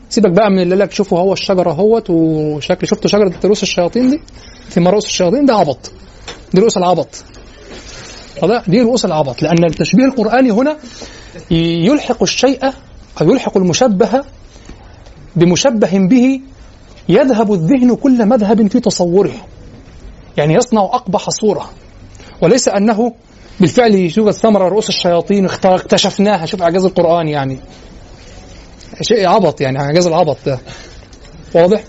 سيبك 0.10 0.30
بقى 0.32 0.50
من 0.50 0.60
اللي 0.60 0.76
لك 0.76 0.92
شوفوا 0.92 1.20
هو 1.20 1.34
الشجرة 1.34 1.72
اهوت 1.72 2.10
وشكل 2.10 2.88
شفتوا 2.88 3.10
شجرة 3.10 3.34
رؤوس 3.46 3.64
الشياطين 3.64 4.10
دي؟ 4.10 4.22
في 4.70 4.80
رؤوس 4.80 5.06
الشياطين 5.06 5.46
ده 5.46 5.56
عبط. 5.56 5.92
دي 6.54 6.60
رؤوس 6.62 6.78
العبط؟ 6.78 7.24
دي 8.68 8.82
رؤوس 8.82 9.06
العبط 9.06 9.42
لأن 9.44 9.64
التشبيه 9.64 10.06
القرآني 10.06 10.52
هنا 10.52 10.78
يلحق 11.52 12.24
الشيء 12.24 12.66
أو 13.22 13.30
يلحق 13.32 13.58
المشبه 13.58 14.24
بمشبه 15.36 16.08
به 16.10 16.42
يذهب 17.10 17.54
الذهن 17.54 17.96
كل 17.96 18.26
مذهب 18.26 18.68
في 18.68 18.80
تصوره. 18.80 19.34
يعني 20.38 20.54
يصنع 20.54 20.82
أقبح 20.82 21.30
صورة. 21.30 21.70
وليس 22.42 22.68
أنه 22.68 23.14
بالفعل 23.60 23.96
يوجد 23.96 24.32
ثمرة 24.32 24.68
رؤوس 24.68 24.90
الشياطين 24.90 25.46
اكتشفناها. 25.46 26.46
شوف 26.46 26.62
إعجاز 26.62 26.86
القرآن 26.86 27.28
يعني. 27.28 27.60
شيء 29.02 29.28
عبط 29.28 29.62
يعني 29.62 29.80
أعجاز 29.80 30.08
العبط 30.08 30.38
ده. 30.46 30.60
واضح؟ 31.56 31.84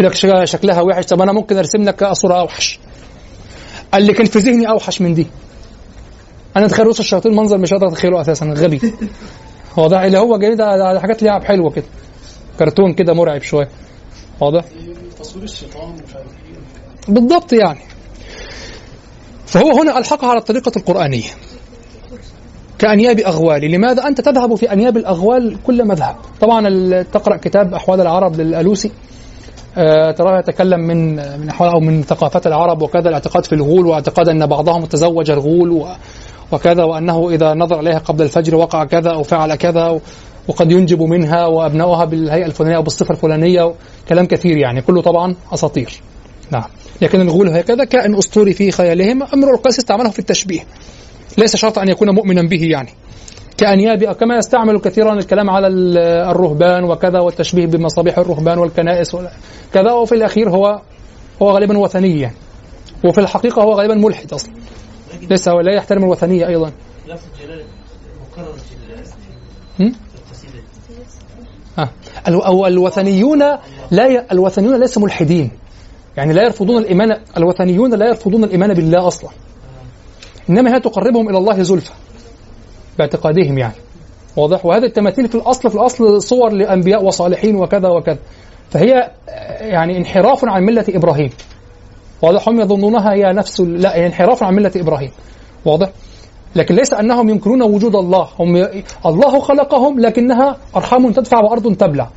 يقول 0.00 0.06
لك 0.06 0.44
شكلها 0.44 0.80
وحش. 0.82 1.04
طب 1.04 1.22
أنا 1.22 1.32
ممكن 1.32 1.56
أرسم 1.56 1.82
لك 1.82 2.12
صورة 2.12 2.40
أوحش. 2.40 2.78
قال 3.92 4.02
لي 4.02 4.12
كان 4.12 4.26
في 4.26 4.38
ذهني 4.38 4.68
أوحش 4.68 5.00
من 5.00 5.14
دي. 5.14 5.26
أنا 6.56 6.66
اتخيل 6.66 6.84
رؤوس 6.84 7.00
الشياطين 7.00 7.36
منظر 7.36 7.58
مش 7.58 7.72
قادر 7.72 7.88
أتخيله 7.88 8.20
أساسا 8.20 8.46
غبي. 8.46 8.80
واضح؟ 9.76 10.00
اللي 10.00 10.18
هو 10.18 10.38
جاي 10.38 10.54
ده 10.54 11.00
حاجات 11.00 11.22
لعب 11.22 11.44
حلوة 11.44 11.70
كده 11.70 11.84
كرتون 12.58 12.92
كده 12.92 13.12
مرعب 13.14 13.42
شوية. 13.42 13.68
واضح؟ 14.40 14.64
تصوير 15.20 15.44
الشيطان 15.44 15.96
بالضبط 17.08 17.52
يعني. 17.52 17.80
فهو 19.46 19.70
هنا 19.70 19.98
ألحقها 19.98 20.30
على 20.30 20.38
الطريقة 20.38 20.72
القرآنية. 20.76 21.30
كأنياب 22.78 23.18
أغوال 23.18 23.70
لماذا 23.70 24.06
أنت 24.06 24.20
تذهب 24.20 24.54
في 24.54 24.72
أنياب 24.72 24.96
الأغوال 24.96 25.56
كل 25.66 25.84
مذهب؟ 25.84 26.16
طبعا 26.40 27.02
تقرأ 27.02 27.36
كتاب 27.36 27.74
أحوال 27.74 28.00
العرب 28.00 28.40
للألوسي. 28.40 28.90
آه، 29.78 30.10
تراه 30.10 30.38
يتكلم 30.38 30.80
من 30.80 31.14
من 31.40 31.48
أحوال 31.48 31.70
أو 31.70 31.80
من 31.80 32.02
ثقافات 32.02 32.46
العرب 32.46 32.82
وكذا 32.82 33.08
الاعتقاد 33.08 33.44
في 33.44 33.54
الغول 33.54 33.86
واعتقاد 33.86 34.28
أن 34.28 34.46
بعضهم 34.46 34.84
تزوج 34.84 35.30
الغول 35.30 35.86
وكذا 36.52 36.84
وأنه 36.84 37.30
إذا 37.30 37.54
نظر 37.54 37.80
إليها 37.80 37.98
قبل 37.98 38.22
الفجر 38.22 38.54
وقع 38.54 38.84
كذا 38.84 39.10
أو 39.10 39.22
فعل 39.22 39.54
كذا 39.54 40.00
وقد 40.48 40.72
ينجب 40.72 41.02
منها 41.02 41.46
وأبنائها 41.46 42.04
بالهيئة 42.04 42.46
الفلانية 42.46 42.76
أو 42.76 42.82
بالصفة 42.82 43.10
الفلانية 43.10 43.74
كلام 44.08 44.26
كثير 44.26 44.56
يعني. 44.56 44.82
كله 44.82 45.02
طبعا 45.02 45.34
أساطير. 45.52 46.00
نعم. 46.50 46.64
لكن 47.02 47.20
الغول 47.20 47.48
هكذا 47.48 47.84
كائن 47.84 48.14
أسطوري 48.14 48.52
في 48.52 48.70
خيالهم 48.70 49.22
أمر 49.22 49.54
القيس 49.54 49.78
استعمله 49.78 50.10
في 50.10 50.18
التشبيه. 50.18 50.60
ليس 51.38 51.56
شرط 51.56 51.78
أن 51.78 51.88
يكون 51.88 52.10
مؤمنا 52.10 52.42
به 52.42 52.62
يعني. 52.62 52.88
كأنياب 53.56 54.12
كما 54.12 54.36
يستعمل 54.36 54.80
كثيرا 54.80 55.12
الكلام 55.14 55.50
على 55.50 55.66
ال- 55.66 55.98
الرهبان 56.30 56.84
وكذا 56.84 57.20
والتشبيه 57.20 57.66
بمصابيح 57.66 58.18
الرهبان 58.18 58.58
والكنائس 58.58 59.16
كذا 59.74 59.92
وفي 59.92 60.14
الأخير 60.14 60.50
هو 60.50 60.80
هو 61.42 61.50
غالبا 61.50 61.78
وثني 61.78 62.20
يعني. 62.20 62.34
وفي 63.04 63.18
الحقيقة 63.20 63.62
هو 63.62 63.72
غالبا 63.72 63.94
ملحد 63.94 64.32
أصلا. 64.32 64.52
ليس 65.30 65.48
هو 65.48 65.60
لا 65.60 65.74
يحترم 65.74 66.04
الوثنية 66.04 66.48
أيضا. 66.48 66.72
أو 72.26 72.66
الوثنيون 72.66 73.38
لا 73.90 74.06
ي... 74.06 74.26
الوثنيون 74.32 74.80
ليسوا 74.80 75.02
ملحدين. 75.02 75.50
يعني 76.18 76.32
لا 76.32 76.42
يرفضون 76.42 76.78
الإيمان 76.78 77.16
الوثنيون 77.36 77.94
لا 77.94 78.08
يرفضون 78.08 78.44
الإيمان 78.44 78.74
بالله 78.74 79.06
أصلا. 79.06 79.30
إنما 80.50 80.74
هي 80.74 80.80
تقربهم 80.80 81.28
إلى 81.28 81.38
الله 81.38 81.62
زلفى 81.62 81.92
باعتقادهم 82.98 83.58
يعني. 83.58 83.74
واضح؟ 84.36 84.66
وهذه 84.66 84.84
التماثيل 84.84 85.28
في 85.28 85.34
الأصل 85.34 85.70
في 85.70 85.76
الأصل 85.76 86.22
صور 86.22 86.52
لأنبياء 86.52 87.04
وصالحين 87.04 87.56
وكذا 87.56 87.88
وكذا. 87.88 88.18
فهي 88.70 89.10
يعني 89.60 89.96
انحراف 89.98 90.44
عن 90.44 90.62
ملة 90.62 90.84
إبراهيم. 90.88 91.30
واضح؟ 92.22 92.48
هم 92.48 92.60
يظنونها 92.60 93.12
هي 93.12 93.32
نفس 93.32 93.60
لا 93.60 93.96
هي 93.96 94.06
انحراف 94.06 94.42
عن 94.42 94.54
ملة 94.54 94.72
إبراهيم. 94.76 95.10
واضح؟ 95.64 95.90
لكن 96.56 96.74
ليس 96.74 96.92
أنهم 96.94 97.28
ينكرون 97.28 97.62
وجود 97.62 97.94
الله. 97.94 98.28
هم 98.38 98.56
ي... 98.56 98.84
الله 99.06 99.40
خلقهم 99.40 100.00
لكنها 100.00 100.56
أرحام 100.76 101.12
تدفع 101.12 101.40
وأرض 101.40 101.76
تبلع. 101.76 102.08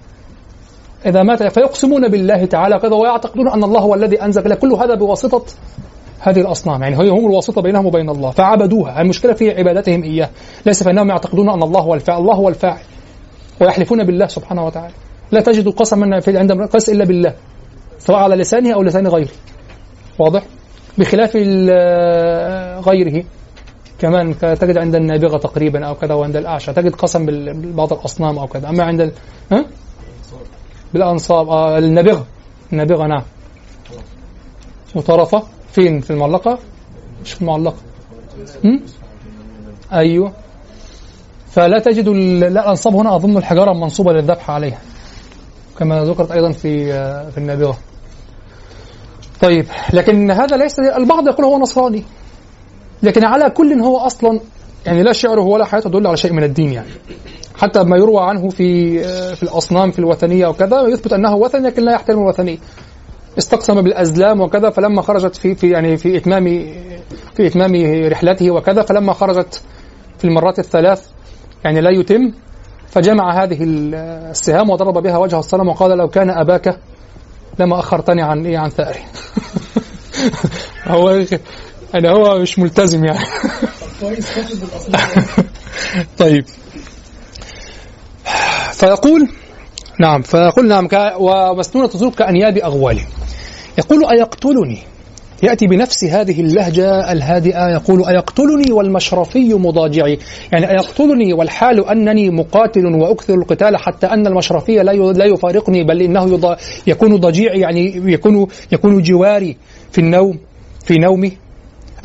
إذا 1.06 1.24
مات 1.24 1.44
فيقسمون 1.44 2.08
بالله 2.08 2.46
تعالى 2.46 2.80
كذا 2.80 2.96
ويعتقدون 2.96 3.50
أن 3.50 3.64
الله 3.64 3.80
هو 3.80 3.96
الذي 3.96 4.22
أنزل 4.22 4.54
كل 4.54 4.74
هذا 4.74 4.96
بواسطة 4.96 5.44
هذه 6.20 6.40
الأصنام. 6.40 6.84
يعني 6.84 6.96
هي 6.96 7.10
هم 7.10 7.26
الواسطة 7.26 7.62
بينهم 7.62 7.86
وبين 7.86 8.10
الله 8.10 8.32
فعبدوها. 8.32 9.02
المشكلة 9.02 9.34
في 9.34 9.52
عبادتهم 9.52 10.04
إياه. 10.04 10.30
ليس 10.66 10.84
فإنهم 10.84 11.10
يعتقدون 11.10 11.50
أن 11.50 11.64
الله 11.64 11.80
هو 11.82 11.94
الفاعل. 11.94 12.22
الله 12.22 12.36
هو 12.36 12.50
الفاعل. 12.50 12.80
ويحلفون 13.62 14.04
بالله 14.04 14.28
سبحانه 14.28 14.66
وتعالى. 14.66 14.94
لا 15.32 15.42
تجد 15.42 15.68
قسما 15.68 16.20
في 16.20 16.38
عند 16.38 16.52
قيس 16.52 16.90
إلا 16.90 17.06
بالله 17.06 17.34
سواء 18.00 18.18
على 18.18 18.36
لسانه 18.36 18.74
أو 18.74 18.84
لسان 18.84 19.08
غيره. 19.08 19.32
واضح؟ 20.20 20.44
بخلاف 20.98 21.36
غيره. 22.88 23.24
كمان 24.00 24.38
تجد 24.40 24.78
عند 24.78 24.96
النابغة 24.96 25.38
تقريبا 25.38 25.86
أو 25.86 25.96
كذا 25.96 26.14
وعند 26.14 26.36
الأعشى. 26.36 26.74
تجد 26.74 26.96
قسم 26.96 27.26
ببعض 27.26 27.94
الأصنام 27.94 28.40
أو 28.40 28.48
كذا. 28.48 28.70
أما 28.70 28.84
عند. 28.84 29.14
ها؟ 29.52 29.66
بالأنصاب 30.94 31.50
آه 31.50 31.78
النابغة 31.78 32.26
النابغة 32.74 33.08
نعم 33.08 33.24
وطرفة. 34.96 35.44
فين؟ 35.72 36.02
في 36.02 36.12
المعلقة؟ 36.12 36.60
مش 37.24 37.34
في 37.34 37.42
المعلقة؟ 37.42 37.78
أيوه. 39.94 40.34
فلا 41.52 41.80
تجد 41.80 42.08
لا 42.10 42.48
الأنصاب 42.48 42.96
هنا 42.96 43.16
أظن 43.16 43.38
الحجارة 43.38 43.74
منصوبة 43.74 44.14
للذبح 44.14 44.50
عليها. 44.50 44.80
كما 45.80 46.04
ذكرت 46.04 46.32
أيضا 46.32 46.52
في 46.52 46.94
آه، 46.94 47.30
في 47.30 47.38
النابغة 47.38 47.78
طيب 49.42 49.66
لكن 49.94 50.32
هذا 50.32 50.58
ليس 50.58 50.80
البعض 50.80 51.28
يقول 51.28 51.46
هو 51.46 51.58
نصراني. 51.60 52.04
لكن 53.04 53.26
على 53.26 53.50
كل 53.50 53.74
هو 53.74 53.98
أصلا 53.98 54.40
يعني 54.86 55.04
لا 55.04 55.14
شعره 55.14 55.42
ولا 55.42 55.66
حياته 55.66 55.90
تدل 55.90 56.08
على 56.08 56.18
شيء 56.18 56.34
من 56.34 56.44
الدين 56.44 56.74
يعني. 56.74 56.90
حتى 57.56 57.84
ما 57.84 57.98
يروى 57.98 58.24
عنه 58.24 58.50
في 58.50 59.00
في 59.36 59.44
الأصنام 59.44 59.92
في 59.92 60.00
الوثنية 60.00 60.48
وكذا 60.48 60.82
يثبت 60.82 61.14
أنه 61.14 61.36
وثني 61.36 61.68
لكن 61.68 61.84
لا 61.84 61.92
يحترم 61.92 62.20
الوثنية 62.20 62.58
استقسم 63.38 63.82
بالأزلام 63.82 64.42
وكذا 64.42 64.70
فلما 64.70 65.02
خرجت 65.02 65.36
في 65.36 65.56
في 65.56 65.70
يعني 65.70 65.98
في 65.98 66.18
إتمام 66.18 66.46
في 67.36 67.48
إتمام 67.48 67.72
رحلته 68.08 68.52
وكذا 68.52 68.82
فلما 68.82 69.14
خرجت 69.14 69.62
في 70.18 70.26
المرات 70.26 70.60
الثلاث 70.60 71.08
يعني 71.64 71.82
لا 71.82 71.90
يتم 71.90 72.32
فجمع 72.88 73.44
هذه 73.44 73.58
السهام 73.64 74.70
وضرب 74.70 75.04
بها 75.04 75.18
وجه 75.18 75.40
الصنم 75.40 75.68
وقال 75.68 75.98
لو 75.98 76.08
كان 76.08 76.30
أباك 76.30 76.78
لما 77.60 77.80
أخرتني 77.80 78.22
عن 78.22 78.46
إيه 78.46 78.58
عن 78.58 78.70
ثأري. 78.70 79.00
هو 80.88 81.24
يعني 81.94 82.10
هو 82.10 82.40
مش 82.40 82.60
ملتزم 82.60 83.06
يعني. 83.06 83.20
الاصنام 83.20 83.70
طيب. 86.20 86.46
فيقول 88.74 89.30
نعم 90.00 90.22
فيقول 90.22 90.68
نعم 90.68 90.88
ومسنونة 91.20 91.88
تزور 91.88 92.12
كأنياب 92.12 92.58
أغوالي 92.58 93.02
يقول 93.78 94.06
أيقتلني؟ 94.06 94.78
يأتي 95.44 95.68
بنفس 95.68 96.04
هذه 96.04 96.42
اللهجة 96.42 97.12
الهادئة 97.12 97.70
يقول 97.70 98.06
أيقتلني 98.06 98.72
والمشرفي 98.72 99.54
مضاجعي. 99.54 100.20
يعني 100.52 100.70
أيقتلني 100.72 101.34
والحال 101.34 101.86
أنني 101.90 102.30
مقاتل 102.30 102.86
وأكثر 102.86 103.34
القتال 103.34 103.78
حتى 103.78 104.08
أن 104.08 104.28
المشرفي 104.28 104.76
لا 105.14 105.26
يفارقني 105.26 105.84
بل 105.84 106.02
إنه 106.02 106.38
يض- 106.38 106.58
يكون 106.88 107.16
ضجيعي 107.16 107.60
يعني 107.60 108.14
يكون 108.14 108.48
يكون 108.72 109.02
جواري 109.02 109.58
في 109.92 110.02
النوم 110.02 110.40
في 110.86 110.94
نومي. 110.98 111.38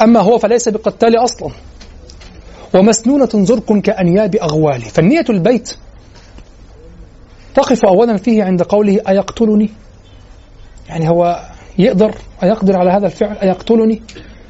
أما 0.03 0.21
هو 0.21 0.39
فليس 0.39 0.69
بقتال 0.69 1.17
أصلا. 1.17 1.51
ومسنونة 2.77 3.29
زرق 3.35 3.73
كأنياب 3.73 4.37
أغوالي 4.37 4.85
فالنية 4.85 5.25
البيت 5.31 5.77
تقف 7.55 7.85
أولا 7.85 8.17
فيه 8.17 8.45
عند 8.45 8.63
قوله 8.63 9.01
أيقتلني؟ 9.09 9.71
يعني 10.89 11.09
هو 11.09 11.41
يقدر 11.79 12.15
أيقدر 12.43 12.79
على 12.79 12.91
هذا 12.91 13.07
الفعل 13.07 13.37
أيقتلني؟ 13.37 14.03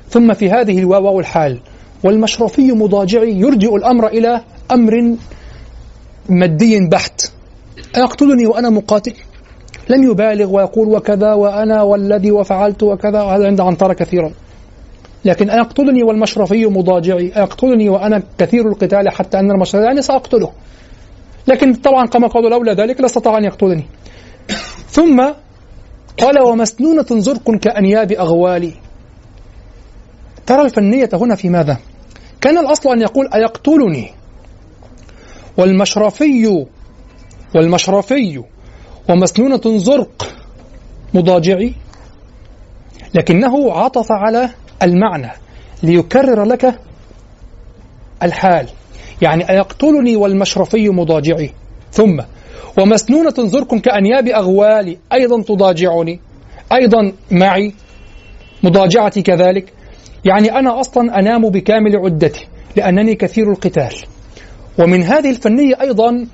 ثم 0.09 0.35
في 0.35 0.51
هذه 0.51 0.79
الواو 0.79 1.17
والحال 1.17 1.61
والمشرفي 2.05 2.73
مضاجعي 2.73 3.41
يرجئ 3.41 3.77
الأمر 3.77 4.07
إلى 4.07 4.41
أمر 4.71 5.17
مادي 6.29 6.89
بحت. 6.89 7.33
أيقتلني 7.97 8.47
وأنا 8.47 8.71
مقاتل؟ 8.71 9.15
لم 9.89 10.11
يبالغ 10.11 10.55
ويقول 10.55 10.89
وكذا 10.89 11.33
وأنا 11.33 11.83
والذي 11.83 12.31
وفعلت 12.31 12.83
وكذا. 12.83 13.23
وهذا 13.23 13.47
عند 13.47 13.61
عنترة 13.61 13.93
كثيرا. 13.93 14.33
لكن 15.27 15.51
أيقتلني 15.51 16.03
والمشرفي 16.03 16.67
مضاجعي. 16.67 17.33
أيقتلني 17.37 17.89
وأنا 17.89 18.23
كثير 18.39 18.69
القتال 18.69 19.09
حتى 19.09 19.39
أن 19.39 19.51
المشرفي 19.51 19.85
يعني 19.85 20.03
سأقتله. 20.03 20.53
لكن 21.49 21.75
طبعا 21.75 22.07
كما 22.07 22.29
قالوا 22.29 22.51
لولا 22.51 22.73
ذلك 22.75 23.01
لا 23.01 23.07
استطاع 23.07 23.39
أن 23.39 23.45
يقتلني. 23.45 23.85
ثم 24.89 25.29
قال 26.19 26.43
ومسنونة 26.43 27.07
زرق 27.11 27.51
كأنياب 27.51 28.13
أغوالي. 28.13 28.73
ترى 30.47 30.63
الفنية 30.63 31.09
هنا 31.13 31.35
في 31.35 31.49
ماذا؟ 31.49 31.77
كان 32.41 32.59
الأصل 32.59 32.91
أن 32.91 33.03
يقول 33.03 33.29
أيقتلني. 33.35 34.11
والمشرفي 35.59 36.67
والمشرفي 37.55 38.43
ومسنونة 39.11 39.79
زرق 39.79 40.35
مضاجعي. 41.15 41.75
لكنه 43.15 43.73
عطف 43.73 44.07
على 44.11 44.51
المعنى 44.83 45.31
ليكرر 45.83 46.45
لك 46.45 46.79
الحال. 48.23 48.69
يعني 49.23 49.51
أيقتلني 49.51 50.17
والمشرفي 50.17 50.89
مضاجعي. 50.89 51.51
ثم 51.93 52.21
ومسنونة 52.79 53.35
زرق 53.39 53.75
كأنياب 53.75 54.29
أغوالي. 54.29 54.99
أيضا 55.13 55.43
تضاجعني. 55.43 56.21
أيضا 56.73 57.13
معي. 57.31 57.75
مضاجعتي 58.63 59.23
كذلك. 59.23 59.73
يعني 60.25 60.59
أنا 60.59 60.81
أصلا 60.81 61.19
أنام 61.19 61.51
بكامل 61.51 61.97
عدتي 61.97 62.47
لأنني 62.77 63.15
كثير 63.15 63.51
القتال. 63.53 63.95
ومن 64.79 65.03
هذه 65.03 65.31
الفنية 65.31 65.81
أيضا 65.81 66.27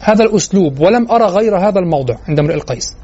هذا 0.00 0.24
الأسلوب 0.24 0.80
ولم 0.80 1.10
أرى 1.10 1.24
غير 1.24 1.58
هذا 1.58 1.78
الموضع 1.78 2.14
عند 2.28 2.38
امرئ 2.38 2.54
القيس. 2.54 2.96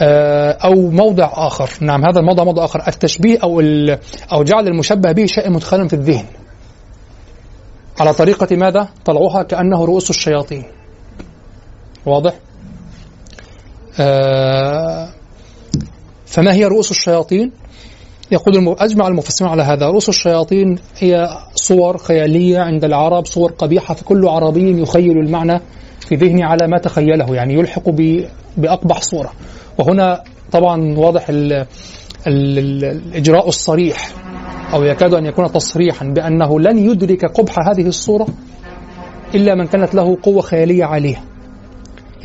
آه، 0.00 0.50
أو 0.52 0.90
موضع 0.90 1.30
آخر 1.34 1.70
نعم 1.80 2.04
هذا 2.04 2.20
الموضع 2.20 2.44
موضع 2.44 2.64
آخر 2.64 2.82
التشبيه 2.88 3.38
أو 3.42 3.60
ال- 3.60 3.98
أو 4.32 4.42
جعل 4.44 4.66
المشبه 4.68 5.12
به 5.12 5.26
شيء 5.26 5.50
مدخلا 5.50 5.88
في 5.88 5.94
الذهن 5.94 6.24
على 8.00 8.12
طريقة 8.14 8.56
ماذا؟ 8.56 8.88
طلعوها 9.04 9.42
كأنه 9.42 9.84
رؤوس 9.84 10.10
الشياطين 10.10 10.64
واضح؟ 12.06 12.34
آه 14.00 15.08
فما 16.26 16.52
هي 16.54 16.64
رؤوس 16.64 16.90
الشياطين؟ 16.90 17.52
يقول. 18.30 18.76
أجمع 18.80 19.08
المفسرون 19.08 19.50
على 19.50 19.62
هذا 19.62 19.86
رؤوس 19.86 20.08
الشياطين 20.08 20.78
هي 20.98 21.28
صور 21.54 21.98
خيالية 21.98 22.58
عند 22.58 22.84
العرب 22.84 23.26
صور 23.26 23.52
قبيحة 23.52 23.94
فكل 23.94 24.28
عربي 24.28 24.82
يخيل 24.82 25.18
المعنى 25.18 25.60
في 26.00 26.14
ذهنه 26.14 26.44
على 26.46 26.66
ما 26.68 26.78
تخيله 26.78 27.34
يعني 27.34 27.54
يلحق. 27.54 27.82
بأقبح 28.56 29.00
صورة 29.02 29.32
وهنا 29.78 30.22
طبعا 30.52 30.98
واضح 30.98 31.28
ال... 31.28 31.52
ال... 31.52 32.58
ال... 32.58 32.84
الإجراء 32.84 33.48
الصريح 33.48 34.12
أو 34.74 34.84
يكاد 34.84 35.14
أن 35.14 35.26
يكون 35.26 35.52
تصريحا 35.52 36.06
بأنه 36.06 36.60
لن 36.60 36.78
يدرك 36.78 37.24
قبح 37.24 37.68
هذه 37.68 37.86
الصورة 37.86 38.26
إلا 39.34 39.54
من 39.54 39.66
كانت 39.66 39.94
له 39.94 40.18
قوة 40.22 40.42
خيالية 40.42 40.84
عالية 40.84 41.24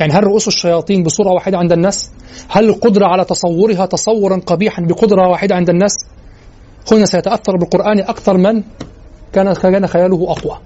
يعني 0.00 0.12
هل 0.12 0.24
رؤوس 0.24 0.48
الشياطين 0.48 1.02
بصورة 1.02 1.32
واحدة 1.32 1.58
عند 1.58 1.72
الناس؟ 1.72 2.10
هل 2.48 2.68
القدرة 2.68 3.06
على 3.06 3.24
تصورها 3.24 3.86
تصورا 3.86 4.40
قبيحا 4.46 4.82
بقدرة 4.82 5.28
واحدة 5.28 5.54
عند 5.54 5.70
الناس؟ 5.70 5.94
هنا 6.92 7.06
سيتأثر 7.06 7.56
بالقرآن 7.56 8.00
أكثر 8.00 8.36
من 8.36 8.62
كان 9.32 9.52
كان 9.52 9.86
خياله 9.86 10.30
أقوى 10.30 10.58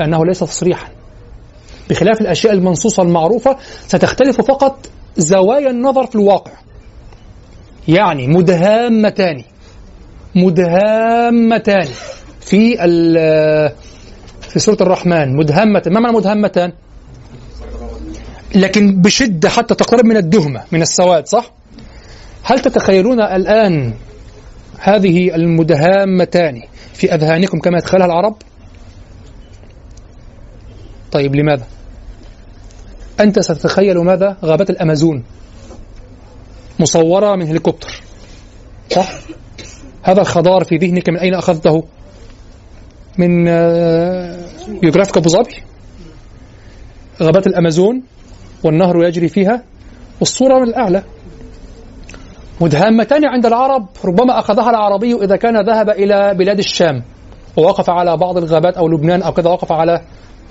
لأنه 0.00 0.24
ليس 0.24 0.38
تصريحا 0.40 0.88
بخلاف 1.90 2.20
الأشياء 2.20 2.52
المنصوصة 2.52 3.02
المعروفة 3.02 3.56
ستختلف 3.86 4.40
فقط 4.40 4.83
زوايا 5.16 5.70
النظر 5.70 6.06
في 6.06 6.14
الواقع 6.14 6.52
يعني 7.88 8.28
مدهامتان 8.28 9.42
مدهامتان 10.34 11.88
في 12.40 12.76
في 14.40 14.58
سورة 14.58 14.78
الرحمن 14.80 15.36
مدهمتان 15.36 15.92
ما 15.92 16.00
معنى 16.00 16.16
مدهمتان؟ 16.16 16.72
لكن 18.54 19.02
بشدة 19.02 19.48
حتى 19.48 19.74
تقترب 19.74 20.04
من 20.04 20.16
الدهمة 20.16 20.64
من 20.72 20.82
السواد 20.82 21.26
صح؟ 21.26 21.50
هل 22.42 22.60
تتخيلون 22.60 23.20
الآن 23.20 23.94
هذه 24.78 25.34
المدهامتان 25.34 26.62
في 26.92 27.14
أذهانكم 27.14 27.58
كما 27.58 27.78
يتخيلها 27.78 28.06
العرب؟ 28.06 28.36
طيب 31.12 31.34
لماذا؟ 31.34 31.64
أنت 33.20 33.40
ستتخيل 33.40 33.98
ماذا؟ 33.98 34.36
غابات 34.44 34.70
الأمازون 34.70 35.24
مصورة 36.80 37.36
من 37.36 37.46
هليكوبتر 37.48 38.02
صح؟ 38.90 39.12
هذا 40.02 40.20
الخضار 40.20 40.64
في 40.64 40.76
ذهنك 40.76 41.08
من 41.08 41.18
أين 41.18 41.34
أخذته؟ 41.34 41.84
من 43.18 43.44
جيوغرافيك 44.80 45.16
أبو 45.16 45.28
ظبي 45.28 45.62
غابات 47.22 47.46
الأمازون 47.46 48.02
والنهر 48.64 49.04
يجري 49.04 49.28
فيها 49.28 49.62
والصورة 50.20 50.58
من 50.58 50.68
الأعلى 50.68 51.02
مدهامتان 52.60 53.24
عند 53.24 53.46
العرب 53.46 53.86
ربما 54.04 54.38
أخذها 54.38 54.70
العربي 54.70 55.14
إذا 55.14 55.36
كان 55.36 55.66
ذهب 55.66 55.90
إلى 55.90 56.34
بلاد 56.34 56.58
الشام 56.58 57.02
ووقف 57.56 57.90
على 57.90 58.16
بعض 58.16 58.36
الغابات 58.36 58.76
أو 58.76 58.88
لبنان 58.88 59.22
أو 59.22 59.32
كذا 59.32 59.50
وقف 59.50 59.72
على 59.72 60.00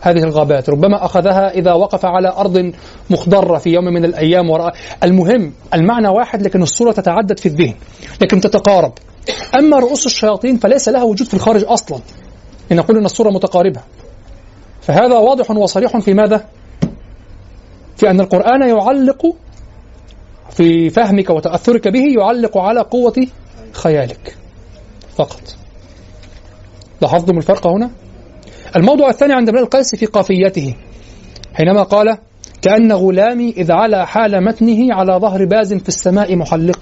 هذه 0.03 0.23
الغابات. 0.23 0.69
ربما 0.69 1.05
أخذها 1.05 1.49
إذا 1.49 1.73
وقف 1.73 2.05
على 2.05 2.27
أرض 2.27 2.73
مخضرة 3.09 3.57
في 3.57 3.69
يوم 3.69 3.85
من 3.85 4.05
الأيام 4.05 4.49
وراء. 4.49 4.73
المهم 5.03 5.53
المعنى 5.73 6.07
واحد 6.07 6.41
لكن 6.41 6.61
الصورة 6.61 6.91
تتعدد 6.91 7.39
في 7.39 7.45
الذهن 7.45 7.75
لكن 8.21 8.41
تتقارب. 8.41 8.93
أما 9.59 9.79
رؤوس 9.79 10.05
الشياطين 10.05 10.57
فليس 10.57 10.89
لها 10.89 11.03
وجود 11.03 11.27
في 11.27 11.33
الخارج 11.33 11.63
أصلا. 11.67 11.99
لنقول 12.71 12.97
أن 12.97 13.05
الصورة 13.05 13.29
متقاربة. 13.29 13.81
فهذا 14.81 15.17
واضح 15.17 15.51
وصريح 15.51 15.97
في 15.97 16.13
ماذا؟ 16.13 16.45
في 17.97 18.09
أن 18.09 18.21
القرآن 18.21 18.69
يعلق 18.69 19.35
في 20.49 20.89
فهمك 20.89 21.29
وتأثرك 21.29 21.87
به 21.87 22.03
يعلق 22.19 22.57
على 22.57 22.81
قوة 22.81 23.27
خيالك. 23.71 24.37
فقط. 25.15 25.41
لاحظتم 27.01 27.37
الفرق 27.37 27.67
هنا؟ 27.67 28.02
الموضوع 28.75 29.09
الثاني 29.09 29.33
عند 29.33 29.49
ابن 29.49 29.57
القيس 29.57 29.95
في 29.95 30.05
قافيته 30.05 30.75
حينما 31.53 31.83
قال 31.83 32.17
كأن 32.61 32.91
غلامي 32.91 33.49
إذ 33.49 33.71
علا 33.71 34.05
حال 34.05 34.43
متنه 34.43 34.95
على 34.95 35.13
ظهر 35.13 35.45
باز 35.45 35.73
في 35.73 35.89
السماء 35.89 36.35
محلق. 36.35 36.79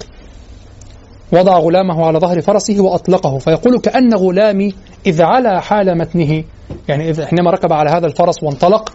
وضع 1.32 1.58
غلامه 1.58 2.06
على 2.06 2.18
ظهر 2.18 2.40
فرسه 2.40 2.80
وأطلقه 2.80 3.38
فيقول 3.38 3.80
كأن 3.80 4.14
غلامي 4.14 4.74
إذ 5.06 5.22
علا 5.22 5.60
حال 5.60 5.98
متنه. 5.98 6.44
يعني 6.88 7.10
إذا 7.10 7.26
حينما 7.26 7.50
ركب 7.50 7.72
على 7.72 7.90
هذا 7.90 8.06
الفرس 8.06 8.42
وانطلق 8.42 8.92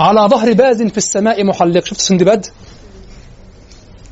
على 0.00 0.28
ظهر 0.28 0.52
باز 0.52 0.82
في 0.82 0.98
السماء 0.98 1.44
محلق. 1.44 1.84
شفت 1.84 2.00
سندباد 2.00 2.46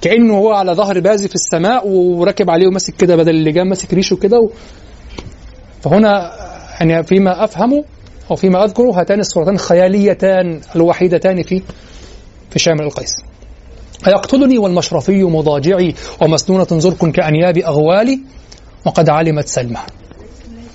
كأنه 0.00 0.38
هو 0.38 0.52
على 0.52 0.72
ظهر 0.72 1.00
باز 1.00 1.26
في 1.26 1.34
السماء 1.34 1.88
وركب 1.88 2.50
عليه 2.50 2.66
وماسك 2.66 2.96
كده 2.96 3.16
بدل 3.16 3.34
اللجام 3.34 3.68
ماسك 3.68 3.94
ريشه 3.94 4.16
كده 4.16 4.38
و... 4.40 4.50
فهنا 5.82 6.32
يعني 6.80 7.02
فيما 7.02 7.44
أفهم 7.44 7.84
أو 8.31 8.36
فيما 8.36 8.65
أذكر 8.65 8.82
هاتان 8.82 9.20
الصورتان 9.20 9.59
خياليتان 9.59 10.61
الوحيدتان 10.77 11.43
في 11.43 11.62
في 12.51 12.59
شامل 12.59 12.82
القيس. 12.82 13.16
أيقتلني 14.07 14.59
والمشرفي 14.59 15.24
مضاجعي 15.24 15.94
ومسنونة 16.23 16.66
زرق 16.70 17.07
كأنياب 17.07 17.59
أغوالي 17.59 18.20
وقد 18.86 19.09
علمت 19.09 19.48
سلمى. 19.48 19.81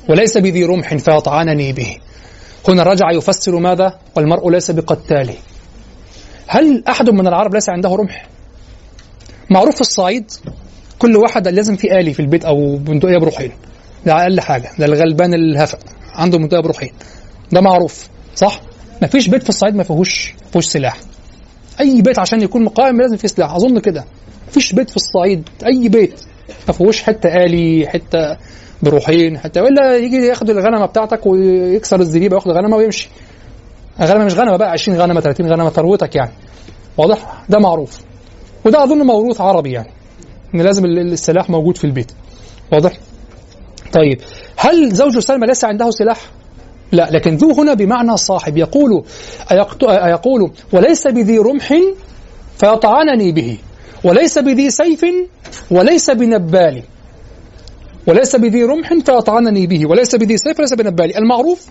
وليس 0.10 0.38
بذي 0.38 0.64
رمح 0.64 0.95
فيطعنني 0.95 1.73
به. 1.73 1.98
هنا 2.68 2.84
رجع 2.84 3.11
يفسر 3.11 3.60
ماذا؟ 3.60 3.99
والمرء 4.15 4.49
ليس 4.49 4.72
بقتاله 4.72 5.36
هل 6.48 6.84
أحد 6.90 7.10
من 7.10 7.27
العرب 7.27 7.53
ليس 7.53 7.69
عنده 7.69 7.90
رمح؟ 7.90 8.27
معروف 9.49 9.76
في 9.76 9.82
الصعيد 9.82 10.32
كل 10.99 11.18
واحد 11.18 11.48
لازم 11.48 11.76
في 11.76 11.99
آلي 11.99 12.14
في 12.14 12.19
البيت 12.19 12.45
أو 12.45 12.77
بندقية 12.77 13.18
بروحين. 13.18 13.52
ده 14.06 14.22
أقل 14.22 14.40
حاجة. 14.40 14.69
ده 14.80 14.86
الغلبان 14.86 15.34
الهفق 15.34 15.80
عنده 16.15 16.38
بندقية 16.38 16.61
بروحين. 16.61 16.91
ده 17.56 17.61
معروف 17.61 18.07
صح؟ 18.36 18.61
ما 19.02 19.07
فيش 19.07 19.27
بيت 19.27 19.44
في 19.44 19.49
الصعيد 19.49 19.76
ما 19.76 19.84
فيهوش 19.84 20.34
فيهوش 20.52 20.65
سلاح 20.65 20.98
أي 21.80 22.02
بيت 22.02 22.19
عشان 22.19 22.41
يكون 22.41 22.64
مقاوم 22.64 23.02
لازم 23.02 23.18
فيه 23.18 23.27
سلاح 23.27 23.56
أظن 23.56 23.80
كده 23.80 24.02
ما 24.45 24.52
فيش 24.52 24.73
بيت 24.73 24.90
في 24.90 24.95
الصعيد 24.95 25.49
أي 25.65 25.90
بيت 25.90 26.22
ما 26.68 26.73
فيهوش 26.73 27.03
حتة 27.03 27.30
آلي 27.30 27.88
حتة 27.88 28.38
بروحين 28.84 29.38
حتى 29.38 29.61
ولا 29.61 29.98
يجي 29.98 30.15
ياخد 30.15 30.49
الغنمة 30.49 30.86
بتاعتك 30.86 31.26
ويكسر 31.26 31.99
الزريبة 31.99 32.36
وياخد 32.36 32.52
الغنمة 32.52 32.77
ويمشي 32.77 33.10
الغنمة 34.02 34.26
مش 34.26 34.34
غنمة 34.34 34.57
بقى 34.57 34.72
20 34.72 34.98
غنمة 34.98 35.22
30 35.22 35.48
غنمة 35.52 35.69
ثروتك 35.69 36.15
يعني 36.15 36.32
واضح؟ 36.98 37.44
ده 37.49 37.60
معروف 37.60 37.99
وده 38.65 38.84
أظن 38.84 38.98
موروث 38.98 39.41
عربي 39.41 39.72
يعني 39.72 39.90
إن 40.56 40.61
لازم 40.61 40.86
السلاح 40.86 41.49
موجود 41.49 41.77
في 41.77 41.84
البيت 41.84 42.11
واضح؟ 42.73 42.91
طيب 43.94 44.22
هل 44.57 44.91
زوج 44.91 45.19
سلمى 45.19 45.48
ليس 45.48 45.65
عنده 45.65 45.91
سلاح؟ 45.91 46.34
لا 46.95 47.09
لكن 47.11 47.35
ذو 47.35 47.51
هنا 47.51 47.73
بمعنى 47.73 48.17
صاحب. 48.17 48.57
يقول 48.57 49.03
يقول 49.91 50.51
وليس 50.73 51.07
بذي 51.07 51.38
رمح 51.38 51.73
فيطعنني 52.57 53.31
به 53.31 53.57
وليس 54.03 54.39
بذي 54.39 54.69
سيف 54.69 55.05
وليس 55.72 56.09
بنبال 56.09 56.84
وليس 58.07 58.35
بذي 58.35 58.63
رمح 58.63 58.93
فيطعنني 58.93 59.67
به 59.67 59.89
وليس 59.89 60.15
بذي 60.15 60.38
سيف 60.38 60.59
وليس 60.59 60.73
بنبال. 60.73 61.17
المعروف 61.17 61.67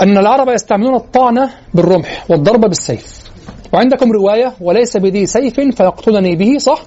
أن 0.00 0.18
العرب 0.18 0.48
يستعملون 0.48 0.94
الطعنة 0.94 1.50
بالرمح 1.74 2.30
والضرب 2.30 2.60
بالسيف. 2.60 3.06
وعندكم 3.72 4.12
رواية 4.12 4.54
وليس 4.60 4.96
بذي 4.96 5.26
سيف 5.26 5.60
فيقتلني 5.60 6.36
به 6.36 6.58
صح؟ 6.58 6.82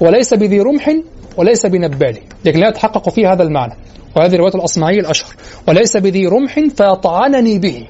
وليس 0.00 0.34
بذي 0.34 0.60
رمح 0.60 0.96
وليس 1.36 1.66
بنبال. 1.66 2.18
لكن 2.44 2.60
لا 2.60 2.68
يتحقق 2.68 3.08
فيه 3.08 3.32
هذا 3.32 3.42
المعنى. 3.42 3.74
وهذه 4.16 4.36
رواية 4.36 4.54
الأصمعي 4.54 5.00
الأشهر. 5.00 5.34
وليس 5.68 5.96
بذي 5.96 6.26
رمح 6.26 6.60
فيطعنني 6.76 7.58
به. 7.58 7.86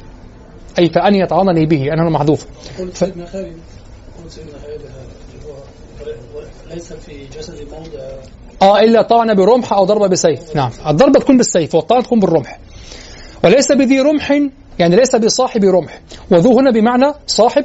أي 0.78 0.89
فأن 0.89 1.15
يطعنني 1.15 1.66
به. 1.66 1.93
أنا 1.93 2.11
محذوف. 2.11 2.47
ف... 2.95 3.05
ليس 6.74 6.93
في 6.93 7.27
جسد 7.39 7.55
موضع 7.73 7.99
آه. 8.62 8.81
إلا 8.81 9.03
طعن 9.03 9.35
برمح 9.35 9.73
أو 9.73 9.85
ضربه 9.85 10.07
بسيف. 10.07 10.57
نعم. 10.57 10.70
الضربه 10.86 11.20
تكون 11.20 11.36
بالسيف 11.36 11.74
والطعن 11.74 12.03
تكون 12.03 12.20
بالرمح. 12.20 12.59
وليس 13.45 13.73
بذي 13.73 14.01
رمح 14.01 14.31
يعني 14.78 14.97
ليس 14.97 15.16
بصاحب 15.16 15.65
رمح. 15.65 16.01
وذو 16.31 16.59
هنا 16.59 16.70
بمعنى 16.70 17.12
صاحب. 17.27 17.65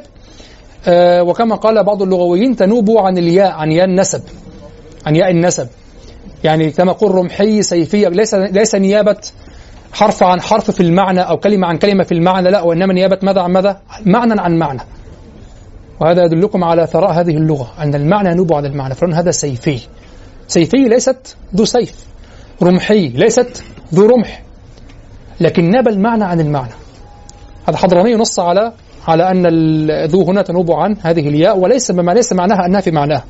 آه 0.86 1.22
وكما 1.22 1.54
قال 1.56 1.84
بعض 1.84 2.02
اللغويين 2.02 2.56
تنوب 2.56 2.90
عن 2.90 3.18
الياء 3.18 3.52
عن 3.52 3.72
ياء 3.72 3.84
النسب. 3.84 4.22
عن 5.06 5.16
ياء 5.16 5.30
النسب. 5.30 5.68
يعني 6.44 6.70
كما 6.70 6.92
قل 6.92 7.10
رمحي 7.10 7.62
سيفية 7.62 8.08
ليس 8.08 8.34
ليس 8.34 8.74
نيابة 8.74 9.16
حرف 9.92 10.22
عن 10.22 10.40
حرف 10.40 10.70
في 10.70 10.80
المعنى 10.80 11.20
أو 11.20 11.36
كلمة 11.36 11.66
عن 11.66 11.76
كلمة 11.76 12.04
في 12.04 12.12
المعنى 12.12 12.50
لا 12.50 12.62
وإنما 12.62 12.94
نيابة 12.94 13.18
ماذا 13.22 13.40
عن 13.40 13.52
ماذا؟ 13.52 13.80
معنى 14.06 14.40
عن 14.40 14.58
معنى. 14.58 14.80
وهذا 16.00 16.24
يدلكم 16.24 16.64
على 16.64 16.86
ثراء 16.86 17.12
هذه 17.12 17.30
اللغة 17.30 17.72
أن 17.78 17.94
المعنى 17.94 18.30
ينوب 18.30 18.52
عن 18.52 18.66
المعنى 18.66 18.94
فلان 18.94 19.14
هذا 19.14 19.30
سيفي. 19.30 19.80
سيفي 20.48 20.88
ليست 20.88 21.36
ذو 21.56 21.64
سيف 21.64 21.94
رمحي 22.62 23.08
ليست 23.08 23.64
ذو 23.94 24.06
رمح 24.06 24.42
لكن 25.40 25.70
ناب 25.70 25.88
المعنى 25.88 26.24
عن 26.24 26.40
المعنى. 26.40 26.72
هذا 27.68 27.76
حضرمي 27.76 28.14
نص 28.14 28.38
على 28.38 28.72
على 29.08 29.30
أن 29.30 29.46
ذو 30.06 30.22
هنا 30.22 30.42
تنوب 30.42 30.72
عن 30.72 30.96
هذه 31.02 31.28
الياء 31.28 31.58
وليس 31.58 31.90
بما 31.90 32.12
ليس 32.12 32.32
معناها 32.32 32.66
أنها 32.66 32.80
في 32.80 32.90
معناها 32.90 33.24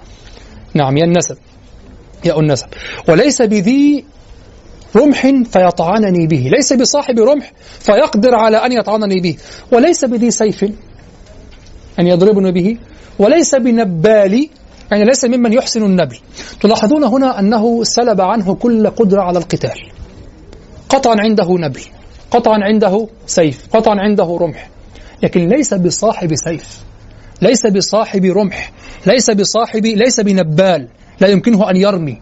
نعم 0.74 0.96
يا 0.96 1.04
النسب. 1.04 1.36
ياء 2.26 2.40
النسب. 2.40 2.66
وليس 3.08 3.42
بذي 3.42 4.04
رمح 4.96 5.26
فيطعنني 5.52 6.26
به. 6.26 6.50
ليس 6.56 6.72
بصاحب 6.72 7.18
رمح 7.18 7.52
فيقدر 7.80 8.34
على 8.34 8.56
أن 8.56 8.72
يطعنني 8.72 9.20
به. 9.20 9.36
وليس 9.72 10.04
بذي 10.04 10.30
سيف 10.30 10.64
أن 11.98 12.06
يضربني 12.06 12.52
به. 12.52 12.78
وليس 13.18 13.54
بنبال 13.54 14.48
يعني 14.90 15.04
ليس 15.04 15.24
ممن 15.24 15.52
يحسن 15.52 15.82
النبل. 15.82 16.18
تلاحظون 16.60 17.04
هنا 17.04 17.40
أنه 17.40 17.84
سلب 17.84 18.20
عنه 18.20 18.54
كل 18.54 18.90
قدرة 18.90 19.22
على 19.22 19.38
القتال. 19.38 19.80
قطعا 20.88 21.16
عنده 21.18 21.46
نبل 21.48 21.80
قطعا 22.30 22.58
عنده 22.62 23.08
سيف 23.26 23.66
قطعا 23.72 23.94
عنده 23.98 24.38
رمح. 24.40 24.70
لكن 25.22 25.48
ليس 25.48 25.74
بصاحب 25.74 26.34
سيف 26.34 26.84
ليس 27.42 27.66
بصاحب 27.66 28.24
رمح 28.24 28.72
ليس 29.06 29.30
بصاحب 29.30 29.86
ليس 29.86 30.20
بنبال. 30.20 30.88
لا 31.20 31.28
يمكنه 31.28 31.70
أن 31.70 31.76
يرمي. 31.76 32.20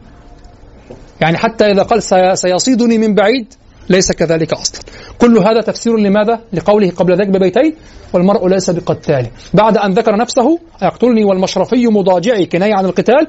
يعني 1.21 1.37
حتى 1.37 1.65
إذا 1.65 1.83
قال 1.83 2.03
سيصيدني 2.39 2.99
من 2.99 3.15
بعيد 3.15 3.55
ليس 3.89 4.13
كذلك 4.13 4.53
أصلا. 4.53 4.81
كل 5.19 5.39
هذا 5.39 5.61
تفسير 5.61 5.97
لماذا؟ 5.97 6.41
لقوله 6.53 6.91
قبل 6.91 7.13
ذلك 7.13 7.29
ببيتين 7.29 7.75
والمرء 8.13 8.49
ليس 8.49 8.71
بقتال. 8.71 9.27
بعد 9.55 9.77
أن 9.77 9.93
ذكر 9.93 10.17
نفسه 10.17 10.59
يقتلني 10.83 11.25
والمشرفي 11.25 11.87
مضاجعي 11.87 12.47
كناية 12.47 12.75
عن 12.75 12.85
القتال 12.85 13.27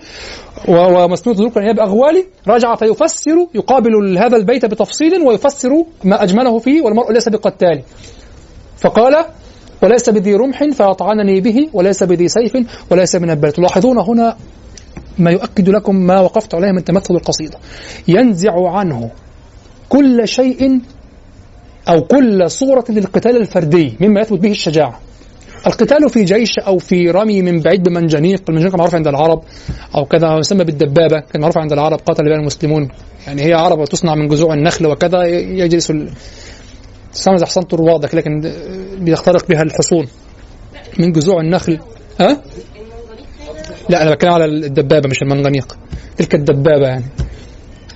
ومسنود 0.67 1.39
أن 1.57 1.63
يبقى 1.63 1.85
أغوالي 1.85 2.25
رجع 2.47 2.75
فيفسر 2.75 3.47
يقابل 3.55 4.17
هذا 4.17 4.37
البيت 4.37 4.65
بتفصيل 4.65 5.21
ويفسر 5.21 5.69
ما 6.03 6.23
أجمله 6.23 6.59
فيه 6.59 6.81
والمرء 6.81 7.11
ليس 7.11 7.29
بقتال. 7.29 7.81
فقال 8.77 9.25
وليس 9.83 10.09
بذي 10.09 10.35
رمح 10.35 10.63
فيطعنني 10.63 11.41
به 11.41 11.69
وليس 11.73 12.03
بذي 12.03 12.27
سيف 12.27 12.57
وليس 12.91 13.15
من 13.15 13.29
البيت. 13.29 13.55
تلاحظون 13.55 13.97
هنا 13.97 14.37
ما 15.17 15.31
يؤكد 15.31 15.69
لكم 15.69 15.95
ما 15.95 16.19
وقفت 16.19 16.55
عليه 16.55 16.71
من 16.71 16.83
تمثل 16.83 17.15
القصيدة. 17.15 17.57
ينزع 18.07 18.69
عنه 18.69 19.11
كل 19.89 20.27
شيء 20.27 20.81
أو 21.89 22.01
كل 22.01 22.51
صورة 22.51 22.85
للقتال 22.89 23.37
الفردي 23.37 23.93
مما 23.99 24.21
يثبت 24.21 24.39
به 24.39 24.51
الشجاعة. 24.51 24.99
القتال 25.67 26.09
في 26.09 26.23
جيش 26.23 26.59
أو 26.59 26.77
في 26.77 27.11
رمي 27.11 27.41
من 27.41 27.59
بعيد 27.59 27.83
بمنجنيق 27.83 28.41
المنجنيق 28.49 28.75
معروف 28.75 28.95
عند 28.95 29.07
العرب 29.07 29.41
أو 29.95 30.05
كذا 30.05 30.37
يسمى 30.37 30.63
بالدبابة 30.63 31.19
كان 31.19 31.41
معروف 31.41 31.57
عند 31.57 31.73
العرب 31.73 31.99
قاتل 31.99 32.23
بها 32.23 32.35
المسلمون. 32.35 32.89
يعني 33.27 33.45
هي 33.45 33.53
عربة 33.53 33.85
تصنع 33.85 34.15
من 34.15 34.27
جذوع 34.27 34.53
النخل 34.53 34.87
وكذا 34.87 35.23
يجلس 35.25 35.93
تستعمل 37.13 37.45
حصان 37.45 37.63
طروادك 37.63 38.15
لكن 38.15 38.51
بيخترق 38.99 39.47
بها 39.47 39.61
الحصون 39.61 40.07
من 40.99 41.11
جذوع 41.11 41.41
النخل. 41.41 41.79
ها؟ 42.19 42.41
لا 43.89 44.01
أنا 44.03 44.11
بتكلم 44.11 44.31
على 44.31 44.45
الدبابة 44.45 45.09
مش 45.09 45.21
المنغنيق 45.21 45.77
تلك 46.17 46.35
الدبابة 46.35 46.87
يعني. 46.87 47.05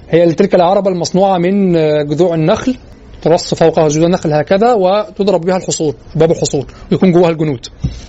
هي 0.09 0.33
تلك 0.33 0.55
العربه 0.55 0.89
المصنوعة 0.89 1.37
من 1.37 1.73
جذوع 2.07 2.35
النخل 2.35 2.75
ترص 3.21 3.53
فوقها 3.53 3.87
جذوع 3.87 4.05
النخل 4.05 4.33
هكذا 4.33 4.73
وتضرب 4.73 5.41
بها 5.41 5.57
الحصون 5.57 5.93
باب 6.15 6.31
الحصون 6.31 6.65
ويكون 6.91 7.11
جواها 7.11 7.29
الجنود. 7.29 7.65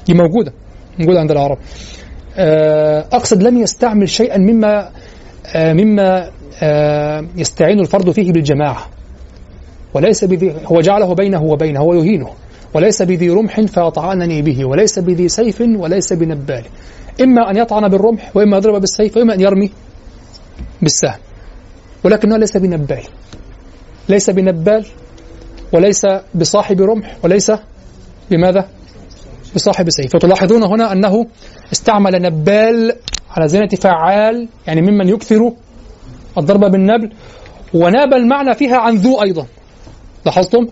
دي 0.06 0.14
موجودة 0.14 0.52
موجودة 0.98 1.20
عند 1.20 1.30
العرب. 1.30 1.58
أقصد 3.12 3.42
لم 3.42 3.56
يستعمل 3.62 4.08
شيئا 4.08 4.38
مما 4.38 4.90
مما 5.56 6.30
يستعين 7.36 7.80
الفرد 7.80 8.10
فيه 8.10 8.32
بالجماعة. 8.32 8.86
وليس 9.94 10.24
بذي 10.24 10.54
هو 10.64 10.80
جعله 10.80 11.14
بينه 11.14 11.42
وبينه 11.42 11.80
هو 11.80 11.94
يهينه. 11.94 12.30
وليس 12.74 13.02
بذي 13.02 13.30
رمح 13.30 13.60
فيطعنني 13.60 14.42
به 14.42 14.64
وليس 14.64 14.98
بذي 14.98 15.28
سيف 15.28 15.60
وليس 15.60 16.12
بنبال. 16.12 16.64
إما 17.20 17.50
أن 17.50 17.56
يطعن 17.56 17.88
بالرمح 17.88 18.36
وإما 18.36 18.56
يضرب 18.56 18.80
بالسيف 18.80 19.16
وإما 19.16 19.34
أن 19.34 19.40
يرمي 19.40 19.70
بالسهم. 20.82 21.18
ولكنه 22.04 22.36
ليس 22.36 22.56
بنبال. 22.56 23.02
ليس 24.08 24.30
بنبال 24.30 24.86
وليس 25.72 26.06
بصاحب 26.34 26.80
رمح 26.80 27.16
وليس 27.24 27.52
بماذا؟ 28.30 28.68
بصاحب 29.54 29.90
سيف. 29.90 30.16
فتلاحظون 30.16 30.62
هنا 30.62 30.92
أنه 30.92 31.26
استعمل 31.72 32.22
نبال 32.22 32.96
على 33.30 33.48
زينة 33.48 33.68
فعال 33.68 34.48
يعني 34.66 34.80
ممن 34.80 35.08
يكثر 35.08 35.52
الضرب 36.38 36.60
بالنبل. 36.60 37.12
وناب 37.74 38.14
المعنى 38.14 38.54
فيها 38.54 38.76
عن 38.76 38.96
ذو 38.96 39.22
أيضا. 39.22 39.46
لاحظتم؟ 40.26 40.66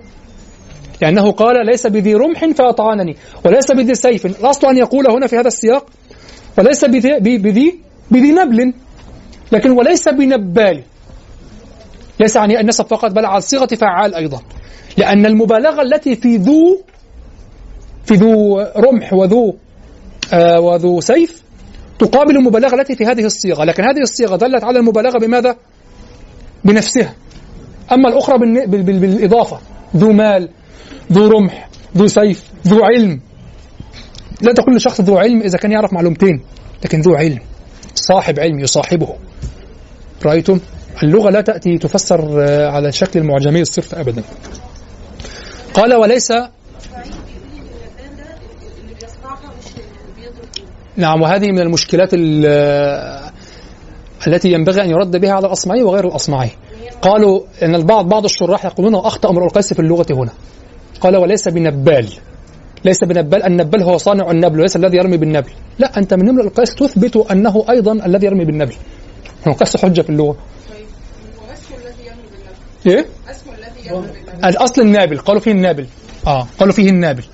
لأنه 1.03 1.33
قال 1.33 1.67
ليس 1.67 1.87
بذي 1.87 2.15
رمح 2.15 2.45
فأطعنني 2.59 3.17
وليس 3.45 3.73
بذي 3.73 3.95
سيف. 3.95 4.27
الأصل 4.27 4.67
أن 4.67 4.77
يقول 4.77 5.11
هنا 5.11 5.27
في 5.27 5.37
هذا 5.37 5.49
السياق 5.49 5.87
وليس 6.59 6.85
بذي, 6.85 7.39
بذي, 7.39 7.81
بذي 8.11 8.33
نبل. 8.33 8.73
لكن 9.53 9.71
وليس 9.71 10.09
بنبال. 10.09 10.83
ليس 12.21 12.37
يعني 12.37 12.61
النسب 12.61 12.87
فقط 12.87 13.11
بل 13.13 13.27
على 13.27 13.41
صيغة 13.41 13.67
فعال 13.67 14.15
أيضا. 14.15 14.41
لأن 14.97 15.27
المبالغة 15.27 15.83
التي 15.83 16.17
في 16.17 16.37
ذو 16.37 16.83
في 18.05 18.15
ذو 18.15 18.61
رمح 18.77 19.13
وذو 19.13 19.57
آه 20.33 20.61
وذو 20.61 21.01
سيف 21.01 21.43
تقابل 21.99 22.37
المبالغة 22.37 22.81
التي 22.81 22.95
في 22.95 23.07
هذه 23.07 23.25
الصيغة. 23.25 23.65
لكن 23.65 23.83
هذه 23.83 24.01
الصيغة 24.01 24.37
دلت 24.37 24.65
على 24.65 24.79
المبالغة 24.79 25.19
بماذا؟ 25.19 25.57
بنفسها. 26.65 27.15
أما 27.93 28.09
الأخرى 28.09 28.39
بالإضافة. 28.67 29.59
ذو 29.97 30.13
مال 30.13 30.49
ذو 31.13 31.29
رمح 31.29 31.69
ذو 31.97 32.07
سيف 32.07 32.51
ذو 32.67 32.85
علم. 32.85 33.21
لا 34.43 34.53
تقول 34.53 34.77
لشخص 34.77 35.01
ذو 35.01 35.19
علم 35.19 35.43
إذا 35.43 35.59
كان 35.59 35.73
يعرف 35.73 35.93
معلومتين 35.93 36.41
لكن 36.85 37.01
ذو 37.01 37.15
علم 37.15 37.39
صاحب 37.95 38.41
علم 38.41 38.61
يصاحبه. 38.61 39.17
رأيتم؟ 40.27 40.61
اللغة 41.03 41.31
لا 41.31 41.41
تأتي 41.41 41.79
تفسر 41.79 42.43
آه، 42.43 42.71
على 42.71 42.93
شكل 42.93 43.21
المعجمي 43.21 43.61
الصرف 43.63 43.95
أبدا. 43.95 44.23
قال 45.75 45.95
وليس 45.95 46.33
نعم 50.97 51.23
وهذه 51.23 51.53
من 51.53 51.61
المشكلات 51.61 52.11
التي 54.27 54.53
ينبغي 54.53 54.83
أن 54.83 54.91
يرد 54.91 55.17
بها 55.17 55.33
على 55.33 55.47
الأصمعي 55.47 55.83
وغير 55.83 56.09
الأصمعي. 56.09 56.51
قالوا 57.03 57.41
أن 57.63 57.75
البعض 57.75 58.09
بعض 58.09 58.25
الشراح 58.25 58.65
يقولون 58.65 58.95
أخطأ 58.95 59.31
امرؤ 59.31 59.45
القيس 59.45 59.75
في 59.75 59.81
اللغة 59.81 60.07
هنا. 60.11 60.33
قال 61.01 61.17
وليس 61.17 61.49
بنبال. 61.49 62.13
ليس 62.85 63.05
بنبال 63.05 63.43
النبال 63.43 63.83
هو 63.83 63.97
صانع 63.97 64.31
النبل 64.31 64.59
وليس 64.59 64.77
الذي 64.77 64.97
يرمي 64.97 65.17
بالنبل. 65.17 65.51
لا 65.79 65.99
أنت 65.99 66.15
من 66.15 66.29
امرؤ 66.29 66.45
القيس 66.45 66.75
تثبت 66.75 67.17
أنه 67.17 67.65
أيضا 67.71 67.93
الذي 67.93 68.27
يرمي 68.27 68.45
بالنبل. 68.45 68.75
هو 69.49 69.53
قيس 69.53 69.77
حجة 69.77 70.03
في 70.03 70.11
اللغة. 70.11 70.37
إيه؟ 72.87 73.07
الأصل 74.45 74.83
النابل 74.83 75.19
قالوا 75.19 75.41
فيه 75.41 75.51
النابل. 75.51 75.87
آه 76.27 76.47
قالوا 76.59 76.73
فيه 76.73 76.91
النابل. 76.91 77.25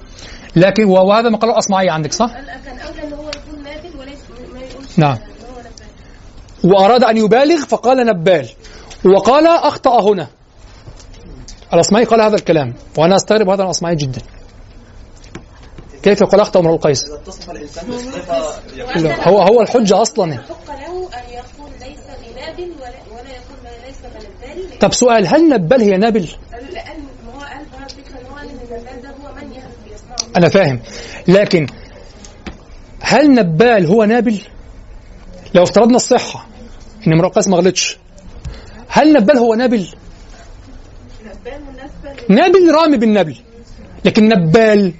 لكن 0.57 0.85
وهذا 0.85 1.29
ما 1.29 1.39
قاله 1.39 1.53
الاصمعي 1.53 1.91
عندك 1.91 2.13
صح؟ 2.13 2.33
كان 2.33 2.79
أولى 2.79 3.03
أن 3.03 3.13
هو 3.13 3.29
يكون 3.29 3.63
نابل 3.65 3.99
وليس 3.99 4.19
ما 4.55 4.61
يقولش 4.61 4.99
نعم. 4.99 5.19
وأراد 6.65 7.05
أن 7.05 7.17
يبالغ 7.17 7.65
فقال 7.67 8.07
نبال. 8.07 8.49
وقال 9.05 9.47
أخطأ 9.47 10.01
هنا. 10.01 10.27
الأصمعي 11.75 12.05
قال 12.05 12.21
هذا 12.21 12.35
الكلام 12.35 12.75
وأنا 12.99 13.17
أستغرب 13.17 13.49
هذا 13.49 13.63
الأصمعي 13.63 13.97
جدا. 13.97 14.21
كيف 16.03 16.21
يقول 16.21 16.41
أخطأ 16.41 16.61
امرؤ 16.61 16.75
القيس؟ 16.75 17.11
هو 19.21 19.43
هو 19.43 19.61
الحجة 19.63 20.03
أصلا 20.03 20.35
حق 20.35 20.67
له 20.71 21.09
أن 21.15 21.33
يقول 21.33 21.71
ليس 21.81 21.99
بنابل 22.23 22.73
ولا 22.81 22.93
ولا 23.13 23.31
يقول 23.31 23.59
ليس 23.87 23.97
بنبال 24.05 24.79
طب 24.79 24.93
سؤال 24.93 25.27
هل 25.27 25.49
نبال 25.49 25.83
هي 25.83 25.97
نابل؟ 25.97 26.29
لأن 26.73 26.97
ما 27.27 27.33
هو 27.35 27.41
قال 27.41 27.65
بقى 27.73 27.85
الفكرة 27.85 28.21
إن 28.21 28.27
هو 28.27 28.37
قال 28.37 28.49
إن 28.49 28.57
النبال 28.57 29.03
ده 29.03 29.09
هو 29.09 29.35
من 29.35 29.53
يسمعه 29.53 30.37
أنا 30.37 30.49
فاهم 30.49 30.81
لكن 31.29 31.67
هل 33.01 33.35
نبال 33.35 33.87
هو 33.87 34.05
نابل؟ 34.05 34.41
لو 35.55 35.63
افترضنا 35.63 35.97
الصحة 35.97 36.47
إن 37.07 37.13
امرؤ 37.13 37.27
القيس 37.29 37.49
ما 37.49 37.57
غلطش 37.57 37.99
هل 38.89 39.13
نبال 39.13 39.39
هو 39.39 39.55
نابل؟ 39.55 39.87
نابل 42.29 42.75
رامي 42.75 42.97
بالنبل 42.97 43.37
لكن 44.05 44.29
نبال 44.29 44.95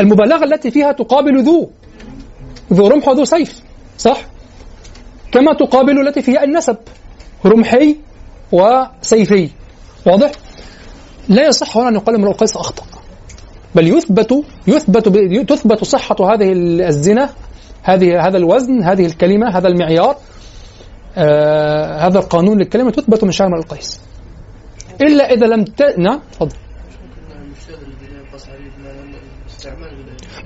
المبالغة 0.00 0.44
التي 0.44 0.70
فيها 0.70 0.92
تقابل 0.92 1.42
ذو 1.42 1.70
ذو 2.72 2.88
رمح 2.88 3.08
وذو 3.08 3.24
سيف 3.24 3.60
صح؟ 3.98 4.24
كما 5.32 5.54
تقابل 5.54 6.08
التي 6.08 6.22
فيها 6.22 6.44
النسب 6.44 6.76
رمحي 7.46 7.96
وسيفي 8.52 9.50
واضح؟ 10.06 10.30
لا 11.28 11.46
يصح 11.46 11.76
هنا 11.76 11.88
أن 11.88 11.94
يقال 11.94 12.14
امرؤ 12.14 12.30
القيس 12.30 12.56
أخطأ 12.56 12.84
بل 13.74 13.88
يثبت 13.88 14.44
يثبت 14.66 15.08
تثبت 15.48 15.84
صحة 15.84 16.16
هذه 16.34 16.52
الزنا 16.88 17.30
هذه 17.82 18.26
هذا 18.26 18.36
الوزن 18.36 18.82
هذه 18.82 19.06
الكلمة 19.06 19.58
هذا 19.58 19.68
المعيار 19.68 20.16
آه 21.16 22.06
هذا 22.06 22.18
القانون 22.18 22.58
للكلمة 22.58 22.90
تثبت 22.90 23.24
من 23.24 23.30
شعر 23.30 23.48
امرؤ 23.48 23.60
القيس 23.60 24.00
إلا 25.00 25.32
إذا 25.32 25.46
لم 25.46 25.64
ت... 25.64 25.82
نعم 25.98 26.20
تفضل 26.32 26.56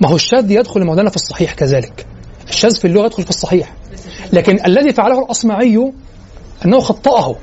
ما 0.01 0.09
هو 0.09 0.15
الشاذ 0.15 0.51
يدخل 0.51 0.85
مولانا 0.85 1.09
في 1.09 1.15
الصحيح 1.15 1.53
كذلك. 1.53 2.05
الشاذ 2.49 2.75
في 2.75 2.85
اللغة 2.85 3.05
يدخل 3.05 3.23
في 3.23 3.29
الصحيح. 3.29 3.73
لكن 4.33 4.65
الذي 4.65 4.93
فعله 4.93 5.19
الأصمعي 5.19 5.91
أنه 6.65 6.79
خطأه. 6.79 7.35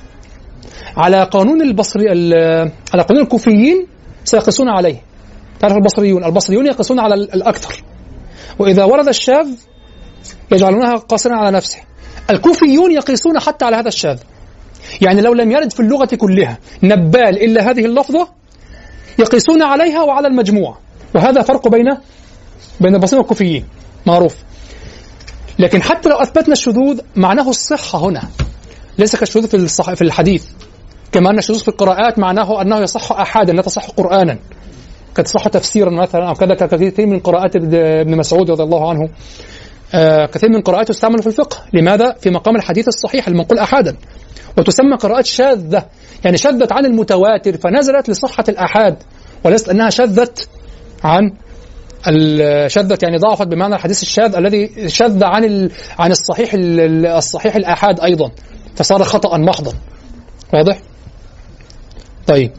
على 0.97 1.25
قانون 1.25 1.63
البصري 1.63 2.09
على 2.95 3.03
قانون 3.09 3.23
الكوفيين 3.23 3.87
سيقسون 4.25 4.69
عليه. 4.69 5.03
تعرف 5.61 5.77
البصريون؟ 5.77 6.25
البصريون 6.25 6.67
يقسون 6.67 7.01
على 7.01 7.15
الأكثر. 7.15 7.83
وإذا 8.59 8.85
ورد 8.85 9.09
الشاذ 9.09 9.49
يجعلونها 10.53 10.95
قاصرا 10.95 11.37
على 11.37 11.57
نفسه. 11.57 11.79
الكوفيون 12.31 12.93
يقيسون 12.93 13.39
حتى 13.39 13.65
على 13.65 13.77
هذا 13.77 13.89
الشاذ. 13.89 14.19
يعني 15.01 15.21
لو 15.21 15.35
لم 15.35 15.53
يرد 15.53 15.73
في 15.73 15.81
اللغة 15.81 16.09
كلها 16.17 16.59
نبال 16.83 17.43
إلا 17.45 17.71
هذه 17.71 17.85
اللفظة 17.85 18.29
يقيسون 19.19 19.63
عليها 19.63 20.03
وعلى 20.03 20.29
المجموع. 20.29 20.79
وهذا 21.15 21.43
فرق 21.43 21.69
بين 21.69 21.97
بين 22.81 22.95
البصريين 22.95 23.21
والكوفيين. 23.21 23.65
معروف. 24.07 24.37
لكن 25.59 25.83
حتى 25.83 26.09
لو 26.09 26.17
أثبتنا 26.17 26.53
الشذوذ 26.53 27.01
معناه 27.17 27.49
الصحة 27.49 27.99
هنا. 27.99 28.23
ليس 28.99 29.17
كالشذوذ 29.17 29.49
في 29.49 29.57
الصح... 29.57 29.95
في 29.95 30.03
الحديث. 30.03 30.45
كما 31.13 31.31
أن 31.31 31.39
الشذوذ 31.39 31.61
في 31.61 31.69
القراءات 31.69 32.19
معناه 32.19 32.63
أنه 32.63 32.79
يصح 32.79 33.13
أحادا 33.13 33.53
لا 33.53 33.63
تصح 33.63 33.91
قرآنا. 33.91 34.39
كتصح 35.15 35.49
تفسيرا 35.49 35.91
مثلا 35.91 36.29
أو 36.29 36.35
كذا 36.35 36.55
كثير 36.55 37.07
من 37.07 37.21
قراءات 37.21 37.57
ابن 37.57 38.17
مسعود 38.17 38.51
رضي 38.51 38.63
الله 38.63 38.91
عنه. 38.91 39.09
آه 39.95 40.27
كثير 40.27 40.51
من 40.51 40.61
قراءاته 40.61 40.95
تستعمل 40.95 41.23
في 41.23 41.27
الفقه. 41.27 41.57
لماذا؟ 41.73 42.13
في 42.21 42.31
مقام 42.31 42.57
الحديث 42.57 42.89
الصحيح 42.89 43.29
المنقول 43.29 43.59
أحادا 43.59 43.97
وتسمى 44.59 44.97
قراءات 44.97 45.27
شاذة. 45.27 45.87
يعني 46.25 46.37
شذت 46.37 46.73
عن 46.73 46.87
المتواتر 46.87 47.57
فنزلت 47.57 48.09
لصحة 48.09 48.45
الآحاد 48.49 49.03
وليست 49.45 49.69
أنها 49.69 49.91
شذت 49.91 50.49
عن 51.05 51.33
شذت 52.67 53.03
يعني 53.03 53.19
ضعفت 53.19 53.47
بمعنى 53.47 53.75
الحديث 53.75 54.03
الشاذ 54.03 54.37
الذي 54.37 54.89
شذ 54.89 55.25
عن 55.25 55.71
عن 55.99 56.11
الصحيح 56.11 56.51
الصحيح 56.55 57.57
الآحاد 57.57 58.01
أيضا. 58.01 58.31
فصار 58.77 59.03
خطأ 59.03 59.39
محضا. 59.39 59.73
واضح؟ 60.55 60.79
طيب. 62.27 62.53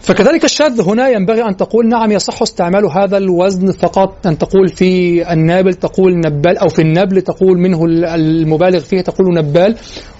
فكذلك 0.00 0.44
الشاذ 0.44 0.80
هنا 0.80 1.08
ينبغي 1.08 1.42
أن 1.42 1.56
تقول 1.56 1.88
نعم 1.88 2.12
يصح 2.12 2.42
استعمال 2.42 2.84
هذا 2.84 3.16
الوزن 3.16 3.72
فقط 3.72 4.26
أن 4.26 4.38
تقول 4.38 4.68
في 4.68 5.22
النابل 5.32 5.74
تقول 5.74 6.16
نبال 6.16 6.58
أو 6.58 6.68
في 6.68 6.82
النبل 6.82 7.22
تقول 7.22 7.58
منه 7.58 7.84
المبالغ 8.14 8.80
فيه 8.80 9.00
تقول 9.00 9.34
نبال. 9.34 9.76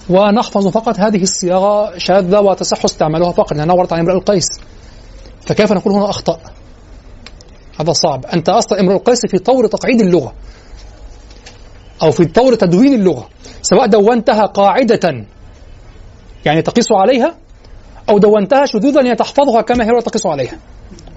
ونحفظ 0.09 0.67
فقط 0.67 0.99
هذه 0.99 1.23
الصياغة 1.23 1.97
شاذة 1.97 2.39
وتصح 2.39 2.85
استعمالها 2.85 3.31
فقط 3.31 3.53
لأنها 3.53 3.75
وردت 3.75 3.93
عن 3.93 3.99
امرئ 3.99 4.13
القيس. 4.13 4.47
فكيف 5.41 5.71
نقول 5.71 5.93
هنا 5.93 6.09
أخطأ؟ 6.09 6.39
هذا 7.79 7.93
صعب. 7.93 8.25
أنت 8.25 8.49
أصلا 8.49 8.79
امرؤ 8.79 8.95
القيس 8.95 9.21
في 9.25 9.37
طور 9.37 9.67
تقعيد 9.67 10.01
اللغة 10.01 10.33
أو 12.01 12.11
في 12.11 12.25
طور 12.25 12.55
تدوين 12.55 12.93
اللغة 12.93 13.29
سواء 13.61 13.87
دونتها 13.87 14.45
قاعدة 14.45 15.25
يعني 16.45 16.61
تقيس 16.61 16.91
عليها 16.91 17.37
أو 18.09 18.17
دونتها 18.17 18.65
شذوذا 18.65 19.01
يعني 19.01 19.15
تحفظها 19.15 19.61
كما 19.61 19.85
هي 19.85 19.91
وتقيس 19.91 20.25
عليها. 20.25 20.59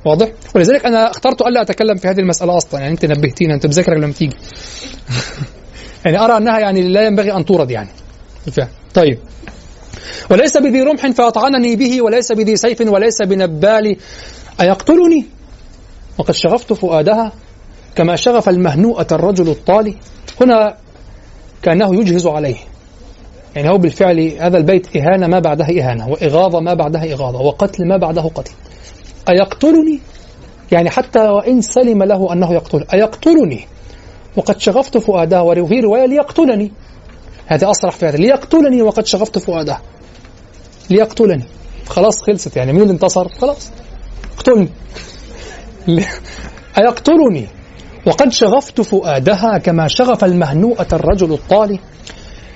واضح؟ 0.07 0.29
ولذلك 0.55 0.87
أنا 0.87 1.11
اخترت 1.11 1.43
ألا 1.43 1.63
أتكلم 1.63 1.97
في 1.97 2.09
هذه 2.09 2.21
المسألة 2.21 2.57
أصلا. 2.57 2.81
يعني 2.81 2.93
أنت 2.93 3.05
نبهتينا 3.05 3.55
أنت 3.55 3.67
بذكرك 3.67 3.99
لما 3.99 4.13
تيجي. 4.13 4.37
يعني 6.05 6.21
أرى 6.21 6.37
أنها 6.37 6.59
يعني 6.59 6.89
لا 6.89 7.07
ينبغي 7.07 7.33
أن 7.33 7.45
تورد 7.45 7.71
يعني. 7.71 7.89
طيب. 8.95 9.19
وليس 10.31 10.57
بذي 10.57 10.83
رمح 10.83 11.11
فأطعنني 11.11 11.77
به 11.77 12.03
وليس 12.03 12.33
بذي 12.33 12.57
سيف 12.57 12.81
وليس 12.81 13.23
بنبال. 13.23 13.97
أيقتلني؟ 14.61 15.27
وقد 16.19 16.35
شغفت 16.35 16.73
فؤادها 16.73 17.33
كما 17.95 18.17
شغف 18.17 18.49
المهنوءة 18.49 19.07
الرجل 19.13 19.49
الطالي. 19.49 19.97
هنا 20.41 20.77
كأنه 21.63 21.95
يجهز 21.95 22.27
عليه. 22.27 22.57
يعني 23.57 23.71
هو 23.71 23.79
بالفعل 23.79 24.33
هذا 24.41 24.59
البيت 24.59 24.97
إهانة 24.97 25.27
ما 25.27 25.39
بعدها 25.39 25.69
إهانة 25.71 26.09
وإغاظة 26.09 26.61
ما 26.61 26.75
بعدها 26.75 27.13
إغاظة 27.13 27.41
وقتل 27.41 27.89
ما 27.89 27.97
بعده 27.97 28.23
قتل. 28.23 28.53
أيقتلني؟ 29.29 30.01
يعني 30.73 30.91
حتى 30.91 31.19
وإن 31.19 31.61
سلم 31.61 32.03
له 32.03 32.33
أنه 32.33 32.53
يقتل. 32.53 32.87
أيقتلني؟ 32.95 33.67
وقد 34.37 34.61
شغفت 34.61 34.99
فؤاده 34.99 35.43
وفي 35.43 35.81
رواية 35.81 36.07
ليقتلني. 36.07 36.73
هذا 37.47 37.71
أصرح 37.71 37.95
في 37.95 38.07
هذا. 38.07 38.17
ليقتلني 38.17 38.83
وقد 38.83 39.07
شغفت 39.07 39.39
فؤاده 39.39 39.79
ليقتلني. 40.91 41.45
خلاص 41.87 42.23
خلصت 42.23 42.57
يعني 42.57 42.73
مين 42.73 42.83
اللي 42.83 42.93
انتصر؟ 42.93 43.29
خلاص. 43.29 43.71
اقتلني. 44.37 44.69
أيقتلني 46.79 47.47
وقد 48.07 48.33
شغفت 48.33 48.81
فؤادها 48.81 49.59
كما 49.59 49.89
شغف 49.89 50.25
المهنوءة 50.25 50.87
الرجل 50.93 51.33
الطالي. 51.33 51.79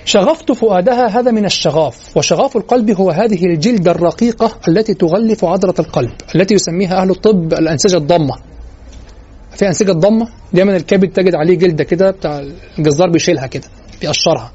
شغفت 0.05 0.53
فؤادها 0.53 1.07
هذا 1.07 1.31
من 1.31 1.45
الشغاف 1.45 2.17
وشغاف 2.17 2.57
القلب 2.57 2.91
هو 2.91 3.11
هذه 3.11 3.45
الجلدة 3.45 3.91
الرقيقة 3.91 4.59
التي 4.69 4.95
تغلف 4.95 5.45
عضلة 5.45 5.75
القلب 5.79 6.11
التي 6.35 6.55
يسميها 6.55 7.03
أهل 7.03 7.11
الطب 7.11 7.53
الأنسجة 7.53 7.97
الضمة. 7.97 8.37
في 9.57 9.69
أنسجة 9.69 9.93
ضمة 9.93 10.29
دايما 10.53 10.77
الكبد 10.77 11.13
تجد 11.13 11.35
عليه 11.35 11.59
جلدة 11.59 11.85
كده 11.85 12.11
بتاع 12.11 12.43
الجزار 12.79 13.11
بيشيلها 13.11 13.47
كده 13.47 13.65
بيقشرها. 14.01 14.53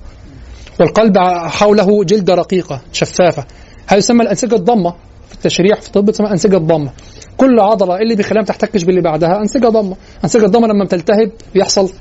والقلب 0.80 1.18
حوله 1.48 2.04
جلدة 2.04 2.34
رقيقة 2.34 2.82
شفافة. 2.94 3.46
هذا 3.88 3.98
يسمى 3.98 4.24
الأنسجة 4.24 4.56
الضمة. 4.56 4.94
في 5.30 5.36
التشريح 5.36 5.82
في 5.82 5.88
الطب 5.88 6.12
تسمى 6.12 6.32
أنسجة 6.32 6.58
ضمة 6.58 6.92
كل 7.38 7.60
عضلة 7.60 7.96
اللي 7.96 8.16
بيخليها 8.16 8.42
ما 8.42 8.48
تحتكش 8.48 8.84
باللي 8.84 9.02
بعدها 9.02 9.40
أنسجة 9.42 9.68
ضمة 9.68 9.96
أنسجة 10.24 10.46
الضمة 10.46 10.68
لما 10.68 10.86
بتلتهب 10.86 11.32
بيحصل 11.54 11.92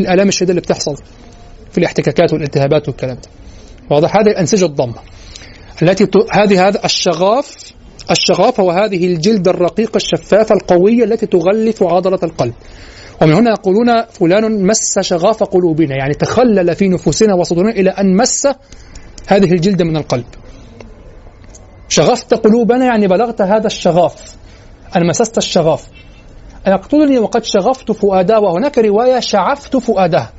الآلام 0.00 0.28
الشديدة 0.28 0.50
اللي 0.50 0.60
بتحصل 0.60 0.96
في 1.72 1.78
الاحتكاكات 1.78 2.32
والالتهابات 2.32 2.88
والكلام 2.88 3.14
ده. 3.16 3.28
واضح؟ 3.90 4.16
هذه 4.16 4.26
الأنسجة 4.26 4.64
الضمة 4.64 4.94
التي 5.82 6.06
ت... 6.06 6.16
هذه 6.32 6.68
هذا 6.68 6.84
الشغاف 6.84 7.56
الشغاف 8.10 8.60
هو 8.60 8.70
هذه 8.70 9.06
الجلد 9.06 9.48
الرقيقة 9.48 9.96
الشفافة 9.96 10.54
القوية 10.54 11.04
التي 11.04 11.26
تغلف 11.26 11.82
عضلة 11.82 12.18
القلب. 12.22 12.54
ومن 13.22 13.32
هنا 13.32 13.50
يقولون 13.50 14.02
فلان 14.10 14.66
مس 14.66 14.98
شغاف 15.00 15.42
قلوبنا 15.42 15.96
يعني 15.96 16.14
تخلل 16.14 16.74
في 16.74 16.88
نفوسنا 16.88 17.34
وصدورنا 17.34 17.70
إلى 17.70 17.90
أن 17.90 18.16
مس 18.16 18.48
هذه 19.26 19.52
الجلد 19.52 19.82
من 19.82 19.96
القلب. 19.96 20.24
شغفت 21.92 22.34
قلوبنا 22.34 22.84
يعني 22.84 23.06
بلغت 23.06 23.42
هذا 23.42 23.66
الشغاف. 23.66 24.36
أن 24.96 25.06
مسست 25.06 25.38
الشغاف. 25.38 25.86
يقتلني 26.66 27.18
وقد 27.18 27.44
شغفت 27.44 27.92
فؤادها 27.92 28.38
وهناك 28.38 28.78
رواية 28.78 29.20
شعفت 29.20 29.76
فؤادها 29.76 30.32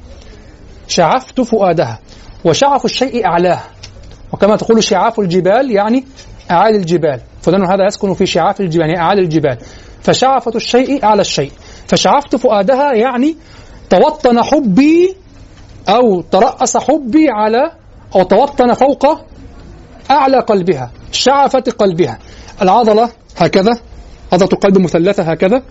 شعفت 0.88 1.42
فؤادها 1.42 2.00
وشعف 2.46 2.86
الشيء 2.86 3.26
أعلاه. 3.26 3.62
وكما 4.32 4.56
تقول 4.56 4.84
شعاف 4.84 5.20
الجبال 5.20 5.72
يعني 5.72 6.06
أعالي 6.52 6.78
الجبال. 6.78 7.22
فلان 7.42 7.66
هذا 7.66 7.86
يسكن 7.86 8.14
في 8.14 8.26
شعاف 8.26 8.62
الجبال 8.62 8.90
يعني 8.90 9.00
أعالي 9.00 9.22
الجبال. 9.22 9.58
فشعفة 10.02 10.52
الشيء 10.56 11.04
أعلى 11.04 11.22
الشيء. 11.22 11.52
فشعفت 11.88 12.36
فؤادها 12.36 12.94
يعني 12.94 13.38
توطن 13.90 14.44
حبي 14.44 15.16
أو 15.90 16.22
ترأس 16.22 16.78
حبي 16.78 17.30
على 17.30 17.72
أو 18.16 18.24
توطن 18.24 18.74
فوق 18.74 19.06
أعلى 20.12 20.40
قلبها. 20.40 20.92
شعفة 21.14 21.64
قلبها. 21.78 22.20
العضلة 22.62 23.10
هكذا 23.38 23.80
عضلة 24.34 24.50
القلب 24.54 24.78
مثلثة 24.78 25.24
هكذا 25.24 25.64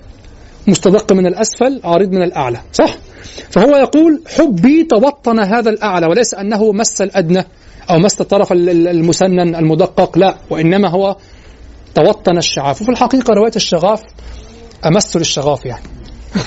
مستدق 0.67 1.13
من 1.13 1.27
الأسفل 1.27 1.81
عريض 1.85 2.13
من 2.13 2.23
الأعلى 2.23 2.61
صح؟ 2.73 2.97
فهو 3.51 3.77
يقول 3.77 4.23
حبي 4.39 4.85
توطن 4.85 5.41
هذا 5.41 5.71
الأعلى 5.71 6.07
وليس 6.07 6.35
أنه 6.35 6.73
مس 6.73 7.03
الأدنى 7.03 7.45
أو 7.91 7.99
مس 7.99 8.21
الطرف 8.21 8.53
المسنن 8.53 9.55
المدقق 9.55 10.19
لا 10.19 10.37
وإنما 10.51 10.89
هو 10.89 11.17
توطن 11.95 12.39
الشعاف. 12.39 12.83
وفي 12.83 12.91
الحقيقة 12.91 13.35
رواية 13.35 13.53
الشغاف 13.57 14.03
أمس 14.87 15.17
للشغاف 15.17 15.65
يعني. 15.65 15.85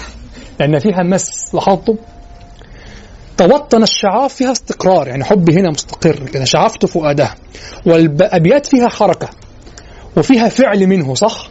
لأن 0.60 0.80
فيها 0.80 1.04
مس 1.04 1.56
لاحظتم؟ 1.56 1.96
توطن 3.38 3.84
الشعاف 3.84 4.34
فيها 4.34 4.52
استقرار 4.52 5.08
يعني 5.08 5.24
حبي 5.24 5.54
هنا 5.54 5.70
مستقر 5.70 6.30
كده 6.34 6.46
شعفت 6.46 6.86
فؤادها 6.86 7.36
والأبيات 7.86 8.66
فيها 8.66 8.88
حركة 8.88 9.30
وفيها 10.18 10.50
فعل 10.50 10.88
منه 10.88 11.16
صح؟ 11.16 11.50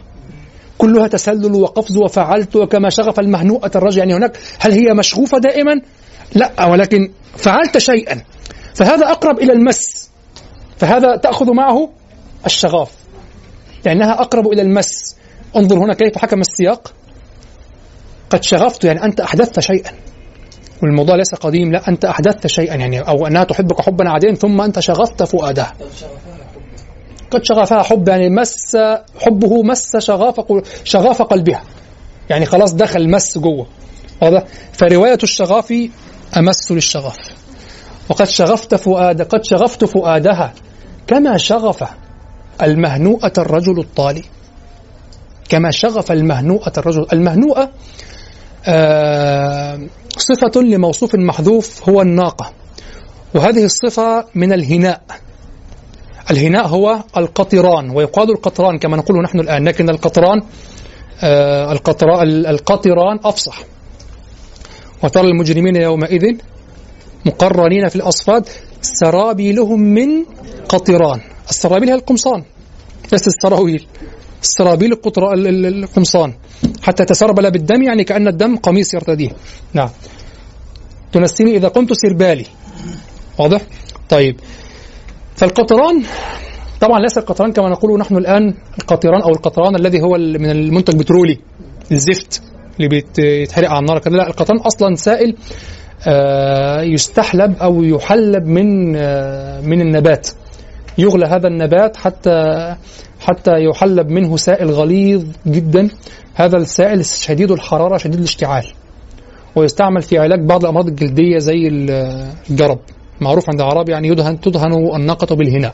كلها 0.77 1.07
تسلل 1.07 1.55
وقفز 1.55 1.97
وفعلت 1.97 2.55
وكما 2.55 2.89
شغف 2.89 3.19
المهنوءة 3.19 3.71
الرجل. 3.75 3.99
يعني 3.99 4.15
هناك 4.15 4.37
هل 4.59 4.71
هي 4.71 4.93
مشغوفة 4.93 5.37
دائما؟ 5.37 5.81
لا 6.35 6.65
ولكن 6.65 7.11
فعلت 7.37 7.77
شيئا. 7.77 8.21
فهذا 8.75 9.11
أقرب 9.11 9.39
إلى 9.39 9.53
المس. 9.53 10.09
فهذا 10.77 11.15
تأخذ 11.15 11.53
معه 11.53 11.89
الشغاف. 12.45 12.91
لأنها 13.85 14.21
أقرب 14.21 14.47
إلى 14.47 14.61
المس. 14.61 15.15
انظر 15.55 15.77
هنا 15.77 15.93
كيف 15.93 16.17
حكم 16.17 16.41
السياق. 16.41 16.93
قد 18.29 18.43
شغفت 18.43 18.83
يعني 18.83 19.03
أنت 19.03 19.19
أحدثت 19.19 19.59
شيئا. 19.59 19.91
والموضوع 20.83 21.15
ليس 21.15 21.35
قديم 21.35 21.71
لا 21.71 21.89
أنت 21.89 22.05
أحدثت 22.05 22.47
شيئا 22.47 22.75
يعني 22.75 22.99
أو 22.99 23.27
أنها 23.27 23.43
تحبك 23.43 23.81
حبا 23.81 24.09
عاديا 24.09 24.33
ثم 24.33 24.61
أنت 24.61 24.79
شغفت 24.79 25.23
فؤادها. 25.23 25.73
قد 27.31 27.43
شغفها 27.43 27.83
حب 27.83 28.07
يعني 28.07 28.29
مس 28.29 28.77
حبه 29.19 29.63
مس 29.63 29.97
شغاف 29.97 30.41
شغاف 30.83 31.21
قلبها. 31.21 31.63
يعني 32.29 32.45
خلاص 32.45 32.73
دخل 32.73 33.09
مس 33.09 33.37
جوه. 33.37 33.67
واضح؟ 34.21 34.43
فرواية 34.73 35.17
الشغاف 35.23 35.73
أمس 36.37 36.71
للشغاف 36.71 37.17
وقد 38.09 38.27
شغفت 38.27 38.75
فؤاد 38.75 39.21
قد 39.21 39.43
شغفت 39.43 39.85
فؤادها 39.85 40.53
كما 41.07 41.37
شغف 41.37 41.83
المهنوءة 42.61 43.33
الرجل 43.37 43.79
الطالي. 43.79 44.23
كما 45.49 45.71
شغف 45.71 46.11
المهنوءة 46.11 46.71
الرجل 46.77 47.05
المهنوءة 47.13 47.71
آه 48.67 49.79
صفة 50.17 50.61
لموصوف 50.61 51.15
محذوف 51.15 51.89
هو 51.89 52.01
الناقة. 52.01 52.53
وهذه 53.35 53.63
الصفة 53.65 54.25
من 54.35 54.53
الهناء. 54.53 55.01
الهناء 56.31 56.67
هو 56.67 57.03
القطران 57.17 57.89
ويقال 57.89 58.31
القطران 58.31 58.77
كما 58.77 58.97
نقول 58.97 59.23
نحن 59.23 59.39
الآن 59.39 59.67
لكن 59.67 59.89
القطران 59.89 60.41
آه 61.23 61.71
القطران 62.49 63.19
أفصح. 63.23 63.63
وترى 65.03 65.27
المجرمين 65.27 65.75
يومئذ 65.75 66.37
مقرنين 67.25 67.87
في 67.89 67.95
الأصفاد 67.95 68.47
سرابيلهم 68.81 69.79
من 69.79 70.25
قطران. 70.69 71.21
السرابيل 71.49 71.89
هي 71.89 71.95
القمصان 71.95 72.43
ليست 73.11 73.27
السراويل. 73.27 73.87
السرابيل 74.45 74.91
القمصان 75.65 76.33
حتى 76.81 77.05
تسربل 77.05 77.51
بالدم 77.51 77.83
يعني 77.83 78.03
كأن 78.03 78.27
الدم 78.27 78.55
قميص 78.55 78.93
يرتديه. 78.93 79.29
نعم. 79.73 79.89
تنسيني 81.11 81.55
إذا 81.57 81.67
قمت 81.67 81.93
سربالي. 81.93 82.45
واضح؟ 83.39 83.61
طيب. 84.09 84.35
فالقطران 85.35 86.03
طبعا 86.81 86.99
ليس 86.99 87.17
القطران 87.17 87.51
كما 87.51 87.69
نقول 87.69 87.99
نحن 87.99 88.17
الآن 88.17 88.53
القطران 88.79 89.21
أو 89.21 89.29
القطران 89.29 89.75
الذي 89.75 90.01
هو 90.01 90.17
من 90.17 90.49
المنتج 90.51 90.93
البترولي 90.93 91.39
الزفت 91.91 92.41
اللي 92.77 92.87
بيتحرق 92.87 93.69
على 93.69 93.79
النار 93.79 93.99
كده 93.99 94.17
لا 94.17 94.27
القطران 94.27 94.59
أصلا 94.59 94.95
سائل 94.95 95.35
يستحلب 96.93 97.57
أو 97.57 97.83
يحلب 97.83 98.45
من 98.45 98.91
من 99.69 99.81
النبات. 99.81 100.29
يغلى 100.97 101.25
هذا 101.25 101.47
النبات 101.47 101.97
حتى 101.97 102.31
حتى 103.19 103.51
يحلب 103.51 104.09
منه 104.09 104.37
سائل 104.37 104.71
غليظ 104.71 105.25
جدا. 105.47 105.89
هذا 106.35 106.57
السائل 106.57 107.05
شديد 107.05 107.51
الحرارة 107.51 107.97
شديد 107.97 108.19
الاشتعال. 108.19 108.65
ويستعمل 109.55 110.01
في 110.01 110.17
علاج 110.17 110.39
بعض 110.39 110.61
الأمراض 110.61 110.87
الجلدية 110.87 111.37
زي 111.37 111.67
الجرب. 112.49 112.79
معروف 113.21 113.49
عند 113.49 113.61
العرب 113.61 113.89
يعني 113.89 114.07
يدهن 114.07 114.39
تدهن 114.39 114.95
الناقة 114.95 115.35
بالهناء 115.35 115.73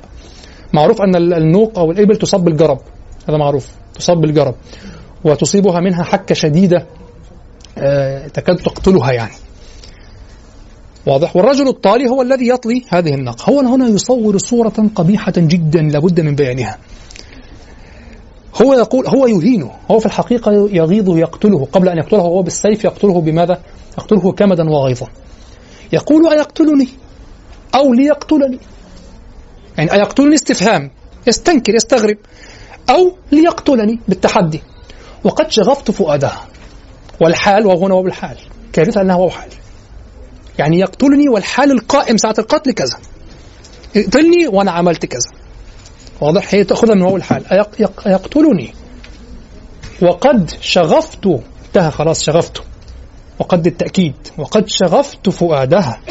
معروف 0.73 1.01
أن 1.01 1.15
النوق 1.15 1.79
أو 1.79 1.91
الإبل 1.91 2.15
تصاب 2.15 2.43
بالجرب. 2.43 2.79
هذا 3.29 3.37
معروف. 3.37 3.71
تصاب 3.95 4.21
بالجرب. 4.21 4.55
وتصيبها 5.23 5.79
منها 5.79 6.03
حكة 6.03 6.35
شديدة 6.35 6.85
تكاد 8.33 8.55
تقتلها 8.55 9.11
يعني. 9.11 9.31
واضح. 11.05 11.35
والرجل 11.35 11.67
الطالي 11.67 12.09
هو 12.09 12.21
الذي 12.21 12.47
يطلي 12.47 12.83
هذه 12.89 13.13
الناقة. 13.13 13.51
هو 13.51 13.59
هنا 13.59 13.87
يصور 13.87 14.37
صورة 14.37 14.89
قبيحة 14.95 15.33
جدا 15.37 15.81
لابد 15.81 16.19
من 16.19 16.35
بيانها. 16.35 16.77
هو 18.61 18.73
يقول 18.73 19.07
هو 19.07 19.27
يهينه. 19.27 19.71
هو 19.91 19.99
في 19.99 20.05
الحقيقة 20.05 20.51
يغيظه 20.51 21.17
يقتله 21.17 21.67
قبل 21.71 21.89
أن 21.89 21.97
يقتله 21.97 22.19
هو 22.19 22.41
بالسيف 22.41 22.83
يقتله 22.83 23.21
بماذا؟ 23.21 23.61
يقتله 23.97 24.31
كمدا 24.31 24.69
وغيظا. 24.69 25.07
يقول 25.93 26.27
أيقتلني؟ 26.27 26.87
أو 27.75 27.93
ليقتلني؟ 27.93 28.59
يعني 29.77 29.93
أيقتلني 29.93 30.35
استفهام 30.35 30.91
يستنكر 31.27 31.75
يستغرب. 31.75 32.17
أو 32.89 33.15
ليقتلني 33.31 33.99
بالتحدي. 34.07 34.61
وقد 35.23 35.51
شغفت 35.51 35.91
فؤادها 35.91 36.47
والحال 37.21 37.65
وهنا 37.65 37.93
هو 37.93 38.03
بالحال. 38.03 38.37
كارثة 38.73 39.01
أنها 39.01 39.15
هو 39.15 39.29
حال؟ 39.29 39.49
يعني 40.59 40.79
يقتلني 40.79 41.29
والحال 41.29 41.71
القائم 41.71 42.17
ساعة 42.17 42.35
القتل 42.39 42.71
كذا. 42.71 42.97
اقتلني 43.95 44.47
وأنا 44.47 44.71
عملت 44.71 45.05
كذا. 45.05 45.31
واضح؟ 46.21 46.53
هي 46.53 46.63
تأخذها 46.63 46.95
من 46.95 47.01
هو 47.01 47.17
الحال. 47.17 47.43
يقتلني. 48.05 48.73
وقد 50.01 50.51
شغفت. 50.61 51.27
انتهى 51.67 51.91
خلاص 51.91 52.23
شغفت. 52.23 52.63
وقد 53.39 53.67
التأكيد. 53.67 54.15
وقد 54.37 54.69
شغفت 54.69 55.29
فؤادها. 55.29 56.01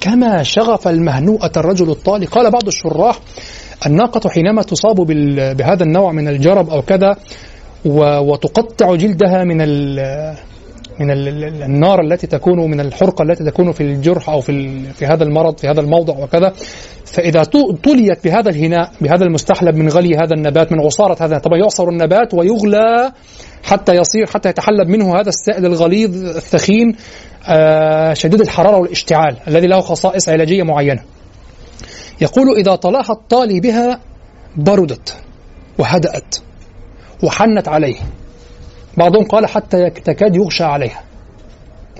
كما 0.00 0.42
شغف 0.42 0.88
المهنوءة 0.88 1.52
الرجل 1.56 1.90
الطالي. 1.90 2.26
قال 2.26 2.50
بعض 2.50 2.66
الشراح 2.66 3.20
الناقة 3.86 4.30
حينما 4.30 4.62
تصاب 4.62 4.96
بهذا 5.56 5.82
النوع 5.82 6.12
من 6.12 6.28
الجرب 6.28 6.70
أو 6.70 6.82
كذا 6.82 7.16
وتقطع 7.84 8.94
جلدها 8.94 9.44
من 9.44 9.60
من 11.00 11.10
ال- 11.10 11.28
ال- 11.28 11.62
النار 11.62 12.00
التي 12.00 12.26
تكون 12.26 12.70
من 12.70 12.80
الحرقة 12.80 13.22
التي 13.22 13.44
تكون 13.44 13.72
في 13.72 13.80
الجرح 13.80 14.28
أو 14.30 14.40
في 14.40 14.82
في 14.92 15.06
هذا 15.06 15.24
المرض 15.24 15.58
في 15.58 15.68
هذا 15.68 15.80
الموضع 15.80 16.18
وكذا. 16.18 16.52
فإذا 17.04 17.42
ط- 17.42 17.84
طليت 17.84 18.24
بهذا 18.24 18.50
الهناء 18.50 18.90
بهذا 19.00 19.24
المستحلب 19.24 19.74
من 19.76 19.88
غلي 19.88 20.16
هذا 20.16 20.34
النبات 20.34 20.72
من 20.72 20.80
عصارة 20.80 21.16
هذا 21.24 21.38
طبعا 21.38 21.58
يعصر 21.58 21.88
النبات 21.88 22.34
ويغلى 22.34 23.12
حتى 23.62 23.94
يصير 23.94 24.26
حتى 24.26 24.48
يتحلب 24.48 24.88
منه 24.88 25.20
هذا 25.20 25.28
السائل 25.28 25.66
الغليظ 25.66 26.36
الثخين 26.36 26.96
آه، 27.48 28.14
شديد 28.14 28.40
الحرارة 28.40 28.76
والاشتعال 28.76 29.36
الذي 29.48 29.66
له 29.66 29.80
خصائص 29.80 30.28
علاجية 30.28 30.62
معينة. 30.62 31.02
يقول 32.20 32.56
إذا 32.58 32.74
طلاها 32.74 33.12
الطالي 33.12 33.60
بها 33.60 34.00
بردت 34.56 35.16
وهدأت 35.78 36.34
وحنت 37.22 37.68
عليه. 37.68 37.96
بعضهم 38.98 39.24
قال 39.24 39.46
حتى 39.46 39.90
تكاد 39.90 40.36
يغشى 40.36 40.64
عليها. 40.64 41.02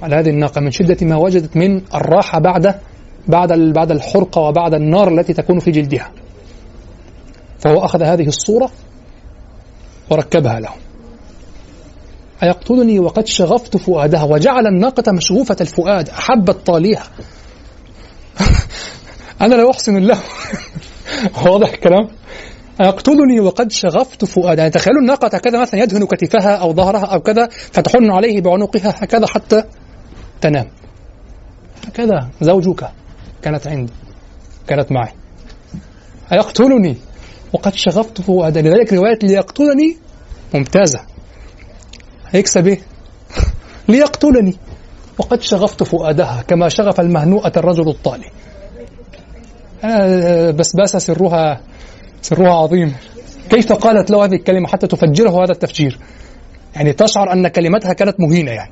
على 0.02 0.16
هذه 0.16 0.30
الناقة 0.30 0.60
من 0.60 0.70
شدة 0.70 1.06
ما 1.06 1.16
وجدت 1.16 1.56
من 1.56 1.80
الراحة 1.94 2.38
بعد 2.38 2.74
بعد 3.28 3.52
بعد 3.52 3.90
الحرقة 3.90 4.40
وبعد 4.40 4.74
النار 4.74 5.08
التي 5.08 5.32
تكون 5.32 5.58
في 5.58 5.70
جلدها. 5.70 6.10
فهو 7.58 7.84
أخذ 7.84 8.02
هذه 8.02 8.26
الصورة 8.26 8.70
وركبها 10.10 10.60
له. 10.60 10.70
أيقتلني 12.42 12.98
وقد 12.98 13.26
شغفت 13.26 13.76
فؤادها 13.76 14.24
وجعل 14.24 14.66
الناقة 14.66 15.12
مشغوفة 15.12 15.56
الفؤاد 15.60 16.08
أحبت 16.08 16.66
طاليها 16.66 17.04
أنا 19.40 19.54
لا 19.54 19.70
أحسن 19.70 19.96
الله. 19.96 20.18
واضح 21.44 21.72
الكلام؟ 21.72 22.08
أيقتلني 22.80 23.40
وقد 23.40 23.72
شغفت 23.72 24.24
فؤادها 24.24 24.54
يعني 24.54 24.70
تخيلوا 24.70 25.00
الناقة 25.00 25.26
هكذا 25.26 25.60
مثلا 25.60 25.82
يدهن 25.82 26.06
كتفها 26.06 26.56
أو 26.56 26.72
ظهرها 26.72 27.04
أو 27.04 27.20
كذا 27.20 27.48
فتحن 27.50 28.10
عليه 28.10 28.40
بعنقها 28.40 28.94
هكذا 28.96 29.26
حتى 29.26 29.64
تنام. 30.40 30.66
هكذا 31.86 32.28
زوجك 32.40 32.88
كانت 33.42 33.66
عندي 33.66 33.92
كانت 34.66 34.92
معي. 34.92 35.12
أيقتلني 36.32 36.96
وقد 37.52 37.74
شغفت 37.74 38.20
فؤادا 38.20 38.62
لذلك 38.62 38.92
رواية 38.92 39.18
ليقتلني 39.22 39.96
ممتازة. 40.54 41.00
هيكسب 42.30 42.66
إيه؟ 42.66 42.80
ليقتلني 43.88 44.56
وقد 45.18 45.42
شغفت 45.42 45.82
فؤادها 45.82 46.44
كما 46.48 46.68
شغف 46.68 47.00
المهنوءة 47.00 47.52
الرجل 47.56 47.88
الطالي. 47.88 48.30
آه، 49.84 50.50
بسباسة 50.50 50.98
سرها 50.98 51.60
سرها 52.22 52.54
عظيم. 52.54 52.94
كيف 53.50 53.72
قالت 53.72 54.10
له 54.10 54.24
هذه 54.24 54.34
الكلمة 54.34 54.68
حتى 54.68 54.86
تفجره 54.86 55.44
هذا 55.44 55.52
التفجير؟ 55.52 55.98
يعني 56.76 56.92
تشعر 56.92 57.32
أن 57.32 57.48
كلمتها 57.48 57.92
كانت 57.92 58.20
مهينة 58.20 58.50
يعني. 58.50 58.70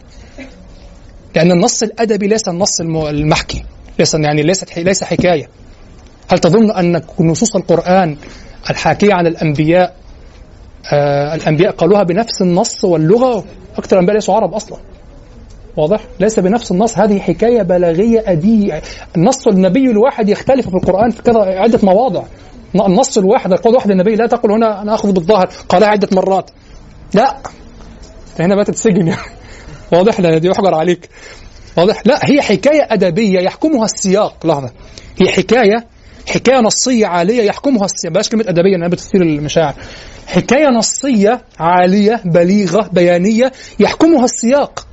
لأن 1.37 1.53
النص 1.53 1.83
الأدبي 1.83 2.27
ليس 2.27 2.49
النص 2.49 2.81
الم- 2.81 3.07
المحكي. 3.07 3.65
ليس 3.99 4.15
يعني 4.15 4.43
ليست 4.43 4.79
ليس 4.79 5.05
حكاية. 5.05 5.49
هل 6.29 6.39
تظن 6.39 6.71
أن 6.71 7.03
نصوص 7.21 7.57
القرآن 7.57 8.17
الحاكية 8.71 9.15
عن 9.15 9.27
الأنبياء 9.27 9.95
آه 10.93 11.35
الأنبياء 11.35 11.73
قالوها 11.73 12.03
بنفس 12.03 12.43
النص 12.43 12.85
واللغة؟ 12.85 13.45
أكثر 13.77 13.97
الأنبياء 13.97 14.15
ليسوا 14.17 14.35
عرب 14.35 14.55
أصلا. 14.55 14.79
واضح؟ 15.77 16.01
ليس 16.21 16.39
بنفس 16.39 16.73
النص. 16.73 16.99
هذه 16.99 17.19
حكاية 17.19 17.63
بلاغية 17.63 18.25
أدية. 18.27 18.83
النص 19.17 19.47
النبي 19.49 19.91
الواحد 19.91 20.29
يختلف 20.29 20.69
في 20.69 20.75
القرآن 20.75 21.11
في 21.11 21.23
كذا 21.23 21.39
عدة 21.41 21.79
مواضع. 21.83 22.23
النص 22.81 23.19
الواحد 23.19 23.53
القول 23.53 23.75
واحد 23.75 23.91
للنبي 23.91 24.17
لا 24.17 24.27
تقل 24.27 24.51
هنا 24.51 24.83
أنا 24.83 24.95
أخذ 24.95 25.13
بالظاهر 25.13 25.51
قالها 25.69 25.89
عدة 25.89 26.09
مرات. 26.13 26.51
لا. 27.15 27.37
هنا 28.41 28.55
بقى 28.55 28.65
تتسجن 28.65 29.07
يعني. 29.07 29.31
واضح 29.93 30.21
لا 30.21 30.39
دي 30.39 30.49
يحجر 30.49 30.75
عليك. 30.75 31.09
واضح. 31.77 32.03
لا 32.07 32.19
هي 32.31 32.43
حكاية 32.43 32.87
أدبية 32.91 33.41
يحكمها 33.41 33.85
السياق. 33.85 34.47
لحظة. 34.47 34.71
هي 35.19 35.29
حكاية 35.29 35.87
حكاية 36.29 36.61
نصية 36.61 37.07
عالية 37.07 37.43
يحكمها 37.43 37.85
السياق. 37.85 38.13
بلاش 38.13 38.29
كلمة 38.29 38.45
أدبية 38.49 38.77
أنا 38.77 38.89
بتثير 38.89 39.23
المشاعر. 39.23 39.75
حكاية 40.27 40.69
نصية 40.69 41.45
عالية 41.59 42.21
بليغة 42.25 42.91
بيانية 42.93 43.53
يحكمها 43.81 44.25
السياق. 44.25 44.87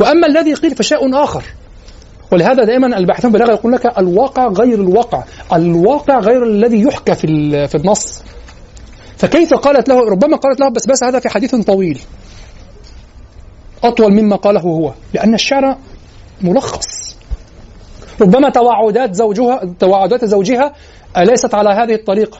وأما 0.00 0.26
الذي 0.26 0.54
قيل 0.54 0.76
فشيء 0.76 1.22
آخر. 1.22 1.44
ولهذا 2.32 2.64
دائما 2.64 2.98
الباحثون 2.98 3.32
باللغة 3.32 3.52
يقول 3.52 3.72
لك 3.72 3.98
الواقع 3.98 4.48
غير 4.48 4.74
الواقع. 4.74 5.24
الواقع 5.52 6.18
غير 6.18 6.44
الذي 6.44 6.82
يحكى 6.82 7.14
في 7.14 7.26
في 7.68 7.74
النص. 7.74 8.22
فكيف 9.16 9.54
قالت 9.54 9.88
له 9.88 10.00
ربما 10.10 10.36
قالت 10.36 10.60
له 10.60 10.68
بس 10.68 10.86
بس 10.86 11.04
هذا 11.04 11.18
في 11.18 11.28
حديث 11.28 11.54
طويل. 11.54 12.00
أطول 13.84 14.12
مما 14.12 14.36
قاله 14.36 14.60
هو. 14.60 14.92
لأن 15.14 15.34
الشعر 15.34 15.76
ملخص. 16.40 17.16
ربما 18.20 18.50
توعدات 18.50 19.14
زوجها 19.14 19.60
توعدات 19.78 20.24
زوجها 20.24 20.72
ليست 21.18 21.54
على 21.54 21.70
هذه 21.70 21.94
الطريقة؟ 21.94 22.38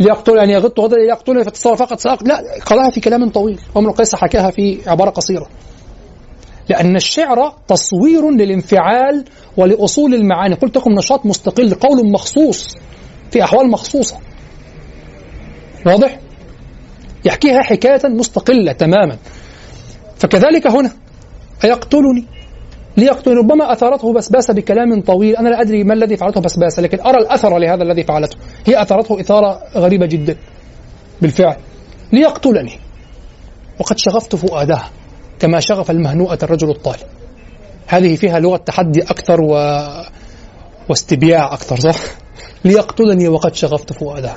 ليقتل 0.00 0.36
يعني 0.36 0.52
يغط 0.52 0.80
غدا 0.80 0.96
يقتلني 0.98 1.44
فتصور 1.44 1.76
فقط 1.76 1.98
سأقتل 1.98 2.28
لا 2.28 2.42
قالها 2.66 2.90
في 2.90 3.00
كلام 3.00 3.30
طويل. 3.30 3.60
عمر 3.76 3.90
قيس 3.90 4.14
حكاها 4.14 4.50
في 4.50 4.78
عبارة 4.86 5.10
قصيرة. 5.10 5.46
لأن 6.68 6.96
الشعر 6.96 7.54
تصوير 7.68 8.30
للانفعال 8.30 9.24
ولأصول 9.56 10.14
المعاني. 10.14 10.54
قلت 10.54 10.76
لكم 10.76 10.92
نشاط 10.92 11.26
مستقل 11.26 11.74
قول 11.74 12.12
مخصوص 12.12 12.74
في 13.30 13.44
أحوال 13.44 13.70
مخصوصة. 13.70 14.16
واضح؟ 15.86 16.18
يحكيها 17.24 17.62
حكاية 17.62 18.00
مستقلة 18.04 18.72
تماما. 18.72 19.16
فكذلك 20.16 20.66
هنا 20.66 20.92
أيقتلني؟ 21.64 22.24
ليقتل 22.96 23.30
ربما 23.30 23.72
أثارته 23.72 24.12
بسباسة 24.12 24.54
بكلام 24.54 25.00
طويل. 25.00 25.36
أنا 25.36 25.48
لا 25.48 25.60
أدري 25.60 25.84
ما 25.84 25.94
الذي 25.94 26.16
فعلته 26.16 26.40
بسباسة 26.40 26.82
لكن 26.82 27.00
أرى 27.00 27.18
الأثر 27.18 27.58
لهذا 27.58 27.82
الذي 27.82 28.02
فعلته. 28.02 28.38
هي 28.66 28.82
أثارته 28.82 29.20
إثارة 29.20 29.62
غريبة 29.74 30.06
جدا. 30.06 30.36
بالفعل. 31.22 31.56
ليقتلني. 32.12 32.72
وقد 33.80 33.98
شغفت 33.98 34.36
فؤادها. 34.36 34.90
كما 35.38 35.60
شغف 35.60 35.90
المهنوءة 35.90 36.38
الرجل 36.42 36.70
الطالب. 36.70 37.00
هذه 37.86 38.16
فيها 38.16 38.38
لغة 38.38 38.56
تحدي 38.56 39.02
أكثر 39.02 39.40
و... 39.40 39.80
واستبياع 40.88 41.54
أكثر 41.54 41.80
صح؟ 41.80 41.98
ليقتلني 42.64 43.28
وقد 43.28 43.54
شغفت 43.54 43.92
فؤادها. 43.92 44.36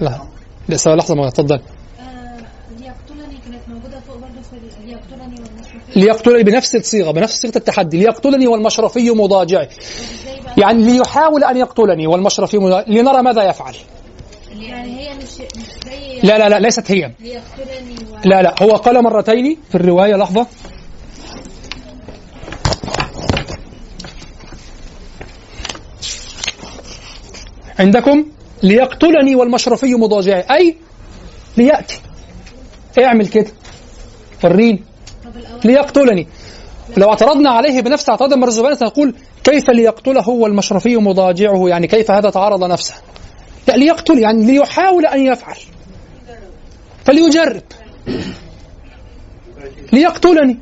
لا. 0.00 0.20
لسه 0.68 0.90
لحظة 0.94 1.14
ما 1.14 1.30
تفضل. 1.30 1.54
آه، 1.54 2.36
ليقتلني 2.80 3.38
كانت 3.44 3.68
موجودة 3.68 4.00
فوق 4.00 4.16
برضه 4.16 4.42
في 4.50 4.52
ال- 4.52 4.86
ليقتلني 4.88 5.34
والمشرفين 5.40 6.02
ليقتلني 6.02 6.42
بنفس 6.42 6.76
الصيغة 6.76 7.10
بنفس 7.10 7.34
صيغة 7.40 7.56
التحدي. 7.56 7.98
ليقتلني 7.98 8.46
والمشرفي 8.46 9.10
مضاجعي. 9.10 9.68
يعني 10.58 10.82
ليحاول 10.82 11.44
أن 11.44 11.56
يقتلني 11.56 12.06
والمشرفي 12.06 12.58
مضاجعي. 12.58 12.94
لنرى 12.94 13.22
ماذا 13.22 13.42
يفعل. 13.42 13.74
يعني 14.62 15.00
هي 15.00 15.14
مش 15.14 15.40
مش 15.56 15.90
زي 15.90 16.20
لا 16.22 16.38
لا 16.38 16.48
لا 16.48 16.58
ليست 16.58 16.90
هي. 16.90 17.04
و... 17.04 18.16
لا 18.24 18.42
لا 18.42 18.54
هو 18.62 18.76
قال 18.76 19.02
مرتين 19.02 19.56
في 19.68 19.74
الرواية 19.74 20.14
لحظة. 20.14 20.46
عندكم 27.78 28.24
ليقتلني 28.62 29.34
والمشرفي 29.34 29.94
مضاجعي. 29.94 30.44
أي؟ 30.50 30.76
ليأتي. 31.56 32.00
اعمل 32.98 33.26
كده. 33.26 33.50
الأول 34.44 35.60
ليقتلني. 35.64 36.26
لو 36.96 37.08
اعترضنا 37.08 37.50
عليه 37.50 37.80
بنفس 37.80 38.08
اعتراض 38.08 38.32
المرزبان 38.32 38.74
سنقول 38.74 39.14
كيف 39.44 39.70
ليقتله 39.70 40.28
والمشرفي 40.28 40.96
مضاجعه؟ 40.96 41.68
يعني 41.68 41.86
كيف 41.86 42.10
هذا 42.10 42.30
تعرض 42.30 42.64
نفسه؟ 42.64 42.94
لا 43.68 43.76
ليقتل 43.76 44.18
يعني 44.18 44.46
ليحاول 44.46 45.06
أن 45.06 45.26
يفعل. 45.26 45.56
فليجرب. 47.04 47.62
ليقتلني؟ 49.92 50.58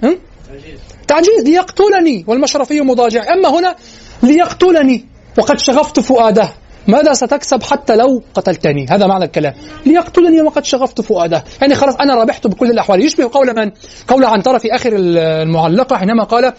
تعجيز 1.09 1.44
ليقتلني 1.44 2.24
والمشرفي 2.26 2.81
مضاجع. 2.81 3.32
أما 3.32 3.48
هنا 3.48 3.76
ليقتلني. 4.22 5.06
وقد 5.39 5.59
شغفت 5.59 6.01
فؤاده. 6.01 6.52
ماذا 6.89 7.12
ستكسب 7.12 7.62
حتى 7.62 7.97
لو 7.97 8.23
قتلتني؟ 8.35 8.86
هذا 8.90 9.06
معنى 9.06 9.24
الكلام. 9.24 9.55
ليقتلني 9.86 10.43
وقد 10.43 10.65
شغفت 10.65 11.01
فؤاده. 11.01 11.44
يعني 11.61 11.74
خلاص 11.74 11.97
أنا 11.97 12.15
ربحت 12.15 12.47
بكل 12.47 12.70
الأحوال. 12.70 13.05
يشبه 13.05 13.31
قول 13.32 13.56
من؟ 13.56 13.70
قول 14.09 14.24
عنترة 14.24 14.59
في 14.59 14.74
آخر 14.74 14.93
المعلقة 14.94 15.97
حينما 15.97 16.24
قال 16.24 16.52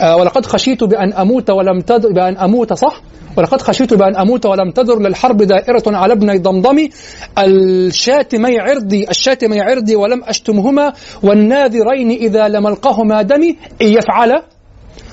آه 0.00 0.16
ولقد 0.16 0.46
خشيت 0.46 0.84
بأن 0.84 1.12
أموت 1.12 1.50
ولم 1.50 1.80
تدر 1.80 2.12
بأن 2.12 2.36
أموت 2.36 2.72
صح؟ 2.72 3.00
ولقد 3.36 3.62
خشيت 3.62 3.94
بأن 3.94 4.16
أموت 4.16 4.46
ولم 4.46 4.70
تدر 4.70 4.98
للحرب 4.98 5.42
دائرة 5.42 5.82
على 5.86 6.12
ابني 6.12 6.38
ضمضم. 6.38 6.88
الشاتمي 7.38 8.58
عرضي 8.58 9.06
الشاتمي 9.10 9.60
عرضي 9.60 9.96
ولم 9.96 10.24
أشتمهما. 10.24 10.92
والناذرين 11.22 12.10
إذا 12.10 12.48
لم 12.48 12.66
ألقهما 12.66 13.22
دمي. 13.22 13.56
إن 13.82 13.86
يفعل 13.86 14.42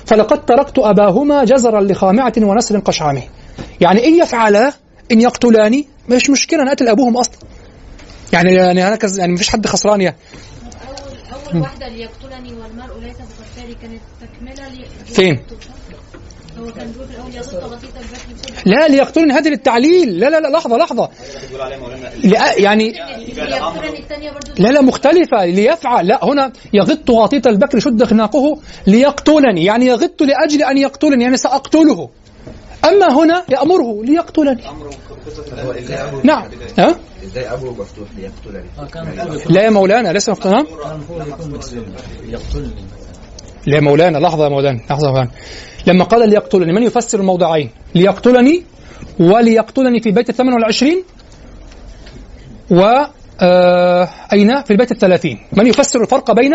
فلقد 0.06 0.46
تركت 0.46 0.78
أباهما 0.78 1.44
جزرا 1.44 1.80
لخامعة 1.80 2.32
ونسل 2.38 2.80
قشعمه 2.80 3.22
يعني 3.80 4.06
إن 4.06 4.14
يفعلا 4.22 4.72
إن 5.12 5.20
يقتلاني 5.20 5.86
مش 6.08 6.30
مشكلة 6.30 6.62
أنا 6.62 6.70
أقتل 6.70 6.88
أبوهم 6.88 7.16
أصلا. 7.16 7.34
يعني 8.32 8.54
يعني 8.54 8.86
أنا 8.88 8.96
كز 8.96 9.18
يعني 9.18 9.32
مفيش 9.32 9.48
حد 9.48 9.66
خسران 9.66 10.00
يعني 10.00 10.16
أول 10.88 11.52
أول 11.52 11.62
واحدة 11.62 11.88
ليقتلني 11.88 12.52
والمرء 12.52 13.00
ليس 13.00 13.16
بقتالي 13.16 13.74
كانت 13.74 14.00
تكملة 14.20 14.68
لي 14.68 14.84
فين؟ 15.06 15.38
هو 16.58 16.72
كان 16.72 16.92
بيقول 16.92 17.08
في 17.08 17.38
بسبب 17.38 17.78
لا 18.66 18.88
ليقتلني 18.88 19.32
هذه 19.32 19.48
للتعليل. 19.48 20.20
لا 20.20 20.30
لا 20.30 20.40
لا 20.40 20.50
عليه 21.62 21.76
مولانا 21.76 22.10
لأ 22.24 22.58
يعني 22.58 22.92
لا 24.58 24.68
لا 24.68 24.82
مختلفة. 24.82 25.44
ليفعل. 25.44 26.06
لا 26.06 26.24
هنا 26.24 26.52
يغط 26.72 27.10
غطيط 27.10 27.46
البكر 27.46 27.78
شد 27.78 28.04
خناقه. 28.04 28.60
ليقتلني. 28.86 29.64
يعني 29.64 29.86
يغط 29.86 30.22
لأجل 30.22 30.62
أن 30.62 30.78
يقتلني 30.78 31.24
يعني 31.24 31.36
سأقتله. 31.36 32.08
أما 32.84 33.12
هنا 33.12 33.44
يأمره 33.48 34.04
ليقتلني. 34.04 34.62
نعم. 36.24 36.44
ها؟ 36.78 36.96
مفتوح 37.78 38.08
ليقتلني 38.16 38.68
لا 39.50 39.62
يا 39.62 39.70
مولانا 39.70 40.12
لسه 40.12 40.32
مقتنع 40.32 40.64
لا 43.66 43.74
يا 43.76 43.80
مولانا 43.80 44.18
لحظة 44.18 44.44
يا 44.44 44.48
مولانا 44.48 44.78
لحظة 44.90 45.06
يا 45.06 45.12
مولانا. 45.12 45.30
لما 45.86 46.04
قال 46.04 46.30
ليقتلني 46.30 46.72
من 46.72 46.82
يفسر 46.82 47.20
الموضعين؟ 47.20 47.70
ليقتلني 47.94 48.62
وليقتلني 49.20 50.00
في 50.00 50.10
بيت 50.10 50.30
الثمن 50.30 50.52
والعشرين؟ 50.52 51.04
و 52.70 52.82
آه 53.42 54.08
أين؟ 54.32 54.62
في 54.62 54.70
البيت 54.70 54.92
الثلاثين. 54.92 55.38
من 55.52 55.66
يفسر 55.66 56.02
الفرق 56.02 56.32
بين؟ 56.32 56.54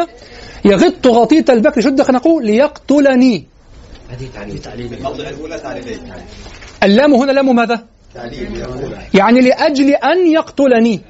يغط 0.65 1.07
غطيط 1.07 1.49
البكر 1.49 1.81
شد 1.81 2.01
خنقه 2.01 2.41
ليقتلني. 2.41 3.45
هذه 4.15 4.29
تعليل 4.33 4.59
تعليل 4.59 4.93
الموضع 4.93 5.29
اللام 6.83 7.13
هنا 7.13 7.31
لام 7.31 7.55
ماذا؟ 7.55 7.85
تعليل 8.13 8.65
يعني 9.13 9.41
لأجل 9.41 9.89
أن 9.89 10.31
يقتلني. 10.31 11.01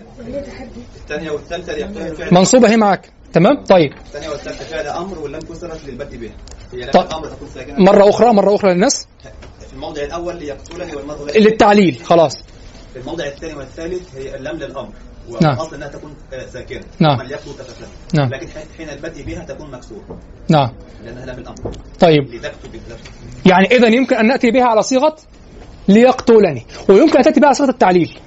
الثانية 0.95 1.31
والثالثة 1.31 1.73
ليقتل 1.73 2.15
فعل 2.15 2.33
منصوبة 2.33 2.69
هي 2.69 2.77
معك. 2.77 3.09
تمام؟ 3.33 3.63
طيب. 3.63 3.91
الثانية 4.05 4.29
والثالثة 4.29 4.65
فعل 4.65 4.87
أمر 4.87 5.19
ولم 5.19 5.39
كسرت 5.39 5.85
للبدء 5.85 6.17
بها 6.17 6.31
هي 6.73 6.79
لام 6.79 6.91
طيب. 6.91 7.05
الامر 7.05 7.27
تكون 7.27 7.47
ساكنة. 7.53 7.79
مرة 7.79 8.09
أخرى 8.09 8.33
مرة 8.33 8.55
أخرى 8.55 8.73
للناس. 8.73 9.07
في 9.67 9.73
الموضع 9.73 10.03
الأول 10.03 10.39
ليقتلني 10.39 10.93
الثاني 10.93 11.39
للتعليل 11.39 11.99
خلاص. 12.03 12.43
في 12.93 12.99
الموضع 12.99 13.25
الثاني 13.25 13.53
والثالث 13.53 14.15
هي 14.15 14.35
اللام 14.35 14.55
للأمر. 14.57 14.93
نعم. 15.41 15.53
والاصل 15.57 15.75
إنها 15.75 15.87
تكون 15.87 16.13
آه، 16.33 16.45
ساكنة. 16.45 16.83
نعم. 16.99 17.19
يقتل 17.21 17.51
تتكلم 17.57 17.87
نعم. 18.13 18.29
لكن 18.29 18.47
حين- 18.77 18.89
البدء 18.89 19.23
بها 19.23 19.45
تكون 19.45 19.71
مكسورة. 19.71 20.19
نعم. 20.49 20.69
لأنها 21.03 21.25
لام 21.25 21.39
الامر 21.39 21.71
طيب. 21.99 22.23
لتكتب 22.33 22.81
يعني 23.45 23.65
إذا 23.65 23.87
يمكن 23.87 24.15
أن 24.15 24.27
نأتي 24.27 24.51
بها 24.51 24.63
على 24.65 24.81
صيغة 24.83 25.15
ليقتلني. 25.87 26.65
ويمكن 26.89 27.17
أن 27.17 27.23
تأتي 27.23 27.39
بها 27.39 27.47
على 27.47 27.55
صيغة 27.55 27.69
التعليل. 27.69 28.17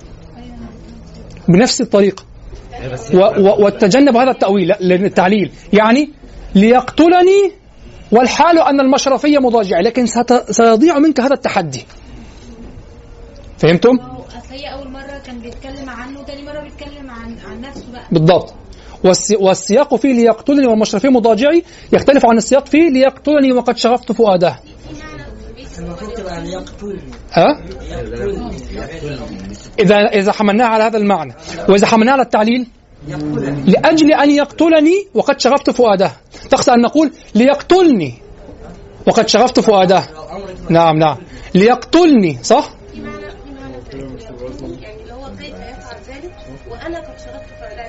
بنفس 1.48 1.80
الطريقة. 1.80 2.24
و 3.14 3.18
و 3.18 3.66
وتجنب 3.66 4.16
هذا 4.16 4.30
التأويل 4.30 4.68
لا، 4.68 4.78
لأن 4.80 5.04
التعليل 5.04 5.52
يعني 5.72 6.10
ليقتلني 6.54 7.52
والحال 8.12 8.58
أن 8.58 8.80
المشرفية 8.80 9.38
مضاجعة 9.38 9.80
لكن 9.80 10.06
سيضيع 10.50 10.98
منك 10.98 11.20
هذا 11.20 11.34
التحدي. 11.34 11.86
فهمتم؟ 13.58 14.17
هي 14.50 14.72
أول 14.72 14.90
مرة 14.90 15.18
كان 15.26 15.38
بيتكلم 15.38 15.90
عنه 15.90 16.22
تاني 16.22 16.42
مرة 16.42 16.60
بيتكلم 16.60 17.10
عن 17.10 17.36
عن 17.46 17.60
نفسه 17.60 17.92
بقى. 17.92 18.02
بالضبط. 18.12 18.54
والسي- 19.04 19.36
والسياق 19.36 19.94
فيه 19.94 20.12
ليقتلني 20.12 20.66
والمشرفية 20.66 21.08
مضاجعي 21.08 21.62
يختلف 21.92 22.26
عن 22.26 22.36
السياق 22.36 22.66
فيه 22.66 22.90
ليقتلني 22.90 23.52
وقد 23.52 23.76
شغفت 23.76 24.12
فؤاده. 24.12 24.58
المفروض 25.78 26.12
تبقى 26.12 26.40
ليقتلني. 26.40 27.12
ها؟ 27.32 27.60
إذا 29.78 29.96
إذا 29.96 30.32
حملناها 30.32 30.66
على 30.68 30.84
هذا 30.84 30.96
المعنى. 30.98 31.34
وإذا 31.68 31.86
حملناها 31.86 32.12
على 32.12 32.22
التعليل. 32.22 32.66
يقتلني 33.08 33.62
لأجل 33.70 34.12
أن 34.12 34.30
يقتلني 34.30 35.06
وقد 35.14 35.40
شغفت 35.40 35.70
فؤاده. 35.70 36.12
تقصد 36.50 36.70
أن 36.70 36.80
نقول 36.80 37.12
ليقتلني 37.34 38.14
وقد 39.06 39.28
شغفت 39.28 39.60
فؤاده. 39.60 40.02
نعم 40.70 40.98
نعم. 40.98 41.16
ليقتلني 41.54 42.38
صح؟ 42.42 42.70
يعني 44.82 45.02
اللي 45.02 45.12
هو 45.12 45.30
كيف 45.36 45.54
يفعل 45.54 45.96
ذلك 46.08 46.32
وأنا 46.70 46.98
قد 46.98 47.14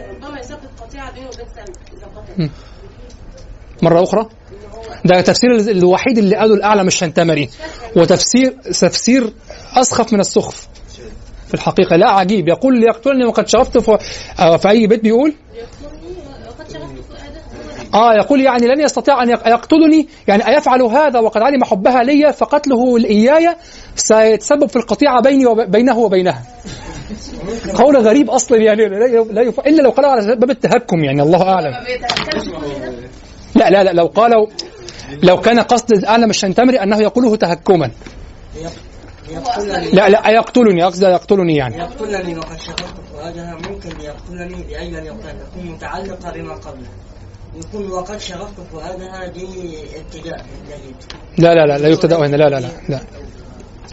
ربما 0.10 0.40
يسبب 0.40 0.60
قطيعة 0.82 1.14
بينه 1.14 1.28
وبين 1.28 1.46
سلمى. 1.56 1.76
اذا 2.38 2.50
مرة 3.82 4.04
أخرى؟ 4.04 4.30
ده 5.06 5.22
تفسير 5.22 5.56
الوحيد 5.56 6.18
اللي 6.18 6.36
قاله 6.36 6.54
الأعلى 6.54 6.84
مش 6.84 6.94
الشنتمري 6.94 7.50
وتفسير 7.96 8.52
تفسير 8.62 9.34
أسخف 9.76 10.14
من 10.14 10.20
السخف. 10.20 10.68
في 11.48 11.54
الحقيقة 11.54 11.96
لا 11.96 12.10
عجيب. 12.10 12.48
يقول 12.48 12.80
ليقتلني 12.80 13.26
وقد 13.26 13.48
شغفت 13.48 13.78
ف... 13.78 13.90
آه، 14.40 14.58
في 14.58 14.70
أي 14.70 14.88
بيت 14.88 15.04
بيقول 15.04 15.34
يقتلني 15.56 16.48
وقد 16.48 16.72
شغفت 16.74 16.96
فؤاده 17.10 17.42
آه 17.94 18.14
يقول 18.14 18.42
يعني 18.42 18.68
لن 18.68 18.80
يستطيع 18.82 19.24
أن 19.24 19.30
يق- 19.30 19.48
يقتلني 19.48 20.08
يعني 20.28 20.48
أيفعل 20.48 20.82
هذا 20.82 21.20
وقد 21.20 21.42
علم 21.42 21.64
حبها 21.64 22.04
لي 22.04 22.34
فقتله 22.34 22.98
إياي 22.98 23.56
سيتسبب 23.96 24.70
في 24.70 24.76
القطيعة 24.76 25.22
بيني 25.22 25.46
وبينه 25.46 25.98
وبينها. 25.98 26.44
قول 27.76 27.98
غريب 27.98 28.30
أصلا 28.30 28.58
يعني 28.58 28.86
لا. 28.86 29.42
إلا 29.42 29.82
لو 29.82 29.90
قالوا 29.90 30.12
على 30.12 30.36
باب 30.36 30.50
التهكم 30.50 31.04
يعني 31.04 31.22
الله 31.22 31.50
أعلم. 31.50 31.74
لا 33.56 33.70
لا 33.70 33.84
لا 33.84 33.92
لو 33.94 34.06
قالوا 34.06 34.48
لو 35.24 35.42
كان 35.42 35.60
قصد 35.60 35.92
الأعلم 35.92 36.30
الشنتمري 36.30 36.84
أنه 36.84 36.98
يقوله 37.02 37.36
تهكما. 37.36 37.92
لا 39.94 40.10
لا 40.10 40.30
يقتلني 40.30 40.84
أقصد 40.84 41.04
يقتلني 41.04 41.56
يعني. 41.56 41.78
يقتلني 41.78 42.38
وقد 42.38 42.58
شغفت 42.60 42.96
فؤادها 43.14 43.56
ممكن 43.70 43.90
يقتلني 44.02 44.64
لأجل 44.72 45.06
يقتل 45.06 45.38
تكون 45.52 45.72
متعلقة 45.72 46.32
بما 46.32 46.54
قبله. 46.54 46.88
يكون 47.60 47.92
وقد 47.92 48.18
شغفت 48.18 48.54
فؤادها 48.72 49.28
دي 49.28 49.48
ابتداء 50.00 50.46
جيد 50.68 50.96
لا 51.38 51.56
لا 51.56 51.66
لا 51.66 51.78
لا 51.78 51.88
يبتدأ 51.88 52.18
هنا. 52.18 52.36
لا 52.36 52.50
لا 52.50 52.60
لا 52.60 52.68
لا. 52.90 53.00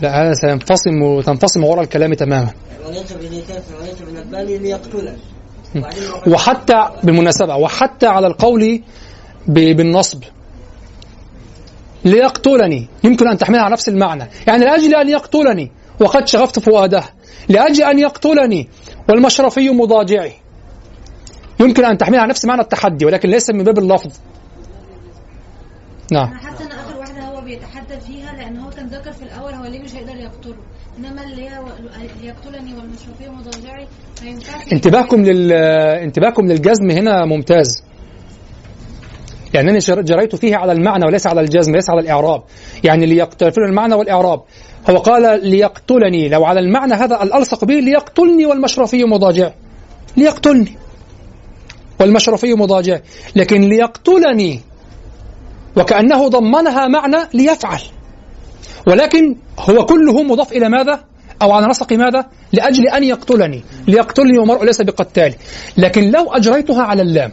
لا 0.02 0.22
هذا 0.22 0.34
سينفصم 0.34 1.02
وتنفصم 1.02 1.64
وراء 1.64 1.82
الكلام 1.82 2.14
تماما. 2.14 2.51
وحتى 6.26 6.88
بالمناسبة 7.05 7.56
وحتى 7.56 8.06
على 8.06 8.26
القول 8.26 8.82
بالنصب. 9.48 10.24
ليقتلني. 12.05 12.88
يمكن 13.05 13.28
أن 13.28 13.38
تحملها 13.38 13.62
على 13.62 13.72
نفس 13.72 13.88
المعنى. 13.88 14.28
يعني 14.47 14.64
لأجل 14.64 14.94
أن 14.94 15.09
يقتلني 15.09 15.72
وقد 16.01 16.28
شغفت 16.28 16.59
فؤاده. 16.59 17.05
لأجل 17.48 17.82
أن 17.82 17.98
يقتلني 17.98 18.68
والمشرفي 19.09 19.70
مضاجعي. 19.70 20.32
يمكن 21.60 21.84
أن 21.84 21.98
تحملها 21.98 22.20
على 22.20 22.30
نفس 22.30 22.44
معنى 22.44 22.60
التحدي 22.60 23.04
ولكن 23.06 23.28
ليس 23.28 23.50
من 23.50 23.64
باب 23.64 23.78
اللفظ. 23.78 24.12
نعم. 26.12 26.26
حاسه 26.34 26.64
أن 26.64 26.70
آخر 26.70 26.96
واحدة 26.98 27.20
هو 27.22 27.40
بيتحدى 27.40 28.00
فيها 28.06 28.32
لأن 28.32 28.56
هو 28.56 28.70
كان 28.70 28.86
ذكر 28.86 29.12
في 29.12 29.22
الأول 29.22 29.54
هو 29.54 29.64
ليه 29.64 29.80
مش 29.82 29.94
هيقدر 29.94 30.16
يقتله. 30.16 30.54
إنما 30.98 31.24
اللي 31.24 31.42
هي 31.48 31.60
يقتلني 32.22 32.74
والمشرفيه 32.74 33.28
مضاجعي 33.28 33.86
ما 34.22 34.28
ينفعش 34.30 34.72
انتباهكم 34.72 35.22
لل 35.22 35.52
انتباهكم 36.02 36.46
للجزم 36.46 36.90
هنا 36.90 37.24
ممتاز. 37.26 37.82
يعني 39.54 39.70
أنا 39.70 39.78
جر- 39.78 40.00
جريت 40.02 40.36
فيه 40.36 40.56
على 40.56 40.72
المعنى 40.72 41.06
وليس 41.06 41.26
على 41.26 41.40
الجزم 41.40 41.72
ليس 41.72 41.90
على 41.90 42.00
الإعراب. 42.00 42.42
يعني 42.84 43.06
ليقتل 43.06 43.52
المعنى 43.68 43.94
والإعراب. 43.94 44.42
هو 44.90 44.96
قال 44.96 45.50
ليقتلني 45.50 46.28
لو 46.28 46.44
على 46.44 46.60
المعنى 46.60 46.94
هذا 46.94 47.22
الألصق 47.22 47.64
به 47.64 47.74
ليقتلني 47.74 48.46
والمشرفي 48.46 49.04
مضاجع 49.04 49.50
ليقتلني. 50.16 50.78
والمشرفي 52.01 52.55
مضاجع. 52.55 52.98
لكن 53.36 53.60
ليقتلني 53.60 54.60
وكأنه 55.77 56.28
ضمنها 56.28 56.89
معنى 56.89 57.16
ليفعل. 57.35 57.81
ولكن 58.86 59.36
هو 59.59 59.85
كله 59.85 60.23
مضاف 60.23 60.52
إلى 60.52 60.68
ماذا؟ 60.68 61.05
أو 61.43 61.52
على 61.52 61.66
نسق 61.66 61.93
ماذا؟ 61.93 62.27
لأجل 62.52 62.89
أن 62.89 63.05
يقتلني. 63.05 63.64
ليقتلني 63.89 64.39
ومرء 64.39 64.64
ليس 64.64 64.82
بقتال. 64.82 65.35
لكن 65.77 66.10
لو 66.10 66.32
أجريتها 66.32 66.82
على 66.82 67.02
اللام 67.02 67.32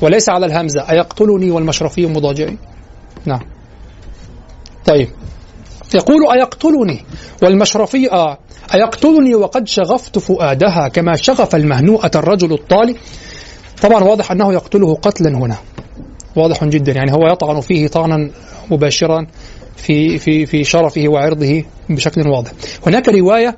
وليس 0.00 0.28
على 0.28 0.46
الهمزة 0.46 0.90
أيقتلني 0.90 1.50
والمشرفي 1.50 2.06
مضاجعي 2.06 2.58
نعم. 3.26 3.40
طيب. 4.86 5.08
يقول 5.94 6.30
أيقتلني 6.32 7.04
والمشرفي 7.42 8.12
آه 8.12 8.38
أيقتلني 8.74 9.34
وقد 9.34 9.68
شغفت 9.68 10.18
فؤادها 10.18 10.88
كما 10.88 11.16
شغف 11.16 11.54
المهنوءة 11.54 12.10
الرجل 12.14 12.52
الطالي. 12.52 12.96
طبعا 13.82 14.04
واضح 14.04 14.32
أنه 14.32 14.52
يقتله 14.52 14.94
قتلا 14.94 15.38
هنا. 15.38 15.56
واضح 16.36 16.64
جدا. 16.64 16.92
يعني 16.92 17.12
هو 17.12 17.26
يطعن 17.26 17.60
فيه 17.60 17.88
طعنا 17.88 18.30
مباشرا 18.70 19.26
في 19.76 20.18
في 20.18 20.46
في 20.46 20.64
شرفه 20.64 21.04
وعرضه 21.08 21.64
بشكل 21.90 22.28
واضح. 22.28 22.50
هناك 22.86 23.08
رواية 23.08 23.56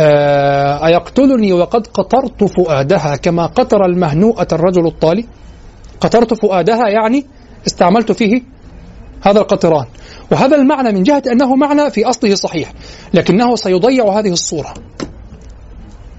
آه، 0.00 0.86
أيقتلني 0.86 1.52
وقد 1.52 1.86
قطرت 1.86 2.44
فؤادها 2.44 3.16
كما 3.16 3.46
قطر 3.46 3.84
المهنوءة 3.84 4.48
الرجل 4.52 4.86
الطالي. 4.86 5.24
قطرت 6.00 6.34
فؤادها 6.34 6.88
يعني 6.88 7.26
استعملت 7.66 8.12
فيه 8.12 8.42
هذا 9.22 9.40
القطران. 9.40 9.86
وهذا 10.32 10.56
المعنى 10.56 10.92
من 10.92 11.02
جهة 11.02 11.22
أنه 11.32 11.56
معنى 11.56 11.90
في 11.90 12.04
أصله 12.04 12.34
صحيح 12.34 12.72
لكنه 13.14 13.56
سيضيع 13.56 14.18
هذه 14.18 14.32
الصورة. 14.32 14.74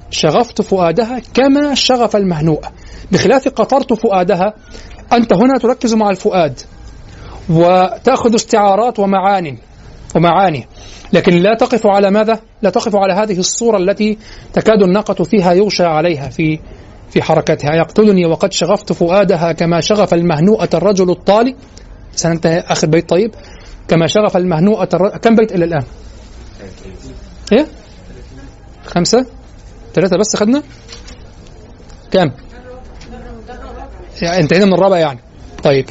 شغفت 0.09 0.61
فؤادها 0.61 1.21
كما 1.34 1.75
شغف 1.75 2.15
المهنوءة 2.15 2.71
بخلاف 3.11 3.47
قطرت 3.47 3.93
فؤادها 3.93 4.53
أنت 5.13 5.34
هنا 5.34 5.57
تركز 5.57 5.93
مع 5.93 6.09
الفؤاد 6.09 6.59
وتأخذ 7.49 8.35
استعارات 8.35 8.99
ومعاني 8.99 9.57
ومعاني 10.15 10.67
لكن 11.13 11.34
لا 11.34 11.55
تقف 11.59 11.88
على 11.88 12.11
ماذا؟ 12.11 12.39
لا 12.61 12.69
تقف 12.69 12.95
على 12.95 13.13
هذه 13.13 13.39
الصورة 13.39 13.77
التي 13.77 14.17
تكاد 14.53 14.84
الناقة 14.84 15.23
فيها 15.23 15.53
يغشى 15.53 15.84
عليها 15.84 16.29
في 16.29 16.59
في 17.09 17.21
حركتها 17.21 17.75
يقتلني 17.75 18.25
وقد 18.25 18.53
شغفت 18.53 18.93
فؤادها 18.93 19.51
كما 19.51 19.81
شغف 19.81 20.13
المهنوءة 20.13 20.69
الرجل 20.73 21.09
الطالي 21.09 21.55
سننتهي 22.15 22.59
آخر 22.59 22.88
بيت 22.88 23.09
طيب 23.09 23.31
كما 23.88 24.07
شغف 24.07 24.38
المهنوءة 24.38 24.89
الرجل 24.93 25.17
كم 25.17 25.35
بيت 25.35 25.51
إلى 25.51 25.65
الآن؟ 25.65 25.84
إيه؟ 27.51 27.67
خمسة؟ 28.85 29.25
ثلاثة 29.98 30.18
بس 30.18 30.36
خدنا؟ 30.36 30.64
كم؟ 32.11 32.32
يعني 34.22 34.40
انتهينا 34.40 34.65
من 34.65 34.74
الرابع 34.74 34.98
يعني. 34.98 35.19
طيب. 35.64 35.86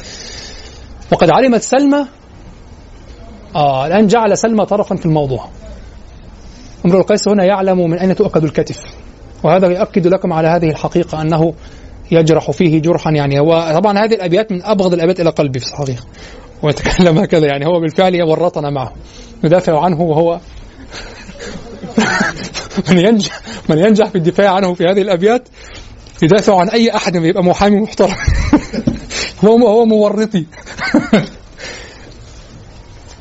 وقد 1.11 1.29
علمت 1.29 1.61
سلمى 1.61 2.05
آه 3.55 3.87
الآن 3.87 4.07
جعل 4.07 4.37
سلمى 4.37 4.65
طرفا 4.65 4.95
في 4.95 5.05
الموضوع. 5.05 5.49
امرؤ 6.85 6.99
القيس 6.99 7.27
هنا 7.27 7.43
يعلم 7.43 7.89
من 7.89 7.97
أين 7.97 8.15
تؤكد 8.15 8.43
الكتف. 8.43 8.79
وهذا 9.43 9.67
يؤكد 9.67 10.07
لكم 10.07 10.33
على 10.33 10.47
هذه 10.47 10.69
الحقيقة 10.69 11.21
أنه 11.21 11.53
يجرح 12.11 12.51
فيه 12.51 12.81
جرحا 12.81 13.11
يعني. 13.11 13.39
هو 13.39 13.73
طبعا 13.73 13.97
هذه 13.97 14.13
الأبيات 14.13 14.51
من 14.51 14.63
أبغض 14.63 14.93
الأبيات 14.93 15.19
إلى 15.19 15.29
قلبي 15.29 15.59
في 15.59 15.67
الحقيقة. 15.67 16.05
ويتكلم 16.63 17.17
هكذا 17.17 17.45
يعني. 17.45 17.65
هو 17.65 17.79
بالفعل 17.79 18.23
ورطنا 18.23 18.69
معه. 18.69 18.93
ندافع 19.43 19.83
عنه 19.83 20.01
وهو 20.01 20.39
من 22.89 22.99
ينجح 22.99 23.39
من 23.69 23.77
ينجح 23.77 24.09
في 24.09 24.15
الدفاع 24.15 24.53
عنه 24.53 24.73
في 24.73 24.83
هذه 24.83 25.01
الأبيات 25.01 25.47
يدافع 26.21 26.59
عن 26.59 26.69
أي 26.69 26.95
أحد 26.95 27.15
يبقى 27.15 27.43
محامي 27.43 27.79
محترم. 27.79 28.15
هو 29.45 29.67
هو 29.67 29.85
مورطي. 29.85 30.45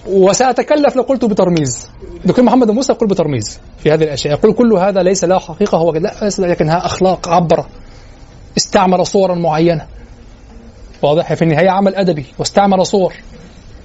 وسأتكلف 0.06 0.96
لو 0.96 1.02
قلت 1.02 1.24
بترميز. 1.24 1.88
دكتور 2.24 2.44
محمد 2.44 2.70
موسى 2.70 2.92
يقول 2.92 3.08
بترميز 3.08 3.60
في 3.78 3.92
هذه 3.92 4.04
الأشياء. 4.04 4.38
يقول 4.38 4.52
كل 4.52 4.72
هذا 4.72 5.02
ليس 5.02 5.24
له 5.24 5.38
حقيقة 5.38 5.78
هو 5.78 5.92
لا 5.92 6.30
لكنها 6.38 6.86
أخلاق 6.86 7.28
عبر 7.28 7.66
استعمل 8.56 9.06
صورا 9.06 9.34
معينة. 9.34 9.86
واضح 11.02 11.34
في 11.34 11.42
النهاية 11.42 11.70
عمل 11.70 11.94
أدبي. 11.94 12.26
واستعمل 12.38 12.86
صور. 12.86 13.14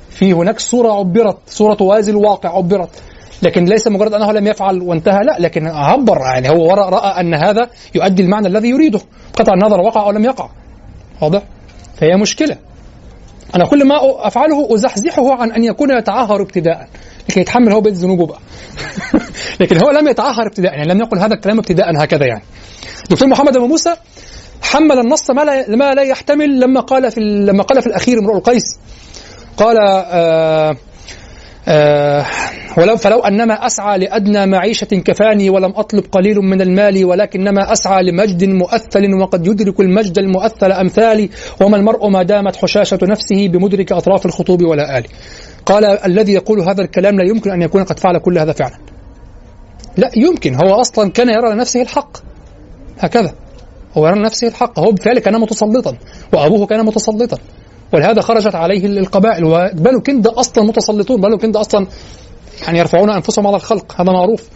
في 0.10 0.34
هناك 0.34 0.60
صورة 0.60 0.92
عبرت. 0.92 1.38
صورة 1.48 1.74
توازي 1.74 2.12
الواقع 2.12 2.58
عبرت. 2.58 2.90
لكن 3.44 3.66
ليس 3.66 3.88
مجرد 3.88 4.14
أنه 4.14 4.32
لم 4.32 4.48
يفعل 4.48 4.82
وانتهى 4.82 5.20
لا 5.24 5.38
لكن 5.40 5.68
عبر 5.68 6.18
يعني 6.22 6.50
هو 6.50 6.74
رأى 6.74 7.22
أن 7.22 7.34
هذا 7.34 7.70
يؤدي 7.96 8.22
المعنى 8.22 8.48
الذي 8.48 8.70
يريده. 8.70 9.00
قطع 9.34 9.54
النظر 9.54 9.82
وقع 9.82 10.04
أو 10.04 10.12
لم 10.12 10.26
يقع. 10.26 10.50
واضح؟ 11.22 11.44
فهي 11.96 12.16
مشكلة. 12.16 12.58
أنا 13.56 13.66
كل 13.66 13.88
ما 13.88 13.96
أفعله 14.28 14.74
أزحزحه 14.74 15.34
عن 15.42 15.52
أن 15.52 15.64
يكون 15.64 15.98
يتعهر 15.98 16.42
ابتداء. 16.42 16.88
لكي 17.30 17.40
يتحمل 17.40 17.72
هو 17.72 17.82
بيت 17.82 17.94
ذنوبه 17.94 18.26
بقى. 18.26 18.40
لكن 19.62 19.78
هو 19.78 19.92
لم 19.92 20.08
يتعهر 20.08 20.48
ابتداء 20.48 20.74
يعني 20.74 20.94
لم 20.94 21.00
يقل 21.00 21.20
هذا 21.20 21.34
الكلام 21.34 21.60
ابتداء 21.60 22.04
هكذا 22.04 22.26
يعني. 22.26 22.44
دكتور 23.10 23.28
محمد 23.28 23.56
أبو 23.56 23.68
موسى 23.68 23.96
حمل 24.62 25.00
النص 25.00 25.32
ما 25.32 25.42
لا, 25.42 25.76
ما 25.76 25.94
لا 25.94 26.02
يحتمل 26.02 26.60
لما 26.60 26.82
قال 26.82 27.12
في 27.12 27.20
لما 27.20 27.64
قال 27.64 27.82
في 27.82 27.88
الأخير 27.88 28.20
امرؤ 28.20 28.38
القيس. 28.38 28.64
قال 29.58 29.78
آه 29.80 30.76
آه 31.68 32.26
ولو 32.78 32.98
فلو 32.98 33.20
أنما 33.20 33.54
أسعى 33.54 33.98
لأدنى 34.00 34.46
معيشة 34.46 34.86
كفاني 34.86 35.50
ولم 35.50 35.74
أطلب 35.76 36.04
قليل 36.12 36.38
من 36.38 36.62
المال 36.62 37.06
ولكنما 37.06 37.72
أسعى 37.72 38.04
لمجد 38.04 38.44
مؤثل 38.44 39.14
وقد 39.22 39.48
يدرك 39.48 39.80
المجد 39.80 40.20
المؤثل 40.20 40.72
أمثالي 40.72 41.30
وما 41.62 41.78
المرء 41.78 42.10
ما 42.10 42.24
دامت 42.24 42.56
حشاشة 42.56 43.00
نفسه 43.04 43.48
بمدرك 43.48 43.92
أطراف 43.92 44.26
الخطوب 44.26 44.66
ولا 44.66 44.98
آل 44.98 45.06
قال 45.66 45.86
الذي 45.86 46.34
يقول 46.34 46.60
هذا 46.60 46.82
الكلام 46.82 47.16
لا 47.16 47.24
يمكن 47.30 47.52
أن 47.52 47.62
يكون 47.62 47.84
قد 47.84 48.00
فعل 48.00 48.18
كل 48.18 48.38
هذا 48.38 48.52
فعلا. 48.52 48.76
لا 49.98 50.12
يمكن. 50.18 50.56
هو 50.56 50.82
أصلا 50.82 51.12
كان 51.12 51.30
يرى 51.30 51.54
لنفسه 51.54 51.82
الحق. 51.82 52.18
هكذا. 53.00 53.34
هو 53.98 54.08
يرى 54.08 54.20
لنفسه 54.20 54.48
الحق. 54.48 54.80
هو 54.80 54.92
بالفعل 54.92 55.20
كان 55.20 55.42
متسلطا. 55.42 55.98
وأبوه 56.34 56.66
كان 56.66 56.86
متسلطا. 56.86 57.38
ولهذا 57.94 58.22
خرجت 58.22 58.56
عليه 58.56 58.86
القبائل 58.86 59.44
وبنو 59.44 60.02
كند 60.02 60.28
أصلا 60.28 60.64
متسلطون 60.64 61.22
بنو 61.22 61.38
كند 61.38 61.56
أصلا 61.56 61.88
يعني 62.66 62.80
يرفعون 62.80 63.10
أنفسهم 63.10 63.48
على 63.48 63.56
الخلق 63.56 64.02
هذا 64.02 64.12
معروف. 64.12 64.50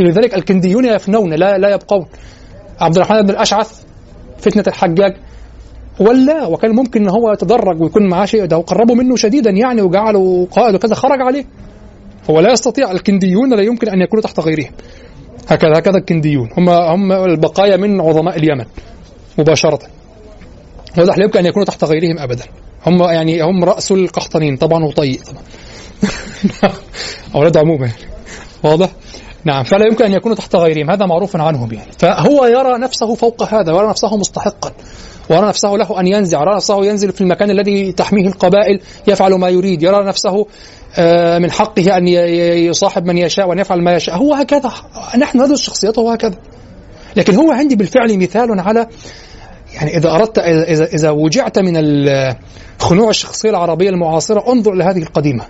لذلك 0.00 0.34
الكنديون 0.34 0.84
يفنون 0.84 1.34
لا 1.34 1.58
لا 1.58 1.70
يبقون. 1.70 2.06
عبد 2.80 2.96
الرحمن 2.96 3.22
بن 3.22 3.30
الاشعث 3.30 3.82
فتنة 4.38 4.64
الحجاج 4.66 5.16
ولا 6.00 6.46
وكان 6.46 6.70
ممكن 6.70 7.02
إن 7.02 7.10
هو 7.10 7.32
يتدرج 7.32 7.80
ويكون 7.80 8.08
معاه 8.08 8.24
شيء 8.24 8.44
ده 8.44 8.58
وقربوا 8.58 8.94
منه 8.94 9.16
شديدا 9.16 9.50
يعني 9.50 9.82
وجعلوا 9.82 10.46
قائد 10.46 10.74
وكذا 10.74 10.94
خرج 10.94 11.20
عليه. 11.20 11.44
هو 12.30 12.40
لا 12.40 12.52
يستطيع 12.52 12.90
الكنديون 12.90 13.54
لا 13.54 13.62
يمكن 13.62 13.88
أن 13.88 14.00
يكونوا 14.00 14.22
تحت 14.22 14.40
غيرهم. 14.40 14.70
هكذا 15.48 15.72
هكذا 15.78 15.98
الكنديون. 15.98 16.48
هم 16.58 16.68
هم 16.68 17.12
البقايا 17.12 17.76
من 17.76 18.00
عظماء 18.00 18.36
اليمن 18.36 18.64
مباشرة. 19.38 19.80
واضح 20.98 21.18
لا 21.18 21.24
يمكن 21.24 21.38
أن 21.38 21.46
يكونوا 21.46 21.66
تحت 21.66 21.84
غيرهم 21.84 22.18
ابدا. 22.18 22.44
هم 22.86 23.02
يعني 23.02 23.42
هم 23.42 23.64
رأس 23.64 23.92
القحطانين 23.92 24.56
طبعا 24.56 24.84
وطيء 24.84 25.20
طبعا 25.22 25.42
أولاد 27.34 27.56
عموما. 27.56 27.86
يعني 27.86 28.10
واضح؟ 28.62 28.90
نعم 29.44 29.64
فلا 29.64 29.86
يمكن 29.86 30.04
أن 30.04 30.12
يكونوا 30.12 30.36
تحت 30.36 30.56
غيرهم 30.56 30.90
هذا 30.90 31.06
معروف 31.06 31.36
عنهم 31.36 31.72
يعني. 31.72 31.92
فهو 31.98 32.46
يرى 32.46 32.78
نفسه 32.78 33.14
فوق 33.14 33.42
هذا 33.42 33.72
ويرى 33.72 33.88
نفسه 33.88 34.16
مستحقا. 34.16 34.72
ويرى 35.30 35.48
نفسه 35.48 35.68
له 35.68 36.00
أن 36.00 36.06
ينزع 36.06 36.40
يرى 36.40 36.54
نفسه 36.56 36.84
ينزل 36.84 37.12
في 37.12 37.20
المكان 37.20 37.50
الذي 37.50 37.92
تحميه 37.92 38.26
القبائل 38.26 38.80
يفعل 39.08 39.34
ما 39.34 39.48
يريد. 39.48 39.82
يرى 39.82 40.04
نفسه 40.04 40.46
آه، 40.98 41.38
من 41.38 41.50
حقه 41.50 41.96
أن 41.96 42.08
يصاحب 42.08 43.06
من 43.06 43.18
يشاء 43.18 43.48
وأن 43.48 43.58
يفعل 43.58 43.82
ما 43.82 43.94
يشاء. 43.94 44.16
هو 44.16 44.34
هكذا. 44.34 44.72
نحن 45.18 45.42
ندرس 45.42 45.60
شخصيته 45.60 46.12
هكذا. 46.12 46.36
لكن 47.16 47.34
هو 47.34 47.52
عندي 47.52 47.76
بالفعل 47.76 48.18
مثال 48.18 48.60
على 48.60 48.86
يعني 49.74 49.96
إذا 49.96 50.10
أردت 50.10 50.38
إذا 50.38 50.84
إذا 50.84 51.10
وجعت 51.10 51.58
من 51.58 51.74
خنوع 52.78 53.10
الشخصية 53.10 53.50
العربية 53.50 53.90
المعاصرة 53.90 54.52
انظر 54.52 54.72
إلى 54.72 54.84
هذه 54.84 55.02
القديمة. 55.02 55.44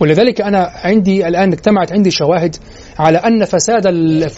ولذلك 0.00 0.40
أنا 0.40 0.70
عندي 0.84 1.28
الآن 1.28 1.52
اجتمعت 1.52 1.92
عندي 1.92 2.10
شواهد 2.10 2.56
على 2.98 3.18
أن 3.18 3.44
فساد 3.44 3.84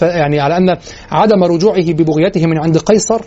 يعني 0.02 0.40
على 0.40 0.56
أن 0.56 0.76
عدم 1.10 1.44
رجوعه 1.44 1.92
ببغيته 1.92 2.46
من 2.46 2.58
عند 2.58 2.78
قيصر 2.78 3.20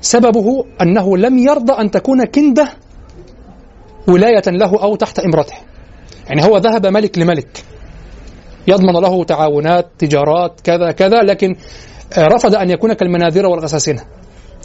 سببه 0.00 0.64
أنه 0.82 1.16
لم 1.16 1.38
يرضى 1.38 1.72
أن 1.72 1.90
تكون 1.90 2.24
كندة 2.24 2.68
ولاية 4.08 4.42
له 4.46 4.82
أو 4.82 4.96
تحت 4.96 5.18
إمرته. 5.18 5.54
يعني 6.28 6.44
هو 6.44 6.58
ذهب 6.58 6.86
ملك 6.86 7.18
لملك. 7.18 7.64
يضمن 8.68 8.92
له 8.92 9.24
تعاونات 9.24 9.86
تجارات 9.98 10.60
كذا 10.64 10.90
كذا 10.92 11.22
لكن 11.22 11.56
رفض 12.18 12.54
أن 12.54 12.70
يكون 12.70 12.92
كالمناذرة 12.92 13.48
والغساسنة 13.48 14.02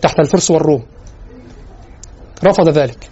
تحت 0.04 0.20
الفرس 0.20 0.52
والروم. 0.52 0.84
رفض 2.44 2.70
ذلك. 2.70 3.10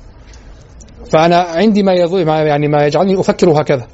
فأنا 1.12 1.38
عندي 1.38 1.84
ما 1.84 1.94
يعني 1.94 2.68
ما 2.68 2.86
يجعلني 2.86 3.20
أفكر 3.20 3.62
هكذا. 3.62 3.88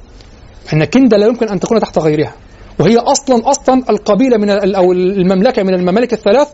أن 0.72 0.84
كندا 0.84 1.16
لا 1.16 1.26
يمكن 1.26 1.48
أن 1.48 1.60
تكون 1.60 1.80
تحت 1.80 1.98
غيرها. 1.98 2.34
وهي 2.78 2.96
أصلا 2.96 3.50
أصلا 3.50 3.82
القبيلة 3.90 4.36
من 4.36 4.74
أو 4.74 4.92
المملكة 4.92 5.62
من 5.62 5.74
الممالك 5.74 6.12
الثلاث 6.12 6.48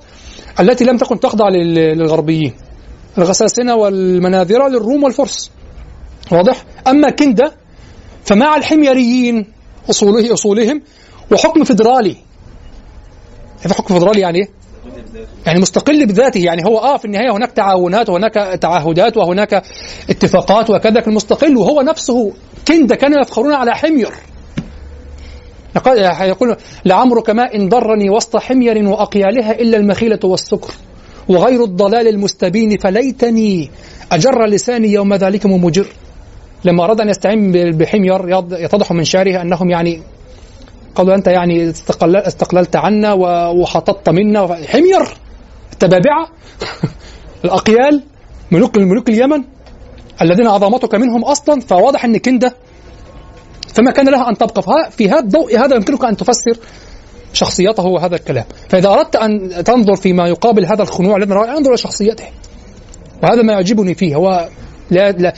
التي 0.60 0.84
لم 0.84 0.96
تكن 0.96 1.20
تخضع 1.20 1.48
للغربيين. 1.48 2.52
الغساسنة 3.18 3.74
والمناذرة 3.76 4.68
للروم 4.68 5.04
والفرس. 5.04 5.50
واضح؟ 6.32 6.64
أما 6.86 7.10
كندا 7.10 7.52
فمع 8.24 8.56
الحميريين 8.56 9.46
أصوله 9.90 10.32
أصولهم 10.32 10.82
وحكم 11.32 11.64
فيدرالي. 11.64 12.16
هذا 13.62 13.74
حكم 13.74 13.94
فيدرالي 13.94 14.20
يعني 14.20 14.38
إيه؟ 14.38 14.63
يعني 15.46 15.60
مستقل 15.60 16.06
بذاته. 16.06 16.38
يعني 16.38 16.62
هو 16.66 16.78
آه 16.78 16.96
في 16.96 17.04
النهاية 17.04 17.30
هناك 17.30 17.52
تعاونات 17.52 18.08
وهناك 18.08 18.34
تعهدات 18.60 19.16
وهناك 19.16 19.62
اتفاقات 20.10 20.70
وكذا 20.70 20.92
لكن 20.92 21.14
مستقل 21.14 21.56
وهو 21.56 21.82
نفسه. 21.82 22.32
كند 22.68 22.92
كانوا 22.92 23.20
يفخرون 23.20 23.54
على 23.54 23.74
حمير. 23.74 24.10
يقول 26.20 26.56
لعمرك 26.84 27.30
ما 27.30 27.54
إن 27.54 27.68
ضرني 27.68 28.10
وسط 28.10 28.36
حمير 28.36 28.88
وأقيالها 28.88 29.60
إلا 29.60 29.76
المخيلة 29.76 30.18
والسكر 30.24 30.74
وغير 31.28 31.64
الضلال 31.64 32.08
المستبين 32.08 32.78
فليتني 32.78 33.70
أجر 34.12 34.46
لساني 34.46 34.92
يوم 34.92 35.14
ذلك 35.14 35.46
مجر 35.46 35.86
لما 36.64 36.84
أراد 36.84 37.00
أن 37.00 37.08
يستعين 37.08 37.52
بحمير 37.52 38.28
يتضح 38.50 38.92
من 38.92 39.04
شعره 39.04 39.42
أنهم 39.42 39.70
يعني 39.70 40.02
قالوا 40.94 41.14
أنت 41.14 41.26
يعني 41.26 41.70
استقللت 42.26 42.76
عنا 42.76 43.12
وحططت 43.50 44.08
منا 44.08 44.54
حمير 44.66 45.00
التبابعة 45.72 46.28
الأقيال 47.44 48.02
ملوك 48.50 48.76
الملوك 48.76 49.08
اليمن 49.08 49.44
الذين 50.22 50.46
عظمتك 50.46 50.94
منهم 50.94 51.24
أصلا 51.24 51.60
فواضح 51.60 52.04
أن 52.04 52.16
كندة 52.16 52.54
فما 53.74 53.90
كان 53.90 54.08
لها 54.08 54.30
أن 54.30 54.38
تبقى 54.38 54.90
في 54.90 55.10
هذا 55.10 55.18
الضوء 55.18 55.58
هذا 55.58 55.76
يمكنك 55.76 56.04
أن 56.04 56.16
تفسر 56.16 56.56
شخصيته 57.32 57.86
وهذا 57.86 58.16
الكلام. 58.16 58.44
فإذا 58.68 58.88
أردت 58.88 59.16
أن 59.16 59.64
تنظر 59.64 59.96
فيما 59.96 60.28
يقابل 60.28 60.66
هذا 60.66 60.82
الخنوع 60.82 61.16
الذي 61.16 61.34
أنظر 61.34 61.68
إلى 61.68 61.76
شخصيته. 61.76 62.24
وهذا 63.22 63.42
ما 63.42 63.52
يعجبني 63.52 63.94
فيه 63.94 64.14
هو 64.16 64.48
لا, 64.90 65.10
لا 65.10 65.34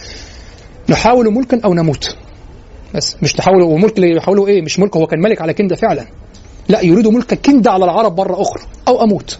نحاول 0.88 1.34
ملكا 1.34 1.60
أو 1.64 1.74
نموت. 1.74 2.16
بس 2.94 3.16
مش 3.22 3.36
نحاول 3.38 3.62
وملك 3.62 3.96
اللي 3.96 4.16
يحاوله 4.16 4.46
إيه؟ 4.46 4.62
مش 4.62 4.78
ملك 4.78 4.96
هو 4.96 5.06
كان 5.06 5.20
ملك 5.20 5.42
على 5.42 5.54
كندة 5.54 5.76
فعلا. 5.76 6.06
لا 6.68 6.80
يريد 6.80 7.06
ملك 7.06 7.34
كندة 7.34 7.70
على 7.70 7.84
العرب 7.84 8.20
مرة 8.20 8.42
أخرى 8.42 8.62
أو 8.88 9.02
أموت. 9.02 9.38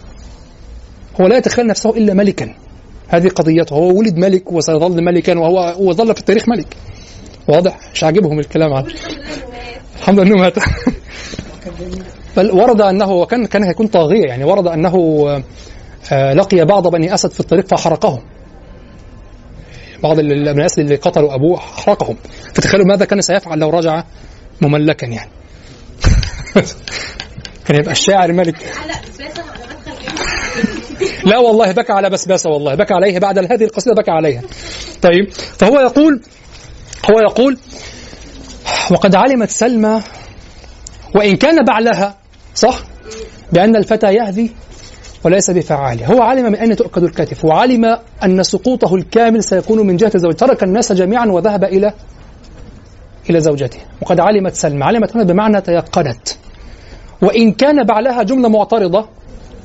هو 1.21 1.27
لا 1.27 1.37
يتخيل 1.37 1.67
نفسه 1.67 1.89
إلا 1.89 2.13
ملكا. 2.13 2.53
هذه 3.07 3.27
قضيته. 3.27 3.73
هو 3.73 3.99
ولد 3.99 4.17
ملك 4.17 4.51
وسيظل 4.51 5.03
ملكا 5.03 5.39
وهو 5.39 5.59
هو 5.59 5.93
ظل 5.93 6.13
في 6.13 6.19
التاريخ 6.19 6.49
ملك. 6.49 6.77
واضح؟ 7.47 7.77
مش 7.93 8.03
عاجبهم 8.03 8.39
الكلام 8.39 8.73
عنه 8.73 8.87
الحمد 9.97 10.19
لله 10.19 10.33
إنه 10.33 10.41
مات. 10.41 10.55
بل 12.37 12.51
ورد 12.51 12.81
أنه 12.81 13.11
وكان 13.11 13.45
كان 13.45 13.63
هيكون 13.63 13.87
طاغية 13.87 14.25
يعني 14.27 14.43
ورد 14.43 14.67
أنه 14.67 15.25
آه، 16.11 16.33
لقي 16.33 16.65
بعض 16.65 16.87
بني 16.87 17.13
أسد 17.13 17.31
في 17.31 17.39
الطريق 17.39 17.67
فحرقهم. 17.67 18.19
بعض 20.03 20.19
الناس 20.19 20.79
اللي 20.79 20.95
قتلوا 20.95 21.35
أبوه 21.35 21.57
أحرقهم. 21.57 22.17
فتخيلوا 22.53 22.85
ماذا 22.85 23.05
كان 23.05 23.21
سيفعل 23.21 23.59
لو 23.59 23.69
رجع 23.69 24.03
مملكا 24.61 25.05
يعني. 25.05 25.31
كان 27.65 27.79
يبقى 27.79 27.91
الشاعر 27.91 28.33
ملك. 28.33 28.55
لا 31.25 31.37
والله 31.37 31.71
بكى 31.71 31.93
على 31.93 32.09
بسباسة 32.09 32.49
والله. 32.49 32.75
بكى 32.75 32.93
عليه 32.93 33.19
بعد 33.19 33.37
هذه 33.37 33.63
القصيدة 33.63 33.95
بكى 33.95 34.11
عليها. 34.11 34.41
طيب 35.01 35.31
فهو 35.31 35.79
يقول 35.79 36.21
هو 37.11 37.19
يقول 37.19 37.57
وقد 38.91 39.15
علمت 39.15 39.49
سلمى 39.49 40.03
وإن 41.15 41.35
كان 41.35 41.65
بعلها 41.65 42.17
صح؟ 42.55 42.79
بأن 43.51 43.75
الفتى 43.75 44.13
يهذي 44.13 44.51
وليس 45.27 45.51
بفعال 45.51 46.03
هو 46.03 46.21
علم 46.21 46.45
من 46.45 46.55
أين 46.55 46.75
تؤكد 46.75 47.03
الكتف 47.03 47.45
وعلم 47.45 47.97
أن 48.23 48.43
سقوطه 48.43 48.95
الكامل 48.95 49.43
سيكون 49.43 49.87
من 49.87 49.95
جهة 49.97 50.17
زوجته 50.17 50.47
ترك 50.47 50.63
الناس 50.63 50.93
جميعا 50.93 51.25
وذهب 51.25 51.63
إلى 51.63 51.93
إلى 53.29 53.39
زوجته. 53.39 53.77
وقد 54.01 54.19
علمت 54.19 54.53
سلمى. 54.55 54.83
علمت 54.83 55.15
هنا 55.15 55.23
بمعنى 55.23 55.61
تيقنت. 55.61 56.29
وإن 57.21 57.51
كان 57.51 57.83
بعلها 57.83 58.23
جملة 58.23 58.49
معترضة 58.49 59.07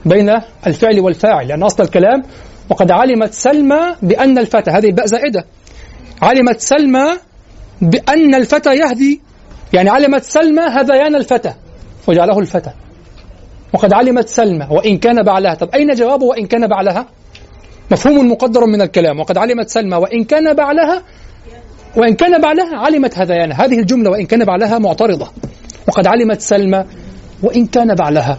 بين 0.05 0.31
الفعل 0.67 1.01
والفاعل 1.01 1.49
لأن 1.49 1.63
أصل 1.63 1.83
الكلام 1.83 2.23
وقد 2.71 2.91
علمت 2.91 3.33
سلمى 3.33 3.97
بأن 4.03 4.39
الفتى 4.39 4.71
هذه 4.71 4.87
الباء 4.87 5.07
زائدة. 5.07 5.45
علمت 6.23 6.61
سلمى 6.61 7.07
بأن 7.83 8.35
الفتى 8.35 8.75
يهدي. 8.75 9.21
يعني 9.73 9.91
علمت 9.91 10.23
سلمى 10.23 10.63
هذيان 10.63 11.17
الفتى 11.17 11.55
وجعله 12.09 12.39
الفتى. 12.39 12.71
وقد 13.73 13.93
علمت 13.93 14.29
سلمى 14.29 14.67
وإن 14.71 14.99
كان 14.99 15.23
بعلها. 15.23 15.55
طب 15.55 15.69
أين 15.75 15.95
جوابه 15.95 16.25
وإن 16.25 16.47
كان 16.47 16.67
بعلها؟ 16.67 17.07
مفهوم 17.91 18.33
مقدر 18.33 18.67
من 18.67 18.83
الكلام. 18.83 19.21
وقد 19.21 19.39
علمت 19.39 19.69
سلمى 19.69 19.97
وإن 19.97 20.25
كان 20.25 20.55
بعلها 20.55 21.03
وإن 21.97 22.15
كان 22.15 22.41
بعلها 22.41 22.77
علمت 22.77 23.19
هذيان. 23.19 23.53
هذه 23.53 23.79
الجملة 23.79 24.11
وإن 24.11 24.27
كان 24.27 24.45
بعلها 24.45 24.79
معترضة. 24.79 25.29
وقد 25.89 26.07
علمت 26.07 26.41
سلمى 26.41 26.85
وإن 27.43 27.67
كان 27.67 27.95
بعلها. 27.95 28.39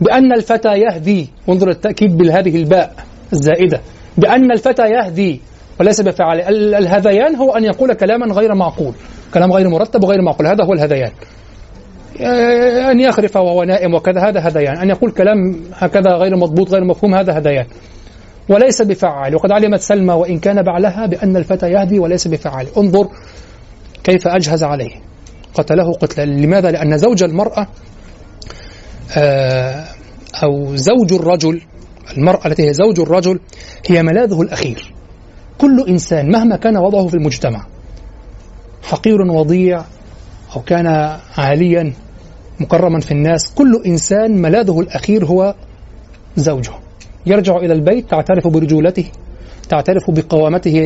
بأن 0.00 0.32
الفتى 0.32 0.68
يهدي 0.68 1.30
انظر 1.48 1.70
التأكيد 1.70 2.16
بهذه 2.16 2.56
الباء 2.56 2.94
الزائدة. 3.32 3.80
بأن 4.18 4.52
الفتى 4.52 4.82
يهدي 4.82 5.40
وليس 5.80 6.00
بفعل 6.00 6.40
الهذيان 6.74 7.36
هو 7.36 7.56
أن 7.56 7.64
يقول 7.64 7.94
كلاما 7.94 8.34
غير 8.34 8.54
معقول. 8.54 8.94
كلام 9.34 9.52
غير 9.52 9.68
مرتب 9.68 10.04
وغير 10.04 10.22
معقول. 10.22 10.46
هذا 10.46 10.64
هو 10.64 10.72
الهذيان. 10.72 11.10
أن 12.90 13.00
يخرف 13.00 13.36
وهو 13.36 13.64
نائم 13.64 13.94
وكذا 13.94 14.20
هذا 14.20 14.40
هذيان 14.40 14.76
أن 14.76 14.88
يقول 14.88 15.10
كلام 15.10 15.60
هكذا 15.72 16.10
غير 16.10 16.36
مضبوط 16.36 16.70
غير 16.70 16.84
مفهوم 16.84 17.14
هذا 17.14 17.32
هذيان 17.32 17.66
وليس 18.48 18.82
بفعال. 18.82 19.34
وقد 19.34 19.52
علمت 19.52 19.80
سلمى 19.80 20.14
وإن 20.14 20.38
كان 20.38 20.62
بعلها 20.62 21.06
بأن 21.06 21.36
الفتى 21.36 21.70
يهدي 21.70 21.98
وليس 21.98 22.28
بفعال. 22.28 22.66
انظر 22.76 23.08
كيف 24.04 24.28
أجهز 24.28 24.64
عليه. 24.64 24.90
قتله 25.54 25.92
قتلا. 25.92 26.24
لماذا؟ 26.24 26.70
لأن 26.70 26.98
زوج 26.98 27.22
المرأة 27.22 27.66
آه، 29.16 29.84
أو 30.42 30.76
زوج 30.76 31.12
الرجل 31.12 31.60
المرأة 32.16 32.46
التي 32.46 32.68
هي 32.68 32.74
زوج 32.74 33.00
الرجل 33.00 33.40
هي 33.88 34.02
ملاذه 34.02 34.42
الأخير. 34.42 34.94
كل 35.58 35.84
إنسان 35.88 36.30
مهما 36.30 36.56
كان 36.56 36.76
وضعه 36.76 37.06
في 37.06 37.14
المجتمع 37.14 37.66
حقير 38.82 39.22
وضيع 39.22 39.84
أو 40.56 40.62
كان 40.62 40.86
عاليا 41.38 41.92
مكرما 42.60 43.00
في 43.00 43.12
الناس. 43.12 43.54
كل 43.54 43.82
إنسان 43.86 44.42
ملاذه 44.42 44.80
الأخير 44.80 45.24
هو 45.24 45.54
زوجه. 46.36 46.72
يرجع 47.26 47.56
إلى 47.56 47.72
البيت 47.72 48.10
تعترف 48.10 48.46
برجولته 48.48 49.04
تعترف 49.68 50.10
بقوامته 50.10 50.80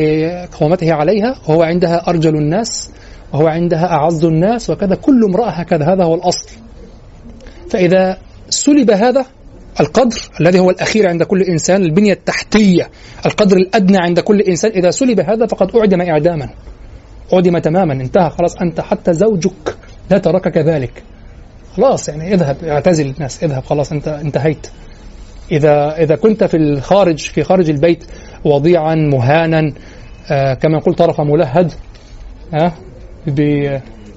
قوامته 0.59 0.93
عليها. 0.93 1.35
وهو 1.47 1.63
عندها 1.63 2.09
أرجل 2.09 2.35
الناس 2.35 2.91
وهو 3.33 3.47
عندها 3.47 3.85
أعز 3.85 4.25
الناس 4.25 4.69
وكذا. 4.69 4.95
كل 4.95 5.23
امرأة 5.23 5.49
هكذا. 5.49 5.93
هذا 5.93 6.03
هو 6.03 6.15
الأصل. 6.15 6.49
فإذا 7.69 8.17
سلب 8.49 8.91
هذا 8.91 9.25
القدر 9.79 10.29
الذي 10.41 10.59
هو 10.59 10.69
الأخير 10.69 11.09
عند 11.09 11.23
كل 11.23 11.41
إنسان 11.41 11.81
البنية 11.81 12.13
التحتية 12.13 12.89
القدر 13.25 13.57
الأدنى 13.57 13.97
عند 13.97 14.19
كل 14.19 14.41
إنسان 14.41 14.71
إذا 14.71 14.91
سلب 14.91 15.19
هذا 15.19 15.45
فقد 15.45 15.75
أعدم 15.75 16.01
إعداما. 16.01 16.49
أعدم 17.33 17.57
تماما. 17.57 17.93
انتهى. 17.93 18.29
خلاص 18.29 18.55
أنت 18.61 18.81
حتى 18.81 19.13
زوجك 19.13 19.75
لا 20.09 20.17
ترك 20.17 20.47
كذلك. 20.51 21.03
خلاص 21.77 22.09
يعني 22.09 22.33
اذهب 22.33 22.63
اعتزل 22.63 23.05
الناس 23.09 23.43
اذهب 23.43 23.63
خلاص 23.63 23.91
أنت 23.91 24.07
انتهيت. 24.07 24.67
إذا 25.51 25.95
إذا 25.97 26.15
كنت 26.15 26.43
في 26.43 26.57
الخارج 26.57 27.17
في 27.19 27.43
خارج 27.43 27.69
البيت 27.69 28.03
وضيعا 28.45 28.95
مهانا 28.95 29.73
آه 30.31 30.53
كما 30.53 30.77
يقول 30.77 30.95
طرف 30.95 31.21
ملهد 31.21 31.71
ها؟ 32.53 32.65
آه 32.65 32.71
ب 33.27 33.39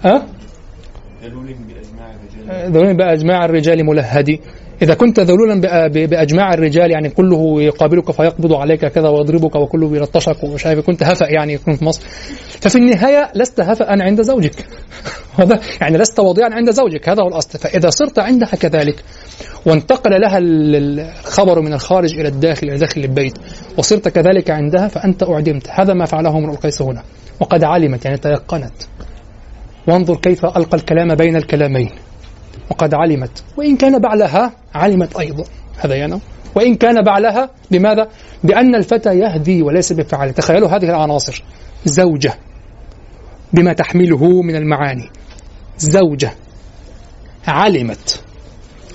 ها؟ 0.05 0.27
ذلول 2.69 2.97
بأجماع 2.97 3.45
الرجال 3.45 3.87
ملهدي. 3.87 4.41
إذا 4.85 4.95
كنت 4.95 5.21
ذلولا 5.21 5.61
بأجماع 5.89 6.55
الرجال 6.55 6.91
يعني 6.91 7.09
كله 7.09 7.63
يقابلك 7.63 8.11
فيقبض 8.11 8.53
عليك 8.53 8.87
كذا 8.87 9.09
ويضربك 9.09 9.57
وكله 9.57 9.97
يلطشك 9.97 10.45
ومش 10.45 10.67
عارف 10.67 10.87
كنت 10.87 11.03
هفأ 11.03 11.27
يعني 11.29 11.53
يكون 11.53 11.75
في 11.77 11.85
مصر. 11.85 12.03
ففي 12.61 12.77
النهاية 12.79 13.31
لست 13.35 13.61
هفأ 13.61 14.03
عند 14.03 14.23
زوجك. 14.23 14.55
هذا 15.39 15.61
يعني 15.81 15.99
لست 15.99 16.21
وضيعا 16.21 16.49
عند 16.53 16.71
زوجك 16.71 17.09
هذا 17.09 17.23
هو 17.23 17.29
الأصل. 17.29 17.59
فإذا 17.59 17.91
صرت 17.91 18.19
عندها 18.19 18.49
كذلك 18.49 19.05
وانتقل 19.67 20.21
لها 20.21 20.39
الخبر 20.39 21.61
من 21.61 21.73
الخارج 21.73 22.15
إلى 22.19 22.29
الداخل 22.29 22.69
إلى 22.69 22.79
داخل 22.79 23.01
البيت 23.01 23.39
وصرت 23.79 24.09
كذلك 24.09 24.51
عندها 24.51 24.89
فأنت 24.89 25.23
أعدمت. 25.23 25.69
هذا 25.71 25.95
ما 25.95 26.05
فعله 26.05 26.39
امرؤ 26.39 26.53
القيس 26.53 26.83
هنا. 26.83 27.03
وقد 27.41 27.65
علمت 27.65 28.05
يعني 28.05 28.17
تيقنت. 28.17 28.83
وانظر 29.89 30.17
كيف 30.17 30.45
ألقى 30.45 30.77
الكلام 30.77 31.15
بين 31.15 31.37
الكلامين. 31.37 31.91
وقد 32.71 32.95
علمت. 32.95 33.45
وإن 33.57 33.77
كان 33.77 33.99
بعلها 33.99 34.53
علمت 34.75 35.17
أيضا. 35.17 35.45
هذا 35.79 35.95
يعني 35.95 36.19
وإن 36.55 36.75
كان 36.75 37.03
بعلها 37.03 37.51
بماذا؟ 37.71 38.09
بأن 38.45 38.75
الفتى 38.75 39.19
يهدي 39.19 39.63
وليس 39.63 39.93
بفعل 39.93 40.33
تخيلوا 40.35 40.69
هذه 40.69 40.85
العناصر. 40.85 41.43
زوجة. 41.85 42.35
بما 43.53 43.73
تحمله 43.73 44.43
من 44.43 44.57
المعاني. 44.57 45.11
زوجة. 45.79 46.31
علمت. 47.47 48.21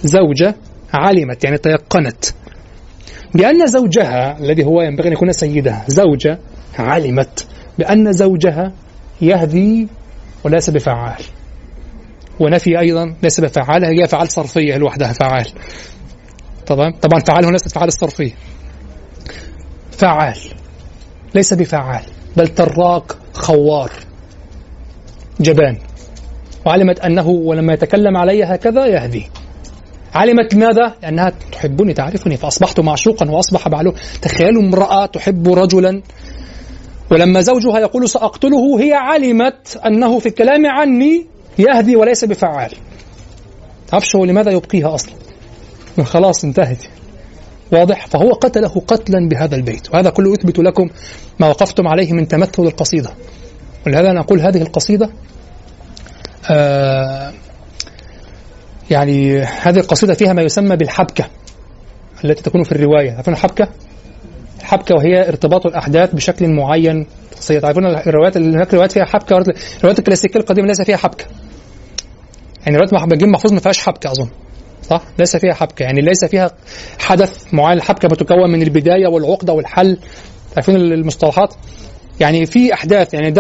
زوجة 0.04 0.56
علمت 0.94 1.44
يعني 1.44 1.58
تيقنت. 1.58 2.26
بأن 3.34 3.68
زوجها 3.68 4.40
الذي 4.40 4.64
هو 4.64 4.82
ينبغي 4.82 5.08
أن 5.08 5.14
يكون 5.14 5.32
سيدها 5.32 5.86
زوجة 5.88 6.40
علمت 6.80 7.48
بأن 7.80 8.14
زوجها 8.14 8.72
يهدي 9.22 9.88
وليس 10.44 10.70
بفعال 10.70 11.24
ونفي 12.40 12.80
أيضا 12.80 13.16
ليس 13.24 13.40
بفعال 13.40 13.86
هي 13.86 14.08
فعال 14.08 14.32
صرفية 14.32 14.78
لوحدها 14.78 15.14
فعال. 15.14 15.48
طبعا 16.68 16.94
طبعا 17.02 17.20
فعال 17.20 17.46
هنا 17.46 17.52
ليست 17.52 17.72
فعال 17.72 17.88
الصرفية 17.88 18.32
فعال. 19.92 20.38
ليس 21.36 21.54
بفعال 21.54 22.04
بل 22.38 22.48
تراك 22.48 23.04
خوار. 23.34 23.92
جبان. 25.40 25.78
وعلمت 26.66 27.00
أنه 27.00 27.28
ولما 27.28 27.74
يتكلم 27.74 28.18
علي 28.18 28.44
هكذا 28.44 28.86
يهدي. 28.86 29.30
علمت 30.16 30.54
لماذا؟ 30.54 30.96
لأنها 31.02 31.34
تحبني 31.52 31.94
تعرفني 31.94 32.38
فأصبحت 32.38 32.80
معشوقا 32.80 33.32
وأصبح 33.32 33.68
بعله 33.68 33.94
تخيلوا 34.22 34.62
امرأة 34.62 35.06
تحب 35.06 35.54
رجلا 35.54 36.02
ولما 37.12 37.42
زوجها 37.42 37.80
يقول 37.80 38.10
سأقتله 38.10 38.80
هي 38.80 38.94
علمت 38.94 39.80
أنه 39.86 40.20
في 40.20 40.26
الكلام 40.26 40.66
عني 40.66 41.28
يهدي 41.58 41.96
وليس 41.96 42.26
بفعال. 42.26 42.72
تعرفش 43.88 44.16
هو 44.16 44.26
لماذا 44.26 44.52
يبقيها 44.52 44.96
أصلا؟ 44.96 45.14
خلاص 46.04 46.44
انتهت. 46.44 46.84
واضح. 47.72 48.08
فهو 48.08 48.32
قتله 48.32 48.84
قتلا 48.88 49.28
بهذا 49.30 49.56
البيت. 49.56 49.94
وهذا 49.94 50.10
كله 50.10 50.34
يثبت 50.34 50.60
لكم 50.60 50.90
ما 51.40 51.48
وقفتم 51.48 51.88
عليه 51.88 52.14
من 52.14 52.28
تمثل 52.28 52.64
القصيدة. 52.64 53.10
ولهذا 53.88 54.14
نقول 54.14 54.40
هذه 54.40 54.62
القصيدة 54.62 55.10
آه 56.52 57.34
يعني 58.92 59.40
هذه 59.40 59.80
القصيدة 59.80 60.14
فيها 60.14 60.34
ما 60.34 60.42
يسمى 60.42 60.76
بالحبكة 60.76 61.26
التي 62.26 62.44
تكون 62.44 62.64
في 62.64 62.72
الرواية. 62.72 63.12
عارفون 63.12 63.34
الحبكة؟ 63.34 63.68
الحبكة 64.60 64.96
وهي 64.96 65.28
ارتباط 65.28 65.66
الأحداث 65.66 66.16
بشكل 66.16 66.48
معين. 66.50 67.06
تعرفون 67.62 67.86
الروايات 67.86 68.38
اللي 68.38 68.58
هناك 68.58 68.74
روايات 68.74 68.92
فيها 68.92 69.06
حبكة 69.06 69.38
الروايات 69.38 70.00
الكلاسيكية 70.00 70.40
القديمة 70.40 70.68
ليس 70.68 70.82
فيها 70.82 70.98
حبكة. 70.98 71.26
يعني 72.66 72.78
روايات 72.78 72.94
نجيب 72.94 73.24
محفوظ 73.24 73.54
ما 73.54 73.60
فيهاش 73.60 73.80
حبكة 73.80 74.12
أظن. 74.12 74.30
صح؟ 74.90 75.02
ليس 75.20 75.38
فيها 75.38 75.54
حبكة. 75.54 75.84
يعني 75.84 76.02
ليس 76.02 76.26
فيها 76.26 76.52
حدث 77.00 77.54
معين. 77.54 77.78
الحبكة 77.78 78.08
بتكون 78.08 78.52
من 78.52 78.62
البداية 78.62 79.08
والعقدة 79.08 79.54
والحل. 79.54 79.98
عارفين 80.56 80.76
المصطلحات؟ 80.76 81.54
يعني 82.20 82.46
في 82.46 82.74
أحداث. 82.74 83.14
يعني 83.14 83.32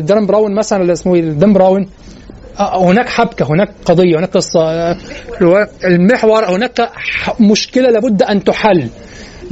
دان 0.00 0.26
براون 0.26 0.54
مثلا 0.54 0.82
اللي 0.82 0.92
اسمه 0.92 1.18
دان 1.18 1.52
براون. 1.52 1.88
هناك 2.58 3.08
حبكة 3.08 3.46
هناك 3.46 3.68
قضية 3.84 4.18
هناك 4.18 4.30
قصة. 4.30 4.96
المحور 5.84 6.44
هناك 6.44 6.90
مشكلة 7.40 7.90
لابد 7.90 8.22
أن 8.22 8.44
تحل. 8.44 8.88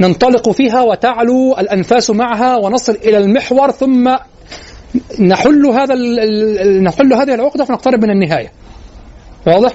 ننطلق 0.01 0.49
فيها 0.49 0.81
وتعلو 0.81 1.55
الأنفاس 1.59 2.09
معها 2.09 2.57
ونصل 2.57 2.95
إلى 2.95 3.17
المحور 3.17 3.71
ثم 3.71 4.15
نحل 5.19 5.65
هذا 5.65 5.95
نحل 6.81 7.13
هذه 7.13 7.33
العقدة 7.33 7.65
فنقترب 7.65 8.03
من 8.03 8.09
النهاية. 8.09 8.51
واضح؟ 9.47 9.71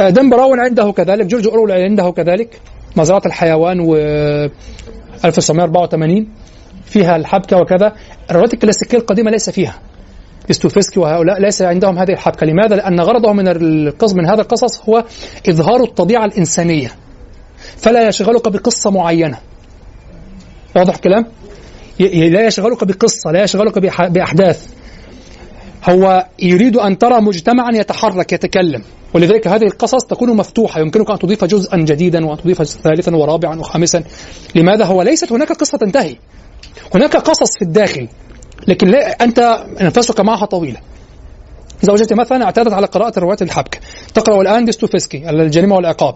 دم 0.00 0.30
براون 0.30 0.60
عنده 0.60 0.92
كذلك 0.92 1.26
جورج 1.26 1.46
أورول 1.46 1.72
عنده 1.72 2.10
كذلك 2.10 2.60
مزرعة 2.96 3.22
الحيوان 3.26 3.80
و 3.80 3.96
1984 5.24 6.28
فيها 6.84 7.16
الحبكة 7.16 7.56
وكذا. 7.56 7.92
الروايات 8.30 8.54
الكلاسيكية 8.54 8.98
القديمة 8.98 9.30
ليس 9.30 9.50
فيها. 9.50 9.74
استوفسكي 10.50 11.00
وهؤلاء 11.00 11.40
ليس 11.40 11.62
عندهم 11.62 11.98
هذه 11.98 12.12
الحبكة. 12.12 12.46
لماذا؟ 12.46 12.76
لأن 12.76 13.00
غرضهم 13.00 13.36
من 13.36 13.48
القصص 13.48 14.14
من 14.14 14.26
هذا 14.26 14.40
القصص 14.40 14.88
هو 14.88 15.04
إظهار 15.48 15.82
الطبيعة 15.82 16.24
الإنسانية. 16.24 16.90
فلا 17.76 18.08
يشغلك 18.08 18.48
بقصة 18.48 18.90
معينة. 18.90 19.38
واضح 20.76 20.94
الكلام؟ 20.94 21.26
لا 22.00 22.46
يشغلك 22.46 22.84
بقصة 22.84 23.30
لا 23.30 23.42
يشغلك 23.42 23.78
بأحداث. 24.10 24.66
هو 25.88 26.26
يريد 26.38 26.76
أن 26.76 26.98
ترى 26.98 27.20
مجتمعا 27.20 27.70
يتحرك 27.72 28.32
يتكلم. 28.32 28.82
ولذلك 29.14 29.48
هذه 29.48 29.64
القصص 29.64 30.04
تكون 30.04 30.36
مفتوحة. 30.36 30.80
يمكنك 30.80 31.10
أن 31.10 31.18
تضيف 31.18 31.44
جزءا 31.44 31.76
جديدا 31.76 32.26
وأن 32.26 32.38
تضيف 32.38 32.62
ثالثا 32.62 33.16
ورابعا 33.16 33.58
وخامسا. 33.58 34.04
لماذا 34.54 34.84
هو؟ 34.84 35.02
ليست 35.02 35.32
هناك 35.32 35.52
قصة 35.52 35.78
تنتهي. 35.78 36.16
هناك 36.94 37.16
قصص 37.16 37.58
في 37.58 37.62
الداخل. 37.62 38.08
لكن 38.68 38.88
لا 38.88 39.24
أنت 39.24 39.38
أنفاسك 39.80 40.20
معها 40.20 40.46
طويلة. 40.46 40.80
زوجتي 41.82 42.14
مثلا 42.14 42.44
اعتادت 42.44 42.72
على 42.72 42.86
قراءة 42.86 43.18
روايات 43.18 43.42
الحبكة. 43.42 43.78
تقرأ 44.14 44.42
الآن 44.42 44.64
ديستوفسكي 44.64 45.30
الجريمة 45.30 45.76
والعقاب. 45.76 46.14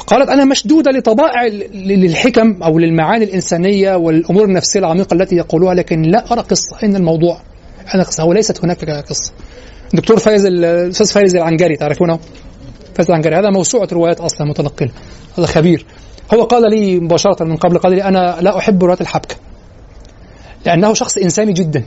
فقالت 0.00 0.28
أنا 0.30 0.44
مشدودة 0.44 0.90
لطبائع 0.90 1.46
للحكم 1.74 2.62
أو 2.62 2.78
للمعاني 2.78 3.24
الإنسانية 3.24 3.94
والأمور 3.94 4.44
النفسية 4.44 4.80
العميقة 4.80 5.14
التي 5.14 5.36
يقولوها 5.36 5.74
لكن 5.74 6.02
لا 6.02 6.32
أرى 6.32 6.40
قصة. 6.40 6.76
إن 6.82 6.96
الموضوع 6.96 7.40
أنا 7.94 8.02
قصة. 8.02 8.32
ليست 8.32 8.64
هناك 8.64 8.90
قصة. 8.90 9.32
دكتور 9.94 10.18
فايز 10.18 10.46
الأستاذ 10.46 11.06
فايز 11.06 11.36
العنجري 11.36 11.76
تعرفونه؟ 11.76 12.18
فايز 12.94 13.08
العنجري 13.10 13.36
هذا 13.36 13.50
موسوعة 13.50 13.88
روايات 13.92 14.20
أصلا 14.20 14.46
متنقلة 14.46 14.90
هذا 15.38 15.46
خبير. 15.46 15.86
هو 16.34 16.42
قال 16.42 16.70
لي 16.70 17.00
مباشرة 17.00 17.44
من 17.44 17.56
قبل 17.56 17.78
قال 17.78 17.92
لي 17.92 18.04
أنا 18.04 18.38
لا 18.40 18.58
أحب 18.58 18.82
روايات 18.82 19.00
الحبكة 19.00 19.36
لأنه 20.66 20.94
شخص 20.94 21.18
إنساني 21.18 21.52
جدا. 21.52 21.84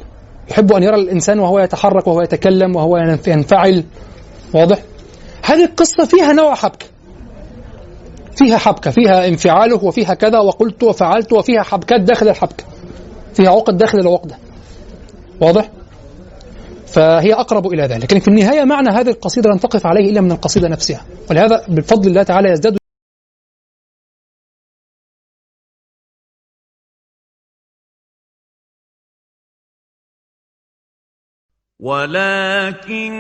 يحب 0.51 0.74
أن 0.74 0.83
يرى 0.83 0.95
الإنسان 0.95 1.40
وهو 1.40 1.59
يتحرك 1.59 2.08
وهو 2.08 2.22
يتكلم 2.22 2.75
وهو 2.75 2.98
ينفعل. 3.27 3.83
واضح؟ 4.53 4.80
هذه 5.45 5.66
القصة 5.66 6.06
فيها 6.06 6.33
نوع 6.33 6.56
حبكة. 6.56 6.92
فيها 8.38 8.58
حبكة 8.58 8.92
فيها 8.92 9.28
انفعاله 9.28 9.86
وفيها 9.86 10.14
كذا 10.14 10.40
وقلت 10.40 10.84
وفعلت 10.84 11.34
وفيها 11.34 11.64
حبكات 11.64 12.02
داخل 12.02 12.30
الحبكة. 12.30 12.64
فيها 13.34 13.50
عقد 13.50 13.78
داخل 13.78 14.00
العقدة 14.00 14.38
واضح؟ 15.42 15.70
فهي 16.88 17.34
أقرب 17.34 17.68
إلى 17.68 17.84
ذلك. 17.84 18.03
لكن 18.03 18.20
في 18.20 18.28
النهاية 18.28 18.64
معنى 18.64 18.90
هذه 18.90 19.10
القصيدة 19.10 19.50
لن 19.50 19.60
تقف 19.60 19.86
عليه 19.86 20.12
إلا 20.12 20.22
من 20.22 20.32
القصيدة 20.32 20.68
نفسها. 20.68 21.06
ولهذا 21.30 21.66
بفضل 21.68 22.08
الله 22.08 22.24
تعالى 22.24 22.50
يزداد 22.50 22.78
ولكن 31.84 33.14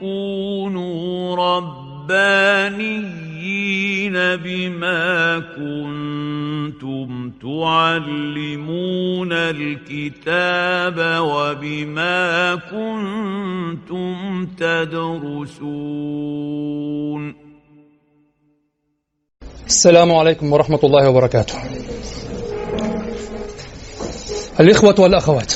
كونوا 0.00 1.36
ربانيين 2.06 3.66
بما 4.36 5.38
كنتم 5.58 7.30
تعلمون 7.42 9.32
الكتاب 9.32 10.98
وبما 11.20 12.54
كنتم 12.54 14.46
تدرسون. 14.58 15.86
السلام 19.66 20.12
عليكم 20.12 20.52
ورحمة 20.52 20.80
الله 20.84 21.10
وبركاته. 21.10 21.54
الإخوة 24.60 24.94
والأخوات 24.98 25.52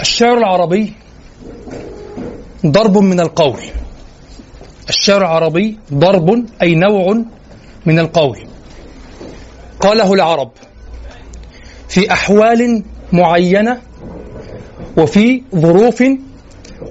الشعر 0.00 0.38
العربي 0.38 0.92
ضرب 2.66 2.98
من 2.98 3.20
القول 3.20 3.60
الشعر 4.88 5.20
العربي 5.20 5.78
ضرب 5.94 6.44
أي 6.62 6.74
نوع 6.74 7.24
من 7.86 7.98
القول. 7.98 8.38
قاله 9.80 10.12
العرب 10.12 10.50
في 11.88 12.12
أحوال 12.12 12.82
معينة 13.12 13.80
وفي 14.96 15.42
ظروف 15.56 16.02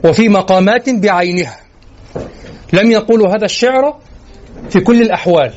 وفي 0.03 0.29
مقامات 0.29 0.89
بعينها. 0.89 1.57
لم 2.73 2.91
يقولوا 2.91 3.35
هذا 3.35 3.45
الشعر 3.45 3.99
في 4.69 4.79
كل 4.79 5.01
الأحوال. 5.01 5.53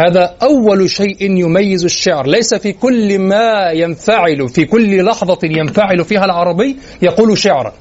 هذا 0.00 0.36
أول 0.42 0.90
شيء 0.90 1.22
يميز 1.22 1.84
الشعر. 1.84 2.26
ليس 2.26 2.54
في 2.54 2.72
كل 2.72 3.18
ما 3.18 3.70
ينفعل 3.70 4.48
في 4.48 4.64
كل 4.64 5.04
لحظة 5.04 5.38
ينفعل 5.42 6.04
فيها 6.04 6.24
العربي 6.24 6.76
يقول 7.02 7.38
شعرا. 7.38 7.72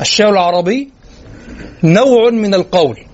الشعر 0.00 0.32
العربي 0.32 0.95
نوع 1.84 2.30
من 2.30 2.54
القول. 2.54 3.06